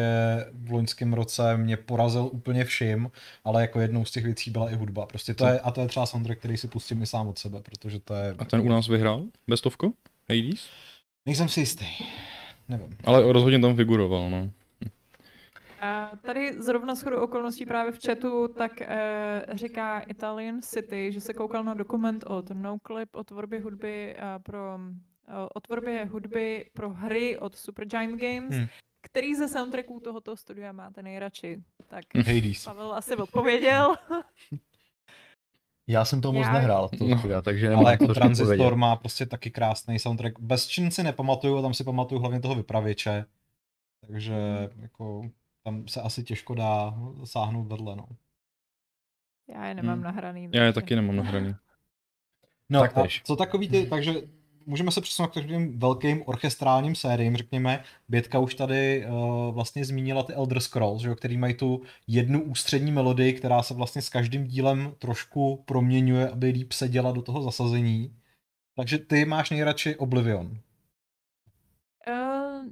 v 0.53 0.73
loňském 0.73 1.13
roce 1.13 1.57
mě 1.57 1.77
porazil 1.77 2.29
úplně 2.33 2.65
vším, 2.65 3.11
ale 3.45 3.61
jako 3.61 3.81
jednou 3.81 4.05
z 4.05 4.11
těch 4.11 4.25
věcí 4.25 4.51
byla 4.51 4.71
i 4.71 4.75
hudba. 4.75 5.07
Prostě 5.07 5.35
to 5.35 5.47
je, 5.47 5.61
a 5.61 5.71
to 5.71 5.81
je 5.81 5.89
třeba 5.89 6.07
soundtrack, 6.07 6.39
který 6.39 6.57
si 6.57 6.69
pustím 6.69 7.03
i 7.03 7.07
sám 7.07 7.29
od 7.29 7.39
sebe, 7.39 7.61
protože 7.61 8.01
to 8.01 8.15
je... 8.15 8.35
A 8.39 8.45
ten 8.45 8.61
u 8.61 8.69
nás 8.69 8.89
vyhrál? 8.89 9.25
Bestovko? 9.49 9.93
Hades? 10.31 10.69
Nejsem 11.27 11.49
si 11.49 11.61
jistý. 11.61 11.87
Nevím. 12.69 12.97
Ale 13.05 13.33
rozhodně 13.33 13.59
tam 13.59 13.77
figuroval, 13.77 14.31
no. 14.31 14.51
A 15.81 16.11
tady 16.23 16.63
zrovna 16.63 16.95
shodou 16.95 17.21
okolností 17.21 17.67
právě 17.67 17.93
v 17.93 18.07
chatu 18.07 18.49
tak 18.49 18.81
eh, 18.81 19.47
říká 19.53 20.01
Italian 20.01 20.63
City, 20.63 21.13
že 21.13 21.21
se 21.21 21.35
koukal 21.35 21.65
na 21.65 21.75
dokument 21.75 22.25
od 22.27 22.51
Noclip 22.51 23.17
o 23.17 23.25
tvorbě 23.25 23.61
hudby 23.61 24.17
a 24.17 24.39
pro 24.39 24.79
eh, 24.79 25.14
o 25.55 25.61
tvorbě 25.61 26.05
hudby 26.05 26.71
pro 26.73 26.91
hry 26.91 27.39
od 27.39 27.57
Supergiant 27.57 28.21
Games, 28.21 28.51
Hmm. 28.51 28.59
hmm. 28.59 28.69
který 29.03 29.35
ze 29.35 29.49
soundtracků 29.49 30.01
tohoto 30.01 30.37
studia 30.37 30.73
máte 30.73 31.03
nejradši. 31.03 31.63
Tak 31.89 32.05
Hades. 32.27 32.65
Pavel 32.65 32.95
asi 32.95 33.17
odpověděl. 33.17 33.95
Já 35.87 36.05
jsem 36.05 36.21
to 36.21 36.33
moc 36.33 36.47
Já- 36.47 36.53
nehrál, 36.53 36.89
to, 36.89 37.05
No. 37.09 37.23
no. 37.29 37.43
takže 37.43 37.69
nemám 37.69 37.85
Ale 37.85 37.93
jako 37.95 38.07
to 38.07 38.15
Transistor 38.15 38.53
odpovědět. 38.55 38.77
má 38.77 38.97
prostě 38.97 39.27
taky 39.27 39.51
krásný 39.51 39.99
soundtrack. 39.99 40.41
Bez 40.41 40.67
čin 40.67 40.91
si 40.91 41.03
nepamatuju, 41.03 41.63
tam 41.63 41.75
si 41.75 41.85
pamatuju 41.85 42.21
hlavně 42.21 42.41
toho 42.41 42.55
vypravěče. 42.55 43.25
Takže 44.07 44.35
jako 44.77 45.31
tam 45.63 45.89
se 45.89 46.01
asi 46.01 46.25
těžko 46.25 46.55
dá 46.55 46.95
sáhnout 47.25 47.65
vedle, 47.69 47.97
no. 47.97 48.07
Já 49.49 49.67
je 49.67 49.75
nemám 49.75 49.95
Hmm. 49.95 50.05
nahraný. 50.05 50.49
Já 50.55 50.65
je 50.65 50.73
taky 50.73 50.97
nemám 50.97 51.17
nahraný. 51.17 51.55
No 52.71 52.81
Tak 52.81 52.99
a 52.99 53.03
co 53.25 53.37
takový 53.37 53.69
ty, 53.69 53.87
takže 53.87 54.15
můžeme 54.67 54.91
se 54.91 55.01
přesunout 55.01 55.29
k 55.29 55.35
takovým 55.35 55.79
velkým 55.79 56.23
orchestrálním 56.27 56.95
sériím, 56.95 57.37
řekněme. 57.37 57.85
Bětka 58.09 58.39
už 58.39 58.55
tady 58.55 59.07
uh, 59.07 59.55
vlastně 59.55 59.85
zmínila 59.85 60.23
ty 60.23 60.33
Elder 60.33 60.61
Scrolls, 60.61 61.03
že 61.03 61.09
jo, 61.09 61.17
který 61.17 61.37
mají 61.37 61.55
tu 61.55 61.83
jednu 62.07 62.43
ústřední 62.43 62.93
melodii, 62.93 63.33
která 63.33 63.63
se 63.63 63.75
vlastně 63.75 64.03
s 64.03 64.09
každým 64.09 64.47
dílem 64.47 64.95
trošku 64.99 65.63
proměňuje, 65.65 66.29
aby 66.29 66.49
líp 66.49 66.73
seděla 66.73 67.13
do 67.13 67.23
toho 67.23 67.43
zasazení. 67.43 68.17
Takže 68.77 68.99
ty 68.99 69.25
máš 69.25 69.51
nejradši 69.51 69.97
Oblivion. 69.97 70.47
Uh, 72.09 72.67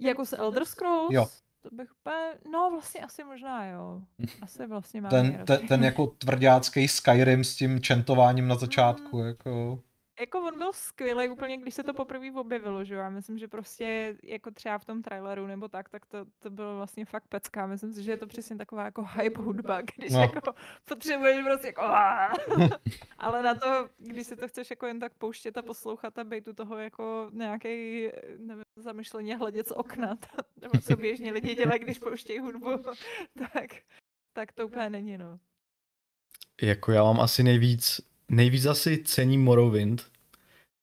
jako 0.00 0.26
s 0.26 0.36
Elder 0.36 0.64
Scrolls? 0.64 1.12
Jo. 1.12 1.26
To 1.62 1.74
bych 1.76 1.88
úplně, 2.00 2.50
no 2.52 2.70
vlastně 2.70 3.00
asi 3.00 3.24
možná 3.24 3.66
jo. 3.66 4.02
Asi 4.42 4.66
vlastně 4.66 5.00
mám 5.00 5.10
Ten, 5.10 5.42
ten, 5.46 5.68
ten 5.68 5.84
jako 5.84 6.06
tvrdácký 6.06 6.88
Skyrim 6.88 7.44
s 7.44 7.56
tím 7.56 7.80
čentováním 7.80 8.48
na 8.48 8.54
začátku, 8.54 9.18
jako... 9.24 9.82
Jako 10.20 10.40
on 10.40 10.58
byl 10.58 10.72
skvělý 10.72 11.28
úplně, 11.28 11.56
když 11.56 11.74
se 11.74 11.82
to 11.82 11.94
poprvé 11.94 12.30
objevilo, 12.32 12.84
že 12.84 12.94
jo? 12.94 13.00
Já 13.00 13.10
myslím, 13.10 13.38
že 13.38 13.48
prostě 13.48 14.16
jako 14.22 14.50
třeba 14.50 14.78
v 14.78 14.84
tom 14.84 15.02
traileru 15.02 15.46
nebo 15.46 15.68
tak, 15.68 15.88
tak 15.88 16.06
to, 16.06 16.18
to 16.38 16.50
bylo 16.50 16.76
vlastně 16.76 17.04
fakt 17.04 17.24
pecká. 17.28 17.66
Myslím 17.66 17.92
si, 17.92 18.02
že 18.02 18.10
je 18.10 18.16
to 18.16 18.26
přesně 18.26 18.56
taková 18.56 18.84
jako 18.84 19.04
hype 19.04 19.40
hudba, 19.40 19.80
když 19.96 20.12
No. 20.12 20.20
jako 20.20 20.52
potřebuješ 20.84 21.44
prostě 21.44 21.66
jako. 21.66 21.82
Ale 23.18 23.42
na 23.42 23.54
to, 23.54 23.88
když 23.98 24.26
si 24.26 24.36
to 24.36 24.48
chceš 24.48 24.70
jako 24.70 24.86
jen 24.86 25.00
tak 25.00 25.14
pouštět 25.14 25.58
a 25.58 25.62
poslouchat 25.62 26.18
a 26.18 26.24
být 26.24 26.48
u 26.48 26.52
toho 26.52 26.78
jako 26.78 27.30
nějaký, 27.32 28.08
nevím, 28.38 28.64
zamyšleně 28.76 29.36
hledět 29.36 29.68
z 29.68 29.72
okna, 29.72 30.18
nebo 30.60 30.78
co 30.78 30.96
běžně 30.96 31.32
lidi 31.32 31.54
dělají, 31.54 31.80
když 31.80 31.98
pouštějí 31.98 32.38
hudbu, 32.38 32.70
tak, 33.52 33.70
tak 34.32 34.52
to 34.52 34.66
úplně 34.66 34.90
není, 34.90 35.18
no. 35.18 35.38
Jako 36.62 36.92
já 36.92 37.02
mám 37.02 37.20
asi 37.20 37.42
nejvíc, 37.42 38.00
nejvíc 38.30 38.66
asi 38.66 38.98
cením 39.04 39.44
Morrowind, 39.44 40.02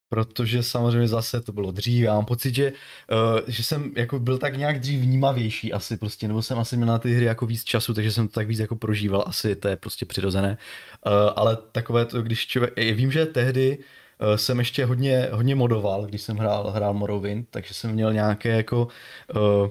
protože 0.09 0.63
samozřejmě 0.63 1.07
zase 1.07 1.41
to 1.41 1.51
bylo 1.51 1.71
dřív, 1.71 2.03
já 2.03 2.13
mám 2.13 2.25
pocit, 2.25 2.55
že, 2.55 2.73
uh, 3.11 3.39
že 3.47 3.63
jsem 3.63 3.91
jako 3.95 4.19
byl 4.19 4.37
tak 4.37 4.57
nějak 4.57 4.79
dřív 4.79 5.01
vnímavější 5.01 5.73
asi 5.73 5.97
prostě, 5.97 6.27
nebo 6.27 6.41
jsem 6.41 6.59
asi 6.59 6.77
měl 6.77 6.87
na 6.87 6.99
ty 6.99 7.13
hry 7.13 7.25
jako 7.25 7.45
víc 7.45 7.63
času, 7.63 7.93
takže 7.93 8.11
jsem 8.11 8.27
to 8.27 8.33
tak 8.33 8.47
víc 8.47 8.59
jako 8.59 8.75
prožíval, 8.75 9.23
asi 9.27 9.55
to 9.55 9.67
je 9.67 9.75
prostě 9.75 10.05
přirozené, 10.05 10.57
uh, 11.05 11.11
ale 11.35 11.57
takové 11.71 12.05
to, 12.05 12.21
když 12.21 12.47
člověk, 12.47 12.73
vím, 12.77 13.11
že 13.11 13.25
tehdy 13.25 13.77
uh, 13.77 14.35
jsem 14.35 14.59
ještě 14.59 14.85
hodně, 14.85 15.29
hodně 15.31 15.55
modoval, 15.55 16.05
když 16.05 16.21
jsem 16.21 16.37
hrál, 16.37 16.71
hrál 16.71 16.93
Morrowind, 16.93 17.47
takže 17.49 17.73
jsem 17.73 17.91
měl 17.91 18.13
nějaké 18.13 18.49
jako 18.49 18.87
uh, 19.35 19.69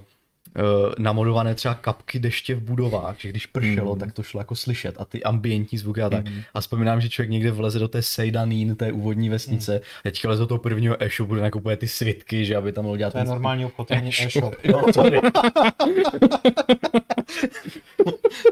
namodované 0.99 1.55
třeba 1.55 1.75
kapky 1.75 2.19
deště 2.19 2.55
v 2.55 2.61
budovách, 2.61 3.17
že 3.21 3.29
když 3.29 3.47
pršelo, 3.47 3.95
Mm. 3.95 4.01
tak 4.01 4.13
to 4.13 4.23
šlo 4.23 4.41
jako 4.41 4.55
slyšet 4.57 4.95
a 4.99 5.05
ty 5.05 5.23
ambientní 5.23 5.79
zvuky 5.79 6.03
a 6.03 6.11
tak. 6.11 6.29
Mm. 6.29 6.41
A 6.55 6.61
vzpomínám, 6.61 7.01
že 7.01 7.09
člověk 7.09 7.31
někde 7.31 7.51
vleze 7.51 7.79
do 7.79 7.89
té 7.89 8.03
Sejdanín, 8.03 8.77
té 8.77 8.93
úvodní 8.93 9.29
vesnice, 9.29 9.79
a 9.79 10.03
teďka 10.03 10.29
leze 10.29 10.41
do 10.41 10.47
toho 10.47 10.59
prvního 10.59 10.97
e-shopu, 11.03 11.33
kde 11.35 11.43
nakupuje 11.43 11.77
ty 11.77 11.89
svitky, 11.89 12.45
že 12.45 12.57
aby 12.57 12.73
tam 12.73 12.85
mohl 12.85 12.97
dělat 12.97 13.11
To 13.13 13.19
je 13.19 13.25
normální 13.25 13.65
obchod, 13.65 13.89
to 13.89 13.95
není 13.95 14.11
e-shop. 14.21 14.55
Jo, 14.65 14.83
sorry. 14.93 15.21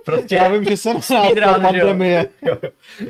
prostě 0.05 0.35
Já 0.35 0.49
vím, 0.49 0.65
že 0.65 0.77
jsem 0.77 0.97
jo? 0.97 1.55
pandemie. 1.63 2.27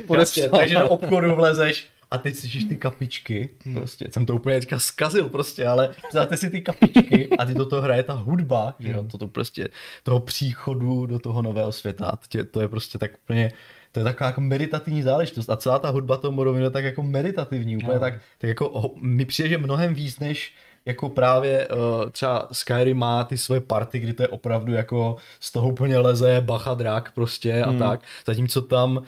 Prostě, 0.07 0.49
takže 0.49 0.75
do 0.75 0.89
obchodu 0.89 1.35
vlezeš 1.35 1.87
a 2.11 2.17
teď 2.17 2.35
slyšíš 2.35 2.63
ty 2.63 2.75
kapičky, 2.75 3.49
Hmm. 3.65 3.75
prostě, 3.75 4.07
jsem 4.11 4.25
to 4.25 4.35
úplně 4.35 4.59
teďka 4.59 4.79
zkazil 4.79 5.29
prostě, 5.29 5.67
ale 5.67 5.87
představte 5.87 6.37
si 6.37 6.49
ty 6.49 6.61
kapičky 6.61 7.29
a 7.29 7.45
ty 7.45 7.53
do 7.53 7.65
toho 7.65 7.81
hraje 7.81 8.03
ta 8.03 8.13
hudba, 8.13 8.75
že 8.79 8.91
jo, 8.91 8.99
Hmm. 8.99 9.07
toto 9.07 9.27
prostě, 9.27 9.69
toho 10.03 10.19
příchodu 10.19 11.05
do 11.05 11.19
toho 11.19 11.41
nového 11.41 11.71
světa, 11.71 12.19
to, 12.29 12.45
to 12.45 12.61
je 12.61 12.67
prostě 12.67 12.97
tak 12.97 13.11
úplně, 13.23 13.51
to 13.91 13.99
je 13.99 14.03
taková 14.03 14.27
jako 14.27 14.41
meditativní 14.41 15.01
záležitost 15.03 15.49
a 15.49 15.57
celá 15.57 15.79
ta 15.79 15.89
hudba 15.89 16.17
toho 16.17 16.31
Morrowindu 16.31 16.63
je 16.65 16.69
tak 16.71 16.83
jako 16.83 17.03
meditativní, 17.03 17.77
úplně 17.77 17.93
No. 17.93 17.99
tak, 17.99 18.13
tak 18.37 18.47
jako 18.47 18.91
mi 19.01 19.25
přijde, 19.25 19.49
že 19.49 19.57
mnohem 19.57 19.93
víc 19.93 20.19
než 20.19 20.53
jako 20.85 21.09
právě 21.09 21.67
uh, 21.67 22.09
třeba 22.09 22.47
Skyrim 22.51 22.97
má 22.97 23.23
ty 23.23 23.37
svoje 23.37 23.61
party, 23.61 23.99
kdy 23.99 24.13
to 24.13 24.23
je 24.23 24.27
opravdu 24.27 24.73
jako 24.73 25.15
z 25.39 25.51
toho 25.51 25.69
úplně 25.69 25.97
leze 25.97 26.41
bacha 26.41 26.73
drak 26.73 27.11
prostě 27.11 27.63
a 27.63 27.69
Hmm. 27.69 27.79
tak. 27.79 28.01
Zatímco 28.27 28.61
tam, 28.61 28.97
uh, 28.97 29.03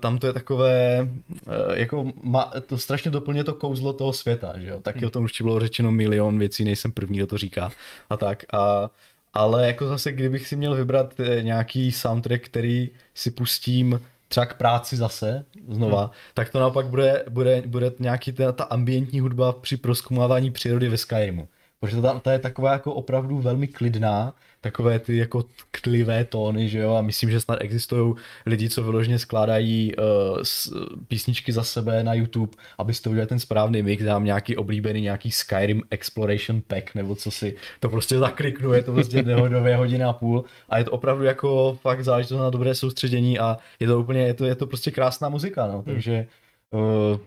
tam 0.00 0.18
to 0.18 0.26
je 0.26 0.32
takové, 0.32 1.08
uh, 1.46 1.74
jako 1.74 2.12
má, 2.22 2.52
to 2.66 2.78
strašně 2.78 3.10
doplňuje 3.10 3.44
to 3.44 3.54
kouzlo 3.54 3.92
toho 3.92 4.12
světa, 4.12 4.52
že 4.58 4.68
jo. 4.68 4.80
Taky 4.80 5.06
o 5.06 5.10
tom 5.10 5.24
určitě 5.24 5.44
bylo 5.44 5.60
řečeno 5.60 5.92
milion 5.92 6.38
věcí, 6.38 6.64
nejsem 6.64 6.92
první, 6.92 7.16
kdo 7.18 7.26
to 7.26 7.38
říká 7.38 7.70
a 8.10 8.16
tak. 8.16 8.44
A, 8.54 8.90
ale 9.34 9.66
jako 9.66 9.86
zase, 9.88 10.12
kdybych 10.12 10.48
si 10.48 10.56
měl 10.56 10.74
vybrat 10.74 11.14
nějaký 11.42 11.92
soundtrack, 11.92 12.44
který 12.44 12.90
si 13.14 13.30
pustím 13.30 14.00
třeba 14.28 14.46
k 14.46 14.54
práci 14.54 14.96
zase, 14.96 15.44
znova, 15.68 16.00
hmm. 16.00 16.10
tak 16.34 16.50
to 16.50 16.60
naopak 16.60 16.86
bude, 16.86 17.24
bude, 17.28 17.62
bude 17.66 17.92
nějaký 17.98 18.32
ta, 18.32 18.52
ta 18.52 18.64
ambientní 18.64 19.20
hudba 19.20 19.52
při 19.52 19.76
proskumávání 19.76 20.50
přírody 20.50 20.88
ve 20.88 20.96
Skyrimu. 20.96 21.48
Protože 21.80 22.02
ta, 22.02 22.20
ta 22.20 22.32
je 22.32 22.38
taková 22.38 22.72
jako 22.72 22.94
opravdu 22.94 23.38
velmi 23.38 23.68
klidná, 23.68 24.34
takové 24.66 24.98
ty 24.98 25.16
jako 25.16 25.44
tklivé 25.70 26.24
tóny, 26.24 26.68
že 26.68 26.78
jo, 26.78 26.94
a 26.94 27.02
myslím, 27.02 27.30
že 27.30 27.40
snad 27.40 27.58
existují 27.60 28.14
lidi, 28.46 28.70
co 28.70 28.82
vyloženě 28.82 29.18
skládají 29.18 29.96
uh, 29.96 30.04
s, 30.42 30.72
písničky 31.08 31.52
za 31.52 31.64
sebe 31.64 32.04
na 32.04 32.14
YouTube, 32.14 32.52
abyste 32.78 33.10
udělali 33.10 33.26
ten 33.26 33.38
správný 33.38 33.82
mix, 33.82 34.04
dám 34.04 34.24
nějaký 34.24 34.56
oblíbený 34.56 35.00
nějaký 35.00 35.30
Skyrim 35.30 35.82
Exploration 35.90 36.62
Pack, 36.66 36.94
nebo 36.94 37.14
co 37.14 37.30
si, 37.30 37.56
to 37.80 37.88
prostě 37.88 38.18
zakliknu, 38.18 38.72
je 38.72 38.82
to 38.82 38.92
prostě 38.92 39.22
dvě 39.22 39.76
hodiny 39.76 40.04
a 40.04 40.12
půl. 40.12 40.44
A 40.68 40.78
je 40.78 40.84
to 40.84 40.90
opravdu 40.90 41.24
jako 41.24 41.78
fakt 41.82 42.04
záležitost 42.04 42.38
na 42.38 42.50
dobré 42.50 42.74
soustředění 42.74 43.38
a 43.38 43.56
je 43.80 43.86
to 43.86 44.00
úplně, 44.00 44.20
je 44.20 44.34
to, 44.34 44.44
je 44.44 44.54
to 44.54 44.66
prostě 44.66 44.90
krásná 44.90 45.28
muzika, 45.28 45.66
no, 45.66 45.82
takže 45.82 46.26
uh, 46.70 47.18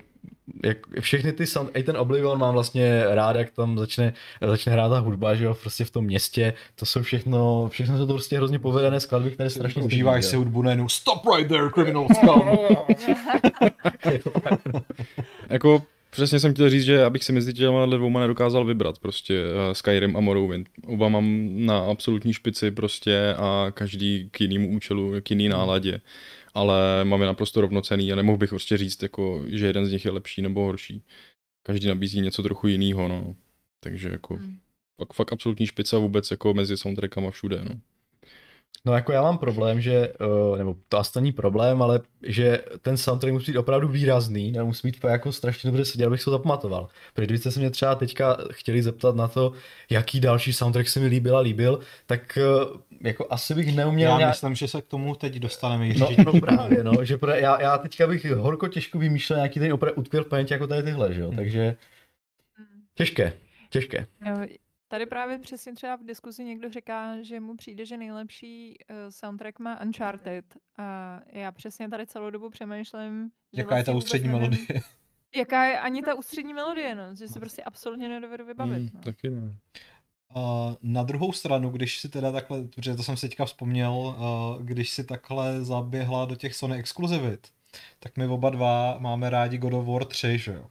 jak 0.64 0.78
všechny 1.00 1.34
ty 1.34 1.48
sound, 1.48 1.78
i 1.78 1.84
ten 1.84 1.98
Oblivion 1.98 2.40
mám 2.40 2.54
vlastně 2.54 3.04
rád, 3.08 3.36
jak 3.36 3.52
tam 3.52 3.78
začne, 3.78 4.14
začne 4.48 4.72
hrát 4.72 4.90
ta 4.90 5.00
hudba, 5.00 5.36
že 5.36 5.46
jo, 5.46 5.54
prostě 5.54 5.86
v 5.86 5.92
tom 5.92 6.06
městě, 6.06 6.54
to 6.76 6.86
jsou 6.86 7.02
všechno, 7.02 7.70
všechno 7.70 7.98
jsou 7.98 8.08
to 8.08 8.14
prostě 8.14 8.38
hrozně 8.38 8.60
povedené 8.60 9.00
skladby, 9.00 9.32
které 9.32 9.50
strašně 9.50 9.82
Užíváš 9.82 10.24
sedí, 10.24 10.30
si 10.30 10.36
hudbu 10.36 10.62
nejenom 10.62 10.90
Stop 10.90 11.22
right 11.36 11.48
there, 11.48 11.70
criminals 11.74 12.12
come. 12.26 12.52
Jako 15.50 15.84
přesně 16.10 16.40
jsem 16.40 16.54
chtěl 16.54 16.70
říct, 16.70 16.84
že 16.84 17.06
abych 17.06 17.24
si 17.24 17.34
mezi 17.34 17.54
těma 17.54 17.86
dvouma 17.86 18.20
nedokázal 18.20 18.66
vybrat 18.66 19.00
prostě 19.00 19.44
uh, 19.44 19.74
Skyrim 19.74 20.18
a 20.18 20.20
Morrowind. 20.20 20.68
Oba 20.88 21.10
mám 21.10 21.50
na 21.66 21.80
absolutní 21.80 22.34
špici 22.34 22.72
prostě 22.72 23.34
a 23.38 23.68
každý 23.74 24.30
k 24.32 24.42
jinému 24.42 24.70
účelu, 24.70 25.14
k 25.24 25.32
jiný 25.32 25.50
náladě. 25.50 26.02
Ale 26.54 27.06
mám 27.06 27.22
je 27.22 27.28
naprosto 27.28 27.62
rovnocený 27.62 28.14
a 28.14 28.16
nemohl 28.16 28.38
bych 28.38 28.50
prostě 28.50 28.78
říct, 28.78 29.04
jako, 29.04 29.44
že 29.48 29.68
jeden 29.68 29.86
z 29.86 29.92
nich 29.92 30.06
je 30.06 30.12
lepší 30.12 30.42
nebo 30.42 30.62
horší. 30.66 31.04
Každý 31.64 31.88
nabízí 31.88 32.22
něco 32.22 32.44
trochu 32.44 32.68
jiného, 32.68 33.08
no. 33.08 33.36
Takže 33.80 34.10
jako 34.10 34.36
Hmm. 34.36 34.58
fakt, 34.98 35.14
fakt 35.14 35.34
absolutní 35.34 35.68
špica 35.68 35.98
vůbec 35.98 36.32
jako 36.32 36.54
mezi 36.54 36.78
soundtrackama 36.78 37.32
všude, 37.32 37.62
no. 37.64 37.80
No 38.86 38.94
jako 38.94 39.12
já 39.12 39.22
mám 39.22 39.38
problém, 39.38 39.82
že, 39.82 40.14
uh, 40.52 40.58
nebo 40.58 40.76
to 40.90 40.98
asi 40.98 41.12
není 41.22 41.32
problém, 41.32 41.82
ale 41.82 42.00
že 42.24 42.64
ten 42.82 42.98
soundtrack 42.98 43.34
musí 43.34 43.52
být 43.52 43.58
opravdu 43.58 43.88
výrazný, 43.88 44.52
nebo 44.52 44.66
musí 44.66 44.88
být 44.88 44.98
jako 45.04 45.32
strašně 45.32 45.68
dobře 45.72 45.86
sedět, 45.86 46.06
abych 46.06 46.24
to 46.24 46.32
zapamatoval. 46.32 46.88
Protože 47.14 47.26
kdybyste 47.26 47.52
se 47.52 47.60
mě 47.60 47.70
třeba 47.70 47.96
teďka 47.96 48.38
chtěli 48.52 48.82
zeptat 48.84 49.16
na 49.16 49.28
to, 49.28 49.52
jaký 49.90 50.20
další 50.20 50.54
soundtrack 50.54 50.88
se 50.90 51.00
mi 51.00 51.08
líbil 51.08 51.38
a 51.38 51.40
líbil, 51.40 51.80
tak 52.06 52.38
uh, 52.72 52.80
jako 53.02 53.28
asi 53.30 53.54
bych 53.56 53.76
neuměl 53.76 54.12
Já 54.12 54.18
nějak... 54.18 54.32
myslím, 54.32 54.56
že 54.56 54.68
se 54.68 54.82
k 54.82 54.86
tomu 54.86 55.16
teď 55.16 55.36
dostaneme, 55.36 55.86
No, 55.88 56.08
Jiří. 56.10 56.24
no 56.26 56.40
právě, 56.42 56.84
no, 56.84 57.04
že 57.06 57.18
pra, 57.18 57.36
já, 57.36 57.62
já 57.62 57.78
teďka 57.78 58.08
bych 58.08 58.32
horko 58.32 58.68
těžko 58.68 59.00
vymýšlel 59.00 59.38
nějaký 59.40 59.60
ten 59.60 59.74
opravdu 59.74 60.02
utkvěl 60.02 60.24
v 60.24 60.28
paměti 60.28 60.54
jako 60.54 60.68
tady 60.68 60.84
tyhle, 60.84 61.14
že 61.14 61.22
jo, 61.22 61.28
Hmm. 61.28 61.38
takže 61.38 61.76
Hmm. 62.58 62.82
těžké, 62.96 63.34
těžké. 63.70 64.08
Jo, 64.26 64.36
Tady 64.92 65.06
právě 65.06 65.40
přesně 65.40 65.74
třeba 65.74 65.96
v 65.96 66.04
diskuzi 66.04 66.44
někdo 66.44 66.70
říká, 66.70 67.22
že 67.22 67.40
mu 67.40 67.56
přijde, 67.56 67.86
že 67.86 67.98
nejlepší 67.98 68.78
uh, 68.90 68.96
soundtrack 69.10 69.60
má 69.60 69.82
Uncharted. 69.82 70.46
A 70.78 71.20
já 71.28 71.52
přesně 71.52 71.90
tady 71.90 72.08
celou 72.08 72.30
dobu 72.30 72.50
přemýšlím, 72.50 73.32
že 73.54 73.62
Jaká 73.62 73.78
je 73.78 73.84
ta 73.84 73.92
vlastně 73.92 73.98
ústřední 73.98 74.28
nevím, 74.28 74.42
melodie? 74.42 74.82
Jaká 75.36 75.66
je 75.66 75.80
ani 75.80 76.02
ta 76.02 76.14
ústřední 76.14 76.54
melodie, 76.54 76.96
no, 76.96 77.16
že 77.16 77.28
si 77.28 77.40
prostě 77.40 77.64
absolutně 77.64 78.10
nedovedu 78.10 78.46
vybavit. 78.46 78.80
Mm, 78.80 78.90
no. 78.94 79.02
taky 79.02 79.30
ne. 79.30 79.56
Uh, 80.36 80.76
na 80.82 81.04
druhou 81.04 81.32
stranu, 81.32 81.70
když 81.70 82.00
si 82.00 82.10
teda 82.10 82.32
takhle, 82.32 82.64
protože 82.64 82.96
to 82.96 83.04
jsem 83.04 83.18
si 83.18 83.30
teďka 83.30 83.46
vzpomněl, 83.46 83.92
uh, 83.92 84.64
když 84.64 84.90
si 84.90 85.04
takhle 85.04 85.66
zaběhla 85.66 86.26
do 86.26 86.36
těch 86.36 86.56
Sony 86.56 86.78
exkluzivit, 86.78 87.48
tak 88.00 88.18
my 88.18 88.28
oba 88.28 88.50
dva 88.50 88.98
máme 89.00 89.30
rádi 89.30 89.58
God 89.58 89.74
of 89.74 89.88
War 89.88 90.06
3, 90.06 90.38
že 90.38 90.54
jo? 90.54 90.70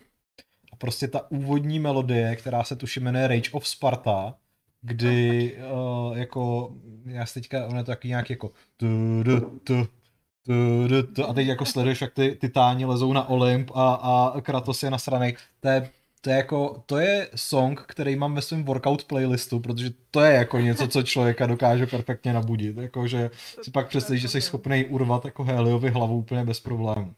Prostě 0.78 1.08
ta 1.08 1.30
úvodní 1.30 1.78
melodie, 1.78 2.36
která 2.36 2.64
se 2.64 2.76
tuším 2.76 3.02
jmenuje 3.02 3.28
Rage 3.28 3.50
of 3.52 3.68
Sparta, 3.68 4.34
kdy 4.82 5.56
uh, 5.72 6.18
jako, 6.18 6.72
já 7.06 7.26
si 7.26 7.34
teďka, 7.34 7.66
ono 7.66 7.78
je 7.78 7.84
to 7.84 7.90
taky 7.90 8.08
nějak 8.08 8.30
jako 8.30 8.50
tu, 8.76 8.86
tu, 9.24 9.60
tu, 9.64 10.88
du, 10.88 11.02
tu, 11.02 11.28
a 11.28 11.32
teď 11.32 11.46
jako 11.46 11.64
sleduješ, 11.64 12.00
jak 12.00 12.14
ty 12.14 12.36
titáni 12.40 12.84
lezou 12.84 13.12
na 13.12 13.28
Olymp 13.28 13.70
a, 13.74 13.94
a 13.94 14.40
Kratos 14.40 14.82
je 14.82 14.90
nasranej. 14.90 15.36
To 15.60 15.68
je 15.68 15.90
to 16.20 16.30
je 16.30 16.36
jako, 16.36 16.82
to 16.86 16.98
je 16.98 17.28
song, 17.34 17.80
který 17.80 18.16
mám 18.16 18.34
ve 18.34 18.42
svém 18.42 18.64
workout 18.64 19.04
playlistu, 19.04 19.60
protože 19.60 19.90
to 20.10 20.20
je 20.20 20.34
jako 20.34 20.58
něco, 20.58 20.88
co 20.88 21.02
člověka 21.02 21.46
dokáže 21.46 21.86
perfektně 21.86 22.32
nabudit. 22.32 22.76
Jakože 22.76 23.30
si 23.62 23.70
pak 23.70 23.88
představíš, 23.88 24.22
že 24.22 24.28
jsi 24.28 24.40
schopný 24.40 24.84
urvat 24.84 25.24
jako 25.24 25.44
Heliovi 25.44 25.90
hlavu 25.90 26.18
úplně 26.18 26.44
bez 26.44 26.60
problémů. 26.60 27.14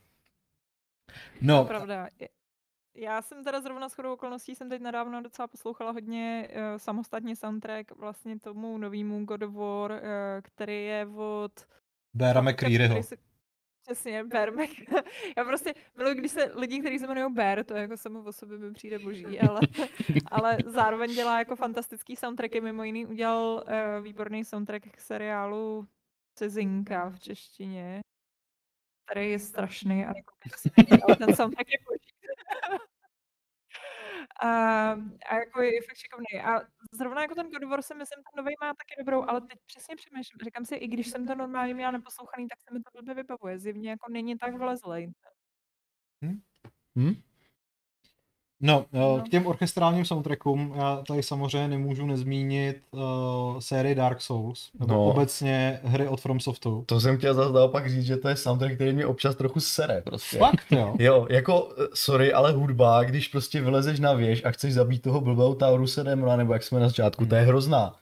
No, 1.40 1.64
pravda. 1.64 2.08
Já 2.94 3.22
jsem 3.22 3.44
teda 3.44 3.60
zrovna 3.60 3.88
s 3.88 3.94
chodou 3.94 4.12
okolností 4.12 4.54
jsem 4.54 4.68
teď 4.68 4.82
nedávno 4.82 5.22
docela 5.22 5.48
poslouchala 5.48 5.90
hodně 5.90 6.48
uh, 6.50 6.56
samostatně 6.76 7.36
soundtrack 7.36 7.90
vlastně 7.96 8.38
tomu 8.38 8.78
novému 8.78 9.24
God 9.24 9.42
of 9.42 9.54
War, 9.54 9.90
uh, 9.90 9.98
který 10.42 10.84
je 10.84 11.06
od 11.16 11.52
Béra 12.14 12.32
chlapíka, 12.40 12.50
McCrearyho. 12.66 12.88
který 12.94 13.02
se- 13.02 13.16
Přesně, 13.82 14.24
Bear 14.24 14.52
Mac. 14.54 14.70
Já 15.36 15.44
prostě 15.44 15.74
miluji, 15.96 16.14
když 16.14 16.32
se 16.32 16.52
lidi, 16.54 16.80
kteří 16.80 16.98
se 16.98 17.04
jmenují 17.04 17.34
Bear, 17.34 17.64
to 17.64 17.74
jako 17.74 17.96
samo 17.96 18.22
o 18.22 18.32
sobě 18.32 18.58
mi 18.58 18.72
přijde 18.72 18.98
boží, 18.98 19.40
ale, 19.40 19.60
ale 20.30 20.58
zároveň 20.66 21.14
dělá 21.14 21.38
jako 21.38 21.56
fantastický 21.56 22.16
soundtracky, 22.16 22.60
mimo 22.60 22.84
jiný 22.84 23.06
udělal 23.06 23.64
uh, 23.66 24.04
výborný 24.04 24.44
soundtrack 24.44 24.86
k 24.90 25.00
seriálu 25.00 25.86
Cizinka 26.38 27.08
v 27.10 27.18
češtině, 27.20 28.00
který 29.06 29.30
je 29.30 29.38
strašný 29.38 30.04
a 30.04 30.12
jako 30.16 30.34
ale 31.06 31.16
ten 31.16 31.36
soundtrack 31.36 31.68
je. 31.68 31.78
A, 34.42 34.48
a 35.28 35.34
jako 35.34 35.62
je 35.62 35.82
fakt 35.82 35.96
šikovný. 35.96 36.42
A 36.44 36.60
zrovna 36.92 37.22
jako 37.22 37.34
ten 37.34 37.50
God 37.50 37.84
si 37.84 37.94
myslím, 37.94 38.22
ten 38.22 38.44
nový 38.44 38.54
má 38.60 38.68
taky 38.74 38.94
dobrou, 38.98 39.24
ale 39.28 39.40
teď 39.40 39.58
přesně 39.66 39.96
přemýšlím. 39.96 40.38
Říkám 40.44 40.64
si, 40.64 40.74
i 40.74 40.88
když 40.88 41.08
jsem 41.08 41.26
to 41.26 41.34
normálně 41.34 41.74
měla 41.74 41.90
neposlouchaný, 41.90 42.48
tak 42.48 42.60
se 42.60 42.74
mi 42.74 42.80
to 42.80 42.90
blbě 42.94 43.14
vybavuje. 43.14 43.58
Zjevně 43.58 43.90
jako 43.90 44.12
není 44.12 44.38
tak 44.38 44.54
vlezlej. 44.54 45.12
Hm? 46.24 46.40
No, 46.96 47.29
No. 48.62 48.84
no, 48.92 49.22
k 49.26 49.28
těm 49.28 49.46
orchestrálním 49.46 50.04
soundtrackům 50.04 50.72
já 50.76 51.02
tady 51.08 51.22
samozřejmě 51.22 51.68
nemůžu 51.68 52.06
nezmínit 52.06 52.76
uh, 52.90 53.00
sérii 53.58 53.94
Dark 53.94 54.20
Souls, 54.20 54.70
nebo 54.80 54.92
No. 54.94 55.04
obecně 55.04 55.80
hry 55.84 56.08
od 56.08 56.20
FromSoftu. 56.20 56.82
To 56.86 57.00
jsem 57.00 57.18
chtěl 57.18 57.34
zase 57.34 57.52
naopak 57.52 57.90
říct, 57.90 58.04
že 58.04 58.16
to 58.16 58.28
je 58.28 58.36
soundtrack, 58.36 58.74
který 58.74 58.92
mě 58.92 59.06
občas 59.06 59.34
trochu 59.36 59.60
sere 59.60 60.00
prostě. 60.04 60.38
Fakt, 60.38 60.66
jo. 60.70 60.94
Jo, 60.98 61.26
jako, 61.30 61.68
eh, 61.78 61.86
sorry, 61.94 62.32
ale 62.32 62.52
hudba, 62.52 63.02
když 63.04 63.28
prostě 63.28 63.60
vylezeš 63.60 64.00
na 64.00 64.12
věž 64.12 64.44
a 64.44 64.50
chceš 64.50 64.74
zabít 64.74 65.02
toho 65.02 65.20
blbého 65.20 65.54
Tauruse 65.54 66.04
Demona, 66.04 66.36
nebo 66.36 66.52
jak 66.52 66.62
jsme 66.62 66.80
na 66.80 66.88
začátku, 66.88 67.26
to 67.26 67.34
je 67.34 67.42
hrozná. 67.42 67.94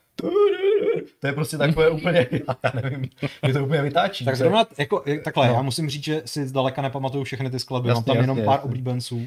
To 1.21 1.27
je 1.27 1.33
prostě 1.33 1.57
takové 1.57 1.89
úplně, 1.99 2.27
já 2.63 2.71
nevím, 2.81 3.09
je 3.47 3.53
to 3.53 3.63
úplně 3.63 3.81
vytáčí. 3.81 4.25
Tak 4.25 4.35
zrovna, 4.35 4.65
jako, 4.77 5.03
takhle, 5.23 5.47
No. 5.47 5.53
já 5.53 5.61
musím 5.61 5.89
říct, 5.89 6.03
že 6.03 6.21
si 6.25 6.47
zdaleka 6.47 6.81
nepamatuju 6.81 7.23
všechny 7.23 7.49
ty 7.49 7.59
skladby, 7.59 7.89
Jasně, 7.89 7.99
mám 7.99 8.03
tam 8.03 8.17
jenom 8.17 8.37
jasně, 8.37 8.45
pár 8.45 8.55
jasně. 8.55 8.65
oblíbenců. 8.69 9.21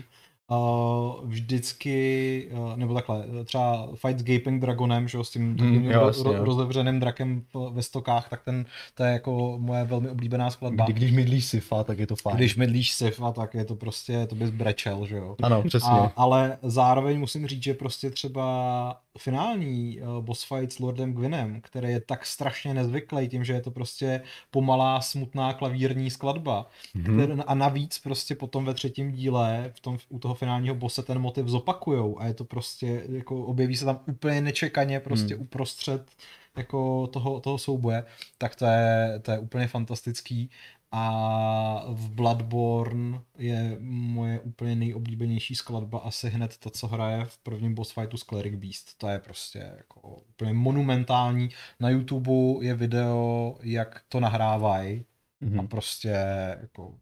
Uh, 0.52 1.28
vždycky, 1.28 2.48
uh, 2.52 2.76
nebo 2.76 2.94
takhle, 2.94 3.24
třeba 3.44 3.88
Fight 3.94 4.20
s 4.20 4.22
Gaping 4.22 4.60
Dragonem, 4.60 5.08
že 5.08 5.18
jo, 5.18 5.24
s 5.24 5.30
tím 5.30 5.56
mm, 5.60 5.84
jo, 5.90 6.00
ro, 6.00 6.32
ro, 6.32 6.44
rozevřeným 6.44 7.00
drakem 7.00 7.42
ve 7.70 7.82
stokách, 7.82 8.28
tak 8.28 8.42
ten, 8.44 8.66
to 8.94 9.04
je 9.04 9.12
jako 9.12 9.58
moje 9.58 9.84
velmi 9.84 10.08
oblíbená 10.08 10.50
skladba. 10.50 10.84
Kdy, 10.84 10.92
když 10.92 11.12
mydlíš 11.12 11.44
sifa, 11.44 11.84
tak 11.84 11.98
je 11.98 12.06
to 12.06 12.16
fajn. 12.16 12.36
Když 12.36 12.56
mydlíš 12.56 12.92
sifa, 12.92 13.32
tak 13.32 13.54
je 13.54 13.64
to 13.64 13.74
prostě, 13.76 14.26
to 14.26 14.34
bys 14.34 14.50
brečel, 14.50 15.06
že 15.06 15.16
jo. 15.16 15.36
Ano, 15.42 15.62
přesně. 15.62 15.90
A, 15.90 16.12
ale 16.16 16.58
zároveň 16.62 17.18
musím 17.18 17.46
říct, 17.46 17.62
že 17.62 17.74
prostě 17.74 18.10
třeba 18.10 19.00
finální 19.18 20.00
uh, 20.00 20.24
boss 20.24 20.44
fight 20.44 20.72
s 20.72 20.78
Lordem 20.78 21.12
Gwinem, 21.12 21.60
který 21.60 21.88
je 21.88 22.00
tak 22.00 22.26
strašně 22.26 22.74
nezvyklý 22.74 23.28
tím, 23.28 23.44
že 23.44 23.52
je 23.52 23.60
to 23.60 23.70
prostě 23.70 24.22
pomalá, 24.50 25.00
smutná 25.00 25.52
klavírní 25.52 26.10
skladba. 26.10 26.66
Mhm. 26.94 27.20
Hmm. 27.20 27.42
A 27.46 27.54
navíc 27.54 27.98
prostě 27.98 28.34
potom 28.34 28.64
ve 28.64 28.74
třetím 28.74 29.12
díle 29.12 29.72
v 29.74 29.80
tom, 29.80 29.98
u 30.08 30.18
toho 30.18 30.34
finálního 30.42 30.74
bosse 30.74 31.02
ten 31.02 31.18
motiv 31.18 31.46
zopakujou 31.46 32.18
a 32.20 32.26
je 32.26 32.34
to 32.34 32.44
prostě, 32.44 33.04
jako 33.08 33.44
objeví 33.46 33.76
se 33.76 33.84
tam 33.84 34.00
úplně 34.08 34.40
nečekaně 34.40 35.00
prostě 35.00 35.34
Hmm. 35.34 35.42
uprostřed 35.42 36.10
jako 36.56 37.06
toho, 37.06 37.40
toho 37.40 37.58
souboje, 37.58 38.04
tak 38.38 38.56
to 38.56 38.66
je, 38.66 39.18
to 39.22 39.30
je 39.32 39.38
úplně 39.38 39.68
fantastický. 39.68 40.50
A 40.92 41.84
v 41.88 42.10
Bloodborne 42.10 43.20
je 43.38 43.76
moje 43.80 44.40
úplně 44.40 44.76
nejoblíbenější 44.76 45.54
skladba 45.54 45.98
asi 45.98 46.30
hned 46.30 46.58
ta, 46.58 46.70
co 46.70 46.86
hraje 46.86 47.24
v 47.24 47.38
prvním 47.38 47.74
boss 47.74 47.92
fightu 47.92 48.16
s 48.16 48.24
Cleric 48.24 48.54
Beast. 48.54 48.98
To 48.98 49.08
je 49.08 49.18
prostě 49.18 49.58
jako 49.76 50.00
úplně 50.30 50.52
monumentální. 50.52 51.48
Na 51.80 51.88
YouTube 51.90 52.30
je 52.66 52.74
video, 52.74 53.54
jak 53.62 54.02
to 54.08 54.20
nahrávají 54.20 55.04
a 55.42 55.44
Mhm. 55.44 55.68
prostě 55.68 56.08
jako 56.60 56.94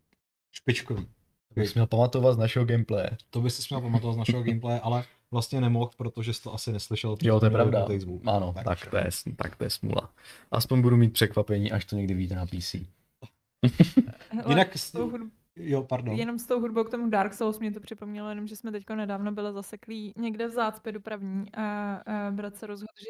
špičkový. 0.52 1.06
To 1.54 1.60
bych 1.60 1.74
měl 1.74 1.86
pamatovat 1.86 2.34
z 2.34 2.38
našeho 2.38 2.64
gameplaye. 2.64 3.10
To 3.30 3.40
bys 3.40 3.56
si 3.56 3.66
měl 3.74 3.80
pamatovat 3.80 4.14
z 4.14 4.18
našeho 4.18 4.42
gameplay, 4.42 4.80
ale 4.82 5.04
vlastně 5.30 5.60
nemohl, 5.60 5.90
protože 5.96 6.32
jsi 6.34 6.42
to 6.42 6.54
asi 6.54 6.72
neslyšel. 6.72 7.16
Jo, 7.22 7.40
to 7.40 7.46
je 7.46 7.50
pravda. 7.50 7.86
Ano, 8.26 8.52
Takže- 8.52 8.64
tak 8.64 8.90
to, 8.90 8.96
je, 8.96 9.08
tak 9.36 9.56
to 9.56 9.64
je 9.64 9.70
smůla. 9.70 10.10
Aspoň 10.50 10.82
budu 10.82 10.96
mít 10.96 11.12
překvapení, 11.12 11.72
až 11.72 11.84
to 11.84 11.96
někdy 11.96 12.14
vyjde 12.14 12.36
na 12.36 12.46
PC. 12.46 12.74
Jinak, 14.48 14.76
s 14.78 14.92
tou 14.92 15.10
hudbou- 15.10 15.30
jo, 15.56 15.82
pardon. 15.82 16.14
Jenom 16.16 16.38
s 16.38 16.46
tou 16.46 16.60
hudbou 16.60 16.84
k 16.84 16.90
tomu 16.90 17.10
Dark 17.10 17.34
Souls 17.34 17.58
mě 17.58 17.72
to 17.72 17.80
připomnělo, 17.80 18.28
jenom 18.28 18.46
že 18.46 18.56
jsme 18.56 18.72
teďko 18.72 18.94
nedávno 18.94 19.32
byli 19.32 19.52
zaseklí 19.52 20.12
někde 20.16 20.48
v 20.48 20.52
zácpě 20.52 20.92
dopravní 20.92 21.54
a, 21.54 21.94
a 21.94 22.30
brat 22.30 22.56
se 22.56 22.66
rozhodl, 22.66 22.92
že 23.00 23.06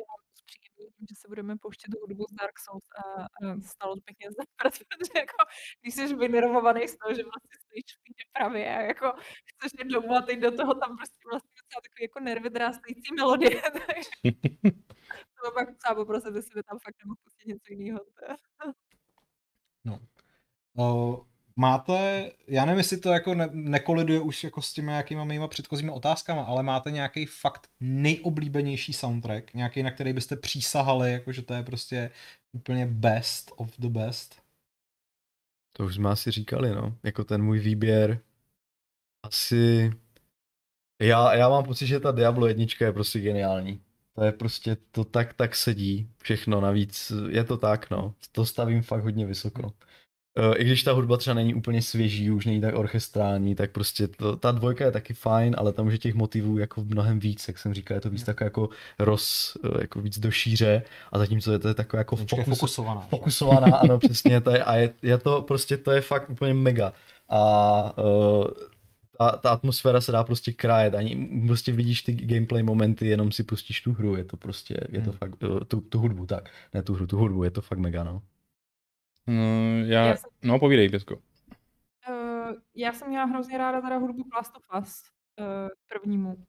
tím, 1.01 1.07
že 1.11 1.21
se 1.21 1.29
budeme 1.29 1.57
pouštět 1.57 1.91
hudbu 2.01 2.25
z 2.31 2.35
Dark 2.41 2.57
Souls 2.65 2.89
a, 3.01 3.03
a 3.25 3.61
stalo 3.61 3.95
to 3.95 4.01
pěkně 4.05 4.27
za 4.39 4.45
protože 4.89 5.13
jako, 5.25 5.41
když 5.81 5.95
jsi 5.95 6.15
vynervovaný 6.15 6.89
z 6.89 6.97
toho, 6.99 7.15
že 7.15 7.23
vlastně 7.31 7.57
stojíš 7.65 7.89
v 7.97 8.03
té 8.05 8.13
dopravě 8.25 8.65
a 8.77 8.81
jako 8.81 9.07
chceš 9.51 9.71
jít 9.79 9.93
domů 9.93 10.13
a 10.17 10.23
teď 10.23 10.39
do 10.47 10.51
toho 10.51 10.73
tam 10.83 10.97
prostě 10.97 11.23
vlastně 11.31 11.55
docela 11.61 11.81
takový 11.87 12.03
jako 12.09 12.19
nervy 12.21 12.51
drástající 12.51 13.15
melodie, 13.15 13.63
takže 13.87 14.11
to 15.37 15.51
pak 15.55 15.69
třeba 15.79 15.95
poprosit, 15.95 16.35
jestli 16.35 16.55
by 16.55 16.63
tam 16.63 16.79
fakt 16.85 16.97
nemohl 17.03 17.21
pustit 17.25 17.49
něco 17.49 17.69
jiného. 17.73 18.01
Uh, 20.79 21.30
máte, 21.57 22.31
já 22.47 22.65
nevím, 22.65 22.79
jestli 22.79 22.97
to 22.97 23.13
jako 23.13 23.35
ne, 23.35 23.49
nekoliduje 23.53 24.21
už 24.21 24.45
jako 24.45 24.63
s 24.63 24.73
těmi 24.73 24.89
nějakýma 24.89 25.25
mýma 25.25 25.49
předchozími 25.49 25.91
otázkama, 25.91 26.43
ale 26.43 26.63
máte 26.63 26.91
nějaký 26.91 27.27
fakt 27.27 27.69
nejoblíbenější 27.81 28.93
soundtrack, 28.93 29.55
nějaký, 29.55 29.83
na 29.83 29.91
který 29.91 30.13
byste 30.13 30.37
přísahali, 30.37 31.13
jako 31.13 31.33
že 31.33 31.43
to 31.43 31.55
je 31.55 31.63
prostě 31.63 32.11
úplně 32.53 32.87
best 32.87 33.53
of 33.57 33.79
the 33.79 33.89
best? 33.89 34.43
To 35.73 35.85
už 35.85 35.95
jsme 35.95 36.11
asi 36.11 36.31
říkali, 36.31 36.75
no. 36.75 36.97
Jako 37.03 37.25
ten 37.25 37.43
můj 37.43 37.59
výběr. 37.59 38.21
Asi... 39.23 39.93
Já, 41.03 41.35
já 41.35 41.49
mám 41.49 41.65
pocit, 41.65 41.87
že 41.87 42.01
ta 42.01 42.13
Diablo 42.13 42.47
jednička 42.47 42.85
je 42.85 42.93
prostě 42.93 43.21
geniální. 43.21 43.83
To 44.15 44.25
je 44.25 44.33
prostě, 44.33 44.77
to 44.91 45.05
tak, 45.05 45.35
tak 45.35 45.57
sedí 45.57 46.11
všechno, 46.23 46.61
navíc 46.61 47.13
je 47.29 47.45
to 47.45 47.57
tak, 47.57 47.91
no. 47.91 48.15
To 48.33 48.47
stavím 48.47 48.83
fakt 48.83 49.03
hodně 49.03 49.27
vysoko. 49.27 49.73
Eh, 50.37 50.57
I 50.57 50.65
když 50.65 50.83
ta 50.83 50.93
hudba 50.93 51.17
třeba 51.17 51.35
není 51.35 51.55
úplně 51.55 51.83
svěží, 51.83 52.31
už 52.31 52.47
není 52.47 52.61
tak 52.61 52.75
orchestrální, 52.75 53.55
tak 53.55 53.71
prostě 53.73 54.09
to, 54.09 54.37
ta 54.37 54.51
dvojka 54.51 54.85
je 54.85 54.93
taky 54.93 55.15
fajn, 55.15 55.55
ale 55.59 55.73
tam 55.73 55.87
už 55.87 55.93
je 55.93 55.99
těch 55.99 56.15
motivů 56.15 56.59
jako 56.59 56.85
mnohem 56.85 57.19
víc, 57.21 57.49
jak 57.49 57.59
jsem 57.59 57.75
říkal, 57.75 57.95
je 57.95 58.01
to 58.01 58.11
víc 58.11 58.23
takové 58.23 58.47
jako 58.47 58.69
roz, 58.99 59.57
eh, 59.65 59.81
jako 59.81 60.01
víc 60.01 60.19
do 60.19 60.31
šíře 60.31 60.83
a 61.13 61.19
zatímco 61.19 61.53
je 61.53 61.59
to 61.59 61.69
je 61.69 61.75
takové 61.75 62.01
jako 62.01 62.17
fokus, 62.17 62.45
fokusovaná. 62.45 63.01
fokusovaná, 63.01 63.77
ano, 63.83 63.99
přesně, 63.99 64.41
to 64.41 64.51
je, 64.51 64.65
a 64.65 64.77
je, 64.77 64.95
je 65.03 65.19
to 65.19 65.43
prostě, 65.43 65.77
to 65.77 65.91
je 65.91 66.01
fakt 66.01 66.31
úplně 66.31 66.55
mega. 66.55 66.93
A 67.29 67.99
uh, 67.99 68.47
ta, 69.19 69.37
ta 69.37 69.51
atmosféra 69.51 70.01
se 70.01 70.13
dá 70.13 70.25
prostě 70.25 70.53
krájet, 70.53 70.95
ani 70.95 71.29
prostě 71.47 71.73
vidíš 71.73 72.03
ty 72.03 72.13
gameplay 72.13 72.63
momenty, 72.63 73.07
jenom 73.07 73.33
si 73.33 73.43
pustíš 73.43 73.81
tu 73.81 73.93
hru, 73.93 74.17
je 74.17 74.25
to 74.25 74.37
prostě, 74.37 74.77
je 74.89 75.01
to 75.03 75.11
Hmm. 75.11 75.19
fakt, 75.19 75.35
tu, 75.69 75.81
tu 75.81 75.99
hudbu, 75.99 76.27
tak, 76.27 76.51
ne 76.75 76.83
tu 76.83 76.95
hru, 76.95 77.07
tu 77.07 77.17
hudbu, 77.19 77.45
je 77.45 77.51
to 77.51 77.63
fakt 77.63 77.79
mega, 77.79 78.05
no. 78.05 78.23
No, 79.27 79.79
já, 79.87 80.07
Já 80.07 80.17
jsem- 80.17 80.31
no 80.43 80.59
povídej, 80.59 80.89
Pětko. 80.89 81.17
Uh, 82.09 82.53
já 82.75 82.93
jsem 82.93 83.09
měla 83.09 83.25
hrozně 83.25 83.59
ráda 83.59 83.81
teda 83.81 83.97
hudbu 83.97 84.23
Last 84.35 84.57
of 84.57 84.83
Us 84.83 85.03
uh, 85.41 85.69
prvnímu. 85.89 86.45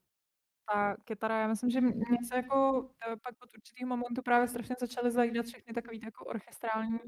Ta 0.71 0.95
kytara, 1.05 1.39
já 1.41 1.47
myslím, 1.47 1.69
že 1.69 1.81
mě 1.81 2.17
se 2.27 2.35
jako 2.35 2.79
uh, 2.81 2.87
pak 3.23 3.35
od 3.43 3.49
určitého 3.57 3.87
momentu 3.89 4.21
právě 4.21 4.47
strašně 4.47 4.75
začaly 4.79 5.11
zajídat 5.11 5.45
všechny 5.45 5.73
takové 5.73 5.95
jako 6.03 6.25
orchestrální 6.25 6.99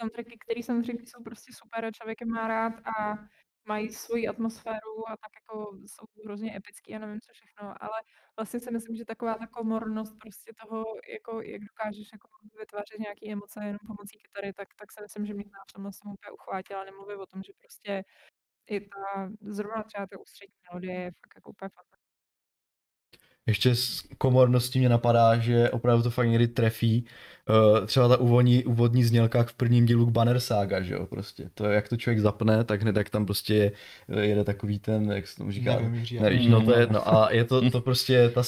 soundtracky, 0.00 0.38
které 0.44 0.62
samozřejmě 0.62 1.02
jsou 1.06 1.22
prostě 1.22 1.52
super 1.54 1.84
a 1.84 1.90
člověk 1.90 2.20
je 2.20 2.26
má 2.26 2.48
rád 2.48 2.72
a 2.98 3.18
mají 3.64 3.92
svoji 3.92 4.28
atmosféru 4.28 5.08
a 5.08 5.16
tak 5.16 5.32
jako 5.40 5.76
jsou 5.86 6.04
hrozně 6.24 6.56
epický 6.56 6.94
a 6.94 6.98
nevím 6.98 7.20
co 7.20 7.32
všechno, 7.32 7.82
ale 7.82 7.98
vlastně 8.38 8.60
si 8.60 8.70
myslím, 8.70 8.96
že 8.96 9.04
taková 9.04 9.34
ta 9.34 9.46
komornost 9.46 10.14
prostě 10.20 10.52
toho, 10.62 10.84
jako 11.14 11.42
jak 11.42 11.62
dokážeš 11.64 12.08
jako 12.12 12.28
vytvářet 12.58 12.98
nějaké 12.98 13.32
emoce 13.32 13.60
jenom 13.64 13.78
pomocí 13.86 14.18
kytary, 14.18 14.52
tak, 14.52 14.68
tak 14.78 14.92
si 14.92 15.02
myslím, 15.02 15.26
že 15.26 15.34
mě 15.34 15.44
na 15.44 15.64
tomhle 15.74 15.92
jsem 15.92 16.10
úplně 16.10 16.32
uchvátila, 16.32 16.84
nemluvím 16.84 17.20
o 17.20 17.26
tom, 17.26 17.42
že 17.42 17.52
prostě 17.60 18.04
i 18.66 18.80
ta, 18.80 19.30
zrovna 19.40 19.82
třeba 19.82 20.06
ta 20.06 20.20
ústřední 20.20 20.54
melodie 20.70 21.00
je 21.00 21.10
fakt 21.10 21.34
jako 21.36 21.50
úplně 21.50 21.68
fantastická. 21.68 22.02
Ještě 23.46 23.74
s 23.74 24.02
komorností 24.18 24.78
mě 24.78 24.88
napadá, 24.88 25.38
že 25.38 25.70
opravdu 25.70 26.02
to 26.02 26.10
fakt 26.10 26.26
někdy 26.26 26.48
trefí. 26.48 27.06
Uh, 27.50 27.86
třeba 27.86 28.08
ta 28.08 28.16
úvodní, 28.16 28.64
úvodní 28.64 29.04
znělka 29.04 29.42
v 29.42 29.52
prvním 29.52 29.86
dílu 29.86 30.06
k 30.06 30.10
Banner 30.10 30.40
Saga, 30.40 30.82
že 30.82 30.94
jo, 30.94 31.06
prostě. 31.06 31.50
To 31.54 31.66
je, 31.66 31.74
jak 31.74 31.88
to 31.88 31.96
člověk 31.96 32.20
zapne, 32.20 32.64
tak 32.64 32.82
hned 32.82 32.96
jak 32.96 33.10
tam 33.10 33.26
prostě 33.26 33.54
je, 33.54 33.72
jede 34.20 34.44
takový 34.44 34.78
ten, 34.78 35.12
jak 35.12 35.26
se 35.26 35.36
tomu 35.36 35.50
říká, 35.50 35.72
Nevím, 35.72 36.04
Nevíš, 36.20 36.46
no 36.46 36.60
to 36.62 36.72
je 36.74 36.80
jedno. 36.80 37.14
A 37.14 37.32
je 37.32 37.44
to, 37.44 37.70
to 37.70 37.80
prostě 37.80 38.28
ta 38.28 38.42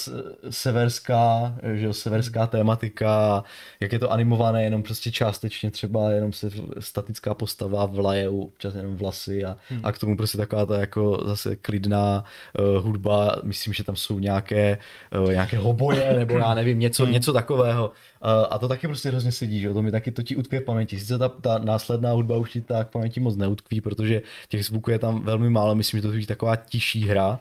severská, 0.50 1.54
že 1.74 1.86
jo, 1.86 1.92
severská 1.92 2.46
tématika, 2.46 3.44
jak 3.80 3.92
je 3.92 3.98
to 3.98 4.12
animované, 4.12 4.64
jenom 4.64 4.82
prostě 4.82 5.10
částečně 5.12 5.70
třeba, 5.70 6.10
jenom 6.10 6.32
se 6.32 6.50
statická 6.78 7.34
postava 7.34 7.86
vlaje, 7.86 8.28
občas 8.28 8.74
jenom 8.74 8.96
vlasy 8.96 9.44
a, 9.44 9.56
Hmm. 9.70 9.80
a 9.82 9.92
k 9.92 9.98
tomu 9.98 10.16
prostě 10.16 10.38
taková 10.38 10.66
ta 10.66 10.80
jako 10.80 11.22
zase 11.26 11.56
klidná 11.56 12.24
uh, 12.58 12.84
hudba, 12.84 13.36
myslím, 13.42 13.74
že 13.74 13.84
tam 13.84 13.96
jsou 13.96 14.18
nějaké, 14.18 14.78
uh, 15.22 15.30
nějaké 15.30 15.58
hoboje, 15.58 16.12
nebo 16.18 16.38
já 16.38 16.54
nevím, 16.54 16.78
něco, 16.78 17.02
Hmm. 17.04 17.12
něco 17.12 17.32
takového. 17.32 17.88
Uh, 17.88 18.30
a 18.50 18.58
to 18.58 18.68
taky 18.68 18.83
prostě 18.88 19.08
hrozně 19.08 19.32
sedí, 19.32 19.60
že 19.60 19.72
to 19.72 19.82
mi 19.82 19.90
taky 19.90 20.10
to 20.12 20.22
ti 20.22 20.36
utkví 20.36 20.58
v 20.58 20.64
paměti. 20.64 20.98
Sice 21.00 21.18
ta, 21.18 21.28
ta 21.28 21.58
následná 21.58 22.12
hudba 22.12 22.36
už 22.36 22.50
ti 22.52 22.60
tak 22.60 22.88
v 22.88 22.90
paměti 22.90 23.20
moc 23.20 23.36
neutkví, 23.36 23.80
protože 23.80 24.22
těch 24.48 24.64
zvuků 24.64 24.90
je 24.90 24.98
tam 24.98 25.22
velmi 25.22 25.50
málo, 25.50 25.74
myslím, 25.74 25.98
že 25.98 26.08
to 26.08 26.12
je 26.12 26.26
taková 26.26 26.56
tiší 26.56 27.06
hra, 27.08 27.40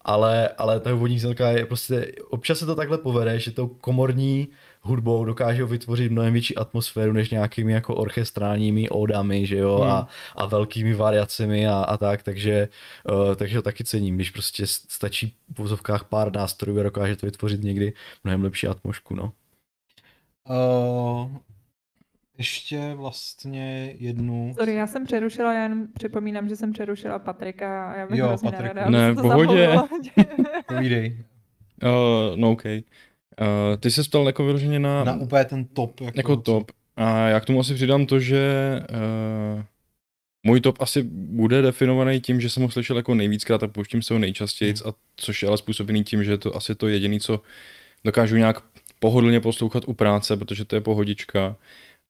ale, 0.00 0.48
ale 0.48 0.80
ta 0.80 0.94
úvodní 0.94 1.18
znělka 1.18 1.50
je 1.50 1.66
prostě, 1.66 2.12
občas 2.30 2.58
se 2.58 2.66
to 2.66 2.74
takhle 2.74 2.98
povede, 2.98 3.38
že 3.40 3.50
tou 3.50 3.68
komorní 3.68 4.48
hudbou 4.80 5.24
dokážou 5.24 5.66
vytvořit 5.66 6.12
mnohem 6.12 6.32
větší 6.32 6.56
atmosféru 6.56 7.12
než 7.12 7.30
nějakými 7.30 7.72
jako 7.72 7.94
orchestrálními 7.94 8.88
ódami, 8.90 9.46
že 9.46 9.56
jo, 9.56 9.78
Hmm. 9.80 9.90
a, 9.90 10.08
a 10.36 10.46
velkými 10.46 10.94
variacemi 10.94 11.68
a, 11.68 11.74
a 11.82 11.96
tak, 11.96 12.22
takže, 12.22 12.68
uh, 13.12 13.34
takže 13.34 13.56
to 13.56 13.62
taky 13.62 13.84
cením, 13.84 14.16
když 14.16 14.30
prostě 14.30 14.66
stačí 14.66 15.36
v 15.54 15.58
vozovkách 15.58 16.04
pár 16.04 16.32
nástrojů 16.36 16.80
a 16.80 16.82
dokáže 16.82 17.16
to 17.16 17.26
vytvořit 17.26 17.62
někdy 17.62 17.92
mnohem 18.24 18.44
lepší 18.44 18.66
atmosféru, 18.66 19.16
no. 19.16 19.32
Uh, 20.50 21.36
ještě 22.38 22.94
vlastně 22.94 23.94
jednu... 23.98 24.54
Sorry, 24.58 24.74
já 24.74 24.86
jsem 24.86 25.04
přerušila, 25.04 25.52
já 25.52 25.62
jenom 25.62 25.86
připomínám, 25.94 26.48
že 26.48 26.56
jsem 26.56 26.72
přerušila 26.72 27.18
Patrika 27.18 27.90
a 27.90 27.96
já 27.96 28.06
bych 28.06 28.18
Jo, 28.18 28.28
hrozně 28.28 28.50
Patrik. 28.50 28.74
nerada, 28.74 28.90
Ne, 28.90 29.14
pohodě. 29.14 29.76
Povídej. 30.68 31.24
Uh, 31.82 32.36
no 32.36 32.50
OK. 32.50 32.64
Uh, 32.64 32.80
ty 33.80 33.90
se 33.90 34.02
ptal 34.02 34.26
jako 34.26 34.44
vyloženě 34.44 34.78
na, 34.78 35.04
Na 35.04 35.16
úplně 35.16 35.44
ten 35.44 35.64
top. 35.64 36.00
Jako, 36.00 36.18
jako 36.18 36.36
top. 36.36 36.70
A 36.96 37.28
já 37.28 37.40
k 37.40 37.44
tomu 37.44 37.60
asi 37.60 37.74
přidám 37.74 38.06
to, 38.06 38.20
že 38.20 38.80
uh, 39.56 39.62
můj 40.42 40.60
top 40.60 40.76
asi 40.80 41.02
bude 41.12 41.62
definovaný 41.62 42.20
tím, 42.20 42.40
že 42.40 42.50
jsem 42.50 42.62
ho 42.62 42.70
slyšel 42.70 42.96
jako 42.96 43.14
nejvíckrát 43.14 43.62
a 43.62 43.68
pouštím 43.68 44.02
se 44.02 44.14
ho 44.14 44.20
nejčastěji, 44.20 44.74
a 44.88 44.92
což 45.16 45.42
je 45.42 45.48
ale 45.48 45.58
způsobený 45.58 46.04
tím, 46.04 46.24
že 46.24 46.30
je 46.30 46.38
to 46.38 46.56
asi 46.56 46.74
to 46.74 46.88
jediné, 46.88 47.20
co 47.20 47.40
dokážu 48.04 48.36
nějak 48.36 48.62
pohodlně 49.04 49.40
poslouchat 49.40 49.84
u 49.86 49.92
práce, 49.92 50.36
protože 50.36 50.64
to 50.64 50.76
je 50.76 50.80
pohodička. 50.80 51.56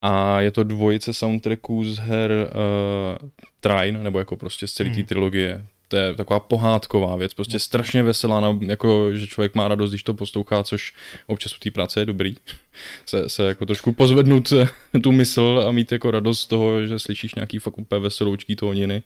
A 0.03 0.41
je 0.41 0.51
to 0.51 0.65
dvojice 0.65 1.15
soundtracků 1.15 1.85
z 1.85 1.99
her 1.99 2.31
uh, 2.31 3.29
Trine, 3.61 3.99
nebo 4.03 4.19
jako 4.19 4.37
prostě 4.37 4.67
z 4.67 4.73
celé 4.73 4.91
té 4.91 4.95
Hmm. 4.95 5.05
trilogie. 5.05 5.67
To 5.89 5.97
je 5.97 6.15
taková 6.15 6.41
pohádková 6.41 7.17
věc, 7.17 7.35
prostě 7.35 7.59
strašně 7.59 8.03
veselá, 8.03 8.41
no, 8.41 8.59
jako, 8.63 9.13
že 9.13 9.27
člověk 9.27 9.55
má 9.55 9.69
radost, 9.69 9.91
když 9.91 10.03
to 10.03 10.15
poslouchá, 10.15 10.63
což 10.63 10.93
občas 11.27 11.57
u 11.57 11.59
té 11.59 11.71
práce 11.71 12.01
je 12.01 12.07
dobrý. 12.07 12.37
Se, 13.07 13.29
se 13.29 13.47
jako 13.47 13.67
trošku 13.67 13.93
pozvednout 13.93 14.53
eh, 14.53 15.01
tu 15.01 15.13
mysl 15.13 15.65
a 15.69 15.73
mít 15.73 15.93
jako 15.93 16.11
radost 16.11 16.41
z 16.41 16.47
toho, 16.47 16.87
že 16.87 16.99
slyšíš 16.99 17.35
nějaký 17.35 17.59
fakt 17.59 17.79
úplně 17.79 18.01
veseloučký 18.01 18.57
tóniny. 18.57 19.03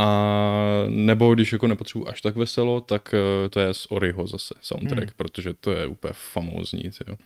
A 0.00 0.84
nebo 0.88 1.34
když 1.34 1.52
jako 1.52 1.66
nepotřebuji 1.66 2.08
až 2.08 2.20
tak 2.22 2.36
veselo, 2.36 2.80
tak 2.80 3.14
eh, 3.14 3.48
to 3.48 3.60
je 3.60 3.74
z 3.74 3.86
Oriho 3.90 4.26
zase 4.26 4.54
soundtrack, 4.60 5.02
Hmm. 5.02 5.12
protože 5.16 5.54
to 5.60 5.72
je 5.72 5.86
úplně 5.86 6.12
famózní. 6.16 6.82
Tyjo. 6.82 7.16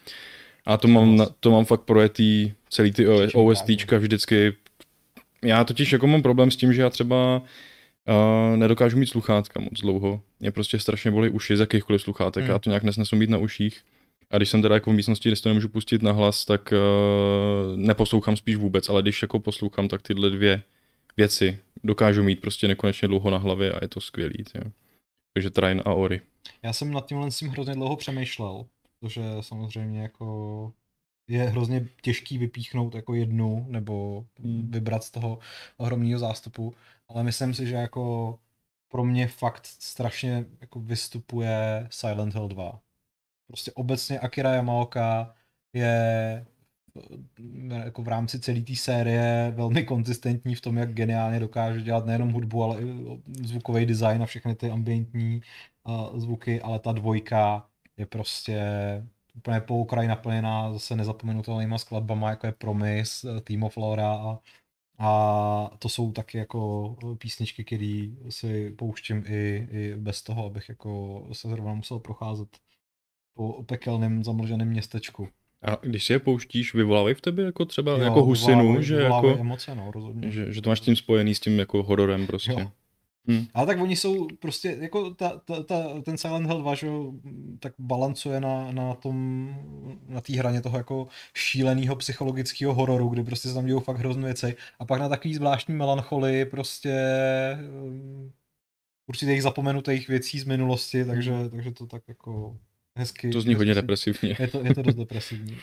A 0.67 0.77
to 0.77 0.89
mám, 0.89 1.17
na, 1.17 1.27
to 1.41 1.51
mám 1.51 1.65
fakt 1.65 1.81
projetý 1.81 2.53
celý 2.71 2.93
ty 2.93 3.07
OSTčka 3.35 3.99
vždycky. 3.99 4.55
Já 5.45 5.65
totiž 5.65 5.93
jako 5.93 6.07
mám 6.07 6.23
problém 6.23 6.51
s 6.51 6.57
tím, 6.57 6.73
že 6.73 6.83
já 6.83 6.91
třeba 6.91 7.43
uh, 8.09 8.57
nedokážu 8.57 8.97
mít 8.97 9.07
sluchátka 9.07 9.61
moc 9.61 9.81
dlouho. 9.81 10.21
Mě 10.41 10.51
prostě 10.51 10.79
strašně 10.79 11.11
bolí 11.11 11.29
uši 11.29 11.57
z 11.57 11.61
jakýchkoliv 11.61 12.03
sluchátek, 12.03 12.43
Hmm. 12.45 12.53
já 12.53 12.59
to 12.59 12.71
nějak 12.71 12.83
nesnesu 12.83 13.17
mít 13.17 13.31
na 13.31 13.39
uších. 13.39 13.81
A 14.31 14.37
když 14.37 14.49
jsem 14.49 14.63
teda 14.63 14.75
jako 14.75 14.91
v 14.91 14.95
místnosti, 14.95 15.29
kde 15.29 15.37
si 15.37 15.43
to 15.43 15.49
nemůžu 15.49 15.69
pustit 15.69 16.03
na 16.03 16.13
hlas, 16.13 16.45
tak 16.45 16.73
uh, 16.73 17.77
neposlouchám 17.77 18.37
spíš 18.37 18.57
vůbec, 18.57 18.89
ale 18.89 19.03
když 19.03 19.23
jako 19.23 19.39
poslouchám, 19.41 19.89
tak 19.89 20.03
tyhle 20.03 20.31
dvě 20.31 20.63
věci 21.17 21.59
dokážu 21.85 22.23
mít 22.23 22.41
prostě 22.41 22.69
nekonečně 22.69 23.09
dlouho 23.09 23.31
na 23.31 23.39
hlavě 23.39 23.73
a 23.73 23.79
je 23.83 23.89
to 23.89 24.01
skvělý. 24.01 24.45
Tě. 24.45 24.73
Takže 25.35 25.51
Train 25.51 25.83
a 25.85 25.95
Ori. 25.95 26.21
Já 26.63 26.73
jsem 26.73 26.93
nad 26.93 27.07
tímhle 27.07 27.31
s 27.31 27.39
tím 27.39 27.49
hrozně 27.49 27.75
dlouho 27.75 27.97
přemýšlel, 27.97 28.67
protože 29.01 29.23
samozřejmě 29.41 30.03
jako 30.03 30.73
je 31.29 31.43
hrozně 31.43 31.89
těžký 32.03 32.39
vypíchnout 32.39 32.95
jako 32.95 33.15
jednu 33.15 33.67
nebo 33.69 34.25
Hmm. 34.39 34.71
vybrat 34.71 35.05
z 35.05 35.11
toho 35.11 35.39
ohromného 35.77 36.19
zástupu, 36.19 36.75
ale 37.09 37.23
myslím 37.23 37.55
si, 37.55 37.67
že 37.67 37.75
jako 37.75 38.39
pro 38.89 39.05
mě 39.05 39.29
fakt 39.29 39.67
strašně 39.67 40.45
jako 40.61 40.81
vystupuje 40.81 41.87
Silent 41.91 42.35
Hill 42.35 42.49
2. 42.49 42.81
Prostě 43.47 43.73
obecně 43.73 44.19
Akira 44.21 44.55
Yamaoka 44.55 45.35
je 45.73 46.47
jako 47.85 48.03
v 48.03 48.09
rámci 48.09 48.41
celé 48.41 48.61
té 48.61 48.77
série 48.77 49.53
velmi 49.57 49.85
konzistentní 49.85 50.55
v 50.55 50.61
tom, 50.61 50.77
jak 50.77 50.95
geniálně 50.95 51.41
dokáže 51.41 51.83
dělat 51.83 52.07
nejenom 52.07 52.33
hudbu, 52.33 52.63
ale 52.63 52.83
i 52.83 52.87
zvukový 53.43 53.87
design 53.87 54.23
a 54.23 54.27
všechny 54.27 54.55
ty 54.55 54.71
ambientní 54.71 55.41
uh, 55.85 56.19
zvuky, 56.19 56.61
ale 56.61 56.79
ta 56.79 56.93
dvojka 56.93 57.67
je 57.97 58.07
prostě 58.07 58.63
úplně 59.35 59.61
po 59.61 59.81
okraji 59.81 60.09
naplněná 60.09 60.73
zase 60.73 60.97
nezapomenutelnýma 60.97 61.79
skladbama, 61.79 62.31
jako 62.31 62.47
je 62.47 62.53
Promise, 62.53 63.29
eh, 63.37 63.41
Team 63.41 63.63
of 63.63 63.77
Laura 63.77 64.13
a, 64.13 64.39
a 64.99 65.71
to 65.79 65.89
jsou 65.89 66.13
taky 66.13 66.39
jako 66.39 66.97
písničky, 67.19 67.65
které 67.65 68.09
si 68.29 68.71
pouštím 68.71 69.25
i, 69.27 69.69
i 69.71 69.97
bez 69.97 70.23
toho, 70.23 70.47
abych 70.47 70.69
jako 70.69 71.23
se 71.33 71.49
zrovna 71.49 71.75
musel 71.75 71.99
procházet 71.99 72.49
po 73.35 73.63
pekelném 73.63 74.25
zamlženém 74.25 74.69
městečku. 74.69 75.29
A 75.63 75.79
když 75.83 76.05
si 76.05 76.13
je 76.13 76.19
pouštíš, 76.19 76.75
vyvolávají 76.75 77.15
v 77.15 77.21
tebe 77.21 77.43
jako 77.43 77.65
třeba 77.65 77.93
Jo, 77.93 77.99
jako 77.99 78.23
husinu, 78.23 78.83
že, 78.83 78.95
jako, 78.95 79.37
emoce, 79.39 79.75
no, 79.75 79.91
rozhodně. 79.91 80.31
že, 80.31 80.53
že 80.53 80.63
to 80.63 80.71
máš 80.71 80.81
tím 80.81 80.97
spojený 80.97 81.35
s 81.35 81.41
tím 81.41 81.59
jako 81.59 81.83
hororem 81.83 82.27
prostě. 82.27 82.53
Jo. 82.53 82.71
Hm. 83.29 83.47
Ale 83.55 83.67
tak 83.67 83.81
oni 83.81 83.97
jsou 83.97 84.29
prostě, 84.39 84.77
jako 84.81 85.11
ta, 85.11 85.41
ta, 85.45 85.63
ta, 85.63 86.01
ten 86.03 86.19
Silent 86.19 86.47
Hill 86.47 86.61
2, 86.61 86.75
že 86.75 86.89
tak 87.59 87.73
balancuje 87.79 88.41
na, 88.41 88.73
na 88.73 88.95
tom, 88.95 89.49
na 90.09 90.21
té 90.21 90.33
hraně 90.33 90.61
toho 90.61 90.79
jako 90.79 91.09
šíleného 91.35 91.97
psychologického 91.97 92.75
hororu, 92.75 93.09
kdy 93.09 93.25
prostě 93.25 93.49
se 93.49 93.55
tam 93.55 93.67
dějou 93.67 93.81
fakt 93.81 93.99
hrozné 93.99 94.25
věci 94.25 94.57
a 94.79 94.85
pak 94.85 95.01
na 95.01 95.09
takový 95.09 95.35
zvláštní 95.35 95.75
melancholii 95.75 96.45
prostě 96.45 96.95
um, 97.85 98.33
určitých 99.07 99.43
zapomenutých 99.43 100.09
věcí 100.09 100.41
z 100.41 100.45
minulosti, 100.45 101.05
takže, 101.05 101.33
takže 101.51 101.71
to 101.71 101.87
tak 101.87 102.03
jako 102.09 102.57
hezky. 102.99 103.31
To 103.31 103.41
zní 103.41 103.55
hodně 103.55 103.75
depresivně. 103.75 104.37
Je 104.41 104.49
to, 104.49 104.65
je 104.65 104.75
to 104.75 104.83
dost 104.83 104.95
depresivní. 104.95 105.59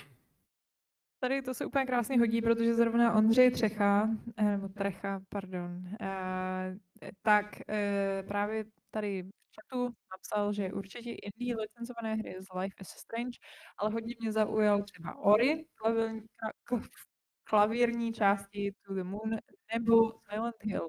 Tady 1.21 1.41
to 1.41 1.53
se 1.53 1.65
úplně 1.65 1.86
krásně 1.86 2.19
hodí, 2.19 2.41
protože 2.41 2.73
zrovna 2.73 3.13
Ondřej 3.13 3.51
Třecha, 3.51 4.09
eh, 4.38 4.43
nebo 4.43 4.67
Trecha, 4.69 5.21
pardon, 5.30 5.84
eh, 6.01 6.77
tak 7.21 7.45
eh, 7.69 8.23
právě 8.27 8.65
tady 8.91 9.23
v 9.23 9.30
chatu 9.55 9.93
napsal, 10.11 10.53
že 10.53 10.73
určitě 10.73 11.11
indie 11.11 11.55
licencované 11.55 12.15
hry 12.15 12.36
z 12.39 12.59
Life 12.59 12.75
is 12.82 12.88
Strange, 12.88 13.38
ale 13.77 13.91
hodně 13.91 14.15
mě 14.19 14.32
zaujal 14.32 14.84
třeba 14.84 15.15
Ori, 15.17 15.65
klavírní, 15.75 16.21
kla- 16.69 16.88
klavírní 17.43 18.13
části 18.13 18.73
To 18.88 18.93
the 18.93 19.03
Moon, 19.03 19.38
nebo 19.73 20.13
Silent 20.30 20.55
Hill. 20.61 20.88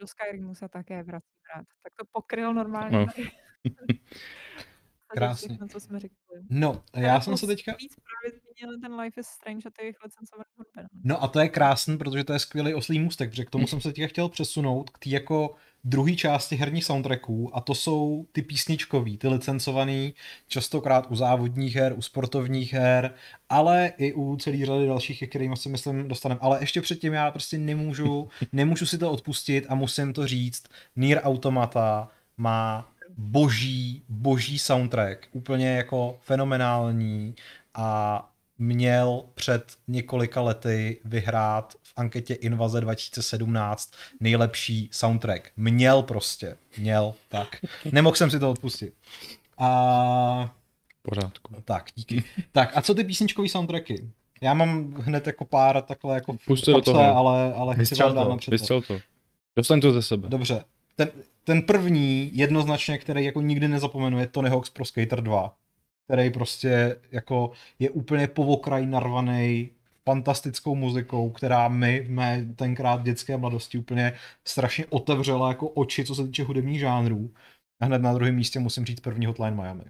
Do 0.00 0.06
Skyrimu 0.06 0.54
se 0.54 0.68
také 0.68 1.02
vrací 1.02 1.26
rád. 1.56 1.64
Tak 1.82 1.92
to 1.98 2.04
pokryl 2.12 2.54
normálně. 2.54 2.98
No. 2.98 3.06
Krásně. 5.08 5.48
všechno, 5.48 5.68
co 5.68 5.80
jsme 5.80 6.00
řekli. 6.00 6.16
No, 6.50 6.82
já 6.96 7.12
Ale 7.12 7.22
jsem 7.22 7.36
se 7.36 7.46
teďka... 7.46 7.72
Víc 7.80 7.94
právě 7.94 8.40
zmínil 8.40 8.80
ten 8.80 9.00
Life 9.00 9.20
is 9.20 9.26
Strange 9.26 9.68
a 9.68 9.70
ty 9.70 9.82
jejich 9.82 9.96
licencované 10.04 10.44
hudby. 10.56 10.82
no. 10.82 10.88
No 11.04 11.22
a 11.22 11.28
to 11.28 11.40
je 11.40 11.48
krásný, 11.48 11.98
protože 11.98 12.24
to 12.24 12.32
je 12.32 12.38
skvělý 12.38 12.74
oslý 12.74 12.98
můstek, 12.98 13.30
protože 13.30 13.44
k 13.44 13.50
tomu 13.50 13.66
jsem 13.66 13.80
se 13.80 13.92
teďka 13.92 14.06
chtěl 14.06 14.28
přesunout, 14.28 14.90
k 14.90 14.98
té 14.98 15.10
jako 15.10 15.54
druhé 15.84 16.14
části 16.16 16.56
herních 16.56 16.84
soundtracků 16.84 17.56
a 17.56 17.60
to 17.60 17.74
jsou 17.74 18.26
ty 18.32 18.42
písničkový, 18.42 19.18
ty 19.18 19.28
licencovaný, 19.28 20.14
častokrát 20.48 21.06
u 21.10 21.16
závodních 21.16 21.74
her, 21.76 21.94
u 21.96 22.02
sportovních 22.02 22.72
her, 22.72 23.14
ale 23.48 23.92
i 23.98 24.12
u 24.12 24.36
celé 24.36 24.66
řady 24.66 24.86
dalších, 24.86 25.18
ke 25.18 25.26
kterým 25.26 25.56
si 25.56 25.68
myslím 25.68 26.08
dostaneme. 26.08 26.38
Ale 26.42 26.60
ještě 26.60 26.80
předtím 26.80 27.12
já 27.12 27.30
prostě 27.30 27.58
nemůžu, 27.58 28.28
nemůžu 28.52 28.86
si 28.86 28.98
to 28.98 29.10
odpustit 29.12 29.66
a 29.68 29.74
musím 29.74 30.12
to 30.12 30.26
říct. 30.26 30.64
Nier 30.96 31.20
Automata 31.24 32.08
má 32.36 32.92
boží, 33.16 34.02
boží 34.08 34.58
soundtrack, 34.58 35.28
úplně 35.32 35.68
jako 35.68 36.18
fenomenální 36.22 37.34
a 37.74 38.30
měl 38.58 39.24
před 39.34 39.76
několika 39.88 40.40
lety 40.40 41.00
vyhrát 41.04 41.74
v 41.82 41.92
anketě 41.96 42.34
Invaze 42.34 42.80
2017 42.80 43.92
nejlepší 44.20 44.88
soundtrack. 44.92 45.50
Měl 45.56 46.02
prostě. 46.02 46.56
Měl, 46.78 47.14
tak. 47.28 47.48
Nemohl 47.92 48.16
jsem 48.16 48.30
si 48.30 48.38
to 48.38 48.50
odpustit. 48.50 48.94
A 49.58 50.54
pořádku. 51.02 51.54
tak, 51.64 51.86
díky. 51.94 52.24
Tak 52.52 52.76
a 52.76 52.82
co 52.82 52.94
ty 52.94 53.04
písničkový 53.04 53.48
soundtracky? 53.48 54.10
Já 54.40 54.54
mám 54.54 54.94
hned 54.94 55.26
jako 55.26 55.44
pár 55.44 55.82
takhle 55.82 56.14
jako 56.14 56.32
v 56.32 56.44
Pusťte 56.46 56.72
do 56.72 56.80
toho. 56.80 57.16
ale, 57.16 57.54
ale 57.54 57.84
chci 57.84 57.94
vám 57.94 58.14
dát 58.14 58.40
to, 58.68 58.80
to. 58.80 58.98
Dostaň 59.56 59.80
to 59.80 59.92
ze 59.92 60.02
sebe. 60.02 60.28
Dobře. 60.28 60.64
Ten, 60.96 61.10
ten 61.46 61.62
první, 61.62 62.30
jednoznačně, 62.32 62.98
který 62.98 63.24
jako 63.24 63.40
nikdy 63.40 63.68
nezapomenu, 63.68 64.18
je 64.18 64.26
Tony 64.26 64.50
Hawk's 64.50 64.70
Pro 64.70 64.84
Skater 64.84 65.22
2, 65.22 65.56
který 66.04 66.30
prostě 66.30 66.96
jako 67.12 67.50
je 67.78 67.90
úplně 67.90 68.28
po 68.28 68.46
okraj 68.46 68.86
narvaný 68.86 69.70
fantastickou 70.04 70.74
muzikou, 70.74 71.30
která 71.30 71.68
mi 71.68 72.00
v 72.00 72.10
mé 72.10 72.46
tenkrát 72.56 73.02
dětské 73.02 73.36
mladosti 73.36 73.78
úplně 73.78 74.12
strašně 74.44 74.86
otevřela 74.86 75.48
jako 75.48 75.68
oči, 75.68 76.04
co 76.04 76.14
se 76.14 76.26
týče 76.26 76.44
hudebních 76.44 76.80
žánrů. 76.80 77.30
A 77.80 77.84
hned 77.84 78.02
na 78.02 78.14
druhém 78.14 78.34
místě 78.34 78.58
musím 78.58 78.84
říct 78.84 79.00
první 79.00 79.26
Hotline 79.26 79.56
Miami. 79.56 79.84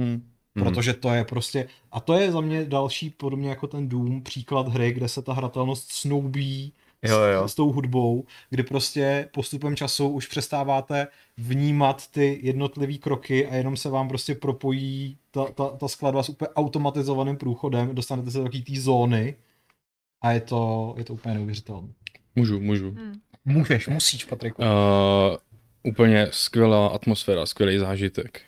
Hm. 0.00 0.30
Protože 0.54 0.94
to 0.94 1.10
je 1.10 1.24
prostě, 1.24 1.68
a 1.92 2.00
to 2.00 2.14
je 2.14 2.32
za 2.32 2.40
mě 2.40 2.64
další, 2.64 3.10
podobně 3.10 3.48
jako 3.48 3.66
ten 3.66 3.88
Doom, 3.88 4.22
příklad 4.22 4.68
hry, 4.68 4.92
kde 4.92 5.08
se 5.08 5.22
ta 5.22 5.32
hratelnost 5.32 5.92
snoubí 5.92 6.72
Jo, 7.02 7.18
jo. 7.18 7.48
s, 7.48 7.52
s 7.52 7.54
tou 7.54 7.72
hudbou, 7.72 8.24
kdy 8.50 8.62
prostě 8.62 9.28
postupem 9.32 9.76
času 9.76 10.08
už 10.08 10.26
přestáváte 10.26 11.06
vnímat 11.36 12.10
ty 12.10 12.40
jednotlivé 12.42 12.94
kroky 12.94 13.46
a 13.46 13.54
jenom 13.54 13.76
se 13.76 13.88
vám 13.88 14.08
prostě 14.08 14.34
propojí 14.34 15.18
ta, 15.30 15.44
ta, 15.44 15.68
ta 15.68 15.88
skladba 15.88 16.22
s 16.22 16.28
úplně 16.28 16.48
automatizovaným 16.48 17.36
průchodem, 17.36 17.94
dostanete 17.94 18.30
se 18.30 18.38
do 18.38 18.44
takové 18.44 18.62
té 18.62 18.80
zóny 18.80 19.36
a 20.22 20.32
je 20.32 20.40
to, 20.40 20.94
je 20.98 21.04
to 21.04 21.14
úplně 21.14 21.34
neuvěřitelné. 21.34 21.88
Můžu, 22.36 22.60
můžu. 22.60 22.90
Hmm. 22.90 23.20
Můžeš, 23.44 23.88
musíš, 23.88 24.24
Patriku. 24.24 24.62
Uh, 24.62 24.68
úplně 25.82 26.28
skvělá 26.30 26.86
atmosféra, 26.86 27.46
skvělý 27.46 27.78
zážitek. 27.78 28.42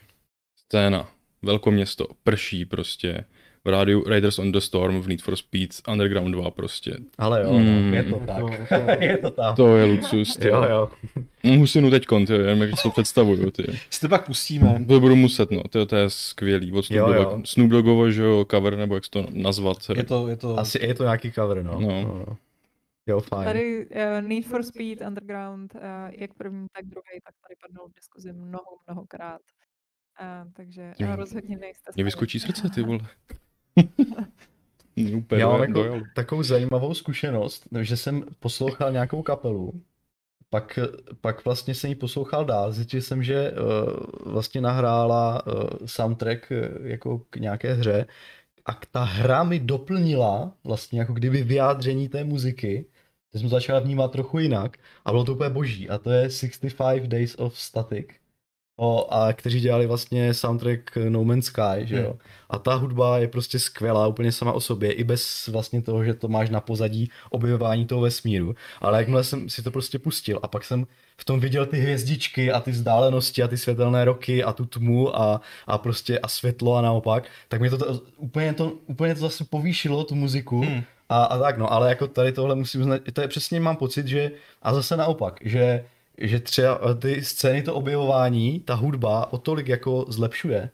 Scéna, 0.55 1.09
velkoměsto, 1.41 2.07
prší 2.23 2.65
prostě, 2.65 3.25
v 3.65 3.69
rádiu 3.69 4.03
Raiders 4.07 4.39
on 4.39 4.51
the 4.51 4.57
Storm, 4.59 5.01
v 5.01 5.07
Need 5.07 5.21
for 5.21 5.35
Speed, 5.35 5.69
Underground 5.91 6.31
2 6.35 6.51
prostě. 6.51 6.97
Ale 7.17 7.43
jo, 7.43 7.53
Mm. 7.53 7.91
no, 7.91 7.95
je 7.97 8.03
to 8.03 8.19
To- 8.19 8.25
tak. 8.25 8.39
to- 8.69 9.03
je 9.03 9.17
to 9.17 9.31
tak. 9.31 9.55
To 9.55 9.77
je 9.77 9.85
luxus, 9.85 10.37
ty. 10.37 10.47
Jo, 10.47 10.63
jo. 10.69 10.89
Husinu 11.57 11.89
teďkon, 11.89 12.25
ty, 12.25 12.33
jenom 12.33 12.61
jak 12.61 12.69
si 12.77 12.83
to 12.83 12.89
představuju, 12.89 13.51
ty. 13.51 13.79
Si 13.89 14.01
to 14.01 14.09
pak 14.09 14.25
pustíme. 14.25 14.85
To 14.87 14.99
budu 14.99 15.15
muset, 15.15 15.51
no, 15.51 15.63
to, 15.69 15.85
to 15.85 15.95
je 15.95 16.09
skvělý. 16.09 16.71
Od 16.71 16.85
Snoop, 16.85 16.97
Jo, 16.99 17.13
jo. 17.13 17.41
Snoop 17.45 17.69
Doggovo, 17.69 18.11
že 18.11 18.21
jo, 18.23 18.45
cover, 18.51 18.77
nebo 18.77 18.95
jak 18.95 19.05
se 19.05 19.11
to 19.11 19.25
nazvat. 19.33 19.77
Je 19.95 20.03
to, 20.03 20.27
je 20.27 20.35
to... 20.37 20.59
Asi 20.59 20.85
je 20.85 20.93
to 20.93 21.03
nějaký 21.03 21.31
cover, 21.31 21.63
no. 21.63 21.79
No. 21.81 22.01
no. 22.01 22.37
Jo, 23.07 23.19
fajn. 23.19 23.43
Tady 23.45 23.85
uh, 23.85 24.27
Need 24.27 24.45
for 24.45 24.63
Speed 24.63 25.01
Underground, 25.07 25.75
uh, 25.75 25.81
jak 26.17 26.33
první, 26.33 26.67
tak 26.75 26.85
druhý, 26.85 27.19
tak 27.23 27.35
tady 27.47 27.55
padnul 27.61 27.87
v 27.89 27.95
diskuzi 27.95 28.33
mnoho, 28.33 28.77
mnohokrát. 28.87 29.41
Uh, 30.21 30.51
takže 30.53 30.93
Jo. 30.99 31.07
uh, 31.07 31.15
rozhodně 31.15 31.57
nejste 31.57 31.91
Mě 31.95 32.03
vyskočí 32.03 32.39
srdce, 32.39 32.69
ty 32.69 32.81
vole. 32.81 32.99
Úplně 35.17 35.41
Já 35.41 35.49
mám 35.49 35.61
jako 35.61 35.73
dojel. 35.73 36.01
takovou 36.15 36.43
zajímavou 36.43 36.93
zkušenost, 36.93 37.67
že 37.81 37.97
jsem 37.97 38.23
poslouchal 38.39 38.91
nějakou 38.91 39.21
kapelu, 39.21 39.81
pak, 40.49 40.79
pak 41.21 41.45
vlastně 41.45 41.75
jsem 41.75 41.89
ji 41.89 41.95
poslouchal 41.95 42.45
dál, 42.45 42.71
zjistil 42.71 43.01
jsem, 43.01 43.23
že 43.23 43.51
uh, 43.51 44.31
vlastně 44.31 44.61
nahrála 44.61 45.47
uh, 45.47 45.53
soundtrack 45.85 46.51
uh, 46.51 46.87
jako 46.87 47.19
k 47.29 47.35
nějaké 47.35 47.73
hře 47.73 48.05
a 48.65 48.73
k- 48.73 48.85
ta 48.85 49.03
hra 49.03 49.43
mi 49.43 49.59
doplnila 49.59 50.53
vlastně 50.63 50.99
jako 50.99 51.13
kdyby 51.13 51.43
vyjádření 51.43 52.09
té 52.09 52.23
muziky, 52.23 52.85
to 53.31 53.39
jsem 53.39 53.49
začal 53.49 53.81
vnímat 53.81 54.11
trochu 54.11 54.39
jinak 54.39 54.77
a 55.05 55.11
bylo 55.11 55.23
to 55.23 55.33
úplně 55.33 55.49
boží 55.49 55.89
a 55.89 55.97
to 55.97 56.11
je 56.11 56.29
65 56.29 57.07
Days 57.07 57.35
of 57.35 57.59
Static. 57.59 58.13
O, 58.77 59.13
a 59.13 59.33
kteří 59.33 59.59
dělali 59.59 59.87
vlastně 59.87 60.33
soundtrack 60.33 60.97
No 61.09 61.23
Man's 61.23 61.45
Sky, 61.45 61.81
že 61.83 61.95
jo. 61.95 62.09
Hmm. 62.09 62.19
A 62.49 62.59
ta 62.59 62.73
hudba 62.73 63.17
je 63.17 63.27
prostě 63.27 63.59
skvělá 63.59 64.07
úplně 64.07 64.31
sama 64.31 64.51
o 64.51 64.59
sobě, 64.59 64.91
i 64.91 65.03
bez 65.03 65.47
vlastně 65.47 65.81
toho, 65.81 66.03
že 66.03 66.13
to 66.13 66.27
máš 66.27 66.49
na 66.49 66.61
pozadí 66.61 67.09
objevování 67.29 67.85
toho 67.85 68.01
vesmíru. 68.01 68.55
Ale 68.81 68.97
jakmile 68.97 69.23
jsem 69.23 69.49
si 69.49 69.61
to 69.63 69.71
prostě 69.71 69.99
pustil 69.99 70.39
a 70.43 70.47
pak 70.47 70.63
jsem 70.65 70.87
v 71.17 71.25
tom 71.25 71.39
viděl 71.39 71.65
ty 71.65 71.77
hvězdičky 71.79 72.51
a 72.51 72.59
ty 72.59 72.71
vzdálenosti 72.71 73.43
a 73.43 73.47
ty 73.47 73.57
světelné 73.57 74.05
roky 74.05 74.43
a 74.43 74.53
tu 74.53 74.65
tmu 74.65 75.19
a, 75.21 75.41
a 75.67 75.77
prostě 75.77 76.19
a 76.19 76.27
světlo 76.27 76.75
a 76.75 76.81
naopak, 76.81 77.23
tak 77.47 77.61
mi 77.61 77.69
to, 77.69 77.77
to 77.77 78.01
úplně 78.17 78.53
to 78.53 78.73
úplně 78.87 79.15
to 79.15 79.21
zase 79.21 79.43
povýšilo 79.45 80.03
tu 80.03 80.15
muziku 80.15 80.61
Hmm. 80.61 80.83
a, 81.09 81.23
a 81.23 81.37
tak 81.39 81.57
no, 81.57 81.73
ale 81.73 81.89
jako 81.89 82.07
tady 82.07 82.31
tohle 82.31 82.55
musím 82.55 82.81
uznat, 82.81 83.01
to 83.13 83.21
je 83.21 83.27
přesně 83.27 83.59
mám 83.59 83.75
pocit, 83.75 84.07
že 84.07 84.31
a 84.61 84.73
zase 84.73 84.97
naopak, 84.97 85.39
že 85.43 85.85
že 86.17 86.39
třeba 86.39 86.79
ty 86.99 87.23
scény, 87.23 87.63
to 87.63 87.75
objevování, 87.75 88.59
ta 88.59 88.75
hudba 88.75 89.33
o 89.33 89.37
tolik 89.37 89.67
jako 89.67 90.05
zlepšuje. 90.07 90.69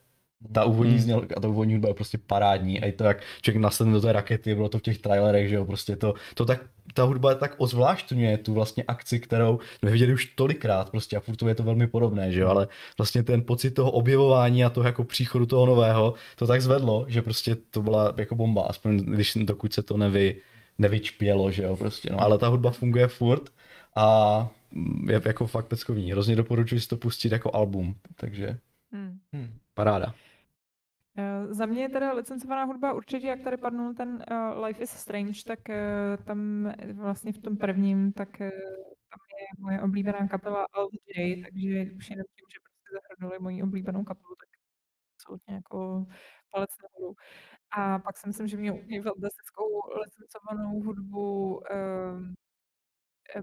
Ta 0.54 0.64
úvodní 0.66 0.94
Hmm. 0.94 1.02
znělka 1.02 1.36
a 1.38 1.40
ta 1.40 1.48
úvodní 1.48 1.74
hudba 1.74 1.88
je 1.90 1.94
prostě 1.94 2.18
parádní. 2.18 2.82
A 2.82 2.86
i 2.86 2.92
to, 2.92 3.04
jak 3.04 3.22
člověk 3.42 3.62
nasedne 3.62 3.94
do 3.94 4.02
té 4.02 4.12
rakety, 4.12 4.56
bylo 4.56 4.70
to 4.70 4.80
v 4.80 4.82
těch 4.82 4.98
trailerech, 5.00 5.50
že 5.50 5.56
jo, 5.56 5.66
prostě 5.66 5.96
to, 5.96 6.14
to 6.34 6.46
tak, 6.46 6.62
ta 6.94 7.04
hudba 7.04 7.36
tak 7.36 7.56
ozvláštňuje 7.58 8.38
tu 8.38 8.54
vlastně 8.54 8.84
akci, 8.88 9.20
kterou 9.20 9.60
jsme 9.80 9.92
viděli 9.92 10.14
už 10.14 10.26
tolikrát 10.26 10.90
prostě 10.90 11.18
a 11.18 11.20
furt 11.20 11.42
je 11.48 11.56
to 11.56 11.64
velmi 11.64 11.88
podobné, 11.88 12.32
že 12.32 12.40
jo, 12.40 12.48
ale 12.48 12.68
vlastně 12.98 13.24
ten 13.24 13.44
pocit 13.44 13.72
toho 13.72 13.92
objevování 13.92 14.66
a 14.66 14.70
toho 14.70 14.86
jako 14.88 15.04
příchodu 15.04 15.46
toho 15.46 15.66
nového, 15.66 16.14
to 16.36 16.48
tak 16.48 16.62
zvedlo, 16.62 17.06
že 17.08 17.22
prostě 17.22 17.56
to 17.70 17.82
byla 17.82 18.14
jako 18.18 18.36
bomba, 18.36 18.64
aspoň 18.64 18.98
když 18.98 19.34
dokud 19.36 19.74
se 19.74 19.84
to 19.84 19.98
nevy, 19.98 20.42
nevyčpělo, 20.78 21.52
že 21.52 21.64
jo, 21.64 21.76
prostě, 21.78 22.10
no, 22.12 22.22
ale 22.22 22.38
ta 22.38 22.48
hudba 22.48 22.72
funguje 22.72 23.08
furt 23.08 23.50
a 23.96 24.50
je 25.08 25.22
jako 25.26 25.48
fakt 25.48 25.68
peckový. 25.68 26.12
Hrozně 26.12 26.36
doporučuji 26.36 26.82
si 26.82 26.88
to 26.88 26.98
pustit 26.98 27.32
jako 27.32 27.56
album, 27.56 27.96
takže 28.16 28.60
Hmm. 28.92 29.20
Hmm. 29.34 29.60
paráda. 29.74 30.14
Uh, 31.18 31.54
za 31.54 31.66
mě 31.66 31.82
je 31.82 31.90
teda 31.90 32.14
licencovaná 32.14 32.64
hudba 32.64 32.94
určitě, 32.94 33.28
jak 33.28 33.42
tady 33.42 33.58
padnul 33.58 33.94
ten 33.94 34.24
uh, 34.32 34.64
Life 34.66 34.84
is 34.84 34.90
Strange, 34.90 35.44
tak 35.46 35.60
uh, 35.70 36.24
tam 36.26 36.72
vlastně 36.94 37.34
v 37.34 37.38
tom 37.38 37.58
prvním, 37.58 38.14
tak 38.14 38.30
uh, 38.30 38.50
tam 39.10 39.22
je 39.40 39.48
moje 39.60 39.82
oblíbená 39.82 40.28
kapela 40.28 40.68
Alt 40.74 40.92
J, 41.16 41.44
takže 41.44 41.92
už 41.96 42.10
jenom 42.10 42.26
tím, 42.36 42.48
že 42.54 42.60
prostě 42.64 42.90
zahrnuli 42.94 43.40
moji 43.40 43.64
oblíbenou 43.64 44.04
kapelu, 44.04 44.36
tak 44.40 44.50
absolutně 45.16 45.56
jako 45.56 46.06
palec 46.52 46.70
nahoru. 46.84 47.16
A 47.72 48.00
pak 48.00 48.18
si 48.18 48.28
myslím, 48.28 48.48
že 48.48 48.58
měl 48.58 48.76
úplně 48.76 49.02
fantastickou 49.02 49.68
licencovanou 50.06 50.82
hudbu 50.82 51.56
um, 51.58 52.36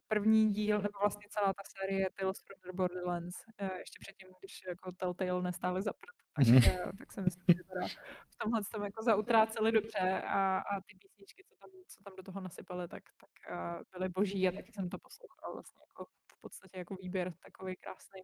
první 0.08 0.52
díl, 0.52 0.76
nebo 0.82 0.98
vlastně 1.00 1.26
celá 1.30 1.46
ta 1.54 1.62
série 1.78 2.10
Tales 2.10 2.40
from 2.40 2.60
the 2.64 2.76
Borderlands, 2.76 3.36
eh, 3.58 3.78
ještě 3.78 3.98
předtím, 4.00 4.28
když 4.40 4.60
jako 4.68 4.92
Telltale 4.92 5.42
nestáli 5.42 5.82
za 5.82 5.92
prd, 5.92 6.16
tak, 6.36 6.46
eh, 6.68 6.92
tak 6.98 7.12
si 7.12 7.20
myslím, 7.22 7.44
že 7.48 7.62
teda 7.64 7.86
v 8.30 8.36
tomhle 8.38 8.60
tom 8.72 8.84
jako 8.84 9.02
zautráceli 9.02 9.72
dobře 9.72 10.22
a, 10.22 10.58
a 10.58 10.80
ty 10.80 10.94
písničky, 10.98 11.44
co 11.48 11.54
tam, 11.60 11.70
co 11.88 12.02
tam 12.04 12.16
do 12.16 12.22
toho 12.22 12.40
nasypali, 12.40 12.88
tak, 12.88 13.02
tak 13.20 13.30
eh, 13.50 13.80
byly 13.92 14.08
boží 14.08 14.48
a 14.48 14.52
taky 14.52 14.72
jsem 14.72 14.88
to 14.88 14.98
poslouchala 14.98 15.52
vlastně 15.54 15.82
jako 15.90 16.04
v 16.04 16.40
podstatě 16.40 16.78
jako 16.78 16.94
výběr 16.94 17.32
takový 17.44 17.76
krásný 17.76 18.22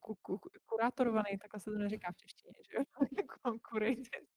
ku, 0.00 0.14
ku, 0.22 0.38
ku- 0.38 0.50
kurátorovaný, 0.66 1.38
takhle 1.38 1.60
se 1.60 1.70
to 1.70 1.78
neříká 1.78 2.12
v 2.12 2.16
češtině, 2.16 2.52
že 2.70 2.76
jo? 2.76 2.84
Jako 3.18 3.58
curated. 3.68 4.28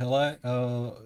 Hele, 0.00 0.38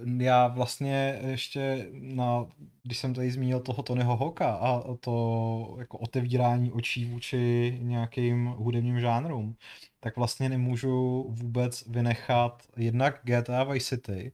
uh, 0.02 0.22
já 0.22 0.46
vlastně 0.46 1.20
ještě, 1.26 1.88
na, 1.92 2.46
když 2.82 2.98
jsem 2.98 3.14
tady 3.14 3.30
zmínil 3.30 3.60
toho 3.60 3.82
Tonyho 3.82 4.16
Hoka 4.16 4.54
a 4.54 4.94
to 5.00 5.76
jako 5.78 5.98
otevírání 5.98 6.72
očí 6.72 7.04
vůči 7.04 7.78
nějakým 7.82 8.46
hudebním 8.46 9.00
žánrům, 9.00 9.56
tak 10.00 10.16
vlastně 10.16 10.48
nemůžu 10.48 11.26
vůbec 11.28 11.86
vynechat 11.86 12.62
jednak 12.76 13.20
GTA 13.24 13.64
Vice 13.64 13.96
City, 13.96 14.32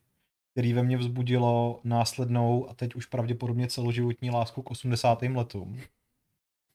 který 0.53 0.73
ve 0.73 0.83
mně 0.83 0.97
vzbudilo 0.97 1.81
následnou 1.85 2.71
a 2.71 2.75
teď 2.75 2.95
už 2.95 3.07
pravděpodobně 3.07 3.69
celoživotní 3.69 4.31
lásku 4.31 4.63
k 4.63 4.71
80. 4.71 5.23
letům, 5.23 5.81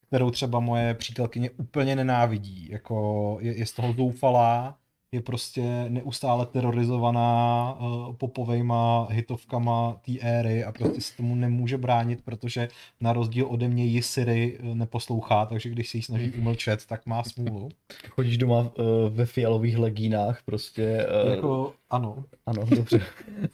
kterou 0.07 0.31
třeba 0.31 0.59
moje 0.59 0.93
přítelkyně 0.93 1.49
úplně 1.49 1.95
nenávidí, 1.95 2.69
jako 2.71 3.38
je, 3.41 3.57
je 3.57 3.65
z 3.65 3.71
toho 3.71 3.93
zoufalá, 3.93 4.77
je 5.16 5.22
prostě 5.22 5.86
neustále 5.89 6.45
terorizovaná 6.45 7.74
uh, 7.80 8.16
popovejma 8.16 9.07
hitovkama 9.11 9.97
té 10.05 10.11
éry 10.22 10.63
a 10.63 10.72
prostě 10.72 11.01
se 11.01 11.18
tomu 11.18 11.36
nemůže 11.36 11.78
bránit, 11.78 12.20
protože 12.26 12.68
na 13.01 13.13
rozdíl 13.13 13.47
ode 13.49 13.68
mě 13.68 13.86
ji 13.86 14.03
Siri 14.03 14.57
eh, 14.59 14.76
neposlouchá, 14.76 15.45
takže 15.45 15.70
když 15.70 15.89
se 15.89 15.97
jí 15.97 16.03
snaží 16.03 16.32
umlčet, 16.32 16.86
tak 16.86 17.05
má 17.05 17.24
smůlu. 17.24 17.70
Chodíš 18.09 18.38
doma 18.38 18.59
uh, 18.59 18.70
ve 19.09 19.26
fialových 19.26 19.78
legínách, 19.78 20.41
prostě, 20.45 21.07
uh, 21.26 21.32
Jako, 21.32 21.74
ano. 21.89 22.24
ano, 22.45 22.66
dobře. 22.76 23.01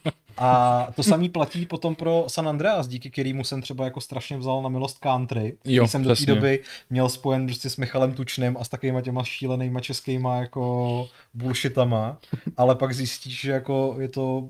A 0.44 0.88
to 0.96 1.04
samý 1.04 1.30
platí 1.30 1.66
potom 1.66 1.96
pro 1.96 2.26
San 2.28 2.48
Andreas, 2.50 2.88
díky 2.88 3.10
kterému 3.12 3.44
jsem 3.44 3.62
třeba 3.62 3.86
jako 3.86 4.02
strašně 4.02 4.38
vzal 4.38 4.62
na 4.62 4.70
milost 4.70 5.00
country. 5.00 5.58
Jo, 5.66 5.88
jsem 5.88 6.04
do 6.04 6.10
té 6.10 6.16
přesně. 6.16 6.36
doby 6.36 6.60
měl 6.90 7.10
spojen 7.10 7.46
prostě 7.46 7.70
s 7.70 7.78
Michalem 7.78 8.14
Tučným 8.14 8.58
a 8.60 8.64
s 8.64 8.70
takovýma 8.70 9.02
těma 9.02 9.24
šílenýma 9.24 9.80
českýma 9.80 10.36
jako 10.38 11.08
bullshitama, 11.34 12.18
ale 12.58 12.76
pak 12.76 12.94
zjistíš, 12.94 13.42
že 13.42 13.52
jako 13.52 13.96
je 14.00 14.08
to 14.08 14.48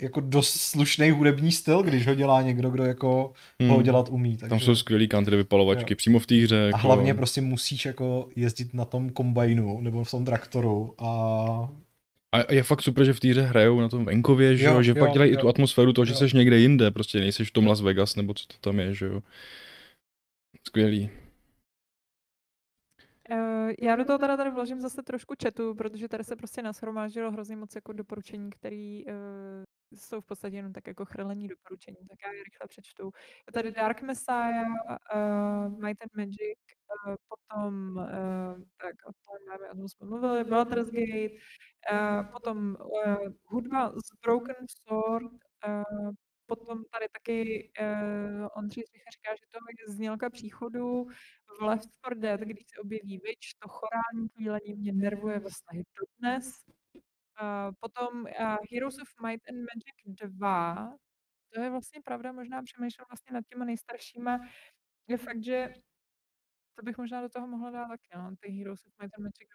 jako 0.00 0.20
dost 0.20 0.50
slušný 0.50 1.10
hudební 1.10 1.52
styl, 1.52 1.82
když 1.82 2.06
ho 2.06 2.14
dělá 2.14 2.42
někdo, 2.42 2.70
kdo 2.70 2.84
jako 2.84 3.32
Hmm. 3.60 3.70
ho 3.70 3.82
dělat 3.82 4.08
umí. 4.10 4.36
Takže... 4.36 4.50
Tam 4.50 4.60
jsou 4.60 4.74
skvělý 4.74 5.08
country 5.08 5.36
vypalovačky 5.36 5.92
Jo. 5.92 5.96
přímo 5.96 6.18
v 6.18 6.26
té 6.26 6.34
hře. 6.34 6.62
A 6.62 6.66
Jako... 6.66 6.78
hlavně 6.78 7.14
prostě 7.14 7.40
musíš 7.40 7.84
jako 7.86 8.28
jezdit 8.36 8.74
na 8.74 8.84
tom 8.84 9.10
kombajnu 9.10 9.80
nebo 9.80 10.04
v 10.04 10.10
tom 10.10 10.24
traktoru 10.24 10.94
a 10.98 11.68
A 12.34 12.52
je 12.52 12.62
fakt 12.62 12.82
super, 12.82 13.04
že 13.04 13.12
v 13.12 13.20
té 13.20 13.28
hře 13.28 13.42
hrajou 13.42 13.80
na 13.80 13.88
tom 13.88 14.04
venkově, 14.04 14.56
že 14.56 14.64
jo, 14.66 14.82
že 14.82 14.90
jo, 14.90 14.96
fakt 15.04 15.12
dělají 15.12 15.30
i 15.30 15.34
jo. 15.34 15.40
tu 15.40 15.48
atmosféru 15.48 15.92
toho, 15.92 16.04
že 16.04 16.12
Jo. 16.12 16.28
jsi 16.28 16.36
někde 16.36 16.58
jinde, 16.58 16.90
prostě 16.90 17.20
nejseš 17.20 17.48
v 17.48 17.52
tom 17.52 17.66
Las 17.66 17.80
Vegas, 17.80 18.16
nebo 18.16 18.34
co 18.34 18.46
to 18.46 18.54
tam 18.60 18.80
je, 18.80 18.94
že 18.94 19.06
jo. 19.06 19.20
Skvělý. 20.66 21.10
Eh, 23.30 23.72
Já 23.82 23.96
do 23.96 24.04
toho 24.04 24.18
teda 24.18 24.36
tady 24.36 24.50
vložím 24.50 24.80
zase 24.80 25.02
trošku 25.02 25.34
chatu, 25.42 25.74
protože 25.74 26.08
tady 26.08 26.24
se 26.24 26.36
prostě 26.36 26.62
nashromáždilo 26.62 27.30
hrozně 27.30 27.56
moc 27.56 27.74
jako 27.74 27.92
doporučení, 27.92 28.50
které 28.50 29.00
jsou 29.96 30.20
v 30.20 30.26
podstatě 30.26 30.56
jenom 30.56 30.72
tak 30.72 30.86
jako 30.86 31.04
chrlení 31.04 31.48
doporučení, 31.48 31.96
tak 31.96 32.18
já 32.24 32.32
je 32.32 32.44
rychle 32.44 32.68
přečtu. 32.68 33.12
Je 33.46 33.52
tady 33.52 33.72
Dark 33.72 34.02
Messiah, 34.02 34.66
uh, 35.14 35.78
Might 35.82 36.02
and 36.02 36.14
Magic, 36.16 36.58
uh, 37.06 37.14
potom, 37.28 37.96
uh, 37.96 38.62
tak 38.76 38.94
o 39.06 39.12
tom 39.12 39.48
máme, 39.48 39.70
o 39.70 39.76
tom 39.76 39.88
jsme 39.88 40.06
mluvili, 40.06 40.44
Baldur's 40.44 40.90
Gate, 40.90 41.34
uh, 41.92 42.32
potom 42.32 42.76
uh, 42.80 43.16
hudba 43.44 43.88
z 43.90 44.20
Broken 44.22 44.66
Sword, 44.68 45.32
uh, 45.68 46.10
potom 46.46 46.84
tady 46.84 47.06
taky 47.08 47.70
uh, 47.80 48.48
Ondřej 48.56 48.84
Střicha 48.86 49.10
říká, 49.10 49.30
že 49.34 49.46
to 49.50 49.58
je 49.78 49.94
znělka 49.94 50.30
příchodu 50.30 51.06
v 51.58 51.62
Left 51.62 51.88
4 52.06 52.20
Dead, 52.20 52.40
když 52.40 52.64
se 52.74 52.80
objeví 52.80 53.18
Witch, 53.18 53.48
to 53.58 53.68
chorální 53.68 54.28
chvílení 54.28 54.74
mě 54.74 54.92
nervuje 54.92 55.38
ve 55.38 55.50
snahy 55.50 55.84
dodnes. 56.00 56.73
Uh, 57.42 57.74
potom 57.80 58.22
uh, 58.22 58.56
Heroes 58.72 58.98
of 58.98 59.08
Might 59.22 59.48
and 59.48 59.56
Magic 59.56 60.30
2, 60.30 60.94
to 61.54 61.60
je 61.60 61.70
vlastně 61.70 62.00
pravda, 62.04 62.32
možná 62.32 62.62
přemýšlím 62.62 63.04
vlastně 63.10 63.34
nad 63.34 63.44
těma 63.46 63.64
nejstaršíma, 63.64 64.40
je 65.08 65.16
fakt, 65.16 65.44
že 65.44 65.74
to 66.74 66.82
bych 66.82 66.98
možná 66.98 67.22
do 67.22 67.28
toho 67.28 67.46
mohla 67.46 67.70
dát 67.70 67.88
taky, 67.88 68.08
no. 68.16 68.36
Ty 68.40 68.50
Heroes 68.50 68.86
of 68.86 68.92
Might 69.02 69.14
and 69.18 69.22
Magic, 69.22 69.48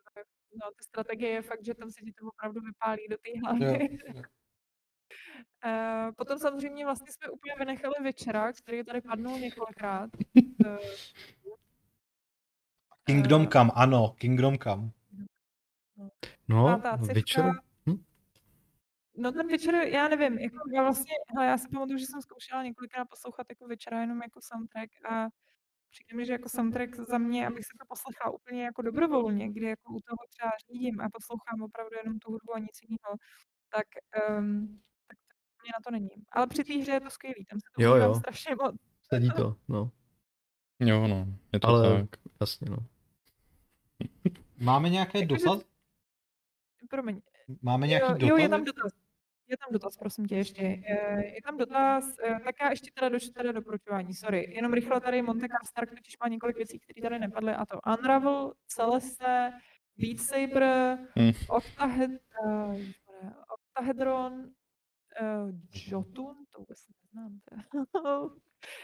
no, 0.54 0.72
ty 0.78 0.84
strategie 0.84 1.32
je 1.32 1.42
fakt, 1.42 1.66
že 1.66 1.74
tam 1.74 1.92
se 1.92 2.02
ti 2.02 2.14
to 2.14 2.28
opravdu 2.28 2.62
vypálí 2.62 3.08
do 3.10 3.18
té 3.18 3.30
hlavy. 3.40 4.00
jo. 4.16 4.22
Uh, 5.66 6.12
potom 6.16 6.40
samozřejmě 6.40 6.86
vlastně 6.86 7.12
jsme 7.12 7.30
úplně 7.30 7.54
vynechali 7.60 7.94
večera, 8.04 8.54
který 8.54 8.84
tady 8.84 9.02
padnul 9.02 9.40
několikrát. 9.40 10.10
Uh, 10.66 10.78
Kingdom 13.04 13.48
Come, 13.48 13.72
ano, 13.76 14.16
Kingdom 14.18 14.58
Come. 14.58 14.92
No, 16.48 16.82
civka. 16.82 17.14
večer. 17.14 17.52
No 19.20 19.32
ten 19.32 19.48
večer, 19.48 19.76
já 19.76 20.08
nevím, 20.08 20.38
jako 20.40 20.58
já 20.76 20.84
vlastně, 20.84 21.12
hele, 21.36 21.48
já 21.48 21.58
si 21.58 21.68
pamatuju, 21.70 21.98
že 21.98 22.06
jsem 22.06 22.22
zkoušela 22.22 22.64
několikrát 22.64 23.06
poslouchat 23.06 23.48
jako 23.50 23.68
večera 23.68 24.02
jenom 24.02 24.22
jako 24.22 24.40
soundtrack 24.44 24.90
a 25.06 25.28
přijde 25.92 26.18
mi, 26.18 26.26
že 26.26 26.32
jako 26.34 26.50
soundtrack 26.50 26.96
za 26.96 27.18
mě, 27.18 27.48
abych 27.48 27.66
si 27.66 27.78
to 27.80 27.86
poslechla 27.88 28.32
úplně 28.32 28.64
jako 28.64 28.82
dobrovolně, 28.82 29.50
kdy 29.50 29.66
jako 29.66 29.94
u 29.94 30.00
toho 30.00 30.18
třeba 30.30 30.52
řídím 30.72 31.02
a 31.02 31.08
poslouchám 31.14 31.62
opravdu 31.62 31.96
jenom 31.98 32.20
tu 32.20 32.32
hudbu 32.32 32.54
a 32.56 32.60
nic 32.60 32.80
jiného, 32.82 33.16
tak, 33.70 33.88
um, 34.40 34.82
tak 35.08 35.18
to 35.58 35.62
mě 35.64 35.72
na 35.74 35.80
to 35.86 35.92
není. 35.92 36.10
Ale 36.32 36.48
při 36.48 36.64
té 36.64 36.74
hře 36.74 36.92
je 36.92 37.02
to 37.02 37.10
skvělý, 37.10 37.46
tam 37.46 37.60
se 37.60 37.68
to 37.76 37.84
Jo, 37.84 37.96
jo. 37.96 38.16
strašně 38.16 38.56
moc. 38.56 38.76
Sedí 39.14 39.30
to, 39.36 39.56
no. 39.68 39.92
Jo, 40.80 41.08
no, 41.08 41.26
je 41.54 41.60
to 41.60 41.68
Ale- 41.68 42.02
tak. 42.02 42.10
Jasně, 42.42 42.70
no. 42.70 42.78
Máme 44.58 44.90
nějaké 44.90 45.20
Jakože- 45.20 45.46
dotaz? 45.46 45.64
Promiň, 46.90 47.22
Máme 47.62 47.88
nějaký 47.88 48.06
jo, 48.06 48.14
dotaz? 48.14 48.30
jo, 48.30 48.38
je 48.38 48.50
tam 48.50 48.64
dotaz. 48.64 48.92
Je 49.50 49.58
tam 49.58 49.68
dotaz, 49.74 49.98
prosím 49.98 50.26
tě, 50.26 50.36
ještě. 50.36 50.64
Je 51.24 51.42
tam 51.46 51.58
dotaz, 51.58 52.06
eh, 52.24 52.40
tak 52.44 52.56
já 52.62 52.70
ještě 52.70 52.92
teda 52.96 53.10
došlu 53.10 53.32
teda 53.32 53.52
doporučování, 53.52 54.14
sorry. 54.14 54.54
Jenom 54.56 54.74
rychle 54.74 55.02
tady 55.02 55.22
Monte 55.22 55.48
Stark 55.66 55.90
totiž 55.90 56.18
má 56.24 56.28
několik 56.28 56.58
věcí, 56.58 56.80
které 56.80 57.02
tady 57.02 57.20
nepadly, 57.20 57.54
a 57.54 57.66
to 57.66 57.80
Unravel, 58.00 58.54
Celeste, 58.68 59.52
Beat 59.98 60.20
Saber, 60.20 60.98
Hm. 61.20 61.32
Octahed, 61.50 62.12
uh, 62.46 62.82
Octahedron, 63.54 64.34
uh, 64.34 65.52
Jotun, 65.88 66.36
to 66.52 66.60
vůbec 66.60 66.80
neznám. 66.88 67.40
to. 67.92 68.36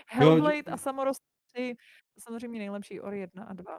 Hellblade 0.08 0.72
a 0.72 0.78
Samoros 0.78 1.18
3, 1.54 1.76
samozřejmě 2.20 2.60
nejlepší 2.60 3.02
Ori 3.02 3.20
1 3.20 3.44
a 3.44 3.54
2. 3.54 3.78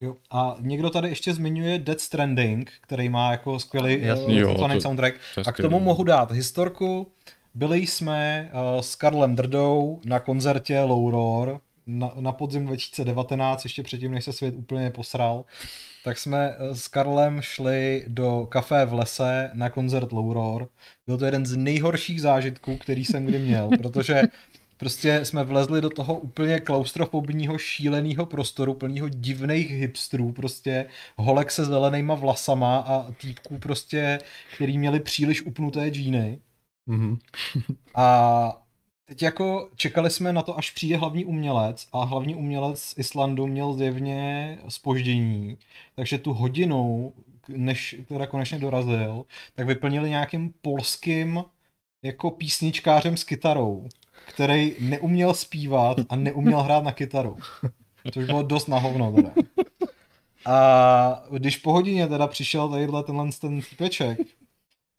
Jo. 0.00 0.16
A 0.30 0.56
někdo 0.60 0.90
tady 0.90 1.08
ještě 1.08 1.34
zmiňuje 1.34 1.78
Dead 1.78 2.00
Stranding, 2.00 2.72
který 2.80 3.08
má 3.08 3.30
jako 3.30 3.58
skvělý 3.58 3.98
Jasně. 4.02 4.44
uh, 4.44 4.50
Jo, 4.50 4.54
to... 4.54 4.80
soundtrack. 4.80 5.14
To 5.34 5.42
A 5.46 5.52
k 5.52 5.56
tomu 5.56 5.80
mohu 5.80 6.04
dát 6.04 6.32
historku. 6.32 7.12
Byli 7.54 7.78
jsme 7.78 8.50
uh, 8.52 8.80
s 8.80 8.94
Karlem 8.94 9.36
Drdou 9.36 10.00
na 10.04 10.20
koncertě 10.20 10.80
Louror 10.80 11.60
na, 11.86 12.12
na 12.20 12.32
podzim 12.32 12.66
2019, 12.66 13.64
ještě 13.64 13.82
předtím, 13.82 14.12
než 14.12 14.24
se 14.24 14.32
svět 14.32 14.54
úplně 14.56 14.90
posral. 14.90 15.44
Tak 16.04 16.18
jsme 16.18 16.54
eh, 16.58 16.74
s 16.74 16.88
Karlem 16.88 17.40
šli 17.40 18.04
do 18.08 18.46
kafé 18.50 18.84
v 18.84 18.92
lese 18.92 19.50
na 19.54 19.70
koncert 19.70 20.12
Louror. 20.12 20.68
Byl 21.06 21.18
to 21.18 21.24
jeden 21.24 21.46
z 21.46 21.56
nejhorších 21.56 22.20
zážitků, 22.20 22.76
který 22.76 23.04
jsem 23.04 23.26
kdy 23.26 23.38
měl, 23.38 23.68
protože 23.78 24.22
prostě 24.76 25.24
jsme 25.24 25.44
vlezli 25.44 25.80
do 25.80 25.90
toho 25.90 26.18
úplně 26.18 26.60
klaustrofobního, 26.60 27.58
šíleného 27.58 28.26
prostoru, 28.26 28.74
plného 28.74 29.08
divných 29.08 29.70
hipstrů, 29.70 30.32
prostě 30.32 30.86
holek 31.16 31.50
se 31.50 31.64
zelenýma 31.64 32.14
vlasama 32.14 32.78
a 32.78 33.12
týpků 33.12 33.58
prostě, 33.58 34.18
který 34.54 34.78
měli 34.78 35.00
příliš 35.00 35.42
upnuté 35.42 35.88
džíny. 35.88 36.38
Mhm. 36.86 37.18
A 37.94 38.62
teď 39.04 39.22
jako 39.22 39.70
čekali 39.76 40.10
jsme 40.10 40.32
na 40.32 40.42
to, 40.42 40.58
až 40.58 40.70
přijde 40.70 40.96
hlavní 40.96 41.24
umělec 41.24 41.88
a 41.92 42.04
hlavní 42.04 42.34
umělec 42.34 42.80
z 42.80 42.98
Islandu 42.98 43.46
měl 43.46 43.72
zjevně 43.72 44.58
spoždění, 44.68 45.58
takže 45.94 46.18
tu 46.18 46.32
hodinu, 46.32 47.12
než 47.48 47.96
teda 48.08 48.26
konečně 48.26 48.58
dorazil, 48.58 49.24
tak 49.54 49.66
vyplnili 49.66 50.10
nějakým 50.10 50.54
polským 50.62 51.44
jako 52.02 52.30
písničkářem 52.30 53.16
s 53.16 53.24
kytarou, 53.24 53.88
který 54.26 54.74
neuměl 54.80 55.34
zpívat 55.34 55.96
a 56.08 56.16
neuměl 56.16 56.62
hrát 56.62 56.84
na 56.84 56.92
kytaru. 56.92 57.36
Což 58.12 58.26
bylo 58.26 58.42
dost 58.42 58.68
na 58.68 58.78
hovno 58.78 59.12
teda. 59.12 59.30
A 60.46 61.24
když 61.30 61.56
po 61.56 61.72
hodině 61.72 62.06
teda 62.06 62.26
přišel 62.26 62.68
tadyhle 62.68 63.02
tenhle 63.04 63.28
ten 63.40 63.60
týpeček, 63.70 64.18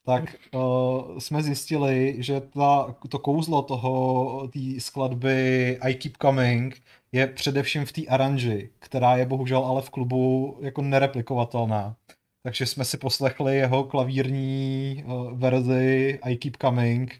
tak 0.04 0.36
uh, 0.54 1.18
jsme 1.18 1.42
zjistili, 1.42 2.16
že 2.18 2.40
ta, 2.40 2.94
to 3.08 3.18
kouzlo 3.18 3.62
toho, 3.62 4.48
té 4.52 4.80
skladby 4.80 5.78
I 5.80 5.94
Keep 5.94 6.16
Coming 6.22 6.82
je 7.12 7.26
především 7.26 7.84
v 7.84 7.92
té 7.92 8.06
aranži, 8.06 8.70
která 8.78 9.16
je 9.16 9.26
bohužel 9.26 9.64
ale 9.64 9.82
v 9.82 9.90
klubu 9.90 10.56
jako 10.62 10.82
nereplikovatelná. 10.82 11.96
Takže 12.42 12.66
jsme 12.66 12.84
si 12.84 12.98
poslechli 12.98 13.56
jeho 13.56 13.84
klavírní 13.84 15.04
uh, 15.06 15.32
verzi 15.38 16.18
I 16.22 16.36
Keep 16.36 16.56
Coming 16.56 17.14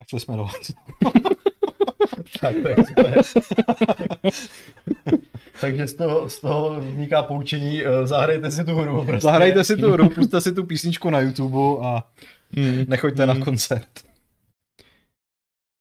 a 0.00 0.04
šli 0.08 0.20
jsme 0.20 0.36
do 0.36 0.48
Tak 2.40 2.54
to 2.62 2.68
je 2.68 2.76
super. 2.86 3.22
Takže 5.60 5.86
z 5.86 5.94
toho, 5.94 6.28
z 6.30 6.40
toho 6.40 6.80
vzniká 6.80 7.22
poučení, 7.22 7.82
eh, 7.84 8.06
zahrajte 8.06 8.50
si 8.50 8.64
tu 8.64 8.74
hru. 8.74 9.04
Prostě. 9.04 9.20
Zahrajte 9.20 9.64
si 9.64 9.76
tu 9.76 9.90
hru, 9.92 10.08
puste 10.08 10.40
si 10.40 10.52
tu 10.54 10.64
písničku 10.66 11.10
na 11.10 11.20
YouTube 11.20 11.86
a 11.86 12.08
Hmm. 12.56 12.84
nechoďte 12.88 13.26
na 13.26 13.32
Hmm. 13.32 13.42
koncert. 13.42 13.88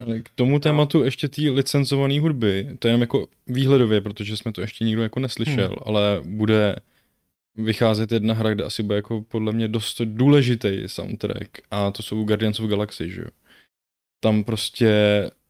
Ale 0.01 0.19
k 0.19 0.29
tomu 0.35 0.59
tématu 0.59 1.03
ještě 1.03 1.27
té 1.27 1.41
licencované 1.41 2.19
hudby, 2.19 2.69
to 2.79 2.87
je 2.87 2.89
jenom 2.89 3.01
jako 3.01 3.27
výhledově, 3.47 4.01
protože 4.01 4.37
jsme 4.37 4.51
to 4.51 4.61
ještě 4.61 4.85
nikdo 4.85 5.03
jako 5.03 5.19
neslyšel, 5.19 5.67
Hmm. 5.67 5.77
ale 5.85 6.21
bude 6.25 6.75
vycházet 7.55 8.11
jedna 8.11 8.33
hra, 8.33 8.53
kde 8.53 8.63
asi 8.63 8.83
bude 8.83 8.95
jako 8.95 9.21
podle 9.21 9.51
mě 9.53 9.67
dost 9.67 10.01
důležitý 10.01 10.83
soundtrack 10.85 11.49
a 11.71 11.91
to 11.91 12.03
jsou 12.03 12.23
Guardians 12.23 12.59
of 12.59 12.69
Galaxy, 12.69 13.09
že 13.09 13.21
jo. 13.21 13.27
Tam 14.23 14.43
prostě 14.43 14.91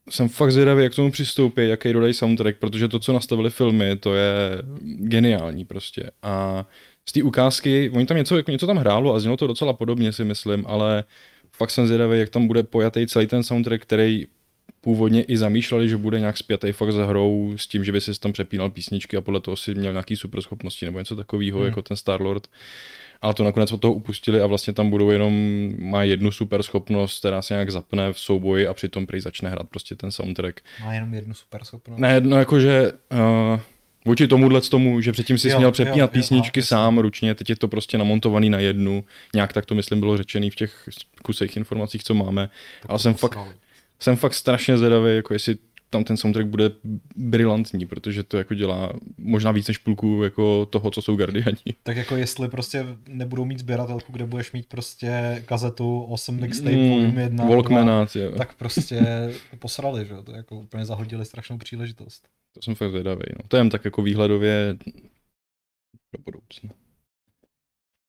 jsem 0.09 0.29
fakt 0.29 0.51
zvědavý, 0.51 0.83
jak 0.83 0.93
k 0.93 0.95
tomu 0.95 1.11
přistoupí, 1.11 1.67
jaký 1.67 1.93
dodají 1.93 2.13
soundtrack, 2.13 2.57
protože 2.57 2.87
to, 2.87 2.99
co 2.99 3.13
nastavili 3.13 3.49
filmy, 3.49 3.95
to 3.97 4.15
je 4.15 4.31
geniální 4.81 5.65
prostě. 5.65 6.11
A 6.21 6.65
z 7.09 7.11
té 7.11 7.23
ukázky, 7.23 7.91
oni 7.93 8.05
tam 8.05 8.17
něco, 8.17 8.43
něco 8.47 8.67
tam 8.67 8.77
hrálo 8.77 9.13
a 9.13 9.19
znělo 9.19 9.37
to 9.37 9.47
docela 9.47 9.73
podobně, 9.73 10.13
si 10.13 10.23
myslím, 10.23 10.65
ale 10.67 11.03
fakt 11.51 11.71
jsem 11.71 11.87
zvědavý, 11.87 12.19
jak 12.19 12.29
tam 12.29 12.47
bude 12.47 12.63
pojatý 12.63 13.07
celý 13.07 13.27
ten 13.27 13.43
soundtrack, 13.43 13.81
který 13.81 14.27
původně 14.81 15.23
i 15.23 15.37
zamýšleli, 15.37 15.89
že 15.89 15.97
bude 15.97 16.19
nějak 16.19 16.37
spjatý 16.37 16.71
fakt 16.71 16.93
za 16.93 17.05
hrou 17.05 17.53
s 17.57 17.67
tím, 17.67 17.83
že 17.83 17.91
by 17.91 18.01
si 18.01 18.19
tam 18.19 18.33
přepínal 18.33 18.69
písničky 18.69 19.17
a 19.17 19.21
podle 19.21 19.41
toho 19.41 19.57
si 19.57 19.75
měl 19.75 19.91
nějaký 19.91 20.15
super 20.15 20.41
schopnosti 20.41 20.85
nebo 20.85 20.99
něco 20.99 21.15
takového, 21.15 21.59
hmm. 21.59 21.67
jako 21.67 21.81
ten 21.81 21.97
Star-Lord. 21.97 22.47
Ale 23.21 23.33
to 23.33 23.43
nakonec 23.43 23.71
od 23.71 23.81
toho 23.81 23.93
upustili 23.93 24.41
a 24.41 24.47
vlastně 24.47 24.73
tam 24.73 24.89
budou 24.89 25.09
jenom, 25.09 25.33
má 25.79 26.03
jednu 26.03 26.31
super 26.31 26.63
schopnost, 26.63 27.19
která 27.19 27.41
se 27.41 27.53
nějak 27.53 27.71
zapne 27.71 28.13
v 28.13 28.19
souboji 28.19 28.67
a 28.67 28.73
přitom 28.73 29.05
prý 29.05 29.19
začne 29.19 29.49
hrát 29.49 29.69
prostě 29.69 29.95
ten 29.95 30.11
soundtrack. 30.11 30.59
Má 30.83 30.93
jenom 30.93 31.13
jednu 31.13 31.33
super 31.33 31.63
schopnost. 31.63 31.99
Ne, 31.99 32.21
no 32.21 32.37
jakože 32.37 32.91
uh, 33.11 33.59
vůči 34.05 34.27
tomuhle 34.27 34.61
tomu, 34.61 35.01
že 35.01 35.11
předtím 35.11 35.37
si 35.37 35.49
Jo, 35.49 35.57
měl 35.57 35.67
jo, 35.67 35.71
přepínat 35.71 35.97
jo, 35.97 36.07
písničky 36.07 36.59
aha, 36.59 36.67
sám 36.67 36.97
ručně, 36.97 37.35
teď 37.35 37.49
je 37.49 37.55
to 37.55 37.67
prostě 37.67 37.97
namontovaný 37.97 38.49
na 38.49 38.59
jednu, 38.59 39.03
nějak 39.35 39.53
tak 39.53 39.65
to 39.65 39.75
myslím 39.75 39.99
bylo 39.99 40.17
řečený 40.17 40.49
v 40.49 40.55
těch 40.55 40.89
kusech 41.23 41.57
informacích, 41.57 42.03
co 42.03 42.13
máme, 42.13 42.49
ale 42.87 42.99
jsem 42.99 43.13
fakt, 43.13 43.39
jsem 43.99 44.15
fakt 44.15 44.33
strašně 44.33 44.77
zvědavý, 44.77 45.15
jako 45.15 45.33
jestli 45.33 45.55
tam 45.91 46.03
ten 46.03 46.17
soundtrack 46.17 46.47
bude 46.47 46.71
brilantní, 47.15 47.85
protože 47.85 48.23
to 48.23 48.37
jako 48.37 48.53
dělá 48.53 48.93
možná 49.17 49.51
víc 49.51 49.67
než 49.67 49.77
půlku 49.77 50.23
jako 50.23 50.65
toho, 50.65 50.91
co 50.91 51.01
jsou 51.01 51.15
Guardiani. 51.15 51.57
Tak 51.83 51.97
jako 51.97 52.15
jestli 52.15 52.49
prostě 52.49 52.85
nebudou 53.07 53.45
mít 53.45 53.59
sběratelku, 53.59 54.11
kde 54.11 54.25
budeš 54.25 54.51
mít 54.51 54.65
prostě 54.65 55.43
kazetu 55.45 56.03
8 56.03 56.39
mixtape 56.39 56.71
Mm, 56.75 56.89
volume 56.89 57.21
1, 57.21 57.45
Walkmana, 57.45 58.07
jo. 58.15 58.31
tak 58.37 58.55
prostě 58.55 59.01
to 59.51 59.57
posrali, 59.59 60.05
že 60.05 60.15
to 60.23 60.31
jako 60.35 60.55
úplně 60.59 60.85
zahodili 60.85 61.25
strašnou 61.25 61.57
příležitost. 61.57 62.27
To 62.53 62.61
jsem 62.61 62.75
fakt 62.75 62.89
zvědavý. 62.89 63.23
No. 63.37 63.47
To 63.47 63.57
je 63.57 63.59
jen 63.59 63.69
tak 63.69 63.85
jako 63.85 64.01
výhledově 64.01 64.77
do 66.13 66.23
budoucna. 66.25 66.69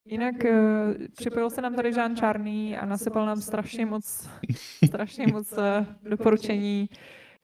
Jinak 0.05 0.35
uh, 0.45 1.07
připojil 1.17 1.51
se 1.51 1.63
nám 1.63 1.75
tady 1.75 1.93
Žán 1.93 2.17
Čárný 2.17 2.77
a 2.77 2.87
nasypal 2.87 3.27
nám 3.27 3.41
strašně 3.41 3.87
moc, 3.87 4.29
strašně 4.87 5.27
moc 5.27 5.53
uh, 5.53 5.87
doporučení. 6.11 6.89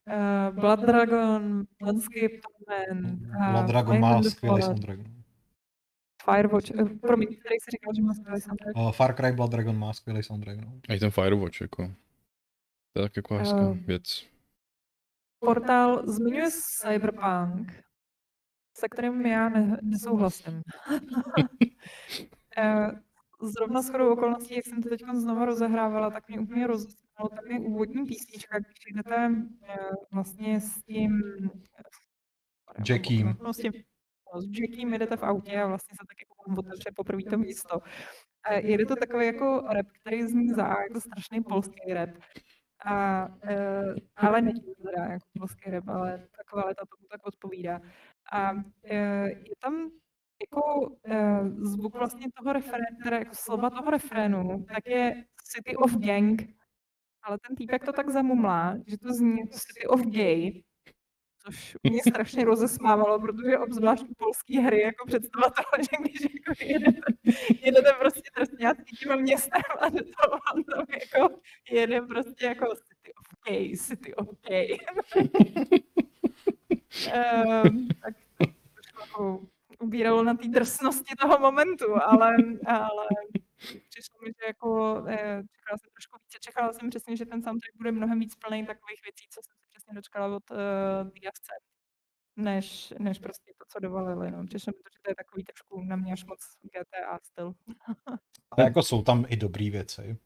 Uh, 0.09 0.55
Blood 0.61 0.81
Dragon, 0.81 1.65
Landscape 1.83 2.29
Torment, 2.43 3.21
uh, 3.23 3.51
Blood 3.51 3.67
Dragon 3.67 4.01
má 4.01 4.23
skvělý 4.23 4.63
soundtrack. 4.63 5.01
Firewatch, 6.25 6.71
uh, 6.71 6.89
promiň, 6.99 7.29
který 7.29 7.55
si 7.61 7.71
říkal, 7.71 7.95
že 7.97 8.03
má 8.03 8.15
skvělý 8.15 8.41
soundtrack. 8.41 8.77
Uh, 8.77 8.91
Far 8.93 9.15
Cry 9.17 9.33
Blood 9.33 9.51
Dragon 9.51 9.79
má 9.79 9.93
skvělý 9.93 10.23
soundtrack. 10.23 10.59
No. 10.61 10.73
A 10.89 10.95
i 10.95 10.99
ten 10.99 11.11
Firewatch, 11.11 11.61
jako. 11.61 11.87
To 12.93 13.01
je 13.03 13.09
tak 13.09 13.17
jako 13.17 13.35
hezká 13.39 13.71
Eh, 13.71 13.75
věc. 13.75 14.27
Portál 15.41 16.07
zmiňuje 16.07 16.49
Cyberpunk, 16.51 17.85
se 18.77 18.89
kterým 18.89 19.27
já 19.27 19.49
ne, 19.49 19.79
nesouhlasím. 19.83 20.63
Eh, 22.59 22.91
Zrovna 23.43 23.83
s 23.83 23.91
chodou 23.91 24.13
okolností, 24.13 24.55
jak 24.57 24.67
jsem 24.67 24.83
to 24.83 24.89
teď 24.89 25.03
znova 25.15 25.45
rozehrávala, 25.45 26.11
tak 26.11 26.29
mě 26.29 26.41
úplně 26.41 26.67
rozesmělo 26.67 27.29
tam 27.29 27.51
je 27.51 27.61
úvodní 27.61 28.07
písnička, 28.07 28.59
když 28.59 28.95
jdete 28.95 29.31
eh, 29.69 29.77
vlastně 30.13 30.61
s 30.61 30.83
tím 30.83 31.23
Jackým. 32.89 33.37
No, 33.43 33.53
s 33.53 33.57
tím, 33.57 33.73
s 34.35 34.61
Jackým 34.61 34.93
jedete 34.93 35.17
v 35.17 35.23
autě 35.23 35.61
a 35.63 35.67
vlastně 35.67 35.97
se 36.01 36.07
tak 36.09 36.17
jako 36.21 36.61
otevře 36.61 36.91
poprvé 36.97 37.23
to 37.23 37.39
místo. 37.39 37.79
A 38.43 38.53
jede 38.53 38.87
to 38.87 38.97
takový 38.97 39.27
jako 39.27 39.65
rap, 39.71 39.87
který 40.01 40.23
zní 40.23 40.49
za 40.49 40.63
jako 40.63 41.01
strašný 41.01 41.43
polský 41.43 41.93
rap. 41.95 42.11
A, 42.85 43.27
uh, 43.27 43.97
ale 44.17 44.41
není 44.41 44.61
to 44.61 44.83
teda 44.83 45.05
jako 45.05 45.27
polský 45.39 45.71
rap, 45.71 45.89
ale 45.89 46.19
ta 46.19 46.45
kvalita 46.47 46.83
tomu 46.85 47.09
tak 47.11 47.27
odpovídá. 47.27 47.81
A 48.33 48.53
uh, 48.53 48.63
je 49.27 49.57
tam 49.59 49.91
jako 50.41 50.81
uh, 50.81 51.49
zvuk 51.49 51.95
vlastně 51.95 52.27
toho 52.35 52.53
refrénu, 52.53 52.87
teda 53.05 53.19
jako 53.19 53.35
slova 53.35 53.71
toho 53.71 53.91
refrénu, 53.91 54.65
tak 54.75 54.87
je 54.87 55.25
City 55.45 55.77
of 55.77 55.97
Gang, 55.97 56.43
ale 57.23 57.39
ten 57.49 57.57
týpek 57.57 57.85
to 57.85 57.93
tak 57.93 58.11
zamumlá, 58.11 58.77
že 58.87 58.99
to 58.99 59.13
zní 59.13 59.39
jako 59.39 59.59
City 59.59 59.87
of 59.87 60.01
Gay, 60.01 60.63
což 61.45 61.77
mě 61.83 62.01
strašně 62.09 62.45
rozesmávalo, 62.45 63.21
protože 63.21 63.59
obzvlášť 63.59 64.03
u 64.09 64.15
polský 64.15 64.59
hry 64.59 64.81
jako 64.81 65.07
představa 65.07 65.51
toho, 65.51 65.83
že 65.83 65.97
když 66.01 66.21
jako 66.21 66.65
jedete, 66.65 67.01
jedete 67.63 67.93
prostě 68.01 68.31
trestňácký 68.35 68.97
těma 68.97 69.17
městem 69.17 69.63
a 69.81 69.91
že 69.91 69.99
to 69.99 70.31
vám 70.31 70.65
tam 70.65 70.87
jako 70.91 71.35
jede 71.71 72.03
prostě 72.03 72.47
jako 72.47 72.67
City 72.67 73.13
of 73.15 73.27
Gay, 73.49 73.77
City 73.77 74.15
of 74.15 74.29
Gay. 74.49 74.79
um, 77.65 77.89
tak 78.03 78.15
to 78.39 78.45
jako 79.01 79.41
ubíralo 79.79 80.23
na 80.23 80.35
té 80.35 80.49
drsnosti 80.49 81.15
toho 81.21 81.39
momentu, 81.39 82.03
ale, 82.03 82.37
ale 82.67 83.07
přišlo 83.89 84.19
mi, 84.25 84.27
že 84.27 84.47
jako 84.47 84.97
eh, 85.09 85.43
čekala 85.57 85.79
jsem 85.79 85.91
trošku 85.93 86.19
více, 86.23 86.39
čekala 86.41 86.73
jsem 86.73 86.91
přesně, 86.91 87.17
že 87.17 87.27
ten 87.27 87.43
soundtrack 87.43 87.77
bude 87.77 87.93
mnohem 87.93 88.21
víc 88.21 88.35
plný 88.35 88.67
takových 88.67 89.03
věcí, 89.03 89.25
co 89.31 89.41
jsem 89.45 89.57
se 89.59 89.67
přesně 89.69 89.95
dočkala 89.95 90.37
od 90.37 90.51
uh, 90.51 90.57
DFC, 91.09 91.49
než, 92.37 92.95
než 92.99 93.19
prostě 93.19 93.53
to, 93.59 93.65
co 93.69 93.79
dovolili. 93.79 94.31
No. 94.31 94.47
Přišlo 94.47 94.71
mi 94.71 94.83
to, 94.83 94.91
že 94.95 94.99
to 95.03 95.11
je 95.11 95.15
takový 95.15 95.45
trošku 95.45 95.85
na 95.85 95.97
mě 95.97 96.13
až 96.13 96.25
moc 96.25 96.41
GTA 96.63 97.19
styl. 97.23 97.55
Ale 98.51 98.65
jako 98.65 98.83
jsou 98.83 99.03
tam 99.03 99.25
i 99.29 99.37
dobrý 99.37 99.71
věci. 99.71 100.19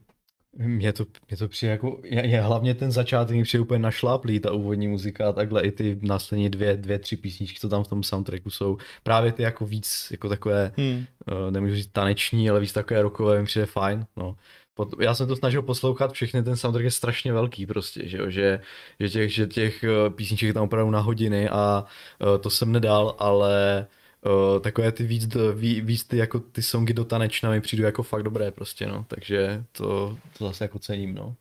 Mně 0.59 0.92
to, 0.92 1.05
mě 1.28 1.36
to 1.36 1.48
přijde 1.48 1.70
jako, 1.72 2.00
je, 2.05 2.26
je, 2.26 2.40
hlavně 2.40 2.74
ten 2.74 2.92
začátek 2.92 3.36
mi 3.36 3.42
přijde 3.42 3.62
úplně 3.62 3.78
našláplý, 3.78 4.40
ta 4.40 4.53
úvodní 4.53 4.88
muzika 4.88 5.28
a 5.28 5.32
takhle 5.32 5.62
i 5.62 5.72
ty 5.72 5.98
následně 6.03 6.50
dvě, 6.50 6.76
dvě, 6.76 6.98
tři 6.98 7.16
písničky, 7.16 7.61
co 7.61 7.68
tam 7.68 7.84
v 7.84 7.88
tom 7.88 8.03
soundtracku 8.03 8.50
jsou. 8.50 8.78
Právě 9.03 9.32
ty 9.32 9.42
jako 9.42 9.66
víc, 9.66 10.09
jako 10.11 10.28
takové, 10.28 10.72
Hmm. 10.76 11.05
uh, 11.44 11.50
nemůžu 11.50 11.74
říct 11.74 11.90
taneční, 11.92 12.50
ale 12.50 12.61
víc 12.61 12.72
takové 12.72 13.03
rokové 13.03 13.40
mi 13.40 13.44
přijde 13.46 13.66
fajn, 13.66 14.07
no. 14.16 14.36
Pot, 14.74 14.94
já 15.00 15.14
jsem 15.14 15.28
to 15.28 15.36
snažil 15.36 15.62
poslouchat, 15.62 16.12
všechny 16.12 16.42
ten 16.42 16.57
soundtrack 16.57 16.84
je 16.84 16.90
strašně 16.90 17.32
velký 17.32 17.66
prostě, 17.66 18.09
že 18.09 18.18
jo, 18.18 18.30
že, 18.30 18.61
že 19.00 19.09
těch, 19.09 19.34
že 19.34 19.46
těch 19.46 19.84
eh, 19.84 20.11
písniček 20.11 20.46
je 20.46 20.55
tam 20.55 20.62
opravdu 20.62 20.90
na 20.90 21.00
hodiny 21.00 21.48
a 21.48 21.84
uh, 22.22 22.38
to 22.38 22.50
jsem 22.50 22.72
nedal, 22.72 23.16
ale 23.18 23.86
uh, 24.27 24.61
takové 24.61 24.93
ty 24.93 25.05
víc, 25.05 25.37
ví, 25.55 25.81
víc 25.81 26.05
ty 26.05 26.16
jako 26.16 26.41
ty 26.41 26.62
songy 26.62 26.93
do 26.93 27.05
tanečna 27.05 27.51
mi 27.51 27.61
přijdu 27.61 27.83
jako 27.83 28.03
fakt 28.03 28.23
dobré 28.23 28.51
prostě, 28.51 28.87
no, 28.87 29.05
takže 29.09 29.64
to, 29.73 30.18
to 30.39 30.47
zase 30.47 30.64
jako 30.64 30.79
cením, 30.79 31.14
no. 31.14 31.35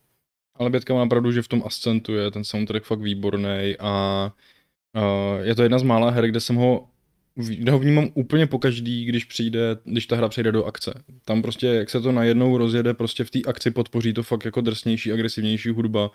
Ale 0.54 0.70
Bětka 0.70 0.94
má 0.94 1.06
pravdu, 1.06 1.32
že 1.32 1.42
v 1.42 1.48
tom 1.48 1.62
Ascentu 1.66 2.14
je 2.14 2.30
ten 2.30 2.44
soundtrack 2.44 2.84
fakt 2.84 3.00
výborný 3.00 3.76
a 3.78 4.32
uh, 4.96 5.40
je 5.42 5.54
to 5.54 5.62
jedna 5.62 5.78
z 5.78 5.82
mála 5.82 6.10
her, 6.10 6.26
kde 6.26 6.40
jsem 6.40 6.56
ho 6.56 6.88
kde 7.34 7.72
ho 7.72 7.78
vnímám 7.78 8.08
úplně 8.14 8.46
po 8.46 8.58
každý, 8.58 9.04
když 9.04 9.24
přijde, 9.24 9.60
když 9.84 10.06
ta 10.06 10.16
hra 10.16 10.28
přejde 10.28 10.52
do 10.52 10.64
akce. 10.64 11.02
Tam 11.24 11.42
prostě, 11.42 11.66
jak 11.66 11.90
se 11.90 12.00
to 12.00 12.12
najednou 12.12 12.58
rozjede, 12.58 12.94
prostě 12.94 13.24
v 13.24 13.30
té 13.30 13.38
akci 13.46 13.70
podpoří 13.70 14.12
to 14.12 14.22
fakt 14.22 14.44
jako 14.44 14.60
drsnější, 14.60 15.12
agresivnější 15.12 15.68
hudba, 15.68 16.10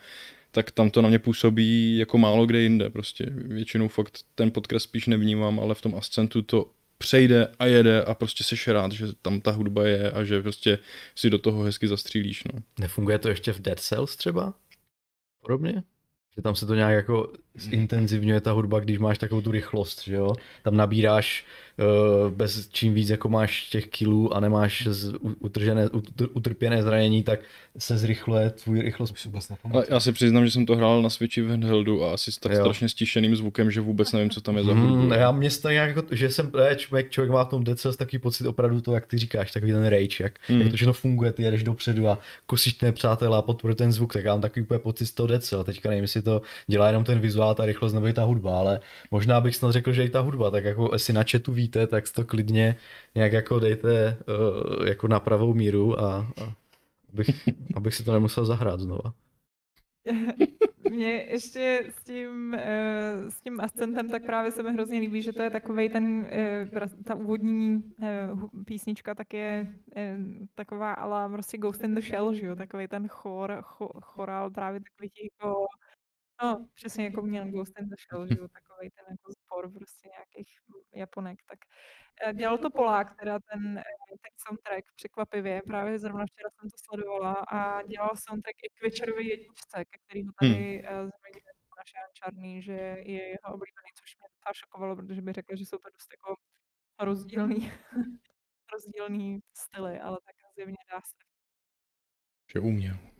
tak 0.57 0.71
tam 0.71 0.89
to 0.89 1.01
na 1.01 1.09
mě 1.09 1.19
působí 1.19 1.97
jako 1.97 2.17
málo 2.17 2.45
kde 2.45 2.61
jinde. 2.61 2.89
Prostě 2.89 3.25
většinou 3.31 3.87
fakt 3.87 4.19
ten 4.35 4.51
podkres 4.51 4.83
spíš 4.83 5.07
nevnímám, 5.07 5.59
ale 5.59 5.75
v 5.75 5.81
tom 5.81 5.95
Ascentu 5.95 6.41
to 6.41 6.71
přejde 6.97 7.47
a 7.59 7.65
jede 7.65 8.01
a 8.03 8.13
prostě 8.13 8.43
seš 8.43 8.67
rád, 8.67 8.91
že 8.91 9.05
tam 9.21 9.41
ta 9.41 9.51
hudba 9.51 9.87
je 9.87 10.11
a 10.11 10.23
že 10.23 10.41
prostě 10.41 10.79
si 11.15 11.29
do 11.29 11.37
toho 11.37 11.63
hezky 11.63 11.87
zastřílíš. 11.87 12.43
No. 12.53 12.59
Nefunguje 12.79 13.19
to 13.19 13.29
ještě 13.29 13.53
v 13.53 13.59
Dead 13.59 13.79
Cells 13.79 14.15
třeba? 14.15 14.53
Podobně? 15.41 15.83
Že 16.35 16.41
tam 16.41 16.55
se 16.55 16.65
to 16.65 16.75
nějak 16.75 16.93
jako 16.93 17.33
zintenzivňuje 17.59 18.41
ta 18.41 18.51
hudba, 18.51 18.79
když 18.79 18.99
máš 18.99 19.17
takovou 19.17 19.41
tu 19.41 19.51
rychlost, 19.51 20.03
že 20.03 20.15
jo? 20.15 20.33
Tam 20.63 20.77
nabíráš 20.77 21.45
uh, 21.77 22.31
bez 22.31 22.69
čím 22.71 22.93
víc 22.93 23.09
jako 23.09 23.29
máš 23.29 23.69
těch 23.69 23.87
kilů 23.87 24.35
a 24.35 24.39
nemáš 24.39 24.87
z, 24.91 25.13
utržené, 25.39 25.89
utr, 25.89 26.27
utrpěné 26.33 26.83
zranění, 26.83 27.23
tak 27.23 27.39
se 27.77 27.97
zrychluje 27.97 28.49
tvůj 28.49 28.81
rychlost. 28.81 29.27
Ale 29.73 29.85
já 29.89 29.99
si 29.99 30.11
přiznám, 30.11 30.45
že 30.45 30.51
jsem 30.51 30.65
to 30.65 30.75
hrál 30.75 31.01
na 31.01 31.09
Switchi 31.09 31.41
v 31.41 31.49
handheldu 31.49 32.03
a 32.03 32.13
asi 32.13 32.31
s 32.31 32.37
tak 32.37 32.51
Jo. 32.51 32.59
strašně 32.59 32.89
stišeným 32.89 33.35
zvukem, 33.35 33.71
že 33.71 33.81
vůbec 33.81 34.11
nevím, 34.11 34.29
co 34.29 34.41
tam 34.41 34.57
je 34.57 34.63
za 34.63 34.73
hudbu. 34.73 34.95
Hmm, 34.95 35.11
já 35.11 35.31
mě 35.31 35.49
nějak 35.69 35.95
jako, 35.95 36.03
že 36.11 36.29
jsem, 36.31 36.51
ne, 36.57 36.75
člověk, 36.75 37.09
člověk 37.09 37.31
má 37.31 37.45
v 37.45 37.49
tom 37.49 37.63
Dead 37.63 37.79
Cells 37.79 37.97
takový 37.97 38.19
pocit 38.19 38.47
opravdu 38.47 38.81
to, 38.81 38.93
jak 38.93 39.05
ty 39.05 39.17
říkáš, 39.17 39.51
takový 39.51 39.71
ten 39.71 39.85
rage, 39.85 40.23
jak, 40.23 40.33
Hmm. 40.47 40.61
jak 40.61 40.69
to 40.69 40.75
všechno 40.75 40.93
funguje, 40.93 41.33
ty 41.33 41.43
jedeš 41.43 41.63
dopředu 41.63 42.07
a 42.07 42.19
kosíš 42.45 42.73
ten 42.73 42.93
přátelé 42.93 43.37
a 43.37 43.41
podporuje 43.41 43.75
ten 43.75 43.91
zvuk, 43.91 44.13
tak 44.13 44.25
já 44.25 44.33
mám 44.33 44.41
takový 44.41 44.61
úplně 44.63 44.79
pocit 44.79 45.05
z 45.05 45.11
toho 45.11 45.27
Dead 45.27 45.43
Cell. 45.43 45.63
Teďka 45.63 45.89
nevím, 45.89 46.03
jestli 46.03 46.21
to 46.21 46.41
dělá 46.67 46.87
jenom 46.87 47.03
ten 47.03 47.19
vizuál, 47.19 47.46
ta 47.53 47.65
rychlost 47.65 47.93
nebo 47.93 48.07
i 48.07 48.13
ta 48.13 48.23
hudba, 48.23 48.59
ale 48.59 48.79
možná 49.11 49.41
bych 49.41 49.55
snad 49.55 49.71
řekl, 49.71 49.91
že 49.93 50.05
i 50.05 50.09
ta 50.09 50.19
hudba, 50.19 50.51
tak 50.51 50.63
jako 50.63 50.89
jestli 50.93 51.13
na 51.13 51.23
chatu 51.31 51.53
víte, 51.53 51.87
tak 51.87 52.11
to 52.11 52.25
klidně 52.25 52.75
nějak 53.15 53.33
jako 53.33 53.59
dejte 53.59 54.17
uh, 54.79 54.87
jako 54.87 55.07
na 55.07 55.19
pravou 55.19 55.53
míru 55.53 55.99
a, 55.99 56.17
a 56.41 56.53
abych, 57.13 57.29
abych 57.75 57.95
si 57.95 58.03
to 58.03 58.13
nemusel 58.13 58.45
zahrát 58.45 58.79
znova. 58.79 59.13
Mně 60.89 61.11
ještě 61.29 61.83
s 61.89 62.03
tím, 62.03 62.53
eh, 62.53 63.31
s 63.31 63.41
tím 63.41 63.61
ascentem 63.61 64.09
tak 64.09 64.25
právě 64.25 64.51
se 64.51 64.63
mi 64.63 64.73
hrozně 64.73 64.99
líbí, 64.99 65.21
že 65.21 65.33
to 65.33 65.41
je 65.41 65.49
takový 65.49 65.89
ten, 65.89 66.27
eh, 66.29 66.69
ta 67.03 67.15
úvodní 67.15 67.83
písnička 68.65 69.15
tak 69.15 69.33
je 69.33 69.67
taková 70.55 70.93
ala 70.93 71.29
prostě 71.29 71.57
Ghost 71.57 71.83
in 71.83 71.95
the 71.95 72.01
Shell, 72.01 72.33
že 72.33 72.45
jo, 72.45 72.55
takový 72.55 72.87
ten 72.87 73.07
chor, 73.07 73.57
cho, 73.61 73.89
chorál 74.01 74.49
právě 74.49 74.79
takový 74.79 75.09
těch 75.09 75.27
jako, 75.41 75.65
no 76.43 76.67
přesně 76.73 77.03
jako 77.05 77.21
měl 77.21 77.51
Ghost 77.51 77.79
in 77.79 77.89
the 77.89 77.95
Shell, 77.95 78.27
že 78.27 78.35
jo, 78.39 78.47
takový 78.47 78.89
ten 78.89 79.05
jako 79.09 79.31
spor 79.31 79.73
prostě 79.73 80.09
nějakých 80.09 80.49
Japonek, 80.95 81.39
tak 81.49 81.59
eh, 82.25 82.33
dělal 82.33 82.57
to 82.57 82.69
Polák, 82.69 83.15
teda 83.19 83.39
ten, 83.51 83.77
eh, 83.77 83.83
ten 84.23 84.33
soundtrack 84.47 84.85
překvapivě, 84.95 85.61
právě 85.67 85.99
zrovna 85.99 86.25
včera 86.25 86.49
jsem 86.49 86.69
to 86.69 86.77
sledovala 86.85 87.33
a 87.33 87.81
dělal 87.83 88.11
soundtrack 88.27 88.57
i 88.63 88.69
k 88.69 88.83
Witcherovi 88.83 89.27
jedničce, 89.27 89.85
ke 89.85 89.97
kterýho 90.05 90.31
tady 90.39 90.53
hmm. 90.53 91.09
zmiňuje 91.17 91.57
naše 91.77 91.97
Jan 92.01 92.11
Čarný, 92.13 92.61
že 92.61 92.77
je 93.13 93.23
jeho 93.35 93.47
oblíbený, 93.55 93.89
což 93.99 94.09
mě 94.17 94.27
docela 94.33 94.53
šokovalo, 94.53 94.95
protože 94.95 95.21
by 95.21 95.33
řekla, 95.33 95.55
že 95.55 95.65
jsou 95.65 95.77
to 95.77 95.89
dost 95.89 96.09
jako 96.15 96.35
rozdílný, 96.99 97.71
rozdílný 98.73 99.39
styly, 99.53 99.99
ale 99.99 100.17
tak 100.25 100.35
zjevně 100.55 100.77
dá 100.91 101.01
se. 101.01 101.15
Že 102.53 102.59
uměl. 102.59 103.16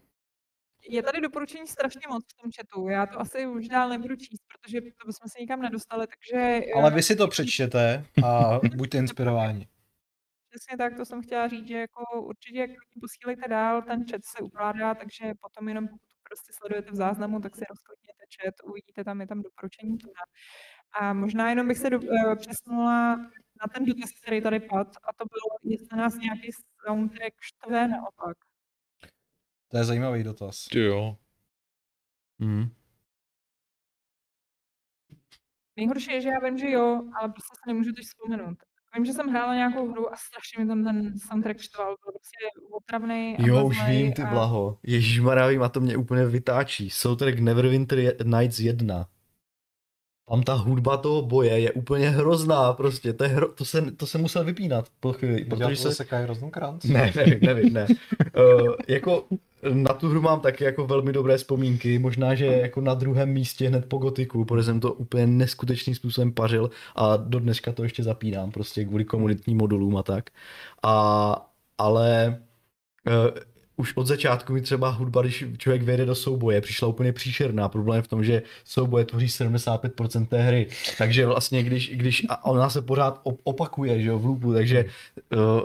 Je 0.89 1.03
tady 1.03 1.21
doporučení 1.21 1.67
strašně 1.67 2.01
moc 2.09 2.23
v 2.33 2.41
tom 2.41 2.51
chatu. 2.57 2.89
Já 2.89 3.05
to 3.05 3.19
asi 3.19 3.47
už 3.47 3.67
dál 3.67 3.89
nebudu 3.89 4.15
číst, 4.15 4.41
protože 4.47 4.81
to 4.81 5.07
bychom 5.07 5.29
se 5.29 5.39
nikam 5.39 5.61
nedostali, 5.61 6.07
takže... 6.07 6.61
Ale 6.75 6.91
eh, 6.91 6.95
vy 6.95 7.03
si 7.03 7.15
to 7.15 7.27
přečtěte 7.27 8.05
a 8.25 8.59
buďte 8.75 8.97
inspirováni. 8.97 9.67
Přesně 10.49 10.77
tak, 10.77 10.97
to 10.97 11.05
jsem 11.05 11.21
chtěla 11.21 11.47
říct, 11.47 11.67
že 11.67 11.77
jako 11.77 12.21
určitě 12.21 12.59
jak 12.59 12.69
posílejte 13.01 13.47
dál, 13.47 13.81
ten 13.81 14.05
chat 14.11 14.21
se 14.25 14.43
ukládá, 14.43 14.95
takže 14.95 15.33
potom 15.41 15.67
jenom 15.67 15.87
pokud 15.87 16.01
prostě 16.29 16.53
sledujete 16.53 16.91
v 16.91 16.95
záznamu, 16.95 17.39
tak 17.39 17.55
si 17.55 17.65
rozklikněte 17.69 18.23
chat, 18.35 18.55
uvidíte 18.63 19.03
tam, 19.03 19.21
je 19.21 19.27
tam 19.27 19.41
doporučení 19.41 19.97
tohle. 19.97 20.23
A 20.99 21.13
možná 21.13 21.49
jenom 21.49 21.67
bych 21.67 21.77
se 21.77 21.89
do, 21.89 21.99
uh, 21.99 22.35
přesunula 22.35 23.15
na 23.61 23.67
ten 23.73 23.85
dotaz, 23.85 24.09
který 24.21 24.41
tady 24.41 24.59
padl, 24.59 24.91
a 25.03 25.13
to 25.13 25.25
bylo, 25.33 25.73
jestli 25.73 25.97
nás 25.97 26.15
nějaký 26.15 26.51
soundtrack 26.85 27.33
štve 27.41 27.87
naopak. 27.87 28.37
To 29.67 29.77
je 29.77 29.83
zajímavý 29.83 30.23
dotaz. 30.23 30.65
Ty 30.65 30.79
jo. 30.79 31.17
Hmm. 32.39 32.69
Nejhorší 35.77 36.11
je, 36.11 36.21
že 36.21 36.29
já 36.29 36.39
vím, 36.39 36.57
že 36.57 36.69
jo, 36.71 37.01
ale 37.19 37.29
prostě 37.29 37.53
se 37.55 37.61
nemůžu 37.73 37.91
teď 37.93 38.05
vzpomenout. 38.05 38.57
Vím, 38.95 39.05
že 39.05 39.13
jsem 39.13 39.27
hrála 39.29 39.55
nějakou 39.55 39.91
hru 39.91 40.13
a 40.13 40.15
strašně 40.17 40.63
mi 40.63 40.67
tam 40.67 40.83
ten 40.83 41.19
soundtrack 41.19 41.59
štval, 41.59 41.85
byl 41.87 42.11
prostě 42.11 42.37
otravný 42.71 43.35
a 43.39 43.41
Jo, 43.47 43.65
už 43.67 43.83
vím, 43.87 44.13
ty 44.13 44.21
a- 44.21 44.25
blaho. 44.29 44.79
Ježišmarja, 44.83 45.47
vím, 45.47 45.63
a 45.63 45.69
to 45.69 45.79
mě 45.79 45.97
úplně 45.97 46.25
vytáčí. 46.25 46.89
Soundtrack 46.89 47.39
Neverwinter 47.39 48.25
Nights 48.25 48.59
1. 48.59 49.09
Tam 50.29 50.43
ta 50.43 50.53
hudba 50.53 50.97
toho 50.97 51.21
boje 51.21 51.59
je 51.59 51.71
úplně 51.71 52.09
hrozná, 52.09 52.73
prostě, 52.73 53.13
to, 53.13 53.23
je 53.23 53.29
hro, 53.29 53.47
to, 53.47 53.65
se, 53.65 53.91
to 53.91 54.07
se 54.07 54.17
musel 54.17 54.43
vypínat 54.43 54.87
po 54.99 55.13
chvíli, 55.13 55.45
Protože 55.45 55.63
protože 55.63 55.83
to 55.83 55.89
se... 55.89 55.95
se 55.95 56.05
Kai 56.05 56.25
Rosenkrantz? 56.25 56.85
Ne, 56.85 57.13
nevím, 57.15 57.39
nevím, 57.41 57.73
ne. 57.73 57.87
Uh, 58.37 58.73
jako 58.87 59.25
na 59.73 59.93
tu 59.93 60.09
hru 60.09 60.21
mám 60.21 60.39
taky 60.39 60.63
jako 60.63 60.87
velmi 60.87 61.13
dobré 61.13 61.37
vzpomínky, 61.37 61.99
možná, 61.99 62.35
že 62.35 62.45
jako 62.45 62.81
na 62.81 62.93
druhém 62.93 63.29
místě 63.29 63.67
hned 63.67 63.85
po 63.85 63.97
gotiku, 63.97 64.45
protože 64.45 64.63
jsem 64.63 64.79
to 64.79 64.93
úplně 64.93 65.27
neskutečným 65.27 65.95
způsobem 65.95 66.33
pařil 66.33 66.69
a 66.95 67.17
do 67.17 67.39
dneška 67.39 67.71
to 67.71 67.83
ještě 67.83 68.03
zapínám, 68.03 68.51
prostě 68.51 68.85
kvůli 68.85 69.05
komunitním 69.05 69.57
modulům 69.57 69.97
a 69.97 70.03
tak. 70.03 70.29
A, 70.83 71.51
ale 71.77 72.41
uh, 73.07 73.39
už 73.77 73.93
od 73.95 74.07
začátku 74.07 74.53
mi 74.53 74.61
třeba 74.61 74.89
hudba, 74.89 75.21
když 75.21 75.45
člověk 75.57 75.83
vejde 75.83 76.05
do 76.05 76.15
souboje, 76.15 76.61
přišla 76.61 76.87
úplně 76.87 77.13
příšerná. 77.13 77.69
Problém 77.69 77.95
je 77.95 78.01
v 78.01 78.07
tom, 78.07 78.23
že 78.23 78.41
souboje 78.65 79.05
tvoří 79.05 79.27
75% 79.27 80.25
té 80.25 80.41
hry. 80.41 80.67
Takže 80.97 81.25
vlastně, 81.25 81.63
když, 81.63 81.89
když 81.93 82.25
a 82.29 82.45
ona 82.45 82.69
se 82.69 82.81
pořád 82.81 83.21
op- 83.23 83.37
opakuje, 83.43 84.01
že 84.01 84.09
jo, 84.09 84.19
v 84.19 84.25
loopu, 84.25 84.53
takže 84.53 84.85
uh, 85.33 85.61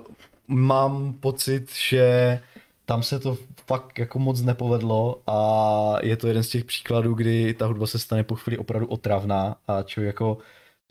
mám 0.49 1.13
pocit, 1.13 1.73
že 1.89 2.41
tam 2.85 3.03
se 3.03 3.19
to 3.19 3.39
fakt 3.67 3.99
jako 3.99 4.19
moc 4.19 4.41
nepovedlo 4.41 5.21
a 5.27 5.97
je 6.03 6.17
to 6.17 6.29
jeden 6.29 6.43
z 6.43 6.49
těch 6.49 6.65
příkladů, 6.65 7.15
kdy 7.15 7.55
ta 7.55 7.67
hudba 7.67 7.87
se 7.87 7.99
stane 7.99 8.25
po 8.25 8.35
chvíli 8.35 8.59
opravdu 8.59 8.87
otravná 8.87 9.57
a 9.69 9.83
člověk 9.83 10.07
jako 10.09 10.39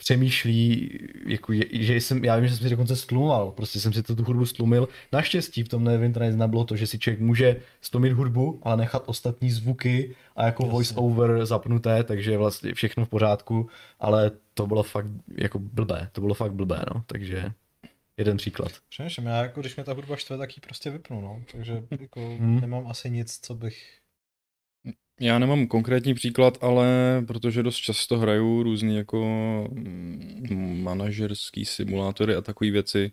přemýšlí, 0.02 0.90
jako, 1.28 1.54
že 1.72 1.96
jsem, 1.96 2.26
já 2.26 2.36
vím, 2.36 2.48
že 2.48 2.56
jsem 2.56 2.64
si 2.64 2.70
dokonce 2.70 2.96
stlumoval, 2.96 3.52
prostě 3.52 3.80
jsem 3.80 3.94
si 3.94 4.04
to 4.04 4.16
tu 4.16 4.24
hudbu 4.24 4.46
stlumil. 4.46 4.88
Naštěstí 5.12 5.64
v 5.64 5.70
tom 5.70 5.84
Neverwinter 5.84 6.34
nebylo 6.36 6.66
to, 6.66 6.76
že 6.76 6.88
si 6.88 7.00
člověk 7.00 7.20
může 7.20 7.62
stlumit 7.82 8.14
hudbu, 8.14 8.60
ale 8.64 8.78
nechat 8.78 9.04
ostatní 9.06 9.52
zvuky 9.52 10.16
a 10.36 10.46
jako 10.46 10.64
Jasně. 10.64 10.72
voice 10.72 10.96
over 10.96 11.46
zapnuté, 11.46 12.04
takže 12.04 12.38
vlastně 12.38 12.74
všechno 12.74 13.06
v 13.06 13.10
pořádku, 13.10 13.70
ale 14.00 14.32
to 14.54 14.68
bylo 14.68 14.84
fakt 14.84 15.08
jako 15.38 15.60
blbé, 15.60 16.10
to 16.12 16.22
bylo 16.22 16.34
fakt 16.34 16.54
blbé, 16.54 16.86
no, 16.96 17.04
takže 17.06 17.52
jeden 18.18 18.38
příklad. 18.38 18.72
Přemýšlím, 18.90 19.26
já 19.26 19.42
jako 19.42 19.62
když 19.62 19.76
mě 19.76 19.84
ta 19.86 19.94
hudba 19.94 20.16
štve, 20.16 20.38
tak 20.38 20.58
ji 20.58 20.62
prostě 20.62 20.90
vypnu, 20.90 21.22
no. 21.22 21.42
Takže 21.52 21.84
jako 22.00 22.38
Hmm. 22.40 22.62
nemám 22.62 22.88
asi 22.88 23.10
nic, 23.10 23.40
co 23.42 23.56
bych... 23.56 24.01
Já 25.22 25.40
nemám 25.40 25.68
konkrétní 25.68 26.14
příklad, 26.14 26.58
ale 26.62 26.88
protože 27.28 27.64
dost 27.64 27.76
často 27.76 28.18
hraju 28.18 28.64
různý 28.64 28.96
jako 28.96 29.20
mm, 29.72 30.80
manažerský 30.84 31.66
simulátory 31.66 32.36
a 32.36 32.42
takové 32.42 32.72
věci, 32.72 33.12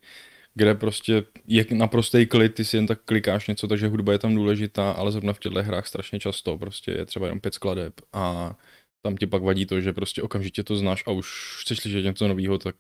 kde 0.55 0.75
prostě 0.75 1.25
je 1.47 1.67
naprostý 1.73 2.27
klid, 2.27 2.55
ty 2.55 2.65
si 2.65 2.77
jen 2.77 2.87
tak 2.87 3.01
klikáš 3.05 3.49
něco, 3.49 3.69
takže 3.69 3.89
hudba 3.89 4.13
je 4.13 4.19
tam 4.19 4.35
důležitá, 4.35 4.91
ale 4.91 5.13
zrovna 5.13 5.33
v 5.33 5.39
těchto 5.39 5.63
hrách 5.63 5.87
strašně 5.87 6.21
často 6.21 6.59
prostě 6.59 6.91
je 6.91 7.07
třeba 7.07 7.27
jenom 7.27 7.41
pět 7.41 7.55
skladeb 7.55 7.95
a 8.13 8.57
tam 9.03 9.17
ti 9.17 9.27
pak 9.27 9.43
vadí 9.43 9.67
to, 9.67 9.81
že 9.81 9.93
prostě 9.93 10.23
okamžitě 10.23 10.63
to 10.63 10.77
znáš 10.77 11.03
a 11.07 11.11
už 11.11 11.59
chceš 11.61 11.79
slyšet 11.79 12.03
něco 12.03 12.29
nového, 12.29 12.59
tak... 12.59 12.77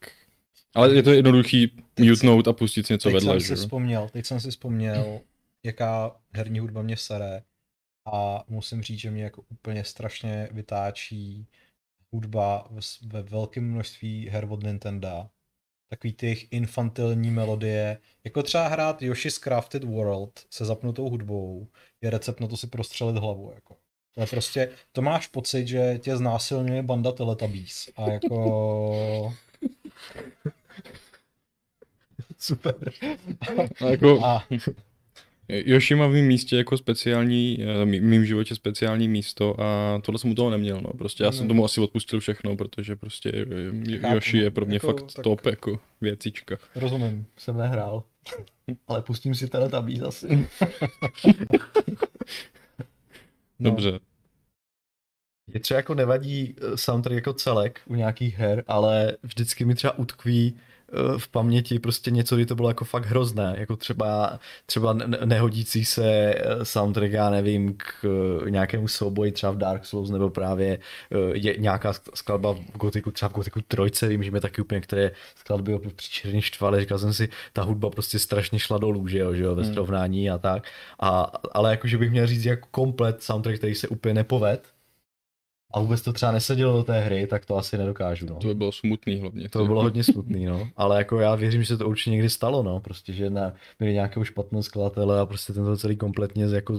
Ale 0.74 0.94
je 0.94 1.02
to 1.02 1.12
jednoduchý 1.12 1.72
mutenout 2.00 2.48
a 2.48 2.52
pustit 2.52 2.86
si 2.86 2.92
něco 2.92 3.08
teď 3.08 3.14
vedle, 3.14 3.40
jsem 3.40 3.56
si 3.56 3.62
vzpomněl, 3.62 4.08
teď 4.12 4.26
jsem 4.26 4.40
si 4.40 4.50
vzpomněl, 4.50 5.20
jaká 5.64 6.16
herní 6.32 6.58
hudba 6.58 6.82
mě 6.82 6.96
sere 6.96 7.42
a 8.12 8.44
musím 8.48 8.82
říct, 8.82 8.98
že 8.98 9.10
mě 9.10 9.24
jako 9.24 9.42
úplně 9.48 9.84
strašně 9.84 10.48
vytáčí 10.52 11.46
hudba 12.12 12.68
ve, 13.06 13.22
velkém 13.22 13.70
množství 13.70 14.28
her 14.28 14.46
od 14.50 14.62
Nintendo. 14.62 15.28
Takový 15.88 16.12
ty 16.12 16.26
jejich 16.26 16.46
infantilní 16.50 17.30
melodie, 17.30 17.98
jako 18.24 18.42
třeba 18.42 18.68
hrát 18.68 19.02
Yoshi's 19.02 19.38
Crafted 19.38 19.84
World 19.84 20.46
se 20.50 20.64
zapnutou 20.64 21.08
hudbou, 21.10 21.68
je 22.00 22.10
recept 22.10 22.40
na 22.40 22.46
to 22.46 22.56
si 22.56 22.66
prostřelit 22.66 23.16
hlavu. 23.16 23.52
Jako. 23.54 23.76
To 24.14 24.20
je 24.20 24.26
prostě, 24.26 24.70
to 24.92 25.02
máš 25.02 25.26
pocit, 25.26 25.68
že 25.68 25.98
tě 25.98 26.16
znásilňuje 26.16 26.82
banda 26.82 27.12
Teletubbies. 27.12 27.88
A 27.96 28.10
jako... 28.10 29.34
Super. 32.38 32.90
A 33.80 33.84
jako, 33.84 34.24
A 34.24 34.46
Yoshi 35.48 35.94
má 35.94 36.06
v 36.06 36.10
mém 36.12 36.26
místě 36.26 36.56
jako 36.56 36.78
speciální, 36.78 37.58
eh, 37.82 37.84
mý- 37.86 38.00
mým 38.00 38.24
životě 38.26 38.54
speciální 38.54 39.08
místo 39.08 39.60
a 39.60 39.98
tohle 40.04 40.18
jsem 40.18 40.30
u 40.30 40.34
toho 40.34 40.50
neměl, 40.50 40.80
no. 40.80 40.90
Prostě 40.98 41.24
já 41.24 41.32
jsem 41.32 41.44
No. 41.44 41.48
tomu 41.48 41.64
asi 41.64 41.80
odpustil 41.80 42.20
všechno, 42.20 42.56
protože 42.56 42.96
prostě 42.96 43.32
eh, 43.92 43.98
Chápu, 43.98 44.14
Yoshi 44.14 44.38
je 44.38 44.50
pro 44.50 44.66
mě 44.66 44.76
Jako, 44.76 44.86
fakt 44.86 45.12
tak- 45.14 45.24
top 45.24 45.46
jako 45.46 45.80
věcička. 46.00 46.56
rozumím. 46.74 47.26
Jsem 47.36 47.56
nehrál. 47.56 48.02
Ale 48.88 49.02
pustím 49.02 49.34
si 49.34 49.48
Teletubbies 49.48 50.02
asi. 50.02 50.26
No. 53.60 53.70
Dobře. 53.70 53.98
Mě 55.46 55.60
třeba 55.60 55.76
jako 55.78 55.94
nevadí 55.94 56.54
eh, 56.58 56.76
soundtrack 56.76 57.14
jako 57.14 57.32
celek 57.32 57.80
u 57.86 57.94
nějakých 57.94 58.38
her, 58.38 58.64
ale 58.66 59.16
vždycky 59.22 59.64
mi 59.64 59.74
třeba 59.74 59.98
utkví 59.98 60.54
eh, 60.56 60.60
v 61.18 61.28
paměti 61.28 61.78
prostě 61.78 62.10
něco, 62.10 62.36
kdy 62.36 62.46
to 62.46 62.54
bylo 62.54 62.68
jako 62.70 62.84
fakt 62.84 63.04
hrozné, 63.06 63.54
jako 63.58 63.76
třeba, 63.76 64.38
třeba 64.66 64.92
ne- 64.92 65.18
nehodící 65.24 65.84
se 65.84 66.04
eh, 66.34 66.64
soundtrack, 66.64 67.12
já 67.12 67.30
nevím, 67.30 67.74
k 67.76 68.04
eh, 68.46 68.50
nějakému 68.50 68.88
souboji 68.88 69.32
třeba 69.32 69.52
v 69.52 69.56
Dark 69.56 69.84
Souls, 69.84 70.10
nebo 70.10 70.30
právě 70.30 70.78
eh, 71.12 71.16
je 71.32 71.56
nějaká 71.58 71.92
sk- 71.92 72.10
skladba 72.14 72.52
v 72.54 72.78
Gotiku, 72.78 73.10
třeba 73.10 73.28
v 73.28 73.32
Gotiku 73.32 73.60
trojce, 73.68 74.08
vím, 74.08 74.22
že 74.22 74.30
mě 74.30 74.40
taky 74.40 74.62
úplně 74.62 74.76
některé 74.76 75.10
skladby 75.36 75.78
příčerně 75.96 76.42
štvaly, 76.42 76.80
říkal 76.80 76.98
jsem 76.98 77.12
si, 77.14 77.28
ta 77.52 77.62
hudba 77.62 77.90
prostě 77.90 78.18
strašně 78.18 78.58
šla 78.58 78.78
dolů, 78.78 79.08
že 79.08 79.18
jo, 79.18 79.34
že 79.34 79.42
jo 79.42 79.54
ve 79.54 79.62
Hmm. 79.62 79.72
srovnání 79.72 80.30
a 80.30 80.38
tak, 80.38 80.66
a, 81.00 81.32
ale 81.52 81.70
jakože 81.70 81.98
bych 81.98 82.10
měl 82.10 82.26
říct 82.26 82.44
jako 82.44 82.68
komplet 82.70 83.22
soundtrack, 83.22 83.58
který 83.58 83.74
se 83.74 83.88
úplně 83.88 84.14
nepoved, 84.14 84.68
a 85.74 85.80
vůbec 85.80 86.02
to 86.02 86.12
třeba 86.12 86.32
nesedělo 86.32 86.76
do 86.76 86.84
té 86.84 87.00
hry, 87.00 87.26
tak 87.26 87.46
to 87.46 87.56
asi 87.56 87.78
nedokážu, 87.78 88.26
no. 88.26 88.34
To 88.34 88.48
by 88.48 88.54
bylo 88.54 88.72
smutný 88.72 89.20
hlavně. 89.20 89.48
To 89.48 89.58
by 89.58 89.64
bylo 89.64 89.82
hodně 89.82 90.04
smutný, 90.04 90.46
no. 90.46 90.68
Ale 90.76 90.98
jako 90.98 91.20
já 91.20 91.34
věřím, 91.34 91.62
že 91.62 91.66
se 91.66 91.76
to 91.76 91.88
určitě 91.88 92.10
někdy 92.10 92.30
stalo, 92.30 92.62
no. 92.62 92.80
Prostě, 92.80 93.12
že 93.12 93.30
na, 93.30 93.52
měli 93.78 93.94
nějakého 93.94 94.24
špatného 94.24 94.62
skladatele 94.62 95.20
a 95.20 95.26
prostě 95.26 95.52
ten 95.52 95.64
to 95.64 95.76
celý 95.76 95.96
kompletně 95.96 96.48
z- 96.48 96.52
jako 96.52 96.74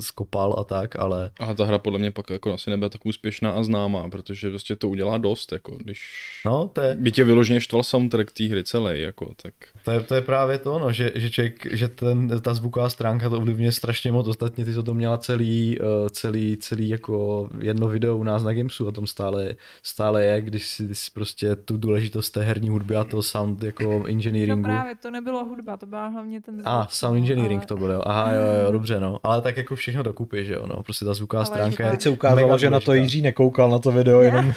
skopal 0.00 0.56
a 0.58 0.64
tak, 0.64 0.96
ale 0.96 1.30
A 1.40 1.54
ta 1.54 1.64
hra 1.64 1.78
podle 1.78 1.98
mě 1.98 2.10
pak 2.10 2.30
jako 2.30 2.52
asi 2.54 2.70
nebyla 2.70 2.88
tak 2.88 3.06
úspěšná 3.06 3.50
a 3.50 3.62
známá, 3.62 4.08
protože 4.10 4.50
prostě 4.50 4.76
to 4.76 4.88
udělá 4.88 5.18
dost, 5.18 5.52
jako 5.52 5.76
když 5.76 6.02
no, 6.46 6.70
to 6.72 6.80
je, 6.80 6.96
by 6.96 7.12
tě 7.12 7.24
vyloženě 7.24 7.60
štval 7.60 7.82
soundtrack 7.82 8.32
té 8.32 8.44
hry 8.44 8.64
celý, 8.64 9.02
jako, 9.02 9.30
tak 9.42 9.54
to 9.84 9.90
je, 9.90 10.00
to 10.00 10.14
je 10.14 10.20
právě 10.20 10.58
to, 10.58 10.78
no, 10.78 10.92
že, 10.92 11.12
že, 11.14 11.30
člověk, 11.30 11.66
že 11.76 11.88
ten, 11.88 12.40
ta 12.40 12.54
zvuková 12.54 12.90
stránka 12.90 13.28
to 13.28 13.36
ovlivňuje 13.36 13.72
strašně 13.72 14.12
moc. 14.12 14.28
Ostatně 14.28 14.64
ty 14.64 14.74
to, 14.74 14.94
měla 14.94 15.18
celý, 15.18 15.78
eh, 15.80 16.10
celý, 16.10 16.56
celý 16.56 16.88
jako 16.88 17.48
jedno 17.60 17.88
video 17.88 18.16
u 18.16 18.24
nás 18.34 18.42
na 18.42 18.52
Gamesu, 18.52 18.86
o 18.86 18.92
tom 18.92 19.06
stále, 19.06 19.54
stále 19.82 20.24
je, 20.24 20.40
když 20.40 20.66
si, 20.68 20.84
když 20.84 20.98
si 20.98 21.10
prostě 21.10 21.56
tu 21.56 21.76
důležitost 21.76 22.30
té 22.30 22.42
herní 22.42 22.68
hudby 22.68 22.96
a 22.96 23.04
toho 23.04 23.22
sound 23.22 23.62
jako 23.62 23.82
No 23.98 24.06
engineeringu. 24.06 24.62
právě, 24.62 24.94
to 24.96 25.10
nebylo 25.10 25.44
hudba, 25.44 25.76
to 25.76 25.86
byla 25.86 26.06
hlavně 26.06 26.40
ten 26.40 26.54
zvuk. 26.54 26.66
A, 26.66 26.86
sound 26.90 27.12
no, 27.14 27.18
engineering 27.18 27.60
ale- 27.60 27.66
to 27.66 27.76
bylo, 27.76 27.92
jo. 27.92 28.02
Aha, 28.04 28.32
jo, 28.32 28.40
jo, 28.66 28.72
dobře, 28.72 29.00
no. 29.00 29.18
Ale 29.22 29.42
tak 29.42 29.56
jako 29.56 29.76
všechno 29.76 30.02
dokupy, 30.02 30.44
že 30.44 30.54
jo, 30.54 30.66
no. 30.66 30.82
Prostě 30.82 31.04
ta 31.04 31.14
zvuková 31.14 31.40
Ale 31.40 31.46
stránka 31.46 31.84
je... 31.84 31.90
Teď 31.90 32.00
se 32.02 32.10
ukázalo, 32.10 32.58
že 32.58 32.70
na 32.70 32.80
to. 32.80 32.94
Jiří 32.94 33.22
nekoukal 33.22 33.70
na 33.70 33.78
to 33.78 33.92
video, 33.92 34.20
jenom 34.20 34.52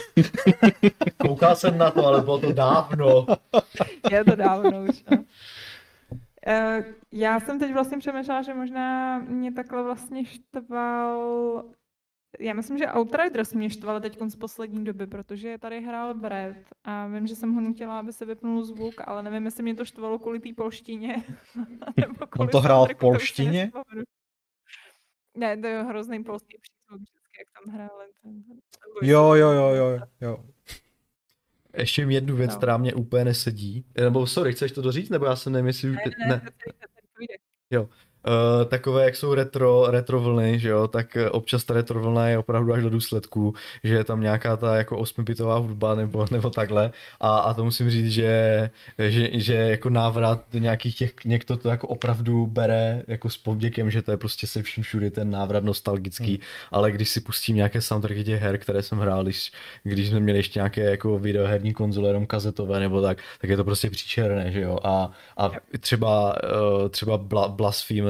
Koukal 1.16 1.56
jsem 1.56 1.78
na 1.78 1.90
to, 1.90 2.06
ale 2.06 2.20
bylo 2.22 2.38
to 2.38 2.52
dávno. 2.52 3.26
Je 4.10 4.24
to 4.24 4.36
dávno 4.36 4.84
už, 4.88 5.04
no. 5.10 5.24
Eh, 6.46 6.84
Já 7.12 7.40
jsem 7.40 7.58
teď 7.58 7.72
vlastně 7.72 7.98
přemýšlela, 7.98 8.42
že 8.42 8.54
možná 8.54 9.18
mě 9.18 9.52
takhle 9.52 9.82
vlastně 9.82 10.24
štval... 10.24 11.62
Já 12.40 12.54
myslím, 12.54 12.78
že 12.78 12.92
Outriders 12.92 13.52
mě 13.52 13.70
štval 13.70 14.00
teď 14.00 14.18
z 14.28 14.36
poslední 14.36 14.84
doby, 14.84 15.06
protože 15.06 15.58
tady 15.58 15.80
hrál 15.80 16.14
Brett 16.14 16.56
a 16.84 17.06
vím, 17.06 17.26
že 17.26 17.36
jsem 17.36 17.54
ho 17.54 17.60
nutila, 17.60 17.98
aby 17.98 18.12
se 18.12 18.24
vypnul 18.24 18.64
zvuk, 18.64 18.94
ale 19.04 19.22
nevím, 19.22 19.44
jestli 19.44 19.62
mě 19.62 19.74
to 19.74 19.84
štvalo 19.84 20.18
kvůli 20.18 20.40
té 20.40 20.48
polštině. 20.56 21.24
nebo 21.96 22.26
kvůli 22.26 22.48
to 22.48 22.60
hrál 22.60 22.86
v 22.86 22.94
polštině? 22.94 23.70
Ne, 25.34 25.56
to 25.56 25.66
je 25.66 25.82
hrozný 25.82 26.24
polský 26.24 26.58
přízvuk 26.60 27.00
vždycky, 27.00 27.38
jak 27.38 27.48
tam 27.64 27.74
hráli. 27.74 28.06
ten 28.22 28.44
jo, 29.02 29.34
jo, 29.34 29.50
jo, 29.50 29.68
jo, 29.74 29.98
jo. 30.20 30.44
Ještě 31.76 32.06
mi 32.06 32.14
jednu 32.14 32.36
věc, 32.36 32.50
No. 32.50 32.56
která 32.56 32.76
mě 32.76 32.94
úplně 32.94 33.24
nesedí. 33.24 33.84
Nebo 34.00 34.26
sorry, 34.26 34.52
chceš 34.52 34.72
to 34.72 34.82
doříct? 34.82 35.10
Nebo 35.10 35.26
já 35.26 35.36
jsem 35.36 35.52
nevím, 35.52 35.66
jestli... 35.66 35.90
Ne, 35.90 35.98
Ne, 36.28 36.28
ne, 36.28 36.28
ne. 36.28 36.42
ne. 37.70 37.88
Uh, 38.28 38.64
takové, 38.64 39.04
jak 39.04 39.16
jsou 39.16 39.34
retro, 39.34 39.86
retro 39.90 40.20
vlny, 40.20 40.58
že 40.60 40.68
jo, 40.68 40.88
tak 40.88 41.16
eh, 41.16 41.30
občas 41.30 41.64
ta 41.64 41.74
retro 41.74 42.00
vlna 42.00 42.28
je 42.28 42.38
opravdu 42.38 42.72
až 42.72 42.82
do 42.82 42.90
důsledku, 42.90 43.54
že 43.84 43.94
je 43.94 44.04
tam 44.04 44.20
nějaká 44.20 44.56
ta 44.56 44.76
jako 44.76 44.98
osmibitová 44.98 45.56
hudba 45.58 45.94
nebo, 45.94 46.26
nebo 46.30 46.50
takhle. 46.50 46.90
A, 47.20 47.38
a 47.38 47.54
to 47.54 47.64
musím 47.64 47.90
říct, 47.90 48.12
že, 48.12 48.70
že, 48.98 49.40
že 49.40 49.54
jako 49.54 49.90
návrat 49.90 50.44
do 50.52 50.58
nějakých 50.58 50.96
těch, 50.96 51.12
někdo 51.24 51.56
to 51.56 51.68
jako 51.68 51.88
opravdu 51.88 52.46
bere 52.46 53.02
jako 53.08 53.30
s 53.30 53.36
povděkem, 53.38 53.90
že 53.90 54.02
to 54.02 54.10
je 54.10 54.16
prostě 54.16 54.46
se 54.46 54.62
vším 54.62 54.84
všude 54.84 55.10
ten 55.10 55.30
návrat 55.30 55.64
nostalgický, 55.64 56.28
Hmm. 56.32 56.38
ale 56.72 56.92
když 56.92 57.08
si 57.08 57.20
pustím 57.20 57.56
nějaké 57.56 57.80
soundtracky 57.80 58.24
těch 58.24 58.40
her, 58.42 58.58
které 58.58 58.82
jsem 58.82 58.98
hrál, 58.98 59.22
když, 59.24 59.52
když 59.82 60.08
jsme 60.08 60.20
měli 60.20 60.38
ještě 60.38 60.58
nějaké 60.58 60.80
jako 60.90 61.18
videoherní 61.18 61.72
konzole, 61.74 62.08
jenom 62.08 62.26
kazetové 62.26 62.80
nebo 62.80 63.02
tak, 63.02 63.18
tak 63.40 63.50
je 63.50 63.56
to 63.56 63.64
prostě 63.64 63.90
příčerné, 63.90 64.52
že 64.52 64.60
jo, 64.60 64.78
a, 64.84 65.10
a 65.36 65.50
třeba, 65.80 66.34
eh, 66.44 66.88
třeba 66.88 67.18
Bla- 67.18 67.56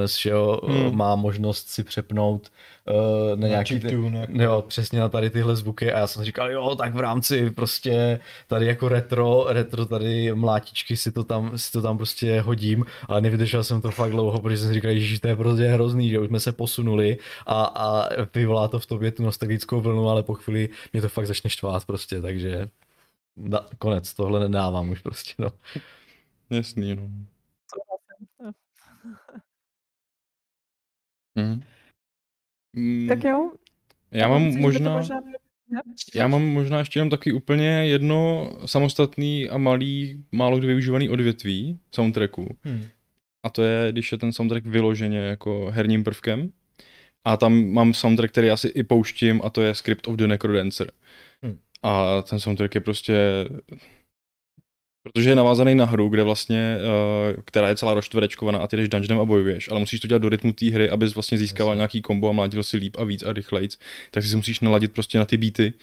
Blasphemous, 0.09 0.17
že 0.17 0.29
jo, 0.29 0.59
Hmm. 0.67 0.97
má 0.97 1.15
možnost 1.15 1.69
si 1.69 1.83
přepnout 1.83 2.51
eh, 2.87 3.35
na 3.35 3.47
nějaký 3.47 3.79
ty, 3.79 3.89
chiptune, 3.89 4.19
jako. 4.19 4.33
jo, 4.41 4.63
přesně 4.67 4.99
na 4.99 5.09
tady 5.09 5.29
tyhle 5.29 5.55
zvuky 5.55 5.91
a 5.93 5.99
já 5.99 6.07
jsem 6.07 6.23
říkal, 6.23 6.51
jo, 6.51 6.75
tak 6.75 6.93
v 6.93 6.99
rámci 6.99 7.51
prostě 7.51 8.19
tady 8.47 8.65
jako 8.65 8.89
retro, 8.89 9.45
retro 9.49 9.85
tady 9.85 10.33
mlátičky 10.33 10.97
si 10.97 11.11
to 11.11 11.23
tam, 11.23 11.57
si 11.57 11.71
to 11.71 11.81
tam 11.81 11.97
prostě 11.97 12.41
hodím, 12.41 12.85
ale 13.07 13.21
nevydržel 13.21 13.63
jsem 13.63 13.81
to 13.81 13.91
fakt 13.91 14.11
dlouho, 14.11 14.39
protože 14.41 14.57
jsem 14.57 14.67
si 14.67 14.73
říkal, 14.73 14.91
že 14.95 15.19
to 15.19 15.27
je 15.27 15.35
prostě 15.35 15.67
hrozný, 15.67 16.09
že 16.09 16.19
už 16.19 16.27
jsme 16.27 16.39
se 16.39 16.51
posunuli 16.51 17.17
a, 17.45 17.63
a 17.63 18.09
vyvolá 18.35 18.67
to 18.67 18.79
v 18.79 18.85
tobě 18.85 19.11
tu 19.11 19.23
nostalgickou 19.23 19.81
vlnu, 19.81 20.09
ale 20.09 20.23
po 20.23 20.33
chvíli 20.33 20.69
mě 20.93 21.01
to 21.01 21.09
fakt 21.09 21.27
začne 21.27 21.49
štvát 21.49 21.85
prostě, 21.85 22.21
takže 22.21 22.67
na, 23.37 23.65
konec, 23.77 24.13
tohle 24.13 24.39
nedávám 24.39 24.89
už 24.89 24.99
prostě, 25.01 25.33
no. 25.39 25.49
jasný, 26.49 26.95
no. 26.95 27.09
Mm, 32.73 33.07
Tak 33.07 33.23
jo. 33.23 33.51
já 34.11 34.27
mám 34.27 34.57
možná... 34.57 34.99
Ne? 34.99 35.81
Já 36.15 36.27
mám 36.27 36.45
možná 36.45 36.79
ještě 36.79 36.99
jenom 36.99 37.09
taky 37.09 37.31
úplně 37.33 37.67
jedno 37.67 38.51
samostatný 38.65 39.49
a 39.49 39.57
malý, 39.57 40.23
málo 40.31 40.57
kdy 40.57 40.67
využívaný 40.67 41.09
odvětví 41.09 41.79
soundtracku. 41.95 42.57
Hmm. 42.63 42.83
A 43.43 43.49
to 43.49 43.63
je, 43.63 43.91
když 43.91 44.11
je 44.11 44.17
ten 44.17 44.33
soundtrack 44.33 44.65
vyloženě 44.65 45.17
jako 45.19 45.71
herním 45.71 46.03
prvkem. 46.03 46.51
A 47.23 47.37
tam 47.37 47.65
mám 47.69 47.93
soundtrack, 47.93 48.31
který 48.31 48.49
asi 48.49 48.67
i 48.67 48.83
pouštím, 48.83 49.41
a 49.43 49.49
to 49.49 49.61
je 49.61 49.75
Script 49.75 50.07
of 50.07 50.15
the 50.15 50.27
Necrodancer. 50.27 50.91
Hmm. 51.43 51.57
A 51.83 52.21
ten 52.21 52.39
soundtrack 52.39 52.75
je 52.75 52.81
prostě... 52.81 53.45
Protože 55.03 55.29
je 55.29 55.35
navázaný 55.35 55.75
na 55.75 55.85
hru, 55.85 56.09
kde 56.09 56.23
vlastně, 56.23 56.77
uh, 56.77 57.41
která 57.45 57.69
je 57.69 57.75
celá 57.75 57.93
rozčtverečkovaná 57.93 58.59
a 58.59 58.67
ty 58.67 58.77
jdeš 58.77 58.89
dungeonem 58.89 59.21
a 59.21 59.25
bojuješ, 59.25 59.69
ale 59.71 59.79
musíš 59.79 59.99
to 59.99 60.07
dělat 60.07 60.21
do 60.21 60.29
rytmu 60.29 60.53
té 60.53 60.65
hry, 60.65 60.89
abys 60.89 61.15
vlastně 61.15 61.37
získával 61.37 61.75
nějaký 61.75 62.01
kombo 62.01 62.29
a 62.29 62.31
mlátil 62.31 62.63
si 62.63 62.77
líp 62.77 62.95
a 62.99 63.03
víc 63.03 63.23
a 63.23 63.33
rychlejc. 63.33 63.77
Tak 64.11 64.23
si 64.23 64.35
musíš 64.35 64.59
naladit 64.59 64.93
prostě 64.93 65.17
na 65.17 65.25
ty 65.25 65.37
beaty 65.37 65.73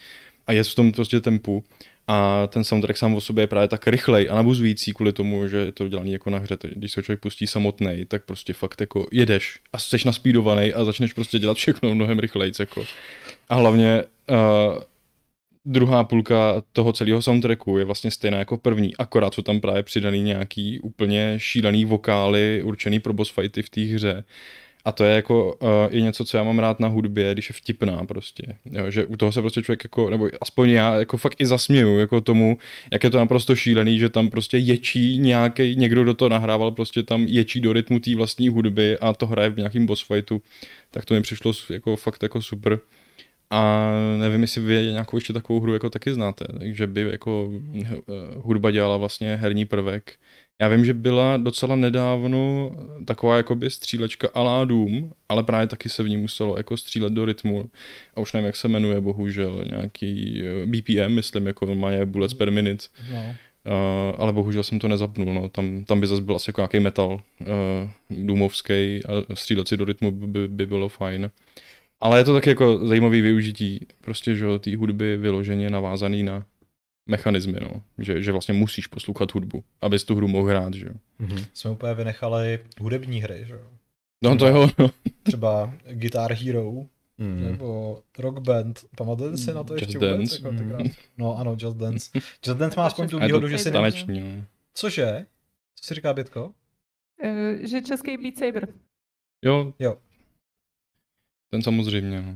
a 0.46 0.52
jet 0.52 0.66
v 0.66 0.74
tom 0.74 0.92
prostě 0.92 1.20
tempu. 1.20 1.64
A 2.08 2.46
ten 2.46 2.64
soundtrack 2.64 2.96
sám 2.96 3.14
o 3.14 3.20
sobě 3.20 3.42
je 3.42 3.46
právě 3.46 3.68
tak 3.68 3.86
rychlej 3.86 4.28
a 4.30 4.34
nabuzující 4.34 4.92
kvůli 4.92 5.12
tomu, 5.12 5.48
že 5.48 5.56
je 5.56 5.72
to 5.72 5.88
dělaný 5.88 6.12
jako 6.12 6.30
na 6.30 6.38
hře. 6.38 6.56
Když 6.74 6.92
se 6.92 7.02
člověk 7.02 7.20
pustí 7.20 7.46
samotný, 7.46 8.04
tak 8.08 8.24
prostě 8.24 8.52
fakt 8.52 8.80
jako 8.80 9.06
jedeš 9.12 9.58
a 9.72 9.78
jsi 9.78 9.96
naspídovaný 10.06 10.72
a 10.72 10.84
začneš 10.84 11.12
prostě 11.12 11.38
dělat 11.38 11.56
všechno 11.56 11.94
mnohem 11.94 12.18
rychlejc. 12.18 12.58
Jako. 12.58 12.84
A 13.48 13.54
hlavně 13.54 14.04
uh, 14.30 14.82
druhá 15.66 16.04
půlka 16.04 16.62
toho 16.72 16.92
celého 16.92 17.22
soundtracku 17.22 17.78
je 17.78 17.84
vlastně 17.84 18.10
stejná 18.10 18.38
jako 18.38 18.56
první, 18.56 18.96
akorát 18.96 19.34
jsou 19.34 19.42
tam 19.42 19.60
právě 19.60 19.82
přidaný 19.82 20.22
nějaký 20.22 20.80
úplně 20.80 21.34
šílený 21.36 21.84
vokály 21.84 22.62
určený 22.64 23.00
pro 23.00 23.12
boss 23.12 23.30
fighty 23.30 23.62
v 23.62 23.70
té 23.70 23.80
hře. 23.80 24.24
A 24.84 24.92
to 24.92 25.04
je 25.04 25.14
jako 25.14 25.54
uh, 25.54 25.68
i 25.90 26.02
něco, 26.02 26.24
co 26.24 26.36
já 26.36 26.42
mám 26.42 26.58
rád 26.58 26.80
na 26.80 26.88
hudbě, 26.88 27.32
když 27.32 27.48
je 27.48 27.52
vtipná 27.52 28.04
prostě. 28.04 28.42
Jo, 28.70 28.90
že 28.90 29.06
u 29.06 29.16
toho 29.16 29.32
se 29.32 29.40
prostě 29.40 29.62
člověk 29.62 29.84
jako, 29.84 30.10
nebo 30.10 30.28
aspoň 30.40 30.70
já 30.70 30.94
jako 30.94 31.16
fakt 31.16 31.40
i 31.40 31.46
zasměju 31.46 31.98
jako 31.98 32.20
tomu, 32.20 32.58
jak 32.92 33.04
je 33.04 33.10
to 33.10 33.18
naprosto 33.18 33.56
šílený, 33.56 33.98
že 33.98 34.08
tam 34.08 34.30
prostě 34.30 34.58
ječí 34.58 35.18
nějaký, 35.18 35.76
někdo 35.76 36.04
do 36.04 36.14
toho 36.14 36.28
nahrával, 36.28 36.70
prostě 36.70 37.02
tam 37.02 37.22
ječí 37.22 37.60
do 37.60 37.72
rytmu 37.72 38.00
té 38.00 38.16
vlastní 38.16 38.48
hudby 38.48 38.98
a 38.98 39.12
to 39.12 39.26
hraje 39.26 39.50
v 39.50 39.56
nějakým 39.56 39.86
boss 39.86 40.06
fightu. 40.06 40.42
Tak 40.90 41.04
to 41.04 41.14
mi 41.14 41.22
přišlo 41.22 41.52
jako 41.70 41.96
fakt 41.96 42.22
jako 42.22 42.42
super. 42.42 42.78
A 43.50 43.90
nevím, 44.18 44.42
jestli 44.42 44.60
vy 44.60 44.74
nějakou 44.74 45.16
ještě 45.16 45.32
takovou 45.32 45.60
hru 45.60 45.72
jako 45.72 45.90
taky 45.90 46.14
znáte, 46.14 46.44
takže 46.58 46.86
by 46.86 47.00
jako 47.00 47.50
eh, 47.84 47.96
hudba 48.36 48.70
dělala 48.70 48.96
vlastně 48.96 49.36
herní 49.36 49.64
prvek. 49.64 50.12
Já 50.60 50.68
vím, 50.68 50.84
že 50.84 50.94
byla 50.94 51.36
docela 51.36 51.76
nedávno 51.76 52.70
taková 53.04 53.36
jakoby 53.36 53.70
střílečka 53.70 54.28
alá 54.34 54.64
Doom, 54.64 55.10
ale 55.28 55.42
právě 55.42 55.66
taky 55.66 55.88
se 55.88 56.02
v 56.02 56.08
ní 56.08 56.16
muselo 56.16 56.56
jako 56.56 56.76
střílet 56.76 57.12
do 57.12 57.24
rytmu. 57.24 57.70
A 58.14 58.20
už 58.20 58.32
nevím, 58.32 58.46
jak 58.46 58.56
se 58.56 58.68
jmenuje, 58.68 59.00
bohužel, 59.00 59.64
nějaký 59.70 60.42
eh, 60.44 60.66
BPM, 60.66 61.14
myslím, 61.14 61.46
jako 61.46 61.66
normálně 61.66 62.06
bullets 62.06 62.34
per 62.34 62.50
minute. 62.50 62.86
No. 63.12 63.36
Uh, 63.66 64.14
ale 64.18 64.32
bohužel 64.32 64.62
jsem 64.62 64.78
to 64.78 64.88
nezapnul, 64.88 65.34
no. 65.34 65.48
tam, 65.48 65.84
tam 65.84 66.00
by 66.00 66.06
zase 66.06 66.22
byl 66.22 66.36
asi 66.36 66.50
jako 66.50 66.60
nějaký 66.60 66.80
metal 66.80 67.20
uh, 67.40 67.46
důmovský 68.10 69.00
a 69.04 69.34
střílet 69.34 69.68
si 69.68 69.76
do 69.76 69.84
rytmu 69.84 70.10
by, 70.10 70.48
by 70.48 70.66
bylo 70.66 70.88
fajn. 70.88 71.30
Ale 72.00 72.18
je 72.20 72.24
to 72.24 72.34
taky 72.34 72.48
jako 72.50 72.86
zajímavý 72.86 73.20
využití 73.20 73.86
prostě, 74.00 74.34
že 74.34 74.46
té 74.58 74.76
hudby 74.76 75.16
vyloženě 75.16 75.70
navázaný 75.70 76.22
na 76.22 76.46
mechanismy, 77.06 77.58
no. 77.60 77.82
Že, 77.98 78.22
že 78.22 78.32
vlastně 78.32 78.54
musíš 78.54 78.86
poslouchat 78.86 79.34
hudbu, 79.34 79.64
abys 79.80 80.04
tu 80.04 80.14
hru 80.14 80.28
mohl 80.28 80.48
hrát, 80.48 80.74
že 80.74 80.86
jo. 80.86 80.92
Mhm. 81.18 81.44
Jsme 81.54 81.70
úplně 81.70 81.94
vynechali 81.94 82.58
hudební 82.80 83.20
hry, 83.22 83.44
že 83.46 83.52
jo? 83.54 83.60
No 84.22 84.36
to 84.36 84.46
jo, 84.48 84.68
no. 84.78 84.90
Třeba 85.22 85.74
Guitar 85.90 86.32
Hero, 86.32 86.72
Mhm. 87.18 87.44
nebo 87.44 87.98
Rock 88.18 88.38
Band. 88.40 88.80
Pamatujete 88.96 89.36
si 89.36 89.54
na 89.54 89.64
to 89.64 89.74
Just 89.74 89.82
ještě 89.82 89.98
vůbec? 89.98 90.10
Dance. 90.18 90.36
Jako 90.36 90.48
Mhm. 90.48 90.58
tenkrát? 90.58 90.96
No 91.18 91.38
ano, 91.38 91.56
Just 91.60 91.76
Dance. 91.76 92.10
Just 92.46 92.58
Dance 92.58 92.76
má 92.76 92.86
aspoň 92.86 93.08
tu 93.08 93.18
výhodu, 93.20 93.48
že 93.48 93.58
si... 93.58 93.70
taneč- 93.70 93.72
Ne... 93.72 93.80
taneční, 94.14 94.20
no. 94.36 94.44
Cože? 94.74 95.26
Co 95.76 95.84
si 95.84 95.94
říká 95.94 96.12
Bětko? 96.14 96.52
Eh, 97.22 97.66
že 97.68 97.82
český 97.82 98.16
Beat 98.16 98.36
Saber. 98.36 98.68
Jo, 99.44 99.72
Jo. 99.78 99.96
Ten 101.50 101.62
samozřejmě, 101.62 102.22
no. 102.22 102.34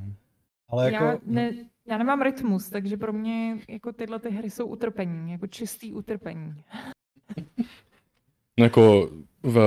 Ale 0.68 0.92
jako... 0.92 1.04
Já, 1.04 1.18
ne, 1.26 1.52
já 1.86 1.98
nemám 1.98 2.22
rytmus, 2.22 2.68
takže 2.68 2.96
pro 2.96 3.12
mě 3.12 3.58
jako 3.68 3.92
tyhle 3.92 4.18
ty 4.18 4.30
hry 4.30 4.50
jsou 4.50 4.66
utrpení, 4.66 5.32
jako 5.32 5.46
čistý 5.46 5.92
utrpení. 5.92 6.54
No 8.58 8.64
jako 8.64 9.10
v 9.42 9.58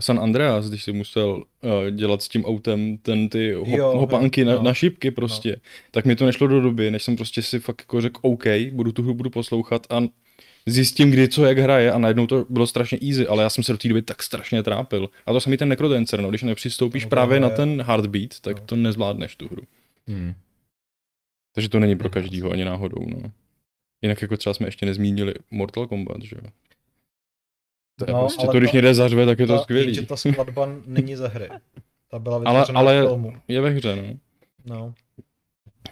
San 0.00 0.20
Andreas, 0.20 0.68
když 0.68 0.84
si 0.84 0.92
musel 0.92 1.36
uh, 1.36 1.90
dělat 1.90 2.22
s 2.22 2.28
tím 2.28 2.44
autem 2.44 2.98
ten 2.98 3.28
ty 3.28 3.52
hop, 3.52 3.68
Jo, 3.68 3.98
hopánky 3.98 4.44
na, 4.44 4.54
no. 4.54 4.62
na 4.62 4.74
šipky 4.74 5.10
prostě, 5.10 5.60
tak 5.90 6.04
mi 6.04 6.16
to 6.16 6.26
nešlo 6.26 6.46
do 6.46 6.60
doby, 6.60 6.90
než 6.90 7.02
jsem 7.02 7.16
prostě 7.16 7.42
si 7.42 7.60
fakt 7.60 7.80
jako 7.80 8.00
řekl 8.00 8.20
OK, 8.22 8.44
budu 8.72 8.92
tu 8.92 9.02
hru 9.02 9.14
budu 9.14 9.30
poslouchat 9.30 9.86
a 9.90 10.00
zjistím, 10.66 11.10
kdy 11.10 11.28
co 11.28 11.44
jak 11.44 11.58
hraje 11.58 11.92
a 11.92 11.98
najednou 11.98 12.26
to 12.26 12.46
bylo 12.48 12.66
strašně 12.66 12.98
easy, 13.08 13.26
ale 13.26 13.42
já 13.42 13.50
jsem 13.50 13.64
se 13.64 13.72
do 13.72 13.78
té 13.78 13.88
doby 13.88 14.02
tak 14.02 14.22
strašně 14.22 14.62
trápil. 14.62 15.10
A 15.26 15.32
to 15.32 15.40
samý 15.40 15.56
ten 15.56 15.68
Necrodancer, 15.68 16.20
no, 16.20 16.28
když 16.28 16.42
nepřistoupíš 16.42 17.02
No 17.04 17.06
to 17.06 17.10
právě 17.10 17.36
je- 17.36 17.40
na 17.40 17.50
ten 17.50 17.82
heartbeat, 17.82 18.40
tak 18.40 18.60
no. 18.60 18.66
to 18.66 18.76
nezvládneš 18.76 19.36
tu 19.36 19.48
hru. 19.48 19.62
Mhm. 20.06 20.34
Takže 21.54 21.68
to 21.68 21.80
není 21.80 21.96
pro 21.96 22.10
každýho 22.10 22.50
ani 22.50 22.64
náhodou, 22.64 23.06
no. 23.08 23.30
Jinak 24.02 24.22
jako 24.22 24.36
třeba 24.36 24.54
jsme 24.54 24.66
ještě 24.66 24.86
nezmínili 24.86 25.34
Mortal 25.50 25.86
Kombat, 25.86 26.22
že 26.22 26.36
jo. 26.42 26.50
To 27.98 28.04
je 28.08 28.12
No, 28.12 28.20
prostě 28.20 28.46
to, 28.46 28.58
když 28.58 28.70
ta- 28.70 28.76
někde 28.76 28.94
zařve, 28.94 29.26
tak 29.26 29.38
je 29.38 29.46
to 29.46 29.56
ta, 29.56 29.62
skvělý. 29.62 29.94
Že 29.94 30.06
ta 30.06 30.16
skladba 30.16 30.68
není 30.86 31.16
ze 31.16 31.28
hry. 31.28 31.48
Ta 32.10 32.18
byla 32.18 32.36
Ale, 32.36 32.44
vytvořena 32.60 32.80
ale 32.80 33.00
filmu. 33.02 33.32
je 33.48 33.60
ve 33.60 33.70
hře, 33.70 33.96
no. 33.96 34.02
No. 34.64 34.94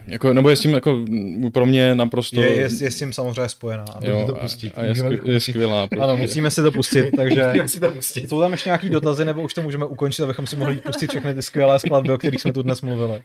Jako, 0.06 0.32
nebo 0.32 0.50
je 0.50 0.56
s 0.56 0.60
tím 0.60 0.70
jako 0.70 1.04
pro 1.52 1.66
mě 1.66 1.94
naprosto... 1.94 2.40
Je, 2.40 2.50
je, 2.50 2.68
je, 2.80 2.90
s 2.90 2.98
tím 2.98 3.12
samozřejmě 3.12 3.48
spojená. 3.48 3.84
ano. 3.94 4.10
jo, 4.10 4.26
to 4.26 4.36
a, 4.36 4.40
pustit. 4.40 4.72
a 4.76 4.82
je, 4.82 4.88
Můžeme 4.88 5.08
skvěl, 5.08 5.24
to 5.24 5.30
je 5.30 5.40
skvělá. 5.40 5.86
Prostě. 5.86 6.04
Ano, 6.04 6.16
musíme 6.16 6.50
si 6.50 6.62
to 6.62 6.72
pustit, 6.72 7.10
takže 7.16 7.52
si 7.66 7.80
to 7.80 7.90
pustit? 7.90 8.28
jsou 8.28 8.40
tam 8.40 8.52
ještě 8.52 8.68
nějaký 8.68 8.90
dotazy, 8.90 9.24
nebo 9.24 9.42
už 9.42 9.54
to 9.54 9.62
můžeme 9.62 9.86
ukončit, 9.86 10.22
abychom 10.22 10.46
si 10.46 10.56
mohli 10.56 10.76
pustit 10.76 11.10
všechny 11.10 11.34
ty 11.34 11.42
skvělé 11.42 11.78
skladby, 11.78 12.12
o 12.12 12.18
kterých 12.18 12.40
jsme 12.40 12.52
tu 12.52 12.62
dnes 12.62 12.82
mluvili. 12.82 13.22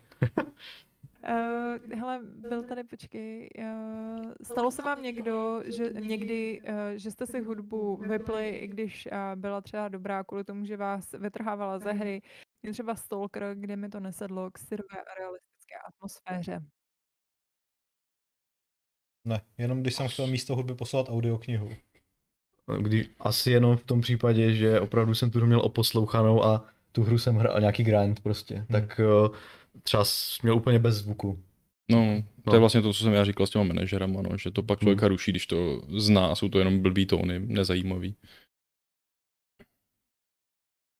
Uh, 1.29 1.99
hele, 1.99 2.19
byl 2.49 2.63
tady, 2.63 2.83
počkej, 2.83 3.49
uh, 3.59 4.31
stalo 4.43 4.71
se 4.71 4.81
vám 4.81 5.03
někdo, 5.03 5.63
že 5.65 5.89
někdy, 5.99 6.61
uh, 6.61 6.75
že 6.95 7.11
jste 7.11 7.27
si 7.27 7.41
hudbu 7.41 7.97
vypli, 7.97 8.49
i 8.49 8.67
když 8.67 9.07
uh, 9.11 9.41
byla 9.41 9.61
třeba 9.61 9.87
dobrá 9.87 10.23
kvůli 10.23 10.43
tomu, 10.43 10.65
že 10.65 10.77
vás 10.77 11.11
vytrhávala 11.11 11.79
ze 11.79 11.91
hry, 11.91 12.21
Mě 12.63 12.71
třeba 12.71 12.95
Stalker, 12.95 13.43
kde 13.53 13.75
mi 13.75 13.89
to 13.89 13.99
nesedlo 13.99 14.51
k 14.51 14.57
syrové 14.57 15.01
a 15.01 15.19
realistické 15.19 15.44
atmosféře. 15.87 16.61
Ne, 19.25 19.41
jenom 19.57 19.81
když 19.81 19.95
jsem 19.95 20.07
chtěl 20.07 20.27
místo 20.27 20.55
hudby 20.55 20.75
poslat 20.75 21.09
audioknihu. 21.09 21.69
Kdy, 22.81 23.09
asi 23.19 23.51
jenom 23.51 23.77
v 23.77 23.83
tom 23.83 24.01
případě, 24.01 24.53
že 24.55 24.79
opravdu 24.79 25.15
jsem 25.15 25.31
tu 25.31 25.37
hru 25.37 25.47
měl 25.47 25.61
oposlouchanou 25.61 26.43
a 26.43 26.65
tu 26.91 27.03
hru 27.03 27.17
jsem 27.17 27.35
hrál 27.35 27.59
nějaký 27.59 27.83
grind 27.83 28.19
prostě, 28.19 28.55
hmm. 28.55 28.65
tak 28.67 28.99
uh, 28.99 29.35
třeba 29.83 30.03
měl 30.43 30.55
úplně 30.55 30.79
bez 30.79 30.95
zvuku. 30.95 31.43
No, 31.91 32.21
to 32.43 32.51
No. 32.51 32.53
je 32.53 32.59
vlastně 32.59 32.81
to, 32.81 32.93
co 32.93 33.03
jsem 33.03 33.13
já 33.13 33.25
říkal 33.25 33.47
s 33.47 33.49
těma 33.49 33.63
manažerama, 33.63 34.21
no, 34.21 34.37
že 34.37 34.51
to 34.51 34.63
pak 34.63 34.79
člověka 34.79 35.07
ruší, 35.07 35.31
když 35.31 35.47
to 35.47 35.81
zná 35.97 36.27
a 36.27 36.35
jsou 36.35 36.49
to 36.49 36.59
jenom 36.59 36.81
blbý 36.81 37.05
tóny, 37.05 37.39
nezajímavý. 37.39 38.15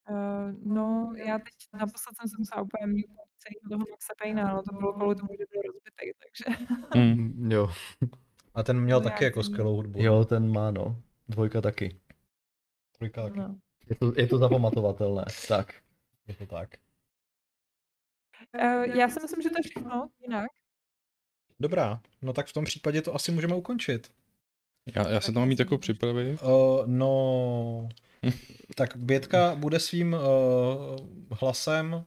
Uh, 0.10 0.74
no, 0.74 1.14
já 1.26 1.40
teď 1.40 1.54
naposled 1.74 2.16
jsem 2.16 2.30
se 2.30 2.36
musela 2.40 2.62
úplně 2.62 2.88
mute 2.88 3.25
celý 3.48 3.70
toho 3.70 3.86
Maxa 3.92 4.14
Payna, 4.22 4.52
ale 4.52 4.64
to 4.70 4.76
bylo 4.76 4.94
kvůli 4.94 5.16
tomu, 5.16 5.30
že 5.40 5.46
byl 5.52 5.62
rozbitý, 5.62 6.06
takže... 6.24 6.66
Mm, 6.96 7.52
jo. 7.52 7.72
A 8.54 8.64
ten 8.64 8.80
měl 8.82 9.00
No, 9.00 9.04
taky 9.04 9.24
jako 9.24 9.44
skvělou 9.44 9.76
hudbu. 9.76 10.02
jo, 10.02 10.26
ten 10.26 10.52
má 10.52 10.72
no. 10.72 11.02
Dvojka 11.28 11.62
taky. 11.62 12.00
Trojka 12.98 13.24
taky. 13.24 13.40
No. 13.40 13.56
Je 13.90 13.96
to, 13.96 14.14
je 14.18 14.28
to 14.28 14.38
zapamatovatelné. 14.38 15.26
Tak. 15.48 15.74
Je 16.28 16.36
to 16.36 16.46
tak. 16.46 16.70
Uh, 18.56 18.84
já 18.98 19.10
si 19.10 19.20
myslím, 19.22 19.42
že 19.42 19.50
to 19.50 19.56
je 19.60 19.64
všechno 19.70 20.10
jinak. 20.22 20.48
Dobrá, 21.60 22.02
no 22.22 22.34
tak 22.34 22.48
v 22.48 22.54
tom 22.54 22.66
případě 22.66 23.02
to 23.02 23.16
asi 23.16 23.32
můžeme 23.32 23.56
ukončit. 23.56 24.12
Já, 24.96 25.10
já 25.10 25.22
se 25.22 25.32
tam 25.32 25.42
mám 25.42 25.48
mít 25.50 25.60
jako 25.60 25.78
připravit. 25.78 26.42
Uh, 26.44 26.50
no, 26.86 27.90
tak 28.76 28.96
Bětka 28.98 29.56
bude 29.56 29.80
svým 29.80 30.14
uh, 30.14 30.20
hlasem 31.42 32.06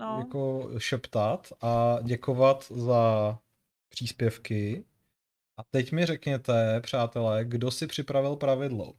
No. 0.00 0.18
jako 0.18 0.70
šeptat 0.78 1.52
a 1.60 1.98
děkovat 2.02 2.66
za 2.70 3.38
příspěvky. 3.88 4.84
A 5.56 5.62
teď 5.62 5.92
mi 5.92 6.06
řekněte, 6.06 6.80
přátelé, 6.80 7.44
kdo 7.44 7.70
si 7.70 7.86
připravil 7.86 8.36
pravidlo. 8.36 8.94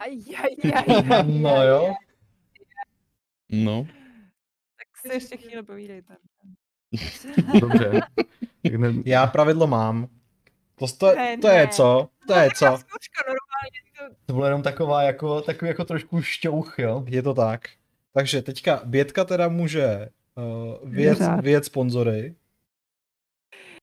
Aj, 0.00 0.18
aj, 0.36 0.72
aj, 0.74 1.12
aj, 1.12 1.26
No 1.28 1.62
jo. 1.62 1.94
No, 3.50 3.86
Tak 4.76 4.96
si 4.96 5.08
ještě 5.08 5.36
chvíli 5.36 5.62
povídejte. 5.62 6.16
Dobře. 7.60 8.00
Tak 8.62 8.72
ne, 8.74 8.92
Já 9.04 9.26
pravidlo 9.26 9.66
mám. 9.66 10.08
To, 10.74 10.86
to, 10.86 11.14
Ne, 11.14 11.38
to 11.38 11.48
je 11.48 11.68
co? 11.68 12.08
To 12.26 12.34
je 12.34 12.48
co? 12.56 12.64
Normálně. 12.64 13.78
To... 13.98 14.14
to 14.26 14.32
bylo 14.32 14.44
jenom 14.44 14.62
taková 14.62 15.02
jako, 15.02 15.42
takový 15.42 15.68
jako 15.68 15.84
trošku 15.84 16.22
šťouch, 16.22 16.78
jo. 16.78 17.04
Je 17.06 17.22
to 17.22 17.34
tak. 17.34 17.68
Takže 18.18 18.42
teďka 18.42 18.82
Bětka 18.84 19.24
teda 19.24 19.48
může 19.48 20.08
uh, 20.34 20.90
Vyřád. 20.90 21.40
vyjet 21.40 21.64
sponzory. 21.64 22.34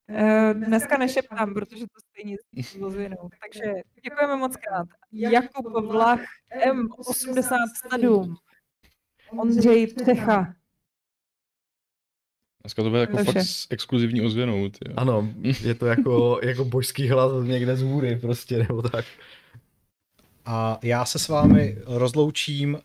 Eh, 0.10 0.54
Dneska 0.54 0.98
nešeptám, 0.98 1.54
protože 1.54 1.86
to 1.86 2.00
stejně 2.10 2.36
s 2.62 2.76
ozvěnou. 2.82 3.30
Takže 3.42 3.74
děkujeme 4.04 4.36
moc 4.36 4.56
krát. 4.56 4.88
Jakub 5.12 5.66
Vlach 5.92 6.22
M87. 6.68 8.36
Ondřej 9.40 9.88
Přecha. 9.88 10.56
Dneska 12.62 12.84
to 12.84 12.90
bude 12.90 13.02
jako 13.02 13.14
To 13.14 13.20
je 13.20 13.26
fakt 13.26 13.38
s 13.38 13.68
exkluzivní 13.70 14.22
ozvěnou. 14.22 14.70
Ty. 14.70 14.94
Ano, 14.96 15.34
je 15.62 15.76
to 15.76 15.86
jako, 15.86 16.40
jako 16.44 16.66
božský 16.66 17.10
hlas 17.10 17.32
někde 17.48 17.76
z 17.76 17.82
hůry 17.82 18.16
prostě, 18.16 18.58
nebo 18.58 18.82
tak. 18.82 19.06
A 20.46 20.80
já 20.84 21.06
se 21.06 21.20
s 21.20 21.28
vámi 21.28 21.78
rozloučím 21.86 22.78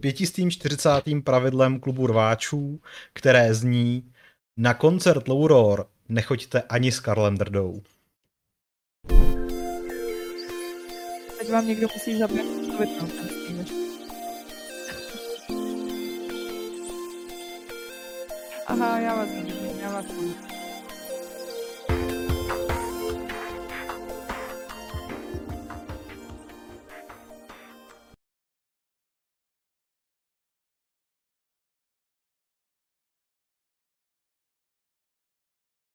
pětistým 0.00 0.50
40. 0.50 0.90
pravidlem 1.24 1.80
klubu 1.80 2.06
rváčů, 2.06 2.80
které 3.12 3.54
zní 3.54 4.12
na 4.56 4.74
koncert 4.74 5.28
Louror 5.28 5.86
nechoďte 6.08 6.62
ani 6.62 6.92
s 6.92 7.00
Karlem 7.00 7.36
Drdou. 7.36 7.82
Teď 11.38 11.50
vám 11.50 11.66
někdo 11.66 11.88
musí 11.94 12.14
stream. 12.14 13.64
Aha, 18.66 18.98
já 18.98 19.14
vás 19.14 19.28
vidím, 19.28 19.80
já 19.80 19.92
vás 19.92 20.06
vidím. 20.06 20.47